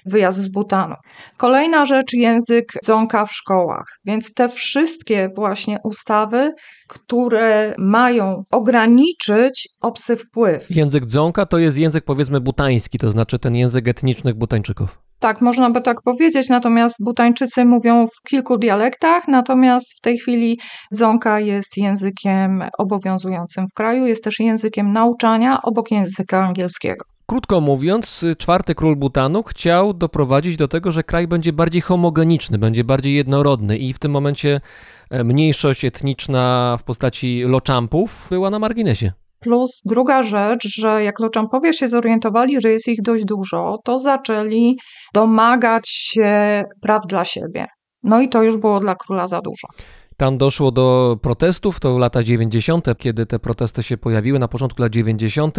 wyjazd 0.05 0.37
z 0.37 0.47
Butanu. 0.47 0.95
Kolejna 1.37 1.85
rzecz, 1.85 2.13
język 2.13 2.73
dzonka 2.85 3.25
w 3.25 3.31
szkołach. 3.31 3.85
Więc 4.05 4.33
te 4.33 4.49
wszystkie 4.49 5.29
właśnie 5.35 5.77
ustawy, 5.83 6.53
które 6.87 7.75
mają 7.77 8.43
ograniczyć 8.51 9.69
obcy 9.81 10.15
wpływ. 10.15 10.65
Język 10.69 11.05
dzonka 11.05 11.45
to 11.45 11.57
jest 11.57 11.77
język 11.77 12.05
powiedzmy 12.05 12.41
butański, 12.41 12.99
to 12.99 13.11
znaczy 13.11 13.39
ten 13.39 13.55
język 13.55 13.87
etnicznych 13.87 14.35
Butańczyków. 14.35 15.03
Tak, 15.19 15.41
można 15.41 15.69
by 15.69 15.81
tak 15.81 16.01
powiedzieć, 16.01 16.49
natomiast 16.49 16.95
Butańczycy 16.99 17.65
mówią 17.65 18.05
w 18.07 18.29
kilku 18.29 18.57
dialektach, 18.57 19.27
natomiast 19.27 19.85
w 19.97 20.01
tej 20.01 20.17
chwili 20.17 20.59
dzonka 20.93 21.39
jest 21.39 21.77
językiem 21.77 22.63
obowiązującym 22.77 23.65
w 23.67 23.73
kraju, 23.73 24.05
jest 24.05 24.23
też 24.23 24.39
językiem 24.39 24.93
nauczania 24.93 25.59
obok 25.61 25.91
języka 25.91 26.45
angielskiego. 26.45 27.05
Krótko 27.33 27.61
mówiąc, 27.61 28.25
czwarty 28.37 28.75
król 28.75 28.95
Butanu 28.95 29.43
chciał 29.43 29.93
doprowadzić 29.93 30.57
do 30.57 30.67
tego, 30.67 30.91
że 30.91 31.03
kraj 31.03 31.27
będzie 31.27 31.53
bardziej 31.53 31.81
homogeniczny, 31.81 32.57
będzie 32.57 32.83
bardziej 32.83 33.15
jednorodny 33.15 33.77
i 33.77 33.93
w 33.93 33.99
tym 33.99 34.11
momencie 34.11 34.61
e, 35.09 35.23
mniejszość 35.23 35.85
etniczna 35.85 36.77
w 36.79 36.83
postaci 36.83 37.43
Lochampów 37.47 38.27
była 38.29 38.49
na 38.49 38.59
marginesie. 38.59 39.11
Plus 39.39 39.81
druga 39.85 40.23
rzecz, 40.23 40.67
że 40.77 41.03
jak 41.03 41.19
Lochampowie 41.19 41.73
się 41.73 41.87
zorientowali, 41.87 42.61
że 42.61 42.69
jest 42.69 42.87
ich 42.87 43.01
dość 43.01 43.25
dużo, 43.25 43.77
to 43.83 43.99
zaczęli 43.99 44.77
domagać 45.13 45.89
się 45.89 46.63
praw 46.81 47.07
dla 47.07 47.25
siebie. 47.25 47.65
No 48.03 48.21
i 48.21 48.29
to 48.29 48.43
już 48.43 48.57
było 48.57 48.79
dla 48.79 48.95
króla 48.95 49.27
za 49.27 49.41
dużo. 49.41 49.67
Tam 50.17 50.37
doszło 50.37 50.71
do 50.71 51.17
protestów, 51.21 51.79
to 51.79 51.97
lata 51.97 52.23
90., 52.23 52.87
kiedy 52.97 53.25
te 53.25 53.39
protesty 53.39 53.83
się 53.83 53.97
pojawiły, 53.97 54.39
na 54.39 54.47
początku 54.47 54.81
lat 54.81 54.91
90. 54.91 55.57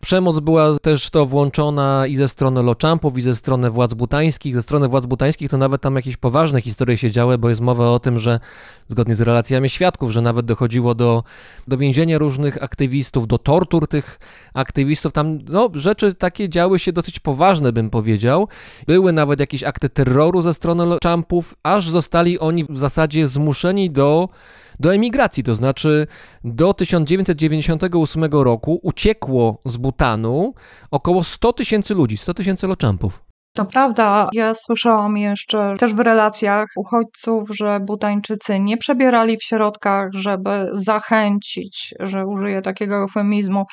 Przemoc 0.00 0.40
była 0.40 0.78
też 0.78 1.10
to 1.10 1.26
włączona 1.26 2.06
i 2.06 2.16
ze 2.16 2.28
strony 2.28 2.62
Lochampów, 2.62 3.18
i 3.18 3.22
ze 3.22 3.34
strony 3.34 3.70
władz 3.70 3.94
butańskich. 3.94 4.54
Ze 4.54 4.62
strony 4.62 4.88
władz 4.88 5.06
butańskich 5.06 5.50
to 5.50 5.56
nawet 5.56 5.82
tam 5.82 5.96
jakieś 5.96 6.16
poważne 6.16 6.60
historie 6.60 6.98
się 6.98 7.10
działy, 7.10 7.38
bo 7.38 7.48
jest 7.48 7.60
mowa 7.60 7.90
o 7.90 7.98
tym, 7.98 8.18
że 8.18 8.40
zgodnie 8.88 9.14
z 9.14 9.20
relacjami 9.20 9.68
świadków, 9.68 10.10
że 10.10 10.22
nawet 10.22 10.46
dochodziło 10.46 10.94
do, 10.94 11.24
do 11.68 11.78
więzienia 11.78 12.18
różnych 12.18 12.62
aktywistów, 12.62 13.26
do 13.26 13.38
tortur 13.38 13.88
tych 13.88 14.18
aktywistów. 14.54 15.12
Tam 15.12 15.38
no, 15.48 15.70
rzeczy 15.74 16.14
takie 16.14 16.48
działy 16.48 16.78
się 16.78 16.92
dosyć 16.92 17.20
poważne, 17.20 17.72
bym 17.72 17.90
powiedział. 17.90 18.48
Były 18.86 19.12
nawet 19.12 19.40
jakieś 19.40 19.64
akty 19.64 19.88
terroru 19.88 20.42
ze 20.42 20.54
strony 20.54 20.86
Lochampów, 20.86 21.54
aż 21.62 21.90
zostali 21.90 22.38
oni 22.38 22.64
w 22.64 22.78
zasadzie 22.78 23.28
zmuszeni 23.28 23.75
do, 23.90 24.28
do 24.80 24.94
emigracji, 24.94 25.42
to 25.42 25.54
znaczy 25.54 26.06
do 26.44 26.74
1998 26.74 28.24
roku 28.24 28.80
uciekło 28.82 29.58
z 29.64 29.76
Butanu 29.76 30.54
około 30.90 31.24
100 31.24 31.52
tysięcy 31.52 31.94
ludzi, 31.94 32.16
100 32.16 32.34
tysięcy 32.34 32.66
Lochampów. 32.66 33.26
To 33.56 33.64
prawda, 33.64 34.28
ja 34.32 34.54
słyszałam 34.54 35.16
jeszcze 35.16 35.74
też 35.78 35.94
w 35.94 35.98
relacjach 35.98 36.66
uchodźców, 36.76 37.48
że 37.56 37.80
Butańczycy 37.80 38.60
nie 38.60 38.76
przebierali 38.76 39.36
w 39.36 39.44
środkach, 39.44 40.08
żeby 40.14 40.68
zachęcić, 40.72 41.94
że 42.00 42.26
użyję 42.26 42.62
takiego 42.62 42.96
eufemizmu, 42.96 43.64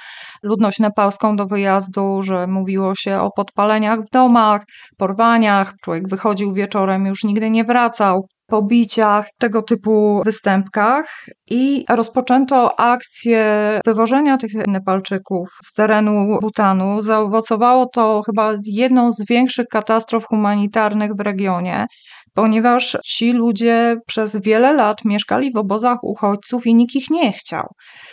ludność 0.43 0.79
nepalską 0.79 1.35
do 1.35 1.45
wyjazdu, 1.45 2.23
że 2.23 2.47
mówiło 2.47 2.95
się 2.95 3.19
o 3.19 3.31
podpaleniach 3.31 3.99
w 3.99 4.09
domach, 4.09 4.61
porwaniach, 4.97 5.73
człowiek 5.83 6.07
wychodził 6.09 6.53
wieczorem, 6.53 7.05
już 7.05 7.23
nigdy 7.23 7.49
nie 7.49 7.63
wracał 7.63 8.27
pobiciach, 8.47 9.27
tego 9.39 9.61
typu 9.61 10.21
występkach 10.25 11.25
i 11.49 11.85
rozpoczęto 11.89 12.79
akcję 12.79 13.43
wywożenia 13.85 14.37
tych 14.37 14.53
Nepalczyków 14.67 15.49
z 15.63 15.73
terenu 15.73 16.39
Butanu. 16.41 17.01
Zaowocowało 17.01 17.85
to 17.85 18.21
chyba 18.25 18.53
jedną 18.65 19.11
z 19.11 19.25
większych 19.25 19.67
katastrof 19.67 20.25
humanitarnych 20.25 21.11
w 21.15 21.19
regionie. 21.19 21.85
Ponieważ 22.33 22.97
ci 23.05 23.31
ludzie 23.31 23.95
przez 24.07 24.41
wiele 24.41 24.73
lat 24.73 25.05
mieszkali 25.05 25.51
w 25.51 25.57
obozach 25.57 25.97
uchodźców 26.03 26.65
i 26.67 26.75
nikt 26.75 26.95
ich 26.95 27.09
nie 27.09 27.31
chciał. 27.31 27.67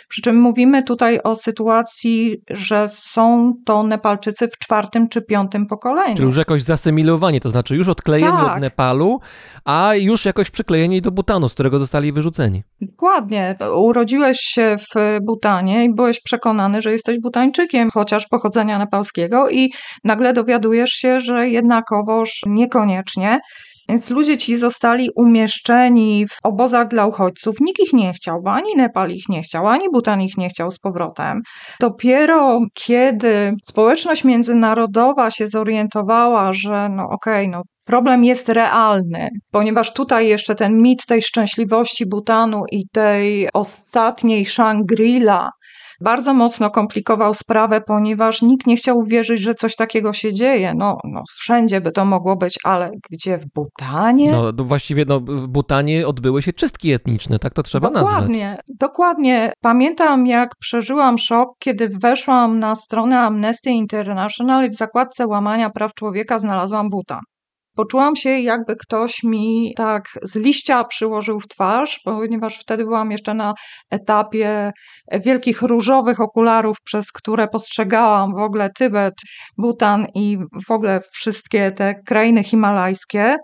Przy 0.09 0.21
czym 0.21 0.39
mówimy 0.39 0.83
tutaj 0.83 1.19
o 1.23 1.35
sytuacji, 1.35 2.37
że 2.49 2.87
są 2.89 3.53
to 3.65 3.83
Nepalczycy 3.83 4.47
w 4.47 4.57
czwartym 4.57 5.09
czy 5.09 5.21
piątym 5.21 5.65
pokoleniu. 5.67 6.15
Czyli 6.15 6.25
już 6.25 6.37
jakoś 6.37 6.63
zasymilowanie, 6.63 7.39
to 7.39 7.49
znaczy 7.49 7.75
już 7.75 7.87
odklejeni 7.87 8.31
Tak. 8.31 8.55
od 8.55 8.61
Nepalu, 8.61 9.19
a 9.65 9.95
już 9.95 10.25
jakoś 10.25 10.49
przyklejeni 10.49 11.01
do 11.01 11.11
Butanu, 11.11 11.49
z 11.49 11.53
którego 11.53 11.79
zostali 11.79 12.13
wyrzuceni. 12.13 12.63
Dokładnie. 12.81 13.55
Urodziłeś 13.75 14.39
się 14.39 14.75
w 14.95 15.19
Butanie 15.21 15.85
i 15.85 15.93
byłeś 15.95 16.21
przekonany, 16.21 16.81
że 16.81 16.91
jesteś 16.91 17.19
Butańczykiem, 17.19 17.89
chociaż 17.93 18.27
pochodzenia 18.27 18.79
nepalskiego, 18.79 19.49
i 19.49 19.71
nagle 20.03 20.33
dowiadujesz 20.33 20.89
się, 20.89 21.19
że 21.19 21.49
jednakowoż 21.49 22.41
niekoniecznie. 22.45 23.39
Więc 23.91 24.09
ludzie 24.09 24.37
ci 24.37 24.57
zostali 24.57 25.09
umieszczeni 25.15 26.27
w 26.27 26.37
obozach 26.43 26.87
dla 26.87 27.05
uchodźców. 27.05 27.55
Nikt 27.59 27.79
ich 27.79 27.93
nie 27.93 28.13
chciał, 28.13 28.41
bo 28.41 28.51
ani 28.51 28.75
Nepal 28.75 29.11
ich 29.11 29.29
nie 29.29 29.41
chciał, 29.41 29.67
ani 29.67 29.89
Butan 29.93 30.21
ich 30.21 30.37
nie 30.37 30.49
chciał 30.49 30.71
z 30.71 30.79
powrotem. 30.79 31.41
Dopiero 31.79 32.59
kiedy 32.73 33.53
społeczność 33.63 34.23
międzynarodowa 34.23 35.31
się 35.31 35.47
zorientowała, 35.47 36.53
że 36.53 36.89
no 36.89 37.09
okej, 37.09 37.49
no 37.49 37.61
problem 37.85 38.23
jest 38.23 38.49
realny, 38.49 39.29
ponieważ 39.51 39.93
tutaj 39.93 40.27
jeszcze 40.27 40.55
ten 40.55 40.81
mit 40.81 41.05
tej 41.05 41.21
szczęśliwości 41.21 42.05
Butanu 42.09 42.63
i 42.71 42.83
tej 42.93 43.49
ostatniej 43.53 44.45
Shangri-La 44.45 45.49
bardzo 46.01 46.33
mocno 46.33 46.69
komplikował 46.69 47.33
sprawę, 47.33 47.81
ponieważ 47.81 48.41
nikt 48.41 48.67
nie 48.67 48.75
chciał 48.75 48.97
uwierzyć, 48.97 49.41
że 49.41 49.55
coś 49.55 49.75
takiego 49.75 50.13
się 50.13 50.33
dzieje. 50.33 50.73
No, 50.75 50.97
no 51.03 51.21
wszędzie 51.37 51.81
by 51.81 51.91
to 51.91 52.05
mogło 52.05 52.35
być, 52.35 52.59
ale 52.63 52.91
gdzie 53.11 53.37
w 53.37 53.45
Butanie? 53.55 54.31
No 54.31 54.53
to 54.53 54.63
właściwie 54.63 55.05
no, 55.07 55.19
w 55.19 55.47
Butanie 55.47 56.07
odbyły 56.07 56.41
się 56.41 56.53
czystki 56.53 56.91
etniczne, 56.91 57.39
tak 57.39 57.53
to 57.53 57.63
trzeba 57.63 57.89
nazwać. 57.89 58.13
Dokładnie, 58.13 58.57
dokładnie. 58.79 59.53
Pamiętam, 59.61 60.27
jak 60.27 60.55
przeżyłam 60.59 61.17
szok, 61.17 61.49
kiedy 61.59 61.89
weszłam 61.89 62.59
na 62.59 62.75
stronę 62.75 63.19
Amnesty 63.19 63.69
International 63.69 64.65
i 64.65 64.69
w 64.69 64.75
zakładce 64.75 65.27
łamania 65.27 65.69
praw 65.69 65.93
człowieka 65.93 66.39
znalazłam 66.39 66.89
Butan. 66.89 67.21
Poczułam 67.75 68.15
się, 68.15 68.29
jakby 68.29 68.75
ktoś 68.75 69.23
mi 69.23 69.73
tak 69.77 70.03
z 70.23 70.35
liścia 70.35 70.83
przyłożył 70.83 71.39
w 71.39 71.47
twarz, 71.47 71.99
ponieważ 72.03 72.57
wtedy 72.59 72.83
byłam 72.83 73.11
jeszcze 73.11 73.33
na 73.33 73.53
etapie 73.91 74.71
wielkich 75.25 75.61
różowych 75.61 76.19
okularów, 76.19 76.77
przez 76.83 77.11
które 77.11 77.47
postrzegałam 77.47 78.33
w 78.33 78.41
ogóle 78.41 78.69
Tybet, 78.77 79.13
Butan 79.57 80.07
i 80.15 80.37
w 80.67 80.71
ogóle 80.71 81.01
wszystkie 81.11 81.71
te 81.71 81.95
krainy 82.05 82.43
himalajskie. 82.43 83.35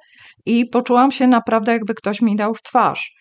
I 0.45 0.65
poczułam 0.65 1.11
się 1.11 1.27
naprawdę, 1.27 1.71
jakby 1.71 1.93
ktoś 1.93 2.21
mi 2.21 2.35
dał 2.35 2.53
w 2.53 2.61
twarz. 2.61 3.11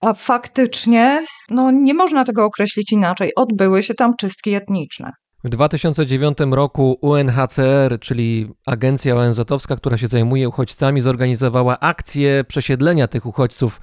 A 0.00 0.14
faktycznie, 0.14 1.24
no 1.50 1.70
nie 1.70 1.94
można 1.94 2.24
tego 2.24 2.44
określić 2.44 2.92
inaczej, 2.92 3.32
odbyły 3.36 3.82
się 3.82 3.94
tam 3.94 4.12
czystki 4.20 4.54
etniczne. 4.54 5.10
W 5.44 5.48
2009 5.48 6.38
roku 6.50 6.98
UNHCR, 7.00 7.98
czyli 8.00 8.48
agencja 8.66 9.16
ONZ-owska, 9.16 9.76
która 9.76 9.96
się 9.96 10.08
zajmuje 10.08 10.48
uchodźcami, 10.48 11.00
zorganizowała 11.00 11.80
akcję 11.80 12.44
przesiedlenia 12.48 13.08
tych 13.08 13.26
uchodźców, 13.26 13.80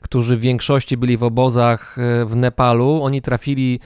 którzy 0.00 0.36
w 0.36 0.40
większości 0.40 0.96
byli 0.96 1.16
w 1.16 1.22
obozach 1.22 1.98
e, 1.98 2.24
w 2.24 2.36
Nepalu. 2.36 3.02
Oni 3.02 3.22
trafili, 3.22 3.80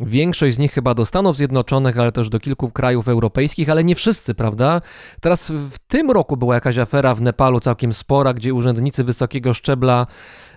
większość 0.00 0.56
z 0.56 0.58
nich 0.58 0.72
chyba 0.72 0.94
do 0.94 1.06
Stanów 1.06 1.36
Zjednoczonych, 1.36 1.98
ale 1.98 2.12
też 2.12 2.28
do 2.28 2.40
kilku 2.40 2.70
krajów 2.70 3.08
europejskich, 3.08 3.70
ale 3.70 3.84
nie 3.84 3.94
wszyscy, 3.94 4.34
prawda? 4.34 4.80
Teraz 5.20 5.50
w 5.50 5.78
tym 5.78 6.10
roku 6.10 6.36
była 6.36 6.54
jakaś 6.54 6.78
afera 6.78 7.14
w 7.14 7.22
Nepalu 7.22 7.60
całkiem 7.60 7.92
spora, 7.92 8.34
gdzie 8.34 8.54
urzędnicy 8.54 9.04
wysokiego 9.04 9.54
szczebla 9.54 10.06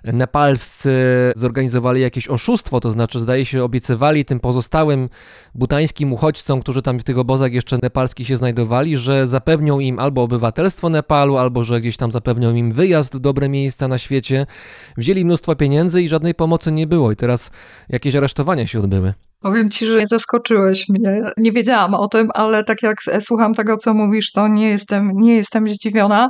nepalscy 0.03 0.91
zorganizowali 1.35 2.01
jakieś 2.01 2.27
oszustwo, 2.27 2.79
to 2.79 2.91
znaczy 2.91 3.19
zdaje 3.19 3.45
się 3.45 3.63
obiecywali 3.63 4.25
tym 4.25 4.39
pozostałym 4.39 5.09
butańskim 5.55 6.13
uchodźcom, 6.13 6.61
którzy 6.61 6.81
tam 6.81 6.99
w 6.99 7.03
tych 7.03 7.17
obozach 7.17 7.53
jeszcze 7.53 7.77
nepalskich 7.83 8.27
się 8.27 8.37
znajdowali, 8.37 8.97
że 8.97 9.27
zapewnią 9.27 9.79
im 9.79 9.99
albo 9.99 10.23
obywatelstwo 10.23 10.89
Nepalu, 10.89 11.37
albo 11.37 11.63
że 11.63 11.81
gdzieś 11.81 11.97
tam 11.97 12.11
zapewnią 12.11 12.55
im 12.55 12.71
wyjazd 12.71 13.15
w 13.15 13.19
dobre 13.19 13.49
miejsca 13.49 13.87
na 13.87 13.97
świecie. 13.97 14.45
Wzięli 14.97 15.25
mnóstwo 15.25 15.55
pieniędzy 15.55 16.01
i 16.01 16.09
żadnej 16.09 16.35
pomocy 16.35 16.71
nie 16.71 16.87
było 16.87 17.11
i 17.11 17.15
teraz 17.15 17.51
jakieś 17.89 18.15
aresztowania 18.15 18.67
się 18.67 18.79
odbyły. 18.79 19.13
Powiem 19.41 19.69
ci, 19.69 19.85
że 19.85 20.05
zaskoczyłeś 20.05 20.89
mnie. 20.89 21.21
Nie 21.37 21.51
wiedziałam 21.51 21.93
o 21.93 22.07
tym, 22.07 22.29
ale 22.33 22.63
tak 22.63 22.83
jak 22.83 22.97
słucham 23.19 23.53
tego, 23.53 23.77
co 23.77 23.93
mówisz, 23.93 24.31
to 24.31 24.47
nie 24.47 24.69
jestem, 24.69 25.11
nie 25.15 25.35
jestem 25.35 25.69
zdziwiona. 25.69 26.29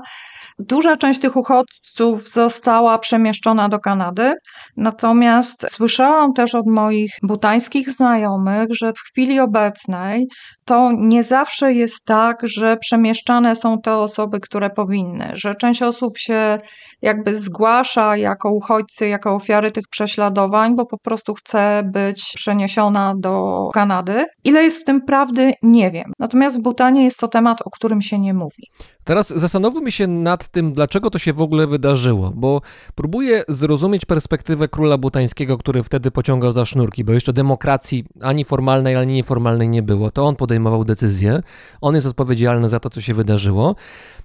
Duża 0.59 0.97
część 0.97 1.19
tych 1.19 1.35
uchodźców 1.35 2.29
została 2.29 2.97
przemieszczona 2.97 3.69
do 3.69 3.79
Kanady, 3.79 4.33
natomiast 4.77 5.65
słyszałam 5.69 6.33
też 6.33 6.55
od 6.55 6.67
moich 6.67 7.11
butańskich 7.23 7.89
znajomych, 7.89 8.67
że 8.71 8.93
w 8.93 8.99
chwili 8.99 9.39
obecnej 9.39 10.27
to 10.69 10.91
nie 10.91 11.23
zawsze 11.23 11.73
jest 11.73 12.05
tak, 12.05 12.47
że 12.47 12.77
przemieszczane 12.77 13.55
są 13.55 13.81
te 13.81 13.95
osoby, 13.95 14.39
które 14.39 14.69
powinny, 14.69 15.31
że 15.33 15.55
część 15.55 15.81
osób 15.81 16.17
się 16.17 16.57
jakby 17.01 17.39
zgłasza 17.39 18.17
jako 18.17 18.51
uchodźcy, 18.51 19.07
jako 19.07 19.35
ofiary 19.35 19.71
tych 19.71 19.87
prześladowań, 19.89 20.75
bo 20.75 20.85
po 20.85 20.97
prostu 20.97 21.33
chce 21.33 21.83
być 21.93 22.33
przeniesiona 22.35 23.13
do 23.17 23.63
Kanady. 23.73 24.25
Ile 24.43 24.63
jest 24.63 24.81
w 24.81 24.85
tym 24.85 25.01
prawdy, 25.01 25.53
nie 25.63 25.91
wiem. 25.91 26.11
Natomiast 26.19 26.59
w 26.59 26.61
Butanie 26.61 27.03
jest 27.03 27.19
to 27.19 27.27
temat, 27.27 27.61
o 27.65 27.69
którym 27.69 28.01
się 28.01 28.19
nie 28.19 28.33
mówi. 28.33 28.63
Teraz 29.03 29.29
zastanówmy 29.29 29.91
się 29.91 30.07
nad 30.07 30.47
tym, 30.47 30.73
dlaczego 30.73 31.09
to 31.09 31.19
się 31.19 31.33
w 31.33 31.41
ogóle 31.41 31.67
wydarzyło, 31.67 32.31
bo 32.35 32.61
próbuję 32.95 33.43
zrozumieć 33.47 34.05
perspektywę 34.05 34.67
króla 34.67 34.97
butańskiego, 34.97 35.57
który 35.57 35.83
wtedy 35.83 36.11
pociągał 36.11 36.53
za 36.53 36.65
sznurki, 36.65 37.03
bo 37.03 37.13
jeszcze 37.13 37.33
demokracji 37.33 38.03
ani 38.21 38.45
formalnej, 38.45 38.95
ani 38.95 39.13
nieformalnej 39.13 39.69
nie 39.69 39.83
było. 39.83 40.11
To 40.11 40.25
on 40.25 40.35
podejmował 40.35 40.58
decyzje, 40.85 41.41
on 41.81 41.95
jest 41.95 42.07
odpowiedzialny 42.07 42.69
za 42.69 42.79
to, 42.79 42.89
co 42.89 43.01
się 43.01 43.13
wydarzyło. 43.13 43.75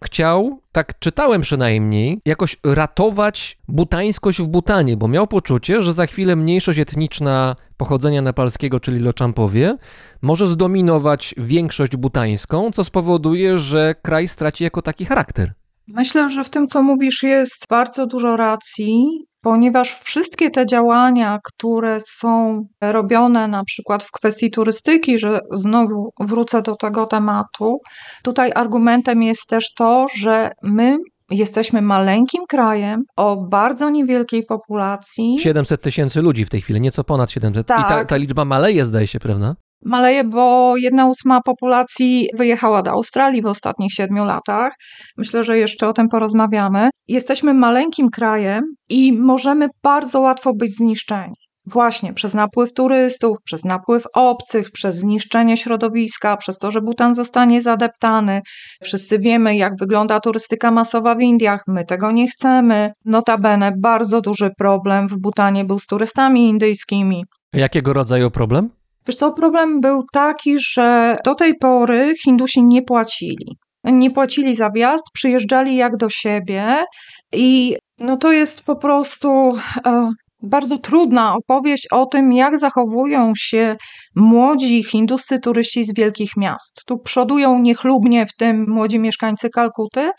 Chciał, 0.04 0.60
tak 0.72 0.98
czytałem 0.98 1.40
przynajmniej, 1.40 2.20
jakoś 2.24 2.56
ratować 2.64 3.58
butańskość 3.68 4.42
w 4.42 4.46
Butanie, 4.46 4.96
bo 4.96 5.08
miał 5.08 5.26
poczucie, 5.26 5.82
że 5.82 5.92
za 5.92 6.06
chwilę 6.06 6.36
mniejszość 6.36 6.78
etniczna 6.78 7.56
pochodzenia 7.76 8.22
nepalskiego, 8.22 8.80
czyli 8.80 8.98
Loczampowie, 9.00 9.76
może 10.22 10.46
zdominować 10.46 11.34
większość 11.38 11.96
butańską, 11.96 12.70
co 12.70 12.84
spowoduje, 12.84 13.58
że 13.58 13.94
kraj 14.02 14.28
straci 14.28 14.64
jako 14.64 14.82
taki 14.82 15.04
charakter. 15.04 15.52
Myślę, 15.88 16.30
że 16.30 16.44
w 16.44 16.50
tym, 16.50 16.68
co 16.68 16.82
mówisz, 16.82 17.22
jest 17.22 17.66
bardzo 17.70 18.06
dużo 18.06 18.36
racji, 18.36 19.26
ponieważ 19.44 20.00
wszystkie 20.00 20.50
te 20.50 20.66
działania, 20.66 21.38
które 21.44 21.98
są 22.00 22.62
robione 22.80 23.48
na 23.48 23.64
przykład 23.64 24.02
w 24.02 24.10
kwestii 24.10 24.50
turystyki, 24.50 25.18
że 25.18 25.40
znowu 25.52 26.10
wrócę 26.20 26.62
do 26.62 26.76
tego 26.76 27.06
tematu, 27.06 27.78
tutaj 28.22 28.52
argumentem 28.54 29.22
jest 29.22 29.48
też 29.48 29.74
to, 29.74 30.06
że 30.16 30.50
my 30.62 30.96
jesteśmy 31.30 31.82
maleńkim 31.82 32.42
krajem 32.48 33.02
o 33.16 33.36
bardzo 33.36 33.90
niewielkiej 33.90 34.44
populacji. 34.44 35.38
700 35.40 35.80
tysięcy 35.80 36.22
ludzi 36.22 36.44
w 36.44 36.50
tej 36.50 36.60
chwili, 36.60 36.80
nieco 36.80 37.04
ponad 37.04 37.30
700. 37.30 37.64
I 37.64 37.68
ta, 37.68 37.88
Tak. 37.88 38.08
ta 38.08 38.16
liczba 38.16 38.44
maleje, 38.44 38.84
zdaje 38.84 39.06
się, 39.06 39.20
prawda? 39.20 39.54
Maleje, 39.84 40.24
bo 40.24 40.74
jedna 40.76 41.06
ósma 41.06 41.40
populacji 41.40 42.28
wyjechała 42.36 42.82
do 42.82 42.90
Australii 42.90 43.42
w 43.42 43.46
ostatnich 43.46 43.92
siedmiu 43.92 44.24
latach. 44.24 44.72
Myślę, 45.16 45.44
że 45.44 45.58
jeszcze 45.58 45.88
o 45.88 45.92
tym 45.92 46.08
porozmawiamy. 46.08 46.90
Jesteśmy 47.08 47.54
maleńkim 47.54 48.10
krajem 48.10 48.64
i 48.88 49.12
możemy 49.12 49.68
bardzo 49.82 50.20
łatwo 50.20 50.54
być 50.54 50.76
zniszczeni. 50.76 51.34
Właśnie 51.66 52.12
przez 52.12 52.34
napływ 52.34 52.72
turystów, 52.72 53.38
przez 53.44 53.64
napływ 53.64 54.04
obcych, 54.14 54.70
przez 54.70 54.96
zniszczenie 54.96 55.56
środowiska, 55.56 56.36
przez 56.36 56.58
to, 56.58 56.70
że 56.70 56.80
Butan 56.80 57.14
zostanie 57.14 57.62
zadeptany. 57.62 58.40
Wszyscy 58.82 59.18
wiemy, 59.18 59.56
jak 59.56 59.72
wygląda 59.80 60.20
turystyka 60.20 60.70
masowa 60.70 61.14
w 61.14 61.20
Indiach. 61.20 61.62
My 61.66 61.84
tego 61.84 62.10
nie 62.10 62.28
chcemy. 62.28 62.92
Notabene, 63.04 63.72
bardzo 63.78 64.20
duży 64.20 64.50
problem 64.58 65.08
w 65.08 65.16
Butanie 65.16 65.64
był 65.64 65.78
z 65.78 65.86
turystami 65.86 66.48
indyjskimi. 66.48 67.24
Jakiego 67.52 67.92
rodzaju 67.92 68.30
problem? 68.30 68.70
Wiesz 69.08 69.16
co, 69.16 69.32
problem 69.32 69.80
był 69.80 70.02
taki, 70.12 70.58
że 70.58 71.16
do 71.24 71.34
tej 71.34 71.54
pory 71.54 72.12
Hindusi 72.24 72.64
nie 72.64 72.82
płacili. 72.82 73.56
Nie 73.84 74.10
płacili 74.10 74.54
za 74.54 74.70
wjazd, 74.70 75.04
przyjeżdżali 75.14 75.76
jak 75.76 75.96
do 75.96 76.10
siebie 76.10 76.84
i 77.32 77.76
no 77.98 78.16
to 78.16 78.32
jest 78.32 78.62
po 78.62 78.76
prostu 78.76 79.56
e, 79.86 80.10
bardzo 80.42 80.78
trudna 80.78 81.34
opowieść 81.34 81.88
o 81.92 82.06
tym, 82.06 82.32
jak 82.32 82.58
zachowują 82.58 83.32
się 83.36 83.76
młodzi 84.16 84.84
hinduscy 84.84 85.38
turyści 85.38 85.84
z 85.84 85.94
wielkich 85.94 86.30
miast. 86.36 86.80
Tu 86.86 86.98
przodują 86.98 87.58
niechlubnie 87.58 88.26
w 88.26 88.36
tym 88.36 88.70
młodzi 88.70 88.98
mieszkańcy 88.98 89.50
Kalkuty, 89.50 90.10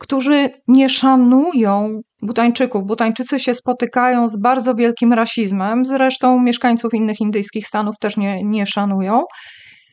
którzy 0.00 0.48
nie 0.68 0.88
szanują 0.88 2.00
Butańczyków. 2.22 2.86
Butańczycy 2.86 3.40
się 3.40 3.54
spotykają 3.54 4.28
z 4.28 4.40
bardzo 4.40 4.74
wielkim 4.74 5.12
rasizmem, 5.12 5.84
zresztą 5.84 6.40
mieszkańców 6.40 6.94
innych 6.94 7.20
indyjskich 7.20 7.66
stanów 7.66 7.94
też 8.00 8.16
nie, 8.16 8.42
nie 8.44 8.66
szanują. 8.66 9.22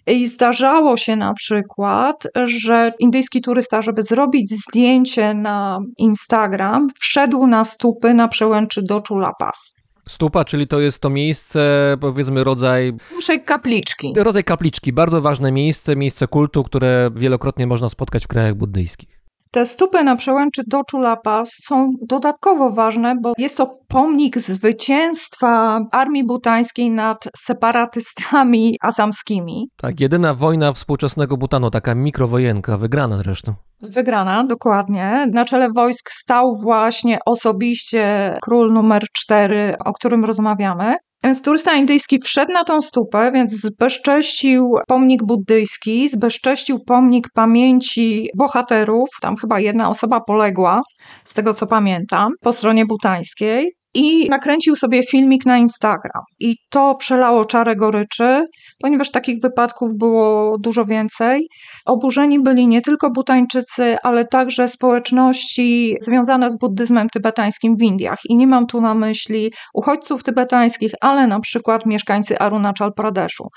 I 0.07 0.27
zdarzało 0.27 0.97
się 0.97 1.15
na 1.15 1.33
przykład, 1.33 2.27
że 2.45 2.91
indyjski 2.99 3.41
turysta, 3.41 3.81
żeby 3.81 4.03
zrobić 4.03 4.51
zdjęcie 4.51 5.33
na 5.33 5.79
Instagram, 5.97 6.87
wszedł 6.99 7.47
na 7.47 7.63
stupy 7.63 8.13
na 8.13 8.27
przełęczy 8.27 8.81
do 8.83 9.01
Chula 9.07 9.31
Pass. 9.39 9.73
Stupa, 10.09 10.45
czyli 10.45 10.67
to 10.67 10.79
jest 10.79 10.99
to 10.99 11.09
miejsce, 11.09 11.97
powiedzmy, 12.01 12.43
rodzaj, 12.43 12.93
Naszej 13.15 13.43
kapliczki. 13.43 14.13
rodzaj 14.17 14.43
kapliczki. 14.43 14.93
Bardzo 14.93 15.21
ważne 15.21 15.51
miejsce, 15.51 15.95
miejsce 15.95 16.27
kultu, 16.27 16.63
które 16.63 17.11
wielokrotnie 17.15 17.67
można 17.67 17.89
spotkać 17.89 18.23
w 18.23 18.27
krajach 18.27 18.55
buddyjskich. 18.55 19.16
Te 19.51 19.65
stupy 19.65 20.03
na 20.03 20.15
przełęczy 20.15 20.63
do 20.67 20.81
Chula 20.91 21.15
Pass 21.15 21.49
są 21.63 21.89
dodatkowo 22.01 22.71
ważne, 22.71 23.15
bo 23.21 23.33
jest 23.37 23.57
to 23.57 23.77
pomnik 23.87 24.37
zwycięstwa 24.37 25.79
armii 25.91 26.23
butańskiej 26.23 26.91
nad 26.91 27.23
separatystami 27.37 28.77
asamskimi. 28.81 29.69
Tak, 29.77 29.99
jedyna 29.99 30.33
wojna 30.33 30.73
współczesnego 30.73 31.37
Butanu, 31.37 31.71
taka 31.71 31.95
mikrowojenka, 31.95 32.77
wygrana 32.77 33.17
zresztą. 33.17 33.53
Wygrana, 33.81 34.43
dokładnie. 34.43 35.27
Na 35.31 35.45
czele 35.45 35.69
wojsk 35.75 36.11
stał 36.11 36.55
właśnie 36.63 37.19
osobiście 37.25 38.37
król 38.41 38.73
numer 38.73 39.03
4, 39.13 39.75
o 39.85 39.93
którym 39.93 40.25
rozmawiamy. 40.25 40.95
Więc 41.27 41.41
turysta 41.41 41.75
indyjski 41.75 42.19
wszedł 42.19 42.51
na 42.51 42.63
tą 42.63 42.81
stupę, 42.81 43.31
więc 43.31 43.51
zbezcześcił 43.51 44.75
pomnik 44.87 45.23
buddyjski, 45.23 46.09
zbezcześcił 46.09 46.79
pomnik 46.79 47.27
pamięci 47.33 48.29
bohaterów. 48.37 49.09
Tam 49.21 49.35
chyba 49.35 49.59
jedna 49.59 49.89
osoba 49.89 50.19
poległa, 50.21 50.81
z 51.25 51.33
tego 51.33 51.53
co 51.53 51.67
pamiętam, 51.67 52.31
po 52.41 52.53
stronie 52.53 52.85
butańskiej. 52.85 53.71
I 53.97 54.29
nakręcił 54.29 54.75
sobie 54.75 55.03
filmik 55.03 55.45
na 55.45 55.57
Instagram. 55.57 56.23
I 56.39 56.55
to 56.69 56.95
przelało 56.95 57.45
czarę 57.45 57.75
goryczy, 57.75 58.45
ponieważ 58.81 59.11
takich 59.11 59.41
wypadków 59.41 59.89
było 59.97 60.57
dużo 60.59 60.85
więcej. 60.85 61.47
Oburzeni 61.85 62.39
byli 62.39 62.67
nie 62.67 62.81
tylko 62.81 63.11
Butańczycy, 63.11 63.97
ale 64.03 64.25
także 64.25 64.67
społeczności 64.67 65.95
związane 66.01 66.51
z 66.51 66.57
buddyzmem 66.57 67.09
tybetańskim 67.09 67.77
w 67.77 67.81
Indiach. 67.81 68.19
I 68.29 68.35
nie 68.35 68.47
mam 68.47 68.67
tu 68.67 68.81
na 68.81 68.93
myśli 68.93 69.51
uchodźców 69.73 70.23
tybetańskich, 70.23 70.91
ale 71.01 71.27
na 71.27 71.39
przykład 71.39 71.85
mieszkańcy 71.85 72.39
Arunachal 72.39 72.93
Pradeszu. 72.93 73.47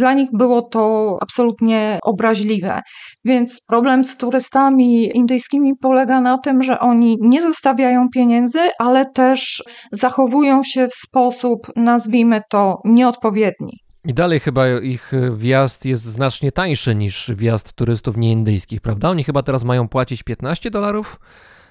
Dla 0.00 0.12
nich 0.12 0.28
było 0.32 0.62
to 0.62 1.18
absolutnie 1.20 1.98
obraźliwe. 2.02 2.80
Więc 3.24 3.60
problem 3.68 4.04
z 4.04 4.16
turystami 4.16 5.16
indyjskimi 5.16 5.72
polega 5.76 6.20
na 6.20 6.38
tym, 6.38 6.62
że 6.62 6.78
oni 6.80 7.16
nie 7.20 7.42
zostawiają 7.42 8.08
pieniędzy, 8.14 8.58
ale 8.78 9.06
też 9.06 9.62
zachowują 9.92 10.64
się 10.64 10.88
w 10.88 10.94
sposób, 10.94 11.72
nazwijmy 11.76 12.40
to, 12.50 12.80
nieodpowiedni. 12.84 13.72
I 14.04 14.14
dalej 14.14 14.40
chyba 14.40 14.68
ich 14.68 15.12
wjazd 15.36 15.84
jest 15.84 16.02
znacznie 16.02 16.52
tańszy 16.52 16.94
niż 16.94 17.30
wjazd 17.34 17.72
turystów 17.72 18.16
nieindyjskich, 18.16 18.80
prawda? 18.80 19.08
Oni 19.10 19.24
chyba 19.24 19.42
teraz 19.42 19.64
mają 19.64 19.88
płacić 19.88 20.22
15 20.22 20.70
dolarów 20.70 21.20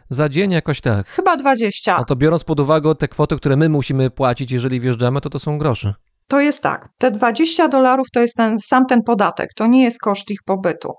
za 0.09 0.29
dzień, 0.29 0.51
jakoś 0.51 0.81
tak. 0.81 1.07
Chyba 1.07 1.37
20. 1.37 1.97
No 1.97 2.05
to 2.05 2.15
biorąc 2.15 2.43
pod 2.43 2.59
uwagę 2.59 2.95
te 2.95 3.07
kwoty, 3.07 3.37
które 3.37 3.55
my 3.55 3.69
musimy 3.69 4.09
płacić, 4.09 4.51
jeżeli 4.51 4.81
wjeżdżamy, 4.81 5.21
to 5.21 5.29
to 5.29 5.39
są 5.39 5.57
grosze. 5.57 5.93
To 6.29 6.39
jest 6.39 6.63
tak. 6.63 6.89
Te 6.97 7.11
20 7.11 7.67
dolarów 7.67 8.07
to 8.13 8.19
jest 8.19 8.35
ten, 8.35 8.59
sam 8.59 8.85
ten 8.85 9.03
podatek, 9.03 9.49
to 9.55 9.67
nie 9.67 9.83
jest 9.83 9.99
koszt 10.01 10.31
ich 10.31 10.39
pobytu. 10.45 10.93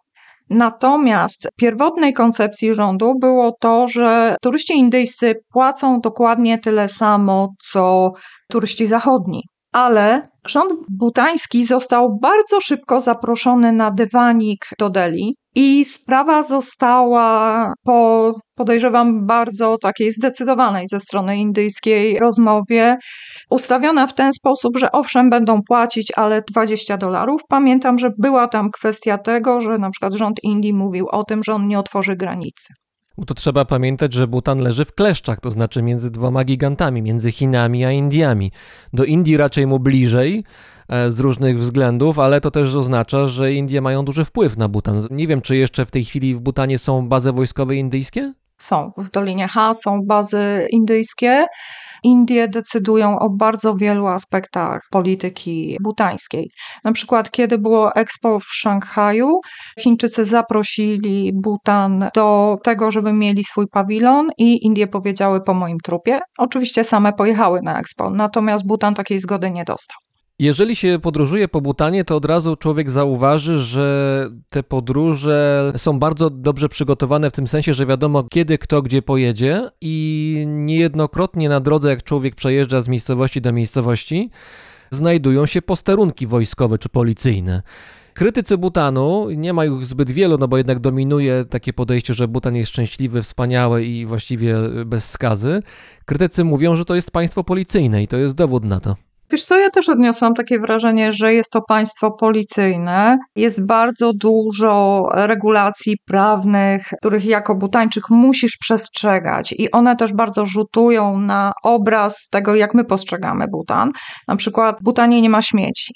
Natomiast 0.50 1.48
pierwotnej 1.56 2.12
koncepcji 2.12 2.74
rządu 2.74 3.14
było 3.20 3.52
to, 3.60 3.88
że 3.88 4.36
turyści 4.42 4.74
indyjscy 4.78 5.34
płacą 5.52 6.00
dokładnie 6.00 6.58
tyle 6.58 6.88
samo, 6.88 7.48
co 7.58 8.12
turyści 8.50 8.86
zachodni. 8.86 9.42
Ale 9.72 10.28
rząd 10.46 10.72
butański 10.88 11.64
został 11.64 12.18
bardzo 12.22 12.60
szybko 12.60 13.00
zaproszony 13.00 13.72
na 13.72 13.90
dywanik 13.90 14.66
do 14.78 14.90
Delhi 14.90 15.34
i 15.54 15.84
sprawa 15.84 16.42
została 16.42 17.72
po, 17.84 18.32
podejrzewam, 18.54 19.26
bardzo 19.26 19.78
takiej 19.78 20.12
zdecydowanej 20.12 20.88
ze 20.88 21.00
strony 21.00 21.36
indyjskiej 21.36 22.18
rozmowie 22.18 22.96
ustawiona 23.50 24.06
w 24.06 24.14
ten 24.14 24.32
sposób, 24.32 24.78
że 24.78 24.92
owszem, 24.92 25.30
będą 25.30 25.62
płacić, 25.62 26.12
ale 26.16 26.42
20 26.52 26.96
dolarów. 26.96 27.40
Pamiętam, 27.48 27.98
że 27.98 28.10
była 28.18 28.48
tam 28.48 28.70
kwestia 28.70 29.18
tego, 29.18 29.60
że 29.60 29.78
na 29.78 29.90
przykład 29.90 30.12
rząd 30.12 30.36
Indii 30.42 30.72
mówił 30.72 31.08
o 31.10 31.24
tym, 31.24 31.42
że 31.42 31.54
on 31.54 31.68
nie 31.68 31.78
otworzy 31.78 32.16
granicy. 32.16 32.74
To 33.26 33.34
trzeba 33.34 33.64
pamiętać, 33.64 34.14
że 34.14 34.26
Butan 34.26 34.58
leży 34.58 34.84
w 34.84 34.92
kleszczach, 34.92 35.40
to 35.40 35.50
znaczy 35.50 35.82
między 35.82 36.10
dwoma 36.10 36.44
gigantami, 36.44 37.02
między 37.02 37.32
Chinami 37.32 37.84
a 37.84 37.90
Indiami. 37.90 38.52
Do 38.92 39.04
Indii 39.04 39.36
raczej 39.36 39.66
mu 39.66 39.78
bliżej 39.78 40.44
z 41.08 41.20
różnych 41.20 41.58
względów, 41.58 42.18
ale 42.18 42.40
to 42.40 42.50
też 42.50 42.74
oznacza, 42.74 43.28
że 43.28 43.52
Indie 43.52 43.80
mają 43.80 44.04
duży 44.04 44.24
wpływ 44.24 44.56
na 44.56 44.68
Butan. 44.68 45.06
Nie 45.10 45.26
wiem, 45.26 45.40
czy 45.40 45.56
jeszcze 45.56 45.86
w 45.86 45.90
tej 45.90 46.04
chwili 46.04 46.34
w 46.34 46.40
Butanie 46.40 46.78
są 46.78 47.08
bazy 47.08 47.32
wojskowe 47.32 47.76
indyjskie? 47.76 48.32
Są 48.58 48.92
w 48.96 49.10
Dolinie 49.10 49.48
Ha, 49.48 49.74
są 49.74 50.00
bazy 50.06 50.66
indyjskie. 50.70 51.46
Indie 52.02 52.48
decydują 52.48 53.18
o 53.18 53.30
bardzo 53.30 53.74
wielu 53.74 54.06
aspektach 54.06 54.80
polityki 54.90 55.76
butańskiej. 55.82 56.50
Na 56.84 56.92
przykład, 56.92 57.30
kiedy 57.30 57.58
było 57.58 57.94
Expo 57.94 58.40
w 58.40 58.44
Szanghaju, 58.46 59.40
Chińczycy 59.80 60.24
zaprosili 60.24 61.32
Butan 61.34 62.08
do 62.14 62.56
tego, 62.64 62.90
żeby 62.90 63.12
mieli 63.12 63.44
swój 63.44 63.66
pawilon 63.68 64.30
i 64.38 64.66
Indie 64.66 64.86
powiedziały 64.86 65.40
po 65.40 65.54
moim 65.54 65.78
trupie. 65.84 66.20
Oczywiście 66.38 66.84
same 66.84 67.12
pojechały 67.12 67.60
na 67.62 67.80
Expo, 67.80 68.10
natomiast 68.10 68.66
Butan 68.66 68.94
takiej 68.94 69.18
zgody 69.18 69.50
nie 69.50 69.64
dostał. 69.64 70.09
Jeżeli 70.40 70.76
się 70.76 70.98
podróżuje 71.02 71.48
po 71.48 71.60
Butanie, 71.60 72.04
to 72.04 72.16
od 72.16 72.24
razu 72.24 72.56
człowiek 72.56 72.90
zauważy, 72.90 73.58
że 73.58 74.30
te 74.50 74.62
podróże 74.62 75.72
są 75.76 75.98
bardzo 75.98 76.30
dobrze 76.30 76.68
przygotowane 76.68 77.30
w 77.30 77.32
tym 77.32 77.48
sensie, 77.48 77.74
że 77.74 77.86
wiadomo 77.86 78.24
kiedy 78.30 78.58
kto 78.58 78.82
gdzie 78.82 79.02
pojedzie 79.02 79.70
i 79.80 80.44
niejednokrotnie 80.46 81.48
na 81.48 81.60
drodze, 81.60 81.90
jak 81.90 82.02
człowiek 82.02 82.34
przejeżdża 82.34 82.82
z 82.82 82.88
miejscowości 82.88 83.40
do 83.40 83.52
miejscowości, 83.52 84.30
znajdują 84.90 85.46
się 85.46 85.62
posterunki 85.62 86.26
wojskowe 86.26 86.78
czy 86.78 86.88
policyjne. 86.88 87.62
Krytycy 88.14 88.58
Butanu, 88.58 89.30
nie 89.30 89.52
ma 89.52 89.64
ich 89.64 89.86
zbyt 89.86 90.10
wielu, 90.10 90.38
no 90.38 90.48
bo 90.48 90.56
jednak 90.56 90.78
dominuje 90.78 91.44
takie 91.44 91.72
podejście, 91.72 92.14
że 92.14 92.28
Butan 92.28 92.56
jest 92.56 92.70
szczęśliwy, 92.70 93.22
wspaniały 93.22 93.84
i 93.84 94.06
właściwie 94.06 94.56
bez 94.86 95.10
skazy. 95.10 95.62
Krytycy 96.04 96.44
mówią, 96.44 96.76
że 96.76 96.84
to 96.84 96.94
jest 96.94 97.10
państwo 97.10 97.44
policyjne 97.44 98.02
i 98.02 98.08
to 98.08 98.16
jest 98.16 98.34
dowód 98.34 98.64
na 98.64 98.80
to. 98.80 99.09
Wiesz 99.32 99.44
co, 99.44 99.58
ja 99.58 99.70
też 99.70 99.88
odniosłam 99.88 100.34
takie 100.34 100.58
wrażenie, 100.58 101.12
że 101.12 101.34
jest 101.34 101.52
to 101.52 101.62
państwo 101.68 102.10
policyjne. 102.10 103.18
Jest 103.36 103.66
bardzo 103.66 104.12
dużo 104.12 105.06
regulacji 105.12 105.96
prawnych, 106.06 106.82
których 107.00 107.24
jako 107.24 107.54
butańczyk 107.54 108.04
musisz 108.10 108.56
przestrzegać 108.60 109.52
i 109.52 109.70
one 109.70 109.96
też 109.96 110.12
bardzo 110.12 110.46
rzutują 110.46 111.20
na 111.20 111.52
obraz 111.62 112.28
tego, 112.30 112.54
jak 112.54 112.74
my 112.74 112.84
postrzegamy 112.84 113.44
Butan. 113.48 113.90
Na 114.28 114.36
przykład 114.36 114.76
Butanie 114.82 115.22
nie 115.22 115.30
ma 115.30 115.42
śmieci. 115.42 115.92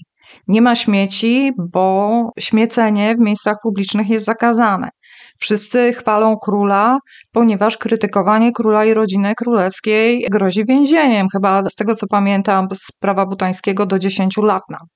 Nie 0.49 0.63
ma 0.63 0.75
śmieci, 0.75 1.53
bo 1.73 2.31
śmiecenie 2.39 3.15
w 3.17 3.21
miejscach 3.21 3.57
publicznych 3.63 4.09
jest 4.09 4.27
zakazane. 4.27 4.89
Wszyscy 5.41 5.93
chwalą 5.93 6.37
króla, 6.37 6.99
ponieważ 7.33 7.77
krytykowanie 7.77 8.53
króla 8.53 8.85
i 8.85 8.95
rodziny 8.95 9.35
królewskiej 9.35 10.27
grozi 10.31 10.65
więzieniem. 10.65 11.27
Chyba 11.33 11.69
z 11.69 11.75
tego 11.75 11.95
co 11.95 12.07
pamiętam, 12.07 12.69
z 12.75 12.93
prawa 13.01 13.27
butańskiego 13.27 13.87
do 13.87 13.99
10 13.99 14.37
lat 14.37 14.63
nawet. 14.71 14.89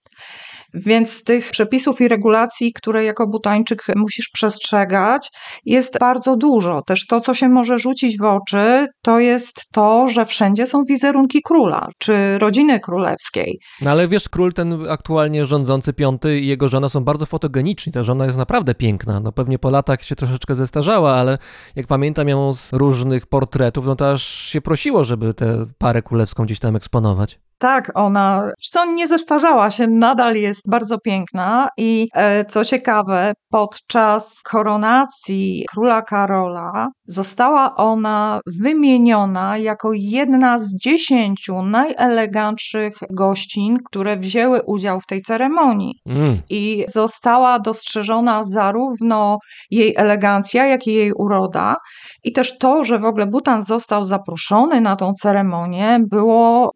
Więc 0.74 1.24
tych 1.24 1.50
przepisów 1.50 2.00
i 2.00 2.08
regulacji, 2.08 2.72
które 2.72 3.04
jako 3.04 3.26
butańczyk 3.26 3.82
musisz 3.96 4.28
przestrzegać, 4.32 5.30
jest 5.64 5.98
bardzo 5.98 6.36
dużo. 6.36 6.82
Też 6.82 7.06
to, 7.06 7.20
co 7.20 7.34
się 7.34 7.48
może 7.48 7.78
rzucić 7.78 8.18
w 8.18 8.24
oczy, 8.24 8.86
to 9.02 9.18
jest 9.18 9.64
to, 9.72 10.08
że 10.08 10.26
wszędzie 10.26 10.66
są 10.66 10.84
wizerunki 10.84 11.42
króla 11.42 11.88
czy 11.98 12.38
rodziny 12.38 12.80
królewskiej. 12.80 13.58
No 13.80 13.90
ale 13.90 14.08
wiesz, 14.08 14.28
król 14.28 14.52
ten 14.52 14.90
aktualnie 14.90 15.46
rządzący 15.46 15.92
piąty 15.92 16.40
i 16.40 16.46
jego 16.46 16.68
żona 16.68 16.88
są 16.88 17.04
bardzo 17.04 17.26
fotogeniczni. 17.26 17.92
Ta 17.92 18.02
żona 18.02 18.26
jest 18.26 18.38
naprawdę 18.38 18.74
piękna. 18.74 19.20
No 19.20 19.32
pewnie 19.32 19.58
po 19.58 19.70
latach 19.70 20.02
się 20.02 20.16
troszeczkę 20.16 20.54
zestarzała, 20.54 21.14
ale 21.14 21.38
jak 21.76 21.86
pamiętam 21.86 22.28
ją 22.28 22.54
z 22.54 22.72
różnych 22.72 23.26
portretów, 23.26 23.86
no 23.86 23.96
to 23.96 24.10
aż 24.10 24.22
się 24.26 24.60
prosiło, 24.60 25.04
żeby 25.04 25.34
tę 25.34 25.66
parę 25.78 26.02
królewską 26.02 26.44
gdzieś 26.44 26.58
tam 26.58 26.76
eksponować. 26.76 27.38
Tak, 27.58 27.92
ona, 27.94 28.50
co 28.60 28.84
nie 28.84 29.06
zestarzała 29.06 29.70
się, 29.70 29.86
nadal 29.86 30.34
jest 30.34 30.70
bardzo 30.70 30.98
piękna 30.98 31.68
i 31.76 32.08
e, 32.14 32.44
co 32.44 32.64
ciekawe, 32.64 33.32
podczas 33.50 34.42
koronacji 34.42 35.64
króla 35.70 36.02
Karola 36.02 36.88
została 37.06 37.76
ona 37.76 38.40
wymieniona 38.62 39.58
jako 39.58 39.90
jedna 39.94 40.58
z 40.58 40.76
dziesięciu 40.76 41.62
najelegantszych 41.62 42.94
gościń, 43.10 43.76
które 43.86 44.16
wzięły 44.16 44.62
udział 44.62 45.00
w 45.00 45.06
tej 45.06 45.22
ceremonii. 45.22 45.94
Mm. 46.06 46.42
I 46.50 46.84
została 46.88 47.58
dostrzeżona 47.58 48.42
zarówno 48.44 49.38
jej 49.70 49.94
elegancja, 49.96 50.66
jak 50.66 50.86
i 50.86 50.94
jej 50.94 51.12
uroda. 51.12 51.76
I 52.24 52.32
też 52.32 52.58
to, 52.58 52.84
że 52.84 52.98
w 52.98 53.04
ogóle 53.04 53.26
Butan 53.26 53.62
został 53.62 54.04
zaproszony 54.04 54.80
na 54.80 54.96
tą 54.96 55.12
ceremonię, 55.14 56.00
było 56.10 56.70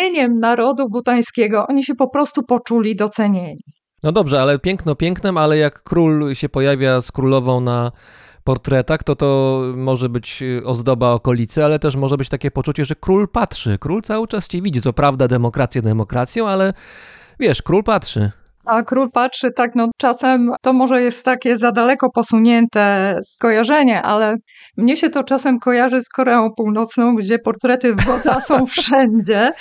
docenieniem 0.00 0.34
narodu 0.34 0.88
butańskiego. 0.88 1.66
Oni 1.66 1.84
się 1.84 1.94
po 1.94 2.08
prostu 2.08 2.42
poczuli 2.42 2.96
docenieni. 2.96 3.64
No 4.02 4.12
dobrze, 4.12 4.42
ale 4.42 4.58
piękno 4.58 4.94
pięknem, 4.94 5.36
ale 5.36 5.58
jak 5.58 5.82
król 5.82 6.34
się 6.34 6.48
pojawia 6.48 7.00
z 7.00 7.12
królową 7.12 7.60
na 7.60 7.92
portretach, 8.44 9.04
to 9.04 9.16
to 9.16 9.62
może 9.76 10.08
być 10.08 10.42
y, 10.42 10.62
ozdoba 10.64 11.12
okolicy, 11.12 11.64
ale 11.64 11.78
też 11.78 11.96
może 11.96 12.16
być 12.16 12.28
takie 12.28 12.50
poczucie, 12.50 12.84
że 12.84 12.94
król 12.94 13.28
patrzy. 13.28 13.78
Król 13.78 14.02
cały 14.02 14.28
czas 14.28 14.48
cię 14.48 14.62
widzi. 14.62 14.82
Co 14.82 14.92
prawda 14.92 15.28
demokrację 15.28 15.82
demokracją, 15.82 16.48
ale 16.48 16.74
wiesz, 17.40 17.62
król 17.62 17.84
patrzy. 17.84 18.30
A 18.64 18.82
król 18.82 19.10
patrzy 19.10 19.50
tak, 19.50 19.74
no 19.74 19.88
czasem 19.96 20.52
to 20.62 20.72
może 20.72 21.02
jest 21.02 21.24
takie 21.24 21.58
za 21.58 21.72
daleko 21.72 22.10
posunięte 22.10 23.16
skojarzenie, 23.24 24.02
ale 24.02 24.36
mnie 24.76 24.96
się 24.96 25.10
to 25.10 25.24
czasem 25.24 25.58
kojarzy 25.58 26.02
z 26.02 26.08
Koreą 26.08 26.50
Północną, 26.56 27.14
gdzie 27.14 27.38
portrety 27.38 27.94
wodza 27.94 28.40
są 28.40 28.66
wszędzie. 28.76 29.52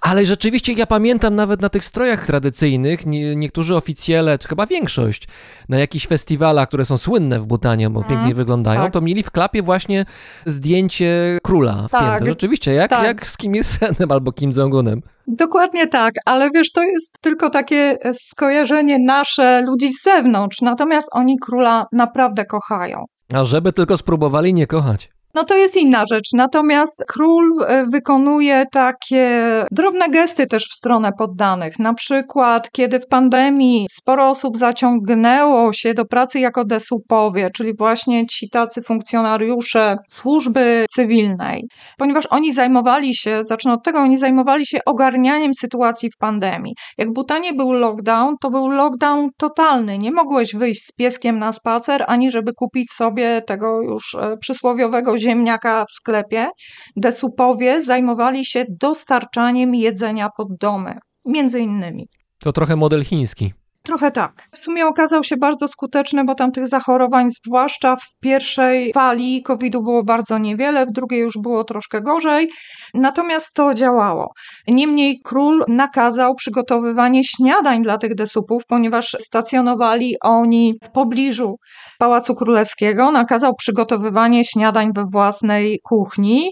Ale 0.00 0.26
rzeczywiście 0.26 0.72
ja 0.72 0.86
pamiętam 0.86 1.34
nawet 1.34 1.60
na 1.60 1.68
tych 1.68 1.84
strojach 1.84 2.26
tradycyjnych, 2.26 3.06
nie, 3.06 3.36
niektórzy 3.36 3.76
oficjele, 3.76 4.38
czy 4.38 4.48
chyba 4.48 4.66
większość, 4.66 5.28
na 5.68 5.78
jakichś 5.78 6.06
festiwalach, 6.06 6.68
które 6.68 6.84
są 6.84 6.96
słynne 6.96 7.40
w 7.40 7.46
Butanie, 7.46 7.90
bo 7.90 8.00
Mhm, 8.00 8.16
pięknie 8.18 8.34
wyglądają, 8.34 8.80
tak. 8.80 8.92
to 8.92 9.00
mieli 9.00 9.22
w 9.22 9.30
klapie 9.30 9.62
właśnie 9.62 10.04
zdjęcie 10.46 11.38
króla 11.42 11.86
Tak, 11.90 12.02
wpięte. 12.14 12.26
Rzeczywiście, 12.32 12.72
jak, 12.74 12.90
tak. 12.90 13.04
jak 13.04 13.26
z 13.26 13.36
Kim 13.36 13.56
Il-senem 13.56 14.12
albo 14.12 14.32
Kim 14.32 14.52
Jong-unem. 14.52 15.00
Dokładnie 15.26 15.86
tak, 15.86 16.14
ale 16.24 16.50
wiesz, 16.50 16.72
to 16.72 16.82
jest 16.82 17.18
tylko 17.20 17.50
takie 17.50 17.98
skojarzenie 18.12 18.98
nasze 18.98 19.62
ludzi 19.62 19.92
z 19.92 20.02
zewnątrz, 20.02 20.60
natomiast 20.60 21.08
oni 21.12 21.36
króla 21.38 21.86
naprawdę 21.92 22.44
kochają. 22.44 23.04
A 23.34 23.44
żeby 23.44 23.72
tylko 23.72 23.96
spróbowali 23.96 24.54
nie 24.54 24.66
kochać. 24.66 25.10
No 25.34 25.44
to 25.44 25.56
jest 25.56 25.76
inna 25.76 26.04
rzecz. 26.06 26.28
Natomiast 26.34 27.04
król 27.08 27.50
e, 27.66 27.86
wykonuje 27.86 28.64
takie 28.72 29.44
drobne 29.70 30.08
gesty 30.08 30.46
też 30.46 30.68
w 30.68 30.74
stronę 30.74 31.10
poddanych. 31.18 31.78
Na 31.78 31.94
przykład, 31.94 32.70
kiedy 32.70 33.00
w 33.00 33.06
pandemii 33.06 33.86
sporo 33.90 34.30
osób 34.30 34.58
zaciągnęło 34.58 35.72
się 35.72 35.94
do 35.94 36.04
pracy 36.04 36.38
jako 36.38 36.64
desupowie, 36.64 37.50
czyli 37.50 37.76
właśnie 37.76 38.26
ci 38.26 38.50
tacy 38.50 38.82
funkcjonariusze 38.82 39.96
służby 40.08 40.86
cywilnej, 40.90 41.64
ponieważ 41.98 42.26
oni 42.30 42.52
zajmowali 42.52 43.14
się, 43.14 43.44
zacznę 43.44 43.72
od 43.72 43.84
tego, 43.84 43.98
oni 43.98 44.16
zajmowali 44.16 44.66
się 44.66 44.78
ogarnianiem 44.86 45.54
sytuacji 45.54 46.10
w 46.10 46.16
pandemii. 46.16 46.74
Jak 46.98 47.08
w 47.08 47.12
Butanie 47.12 47.52
był 47.52 47.72
lockdown, 47.72 48.34
to 48.40 48.50
był 48.50 48.68
lockdown 48.68 49.28
totalny. 49.38 49.98
Nie 49.98 50.12
mogłeś 50.12 50.54
wyjść 50.54 50.82
z 50.86 50.92
pieskiem 50.92 51.38
na 51.38 51.52
spacer, 51.52 52.04
ani 52.06 52.30
żeby 52.30 52.52
kupić 52.52 52.92
sobie 52.92 53.42
tego 53.46 53.82
już 53.82 54.14
e, 54.14 54.36
przysłowiowego 54.36 55.18
ziemniaka 55.24 55.84
w 55.84 55.92
sklepie. 55.92 56.48
Desupowie 56.96 57.82
zajmowali 57.82 58.44
się 58.44 58.64
dostarczaniem 58.68 59.74
jedzenia 59.74 60.28
pod 60.36 60.48
domy. 60.60 60.98
Między 61.24 61.60
innymi. 61.60 62.08
To 62.38 62.52
trochę 62.52 62.76
model 62.76 63.04
chiński. 63.04 63.52
Trochę 63.86 64.10
tak. 64.10 64.48
W 64.52 64.58
sumie 64.58 64.86
okazał 64.86 65.24
się 65.24 65.36
bardzo 65.36 65.68
skuteczny, 65.68 66.24
bo 66.24 66.34
tam 66.34 66.52
tych 66.52 66.68
zachorowań, 66.68 67.30
zwłaszcza 67.30 67.96
w 67.96 68.20
pierwszej 68.20 68.92
fali 68.92 69.42
COVID-u 69.42 69.82
było 69.82 70.04
bardzo 70.04 70.38
niewiele, 70.38 70.86
w 70.86 70.92
drugiej 70.92 71.20
już 71.20 71.34
było 71.42 71.64
troszkę 71.64 72.00
gorzej. 72.00 72.50
Natomiast 72.94 73.54
to 73.54 73.74
działało. 73.74 74.32
Niemniej 74.68 75.20
król 75.24 75.64
nakazał 75.68 76.34
przygotowywanie 76.34 77.24
śniadań 77.24 77.82
dla 77.82 77.98
tych 77.98 78.14
desupów, 78.14 78.62
ponieważ 78.68 79.16
stacjonowali 79.20 80.14
oni 80.22 80.74
w 80.84 80.90
pobliżu 80.90 81.56
Pałacu 81.98 82.34
Królewskiego. 82.34 83.12
Nakazał 83.12 83.54
przygotowywanie 83.54 84.44
śniadań 84.44 84.92
we 84.92 85.04
własnej 85.12 85.80
kuchni. 85.84 86.50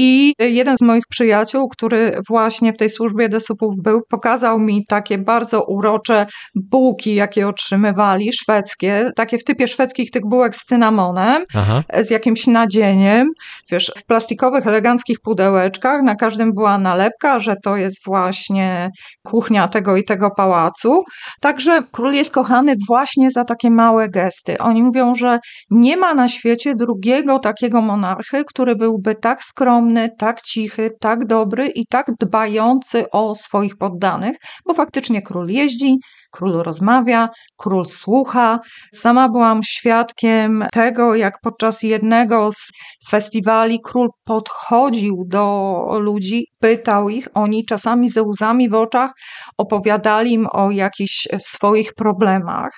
I 0.00 0.34
jeden 0.38 0.76
z 0.76 0.82
moich 0.82 1.04
przyjaciół, 1.08 1.68
który 1.68 2.18
właśnie 2.28 2.72
w 2.72 2.76
tej 2.76 2.90
służbie 2.90 3.28
desupów 3.28 3.74
był, 3.82 4.00
pokazał 4.08 4.58
mi 4.58 4.86
takie 4.86 5.18
bardzo 5.18 5.64
urocze 5.64 6.26
bułki, 6.54 7.14
jakie 7.14 7.48
otrzymywali, 7.48 8.32
szwedzkie, 8.32 9.10
takie 9.16 9.38
w 9.38 9.44
typie 9.44 9.68
szwedzkich 9.68 10.10
tych 10.10 10.22
bułek 10.26 10.56
z 10.56 10.64
cynamonem, 10.64 11.44
Aha. 11.54 11.82
z 12.02 12.10
jakimś 12.10 12.46
nadzieniem, 12.46 13.28
wiesz, 13.70 13.92
w 13.96 14.04
plastikowych, 14.04 14.66
eleganckich 14.66 15.16
pudełeczkach, 15.20 16.02
na 16.02 16.14
każdym 16.14 16.52
była 16.54 16.78
nalepka, 16.78 17.38
że 17.38 17.54
to 17.64 17.76
jest 17.76 18.04
właśnie 18.06 18.90
kuchnia 19.24 19.68
tego 19.68 19.96
i 19.96 20.04
tego 20.04 20.30
pałacu. 20.30 21.04
Także 21.40 21.82
król 21.92 22.12
jest 22.12 22.32
kochany 22.32 22.74
właśnie 22.88 23.30
za 23.30 23.44
takie 23.44 23.70
małe 23.70 24.08
gesty. 24.08 24.58
Oni 24.58 24.82
mówią, 24.82 25.14
że 25.14 25.38
nie 25.70 25.96
ma 25.96 26.14
na 26.14 26.28
świecie 26.28 26.74
drugiego 26.74 27.38
takiego 27.38 27.80
monarchy, 27.80 28.44
który 28.44 28.76
byłby 28.76 29.14
tak 29.14 29.44
skromny, 29.44 29.87
tak 30.18 30.42
cichy, 30.42 30.90
tak 31.00 31.26
dobry 31.26 31.66
i 31.66 31.86
tak 31.86 32.06
dbający 32.20 33.10
o 33.10 33.34
swoich 33.34 33.76
poddanych, 33.76 34.36
bo 34.66 34.74
faktycznie 34.74 35.22
król 35.22 35.48
jeździ, 35.48 35.96
król 36.30 36.52
rozmawia, 36.62 37.28
król 37.56 37.84
słucha. 37.84 38.58
Sama 38.94 39.28
byłam 39.28 39.62
świadkiem 39.62 40.64
tego, 40.72 41.14
jak 41.14 41.34
podczas 41.42 41.82
jednego 41.82 42.52
z 42.52 42.70
festiwali 43.10 43.80
król 43.84 44.08
podchodził 44.24 45.24
do 45.26 45.84
ludzi, 46.00 46.46
pytał 46.60 47.08
ich, 47.08 47.28
oni 47.34 47.64
czasami 47.64 48.10
ze 48.10 48.22
łzami 48.22 48.68
w 48.68 48.74
oczach 48.74 49.10
opowiadali 49.58 50.32
im 50.32 50.46
o 50.52 50.70
jakichś 50.70 51.28
swoich 51.38 51.94
problemach. 51.94 52.70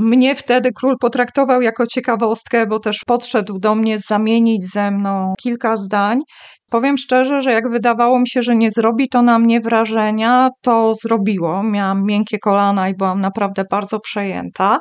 Mnie 0.00 0.34
wtedy 0.34 0.70
król 0.72 0.94
potraktował 1.00 1.62
jako 1.62 1.86
ciekawostkę, 1.86 2.66
bo 2.66 2.78
też 2.78 3.00
podszedł 3.06 3.58
do 3.58 3.74
mnie 3.74 3.98
zamienić 3.98 4.72
ze 4.72 4.90
mną 4.90 5.34
kilka 5.42 5.76
zdań. 5.76 6.20
Powiem 6.70 6.98
szczerze, 6.98 7.42
że 7.42 7.52
jak 7.52 7.70
wydawało 7.70 8.18
mi 8.20 8.28
się, 8.28 8.42
że 8.42 8.56
nie 8.56 8.70
zrobi 8.70 9.08
to 9.08 9.22
na 9.22 9.38
mnie 9.38 9.60
wrażenia, 9.60 10.48
to 10.62 10.94
zrobiło. 11.02 11.62
Miałam 11.62 12.04
miękkie 12.04 12.38
kolana 12.38 12.88
i 12.88 12.94
byłam 12.94 13.20
naprawdę 13.20 13.64
bardzo 13.70 14.00
przejęta. 14.00 14.80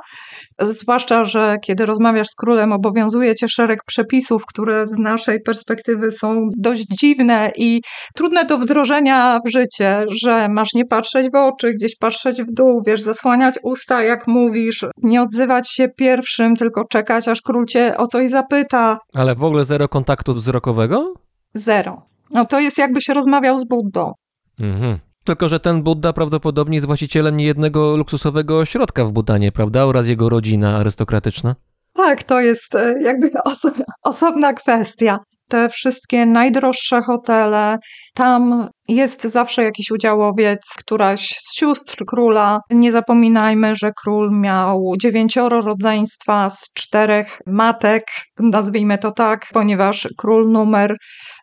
Zwłaszcza, 0.59 1.23
że 1.23 1.57
kiedy 1.65 1.85
rozmawiasz 1.85 2.27
z 2.27 2.35
królem, 2.35 2.71
obowiązuje 2.71 3.35
cię 3.35 3.47
szereg 3.49 3.79
przepisów, 3.85 4.43
które 4.45 4.87
z 4.87 4.97
naszej 4.97 5.41
perspektywy 5.41 6.11
są 6.11 6.49
dość 6.57 6.85
dziwne 6.99 7.51
i 7.57 7.81
trudne 8.15 8.45
do 8.45 8.57
wdrożenia 8.57 9.39
w 9.45 9.51
życie, 9.51 10.05
że 10.23 10.47
masz 10.49 10.73
nie 10.73 10.85
patrzeć 10.85 11.31
w 11.31 11.35
oczy, 11.35 11.73
gdzieś 11.73 11.95
patrzeć 11.97 12.43
w 12.43 12.51
dół, 12.51 12.81
wiesz, 12.87 13.01
zasłaniać 13.01 13.55
usta, 13.63 14.03
jak 14.03 14.27
mówisz, 14.27 14.85
nie 15.03 15.21
odzywać 15.21 15.71
się 15.71 15.87
pierwszym, 15.97 16.55
tylko 16.55 16.83
czekać, 16.91 17.27
aż 17.27 17.41
król 17.41 17.65
cię 17.65 17.97
o 17.97 18.07
coś 18.07 18.29
zapyta. 18.29 18.97
Ale 19.13 19.35
w 19.35 19.43
ogóle 19.43 19.65
zero 19.65 19.87
kontaktu 19.87 20.33
wzrokowego? 20.33 21.13
Zero. 21.53 22.01
No 22.31 22.45
to 22.45 22.59
jest 22.59 22.77
jakbyś 22.77 23.07
rozmawiał 23.07 23.59
z 23.59 23.65
Buddą. 23.65 24.13
Mhm. 24.59 24.99
Tylko, 25.23 25.49
że 25.49 25.59
ten 25.59 25.83
Buddha 25.83 26.13
prawdopodobnie 26.13 26.77
jest 26.77 26.87
właścicielem 26.87 27.37
niejednego 27.37 27.97
luksusowego 27.97 28.59
ośrodka 28.59 29.05
w 29.05 29.11
Butanie, 29.11 29.51
prawda? 29.51 29.85
Oraz 29.85 30.07
jego 30.07 30.29
rodzina 30.29 30.77
arystokratyczna. 30.77 31.55
Tak, 31.93 32.23
to 32.23 32.39
jest 32.39 32.75
e, 32.75 33.01
jakby 33.01 33.31
oso 33.45 33.71
osobna 34.03 34.53
kwestia. 34.53 35.19
Te 35.47 35.69
wszystkie 35.69 36.25
najdroższe 36.25 37.01
hotele, 37.01 37.77
tam 38.13 38.69
jest 38.87 39.23
zawsze 39.23 39.63
jakiś 39.63 39.91
udziałowiec, 39.91 40.75
któraś 40.77 41.27
z 41.29 41.55
sióstr 41.55 42.05
króla. 42.05 42.59
Nie 42.69 42.91
zapominajmy, 42.91 43.75
że 43.75 43.91
król 44.01 44.31
miał 44.31 44.93
dziewięcioro 45.01 45.61
rodzeństwa 45.61 46.49
z 46.49 46.73
czterech 46.73 47.39
matek, 47.45 48.03
nazwijmy 48.39 48.97
to 48.97 49.11
tak, 49.11 49.45
ponieważ 49.53 50.07
król 50.17 50.51
numer 50.51 50.97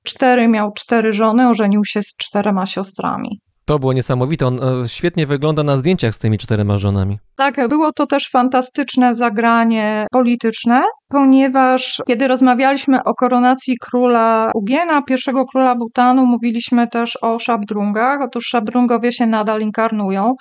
cztery 0.07 0.49
miał 0.49 0.73
cztery 0.73 1.12
żony, 1.12 1.49
ożenił 1.49 1.85
się 1.85 2.03
z 2.03 2.16
czterema 2.16 2.66
siostrami. 2.66 3.41
To 3.66 3.78
było 3.78 3.93
niesamowite. 3.93 4.47
On 4.47 4.61
e, 4.85 4.89
świetnie 4.89 5.27
wygląda 5.27 5.62
na 5.62 5.77
zdjęciach 5.77 6.15
z 6.15 6.19
tymi 6.19 6.39
czterema 6.39 6.78
żonami. 6.78 7.19
Tak, 7.37 7.69
było 7.69 7.93
to 7.93 8.07
też 8.07 8.28
fantastyczne 8.31 9.15
zagranie 9.15 10.07
polityczne, 10.12 10.83
ponieważ 11.09 12.03
kiedy 12.07 12.28
rozmawialiśmy 12.28 13.05
o 13.05 13.15
koronacji 13.15 13.77
króla 13.81 14.51
Ugiena, 14.55 15.03
pierwszego 15.03 15.45
króla 15.45 15.74
Butanu, 15.74 16.27
mówiliśmy 16.27 16.89
też 16.89 17.19
o 17.23 17.39
szabdrungach. 17.39 18.20
Otóż 18.23 18.45
szabdrungowie 18.47 19.12
się 19.12 19.27
nadal 19.27 19.61
inkarnują 19.61 20.35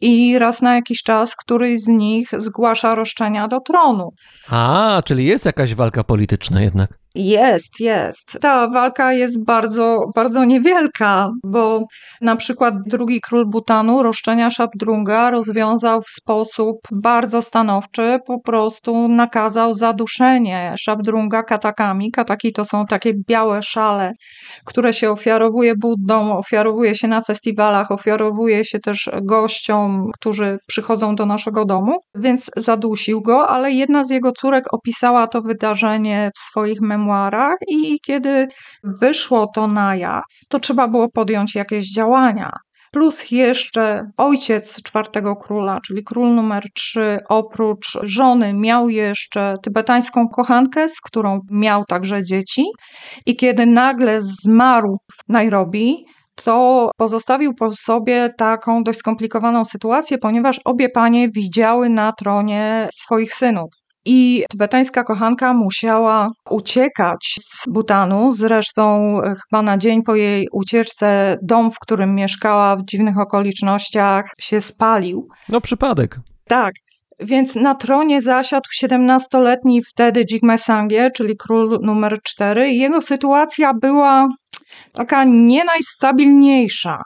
i 0.00 0.38
raz 0.38 0.62
na 0.62 0.74
jakiś 0.74 1.02
czas 1.02 1.36
któryś 1.36 1.80
z 1.80 1.88
nich 1.88 2.28
zgłasza 2.38 2.94
roszczenia 2.94 3.48
do 3.48 3.60
tronu. 3.60 4.08
A, 4.50 5.02
czyli 5.04 5.24
jest 5.24 5.46
jakaś 5.46 5.74
walka 5.74 6.04
polityczna 6.04 6.62
jednak. 6.62 7.01
Jest, 7.14 7.80
jest. 7.80 8.38
Ta 8.40 8.68
walka 8.68 9.12
jest 9.12 9.44
bardzo, 9.44 10.10
bardzo 10.14 10.44
niewielka, 10.44 11.30
bo 11.44 11.84
na 12.20 12.36
przykład 12.36 12.74
drugi 12.86 13.20
król 13.20 13.46
Butanu, 13.46 14.02
roszczenia 14.02 14.50
Szabdrunga, 14.50 15.30
rozwiązał 15.30 16.02
w 16.02 16.08
sposób 16.08 16.76
bardzo 16.92 17.42
stanowczy, 17.42 18.18
po 18.26 18.40
prostu 18.40 19.08
nakazał 19.08 19.74
zaduszenie 19.74 20.74
Szabdrunga 20.78 21.42
katakami. 21.42 22.10
Kataki 22.10 22.52
to 22.52 22.64
są 22.64 22.86
takie 22.86 23.12
białe 23.28 23.62
szale, 23.62 24.12
które 24.64 24.92
się 24.92 25.10
ofiarowuje 25.10 25.76
Buddom, 25.76 26.32
ofiarowuje 26.32 26.94
się 26.94 27.08
na 27.08 27.22
festiwalach, 27.22 27.90
ofiarowuje 27.90 28.64
się 28.64 28.80
też 28.80 29.10
gościom, 29.22 30.10
którzy 30.14 30.58
przychodzą 30.66 31.14
do 31.14 31.26
naszego 31.26 31.64
domu, 31.64 31.98
więc 32.14 32.50
zadusił 32.56 33.22
go, 33.22 33.48
ale 33.48 33.72
jedna 33.72 34.04
z 34.04 34.10
jego 34.10 34.32
córek 34.32 34.64
opisała 34.74 35.26
to 35.26 35.42
wydarzenie 35.42 36.30
w 36.34 36.38
swoich 36.38 36.80
i 37.68 38.00
kiedy 38.00 38.48
wyszło 38.84 39.46
to 39.54 39.66
na 39.66 39.96
jaw, 39.96 40.22
to 40.48 40.58
trzeba 40.58 40.88
było 40.88 41.08
podjąć 41.08 41.54
jakieś 41.54 41.92
działania. 41.94 42.52
plus 42.92 43.30
jeszcze 43.30 44.02
ojciec 44.16 44.82
czwartego 44.82 45.36
króla, 45.36 45.80
czyli 45.86 46.04
król 46.04 46.34
numer 46.34 46.64
trzy, 46.74 47.18
oprócz 47.28 47.98
żony 48.02 48.54
miał 48.54 48.88
jeszcze 48.88 49.54
tybetańską 49.62 50.28
kochankę, 50.28 50.88
z 50.88 51.00
którą 51.00 51.40
miał 51.50 51.84
także 51.84 52.22
dzieci. 52.24 52.64
I 53.26 53.36
kiedy 53.36 53.66
nagle 53.66 54.22
zmarł 54.22 54.96
w 55.12 55.28
Nairobi, 55.28 56.04
to 56.34 56.90
pozostawił 56.96 57.54
po 57.54 57.76
sobie 57.76 58.30
taką 58.38 58.82
dość 58.82 58.98
skomplikowaną 58.98 59.64
sytuację, 59.64 60.18
ponieważ 60.18 60.60
obie 60.64 60.88
panie 60.88 61.28
widziały 61.28 61.88
na 61.88 62.12
tronie 62.12 62.88
swoich 62.92 63.34
synów. 63.34 63.81
I 64.04 64.44
tybetańska 64.50 65.04
kochanka 65.04 65.54
musiała 65.54 66.30
uciekać 66.50 67.34
z 67.38 67.64
Butanu. 67.68 68.32
Zresztą 68.32 69.16
e, 69.22 69.34
chyba 69.34 69.62
na 69.62 69.78
dzień 69.78 70.02
po 70.02 70.14
jej 70.14 70.48
ucieczce 70.52 71.38
dom, 71.42 71.70
w 71.70 71.78
którym 71.78 72.14
mieszkała 72.14 72.76
w 72.76 72.84
dziwnych 72.84 73.18
okolicznościach, 73.18 74.24
się 74.38 74.60
spalił. 74.60 75.28
No 75.48 75.60
przypadek. 75.60 76.20
Tak. 76.44 76.74
Więc 77.20 77.54
na 77.54 77.74
tronie 77.74 78.20
zasiadł 78.20 78.68
17-letni 78.82 79.82
wtedy 79.82 80.24
Jigme 80.24 80.58
Sangye, 80.58 81.10
czyli 81.10 81.36
król 81.36 81.78
numer 81.82 82.18
4. 82.22 82.70
I 82.70 82.78
jego 82.78 83.00
sytuacja 83.00 83.74
była 83.74 84.28
taka 84.92 85.24
nie 85.24 85.64
najstabilniejsza. 85.64 87.02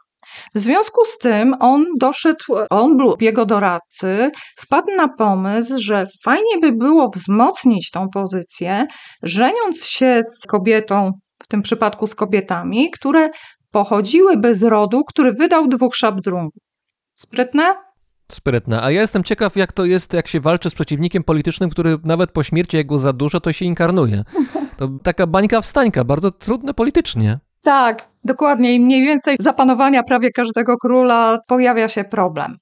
W 0.55 0.59
związku 0.59 1.05
z 1.05 1.19
tym 1.19 1.55
on 1.61 1.85
doszedł, 2.01 2.45
on 2.71 2.99
lub 2.99 3.23
jego 3.23 3.47
doradcy 3.47 4.31
wpadł 4.57 4.91
na 4.97 5.09
pomysł, 5.09 5.75
że 5.79 6.07
fajnie 6.25 6.59
by 6.61 6.73
było 6.73 7.11
wzmocnić 7.15 7.91
tą 7.91 8.09
pozycję, 8.09 8.87
żeniąc 9.23 9.85
się 9.85 10.21
z 10.23 10.47
kobietą, 10.47 11.13
w 11.43 11.47
tym 11.47 11.63
przypadku 11.63 12.07
z 12.07 12.15
kobietami, 12.15 12.91
które 12.91 13.29
pochodziłyby 13.71 14.55
z 14.55 14.63
rodu, 14.63 15.05
który 15.05 15.33
wydał 15.33 15.69
dwóch 15.69 15.97
szabdrungów. 15.97 16.63
Sprytne? 17.15 17.75
Sprytne. 18.33 18.83
A 18.83 18.91
ja 18.91 19.01
jestem 19.01 19.25
ciekaw, 19.25 19.57
jak 19.57 19.73
to 19.73 19.85
jest, 19.85 20.13
jak 20.13 20.29
się 20.29 20.41
walczy 20.41 20.71
z 20.71 20.75
przeciwnikiem 20.75 21.25
politycznym, 21.25 21.71
który 21.71 21.99
nawet 22.05 22.31
po 22.31 22.43
śmierci, 22.43 22.77
jak 22.77 22.87
go 22.87 22.99
za 22.99 23.13
dużo, 23.13 23.41
to 23.41 23.53
się 23.53 23.65
inkarnuje. 23.65 24.25
To 24.77 24.89
taka 25.03 25.27
bańka 25.27 25.61
wstańka, 25.61 26.05
bardzo 26.05 26.31
trudne 26.31 26.75
politycznie. 26.75 27.39
Tak, 27.67 28.09
dokładnie. 28.25 28.75
I 28.75 28.81
mniej 28.81 29.03
więcej 29.03 29.37
za 29.41 29.53
panowania 29.53 30.03
prawie 30.03 30.31
każdego 30.31 30.77
króla 30.77 31.39
pojawia 31.47 31.89
się 31.89 32.05
problem. 32.05 32.57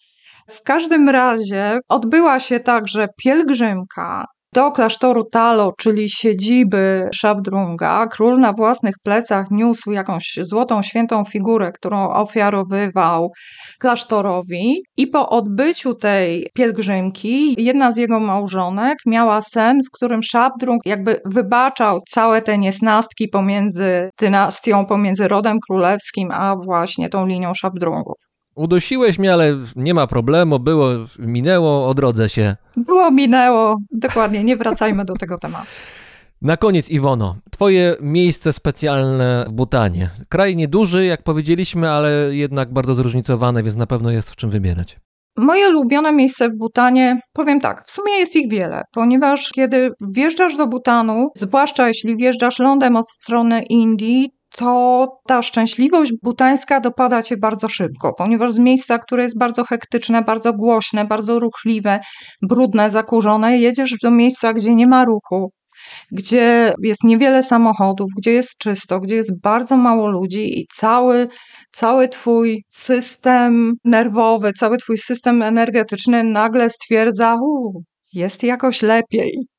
W 0.50 0.62
każdym 0.62 1.08
razie 1.08 1.78
odbyła 1.88 2.40
się 2.40 2.60
także 2.60 3.08
pielgrzymka 3.24 4.24
do 4.54 4.70
klasztoru 4.70 5.24
Talo, 5.24 5.72
czyli 5.78 6.10
siedziby 6.10 7.08
Szabdrunga. 7.14 8.06
Król 8.06 8.40
na 8.40 8.52
własnych 8.52 8.94
plecach 9.02 9.46
niósł 9.50 9.92
jakąś 9.92 10.38
złotą 10.40 10.82
świętą 10.82 11.24
figurę, 11.24 11.72
którą 11.72 12.10
ofiarowywał 12.10 13.30
klasztorowi. 13.80 14.82
I 14.96 15.06
po 15.06 15.28
odbyciu 15.28 15.94
tej 15.94 16.46
pielgrzymki 16.54 17.64
jedna 17.64 17.92
z 17.92 17.96
jego 17.96 18.20
małżonek 18.20 18.98
miała 19.06 19.42
sen, 19.42 19.80
w 19.86 19.90
którym 19.96 20.22
Szabdrung 20.22 20.80
jakby 20.86 21.20
wybaczał 21.24 22.00
całe 22.08 22.42
te 22.42 22.58
niesnastki 22.58 23.28
pomiędzy 23.28 24.10
dynastią, 24.20 24.86
pomiędzy 24.86 25.28
rodem 25.28 25.58
królewskim, 25.68 26.30
a 26.30 26.56
właśnie 26.56 27.08
tą 27.08 27.26
linią 27.26 27.54
Szabdrungów. 27.54 28.33
Udusiłeś 28.54 29.18
mnie, 29.18 29.32
ale 29.32 29.58
nie 29.76 29.94
ma 29.94 30.06
problemu, 30.06 30.58
było, 30.58 30.88
minęło, 31.18 31.88
odrodzę 31.88 32.28
się. 32.28 32.56
Było, 32.76 33.10
minęło, 33.10 33.76
dokładnie, 33.90 34.44
nie 34.44 34.56
wracajmy 34.56 35.04
do 35.04 35.14
tego 35.14 35.38
tematu. 35.38 35.66
Na 36.42 36.56
koniec, 36.56 36.90
Iwono, 36.90 37.36
twoje 37.50 37.96
miejsce 38.00 38.52
specjalne 38.52 39.44
w 39.48 39.52
Butanie. 39.52 40.10
Kraj 40.28 40.56
nieduży, 40.56 41.04
jak 41.04 41.22
powiedzieliśmy, 41.22 41.90
ale 41.90 42.10
jednak 42.30 42.72
bardzo 42.72 42.94
zróżnicowane, 42.94 43.62
więc 43.62 43.76
na 43.76 43.86
pewno 43.86 44.10
jest 44.10 44.30
w 44.30 44.36
czym 44.36 44.50
wybierać. 44.50 44.96
Moje 45.36 45.68
ulubione 45.68 46.12
miejsce 46.12 46.48
w 46.48 46.56
Butanie, 46.56 47.20
powiem 47.32 47.60
tak, 47.60 47.84
w 47.86 47.90
sumie 47.90 48.12
jest 48.12 48.36
ich 48.36 48.50
wiele, 48.50 48.82
ponieważ 48.92 49.50
kiedy 49.50 49.90
wjeżdżasz 50.14 50.56
do 50.56 50.66
Butanu, 50.66 51.28
zwłaszcza 51.36 51.88
jeśli 51.88 52.16
wjeżdżasz 52.16 52.58
lądem 52.58 52.96
od 52.96 53.08
strony 53.08 53.62
Indii, 53.62 54.30
to 54.56 55.06
ta 55.26 55.42
szczęśliwość 55.42 56.12
butańska 56.22 56.80
dopada 56.80 57.22
cię 57.22 57.36
bardzo 57.36 57.68
szybko, 57.68 58.12
ponieważ 58.18 58.52
z 58.52 58.58
miejsca, 58.58 58.98
które 58.98 59.22
jest 59.22 59.38
bardzo 59.38 59.64
hektyczne, 59.64 60.22
bardzo 60.22 60.52
głośne, 60.52 61.04
bardzo 61.04 61.38
ruchliwe, 61.38 62.00
brudne, 62.42 62.90
zakurzone, 62.90 63.58
jedziesz 63.58 63.94
do 64.02 64.10
miejsca, 64.10 64.52
gdzie 64.52 64.74
nie 64.74 64.86
ma 64.86 65.04
ruchu, 65.04 65.50
gdzie 66.12 66.74
jest 66.82 67.04
niewiele 67.04 67.42
samochodów, 67.42 68.08
gdzie 68.18 68.32
jest 68.32 68.58
czysto, 68.58 69.00
gdzie 69.00 69.14
jest 69.14 69.40
bardzo 69.40 69.76
mało 69.76 70.10
ludzi 70.10 70.60
i 70.60 70.66
cały, 70.74 71.28
cały 71.72 72.08
twój 72.08 72.64
system 72.68 73.72
nerwowy, 73.84 74.52
cały 74.52 74.76
twój 74.76 74.98
system 74.98 75.42
energetyczny 75.42 76.24
nagle 76.24 76.70
stwierdza, 76.70 77.36
u, 77.42 77.82
jest 78.12 78.42
jakoś 78.42 78.82
lepiej. 78.82 79.53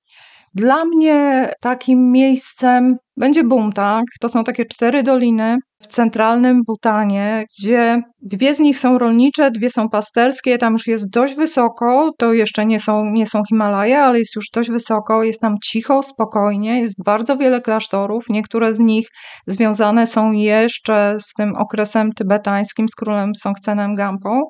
Dla 0.55 0.85
mnie 0.85 1.51
takim 1.61 2.11
miejscem 2.11 2.97
będzie 3.17 3.43
Bumtang. 3.43 4.05
To 4.21 4.29
są 4.29 4.43
takie 4.43 4.65
cztery 4.65 5.03
doliny 5.03 5.57
w 5.81 5.87
centralnym 5.87 6.61
Butanie, 6.67 7.45
gdzie 7.49 8.01
dwie 8.21 8.55
z 8.55 8.59
nich 8.59 8.79
są 8.79 8.97
rolnicze, 8.97 9.51
dwie 9.51 9.69
są 9.69 9.89
pasterskie. 9.89 10.57
Tam 10.57 10.73
już 10.73 10.87
jest 10.87 11.09
dość 11.09 11.35
wysoko. 11.35 12.09
To 12.17 12.33
jeszcze 12.33 12.65
nie 12.65 12.79
są, 12.79 13.11
nie 13.11 13.27
są 13.27 13.41
Himalaje, 13.49 13.99
ale 13.99 14.19
jest 14.19 14.35
już 14.35 14.45
dość 14.53 14.71
wysoko. 14.71 15.23
Jest 15.23 15.41
tam 15.41 15.55
cicho, 15.63 16.03
spokojnie. 16.03 16.81
Jest 16.81 17.03
bardzo 17.05 17.37
wiele 17.37 17.61
klasztorów. 17.61 18.25
Niektóre 18.29 18.73
z 18.73 18.79
nich 18.79 19.07
związane 19.47 20.07
są 20.07 20.31
jeszcze 20.31 21.17
z 21.19 21.33
tym 21.33 21.55
okresem 21.55 22.11
tybetańskim, 22.13 22.89
z 22.89 22.95
królem 22.95 23.35
Songtsenem 23.35 23.95
Gampą. 23.95 24.41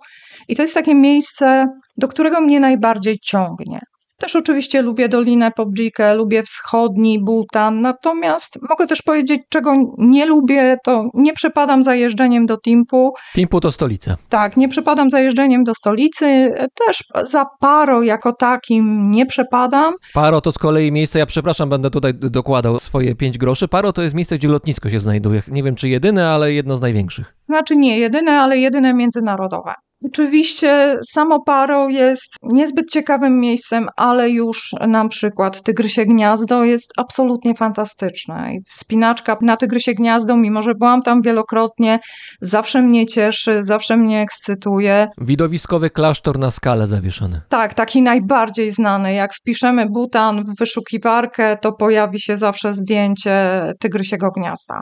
I 0.48 0.56
to 0.56 0.62
jest 0.62 0.74
takie 0.74 0.96
miejsce, 0.96 1.66
do 1.98 2.08
którego 2.08 2.42
mnie 2.42 2.60
najbardziej 2.60 3.20
ciągnie. 3.20 3.80
Też 4.18 4.36
oczywiście 4.36 4.82
lubię 4.82 5.10
Dolinę 5.10 5.52
Pobrikę, 5.52 6.16
lubię 6.16 6.44
wschodni 6.44 7.24
Butan, 7.24 7.82
natomiast 7.82 8.58
mogę 8.70 8.88
też 8.88 9.02
powiedzieć, 9.02 9.42
czego 9.50 9.76
nie 9.98 10.26
lubię, 10.26 10.78
to 10.84 11.04
nie 11.14 11.34
przepadam 11.34 11.84
za 11.84 11.96
jeżdżeniem 11.96 12.46
do 12.46 12.58
Timpu. 12.58 13.14
Timpu 13.34 13.60
to 13.62 13.72
stolica. 13.72 14.16
Tak, 14.30 14.58
nie 14.58 14.70
przepadam 14.70 15.10
za 15.10 15.20
jeżdżeniem 15.20 15.64
do 15.64 15.74
stolicy, 15.76 16.54
też 16.86 17.04
za 17.22 17.46
Paro 17.60 18.04
jako 18.04 18.34
takim 18.34 19.12
nie 19.12 19.26
przepadam. 19.26 19.94
Paro 20.14 20.42
to 20.42 20.52
z 20.52 20.58
kolei 20.58 20.92
miejsce, 20.92 21.20
ja 21.20 21.26
przepraszam, 21.26 21.70
będę 21.70 21.90
tutaj 21.90 22.14
dokładał 22.14 22.80
swoje 22.80 23.16
5 23.16 23.38
groszy. 23.38 23.68
Paro 23.68 23.94
to 23.94 24.02
jest 24.02 24.16
miejsce, 24.16 24.38
gdzie 24.38 24.48
lotnisko 24.48 24.90
się 24.90 25.00
znajduje. 25.00 25.42
Nie 25.48 25.64
wiem 25.64 25.76
czy 25.76 25.90
jedyne, 25.90 26.30
ale 26.30 26.54
jedno 26.54 26.78
z 26.78 26.82
największych. 26.82 27.36
Znaczy 27.50 27.76
nie 27.76 28.00
jedyne, 28.00 28.32
ale 28.32 28.58
jedyne 28.58 28.94
międzynarodowe. 28.94 29.74
Oczywiście 30.08 30.98
samo 31.10 31.44
Paro 31.44 31.90
jest 31.90 32.36
niezbyt 32.44 32.92
ciekawym 32.92 33.40
miejscem, 33.40 33.88
ale 33.96 34.30
już 34.30 34.76
na 34.88 35.08
przykład 35.08 35.64
Tygrysie 35.64 36.06
Gniazdo 36.06 36.64
jest 36.64 36.92
absolutnie 36.98 37.56
fantastyczne. 37.56 38.54
I 38.54 38.62
wspinaczka 38.70 39.38
na 39.42 39.58
Tygrysie 39.58 39.94
Gniazdo, 39.94 40.38
mimo 40.38 40.62
że 40.62 40.76
byłam 40.76 41.02
tam 41.02 41.22
wielokrotnie, 41.22 42.00
zawsze 42.42 42.82
mnie 42.82 43.06
cieszy, 43.06 43.64
zawsze 43.64 43.98
mnie 43.98 44.22
ekscytuje. 44.22 45.08
Widowiskowy 45.18 45.90
klasztor 45.90 46.40
na 46.40 46.52
skale 46.52 46.88
zawieszony. 46.88 47.42
Tak, 47.50 47.74
taki 47.74 48.02
najbardziej 48.02 48.72
znany. 48.72 49.14
Jak 49.14 49.34
wpiszemy 49.34 49.86
Butan 49.90 50.44
w 50.44 50.60
wyszukiwarkę, 50.60 51.58
to 51.62 51.74
pojawi 51.74 52.20
się 52.20 52.38
zawsze 52.38 52.74
zdjęcie 52.74 53.62
Tygrysiego 53.80 54.32
Gniazda. 54.32 54.82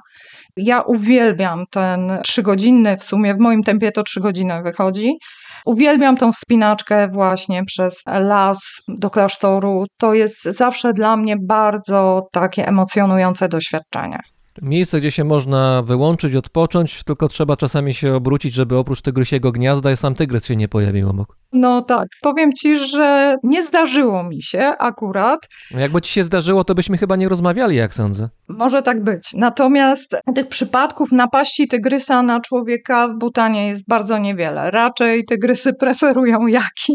Ja 0.57 0.81
uwielbiam 0.81 1.65
ten 1.69 2.19
trzygodzinny, 2.23 2.97
w 2.97 3.03
sumie 3.03 3.35
w 3.35 3.39
moim 3.39 3.63
tempie 3.63 3.91
to 3.91 4.03
trzy 4.03 4.21
godziny 4.21 4.63
wychodzi. 4.63 5.17
Uwielbiam 5.65 6.17
tą 6.17 6.33
wspinaczkę 6.33 7.07
właśnie 7.07 7.65
przez 7.65 8.03
las 8.05 8.59
do 8.87 9.09
klasztoru. 9.09 9.85
To 9.97 10.13
jest 10.13 10.43
zawsze 10.43 10.93
dla 10.93 11.17
mnie 11.17 11.35
bardzo 11.41 12.27
takie 12.31 12.67
emocjonujące 12.67 13.49
doświadczenie. 13.49 14.19
Miejsce, 14.61 14.99
gdzie 14.99 15.11
się 15.11 15.23
można 15.23 15.81
wyłączyć, 15.81 16.35
odpocząć, 16.35 17.03
tylko 17.03 17.27
trzeba 17.27 17.57
czasami 17.57 17.93
się 17.93 18.15
obrócić, 18.15 18.53
żeby 18.53 18.77
oprócz 18.77 19.01
tygrysiego 19.01 19.51
gniazda 19.51 19.95
sam 19.95 20.15
tygrys 20.15 20.45
się 20.45 20.55
nie 20.55 20.67
pojawił 20.67 21.09
obok. 21.09 21.37
No 21.53 21.81
tak, 21.81 22.07
powiem 22.21 22.53
ci, 22.53 22.79
że 22.87 23.37
nie 23.43 23.63
zdarzyło 23.63 24.23
mi 24.23 24.41
się 24.41 24.59
akurat. 24.59 25.39
No 25.71 25.79
Jakby 25.79 26.01
ci 26.01 26.11
się 26.11 26.23
zdarzyło, 26.23 26.63
to 26.63 26.75
byśmy 26.75 26.97
chyba 26.97 27.15
nie 27.15 27.29
rozmawiali, 27.29 27.75
jak 27.75 27.93
sądzę. 27.93 28.29
Może 28.47 28.81
tak 28.81 29.03
być. 29.03 29.33
Natomiast 29.33 30.15
tych 30.35 30.47
przypadków 30.47 31.11
napaści 31.11 31.67
tygrysa 31.67 32.23
na 32.23 32.41
człowieka 32.41 33.07
w 33.07 33.17
Butanie 33.17 33.67
jest 33.67 33.87
bardzo 33.87 34.17
niewiele. 34.17 34.71
Raczej 34.71 35.25
tygrysy 35.25 35.73
preferują 35.79 36.47
jaki. 36.47 36.93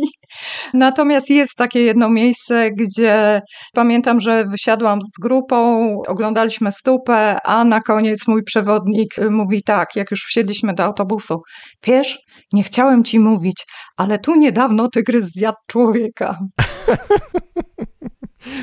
Natomiast 0.75 1.31
jest 1.31 1.55
takie 1.57 1.83
jedno 1.83 2.09
miejsce, 2.09 2.71
gdzie 2.71 3.41
pamiętam, 3.75 4.21
że 4.21 4.45
wysiadłam 4.45 5.03
z 5.03 5.21
grupą, 5.23 5.89
oglądaliśmy 6.07 6.73
stupę, 6.73 7.37
a 7.45 7.65
na 7.65 7.81
koniec 7.81 8.29
mój 8.29 8.43
przewodnik 8.43 9.17
mówi 9.31 9.63
tak, 9.63 9.97
jak 9.97 10.11
już 10.11 10.21
wsiedliśmy 10.21 10.75
do 10.75 10.85
autobusu. 10.85 11.41
Wiesz, 11.85 12.19
nie 12.53 12.63
chciałem 12.63 13.05
ci 13.05 13.19
mówić, 13.19 13.67
ale 13.97 14.19
tu 14.19 14.35
niedawno 14.35 14.89
tygrys 14.89 15.25
zjadł 15.25 15.59
człowieka. 15.69 16.39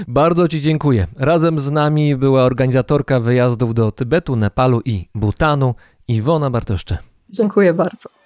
Bardzo 0.07 0.47
Ci 0.47 0.61
dziękuję. 0.61 1.07
Razem 1.17 1.59
z 1.59 1.71
nami 1.71 2.15
była 2.15 2.43
organizatorka 2.43 3.19
wyjazdów 3.19 3.73
do 3.73 3.91
Tybetu, 3.91 4.35
Nepalu 4.35 4.81
i 4.85 5.09
Butanu, 5.15 5.75
Iwona 6.07 6.49
Bartoszcze. 6.49 6.97
Dziękuję 7.29 7.73
bardzo. 7.73 8.24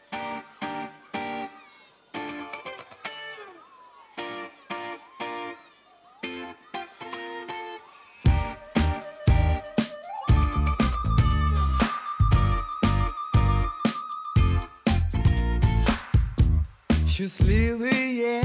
Счастливые 17.19 18.41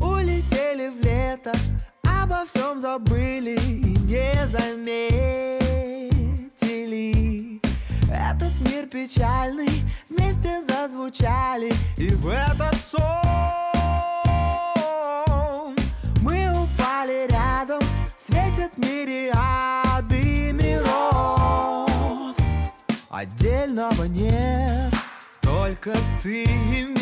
улетели 0.00 0.88
в 0.88 0.98
лето, 1.04 1.52
обо 2.04 2.46
всем 2.46 2.80
забыли 2.80 3.58
и 3.60 3.98
не 3.98 4.46
заметили. 4.46 4.80
Этот 8.10 8.58
мир 8.62 8.86
печальный 8.86 9.82
вместе 10.08 10.62
зазвучали, 10.66 11.70
и 11.98 12.12
в 12.12 12.28
этот 12.28 12.76
сон 12.90 13.04
мы 16.22 16.48
упали 16.52 17.26
рядом, 17.30 17.82
светят 18.16 18.78
мириады 18.78 20.50
миров. 20.52 22.34
Отдельного 23.10 24.04
нет, 24.04 24.94
только 25.42 25.94
ты 26.22 26.44
и 26.44 26.95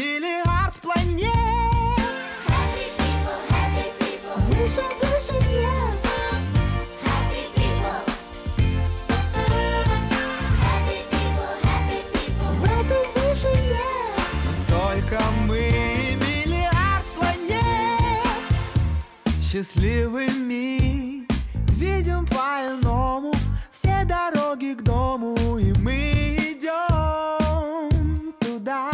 Счастливыми. 19.54 21.28
Видим 21.68 22.26
по-иному 22.26 23.32
Все 23.70 24.04
дороги 24.04 24.74
к 24.74 24.82
дому 24.82 25.36
И 25.58 25.72
мы 25.74 26.56
идем 26.56 28.32
туда. 28.40 28.90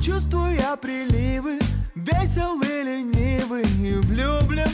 Чувствуя 0.00 0.74
приливы 0.76 1.58
Веселы, 1.94 2.82
ленивы 2.82 3.60
и 3.60 3.96
влюблены. 3.96 4.68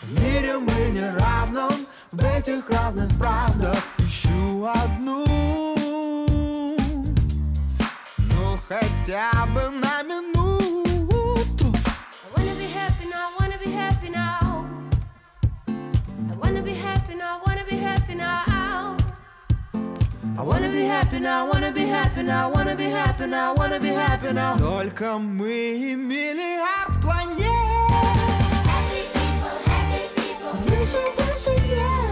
В 0.00 0.20
мире 0.22 0.58
мы 0.58 0.90
не 0.92 1.10
равном 1.10 1.72
В 2.12 2.24
этих 2.38 2.70
разных 2.70 3.08
правдах. 3.18 3.82
Ищу 3.98 4.64
одну. 4.72 5.26
Ну 8.28 8.58
хотя 8.68 9.44
бы 9.46 9.68
на 9.70 10.02
I 20.41 20.41
wanna 20.41 20.69
be 20.69 20.81
happy 20.83 21.19
now, 21.19 21.47
wanna 21.47 21.71
be 21.71 21.81
happy 21.81 22.23
now, 22.23 22.49
wanna 22.51 22.75
be 22.75 22.85
happy 22.85 23.27
now, 23.27 23.53
wanna 23.53 23.79
be 23.79 23.89
happy 23.89 24.33
now 24.33 24.57
Только 24.57 25.17
мы 25.19 25.75
и 25.75 25.95
миллиард 25.95 26.99
планет 27.01 27.45
Happy 28.65 29.03
people, 29.13 29.55
happy 29.65 30.01
people. 30.15 30.53
Выше, 30.65 30.97
выше 31.17 31.51
небес. 31.61 32.10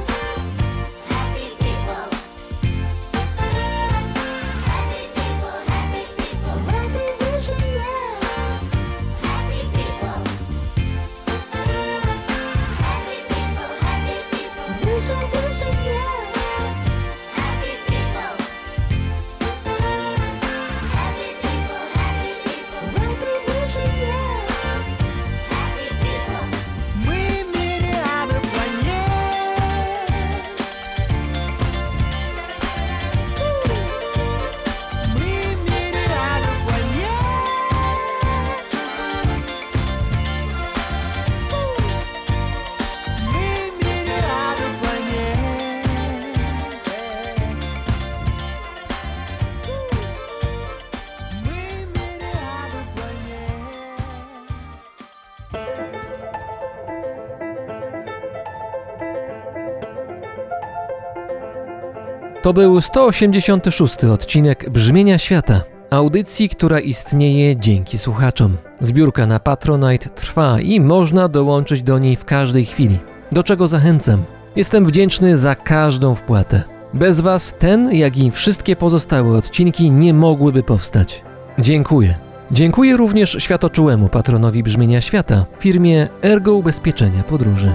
To 62.51 62.55
był 62.55 62.81
186 62.81 64.05
odcinek 64.05 64.71
Brzmienia 64.71 65.19
Świata, 65.19 65.63
audycji, 65.91 66.49
która 66.49 66.81
istnieje 66.81 67.57
dzięki 67.57 67.99
słuchaczom. 67.99 68.57
Zbiórka 68.81 69.27
na 69.27 69.41
Patronite 69.41 70.09
trwa 70.09 70.61
i 70.61 70.81
można 70.81 71.29
dołączyć 71.29 71.83
do 71.83 71.99
niej 71.99 72.17
w 72.17 72.25
każdej 72.25 72.65
chwili, 72.65 72.99
do 73.33 73.43
czego 73.43 73.69
zachęcam. 73.69 74.23
Jestem 74.57 74.87
wdzięczny 74.87 75.39
za 75.39 75.55
każdą 75.55 76.15
wpłatę. 76.15 76.63
Bez 76.95 77.21
Was 77.21 77.55
ten, 77.59 77.95
jak 77.95 78.19
i 78.19 78.31
wszystkie 78.31 78.77
pozostałe 78.77 79.39
odcinki 79.39 79.91
nie 79.91 80.15
mogłyby 80.15 80.63
powstać. 80.63 81.23
Dziękuję. 81.59 82.15
Dziękuję 82.51 82.97
również 82.97 83.37
światoczułemu 83.39 84.09
patronowi 84.09 84.63
Brzmienia 84.63 85.01
Świata, 85.01 85.45
firmie 85.59 86.09
Ergo 86.23 86.55
Ubezpieczenia 86.55 87.23
Podróży. 87.23 87.73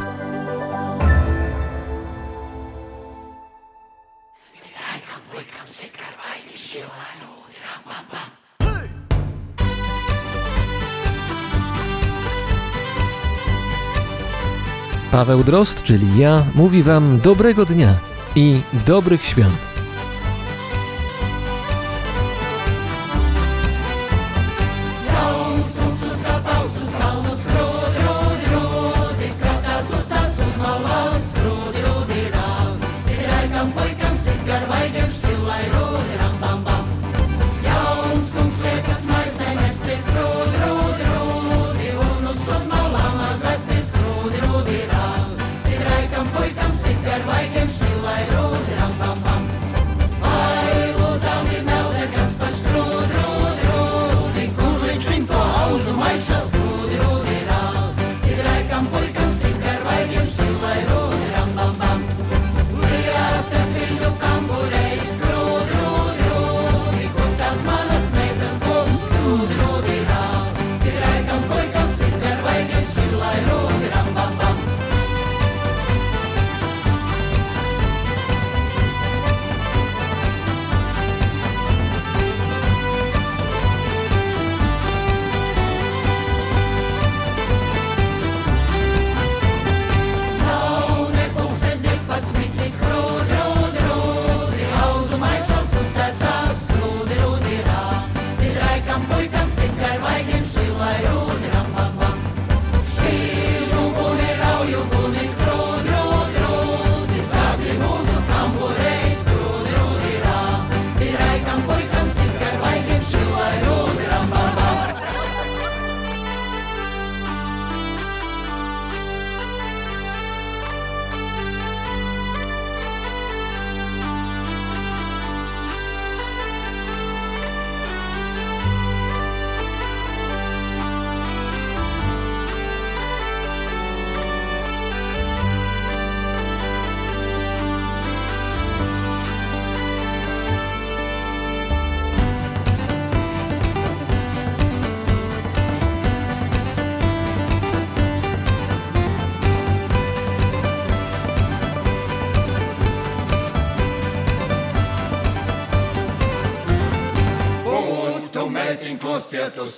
Paweł 15.11 15.43
Drozd, 15.43 15.83
czyli 15.83 16.19
ja, 16.19 16.45
mówi 16.55 16.83
Wam 16.83 17.19
dobrego 17.19 17.65
dnia 17.65 17.93
i 18.35 18.61
dobrych 18.85 19.25
świąt. 19.25 19.74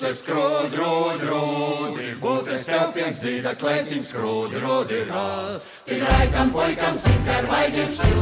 es 0.08 0.22
skrūdu, 0.24 0.78
rūdu, 0.78 1.28
rūdu, 1.30 2.06
būt 2.22 2.52
es 2.56 2.64
tev 2.68 2.94
pie 2.96 3.10
zīda 3.22 3.56
klētim 3.60 4.04
skrūdu, 4.04 4.62
rūdu, 4.64 5.02
rūdu. 5.10 5.58
Tik 5.88 6.06
laikam, 6.06 6.54
poikam, 6.56 7.02
simt 7.04 7.36
ar 7.38 7.52
vaigiem 7.52 7.92
šķiet. 7.98 8.17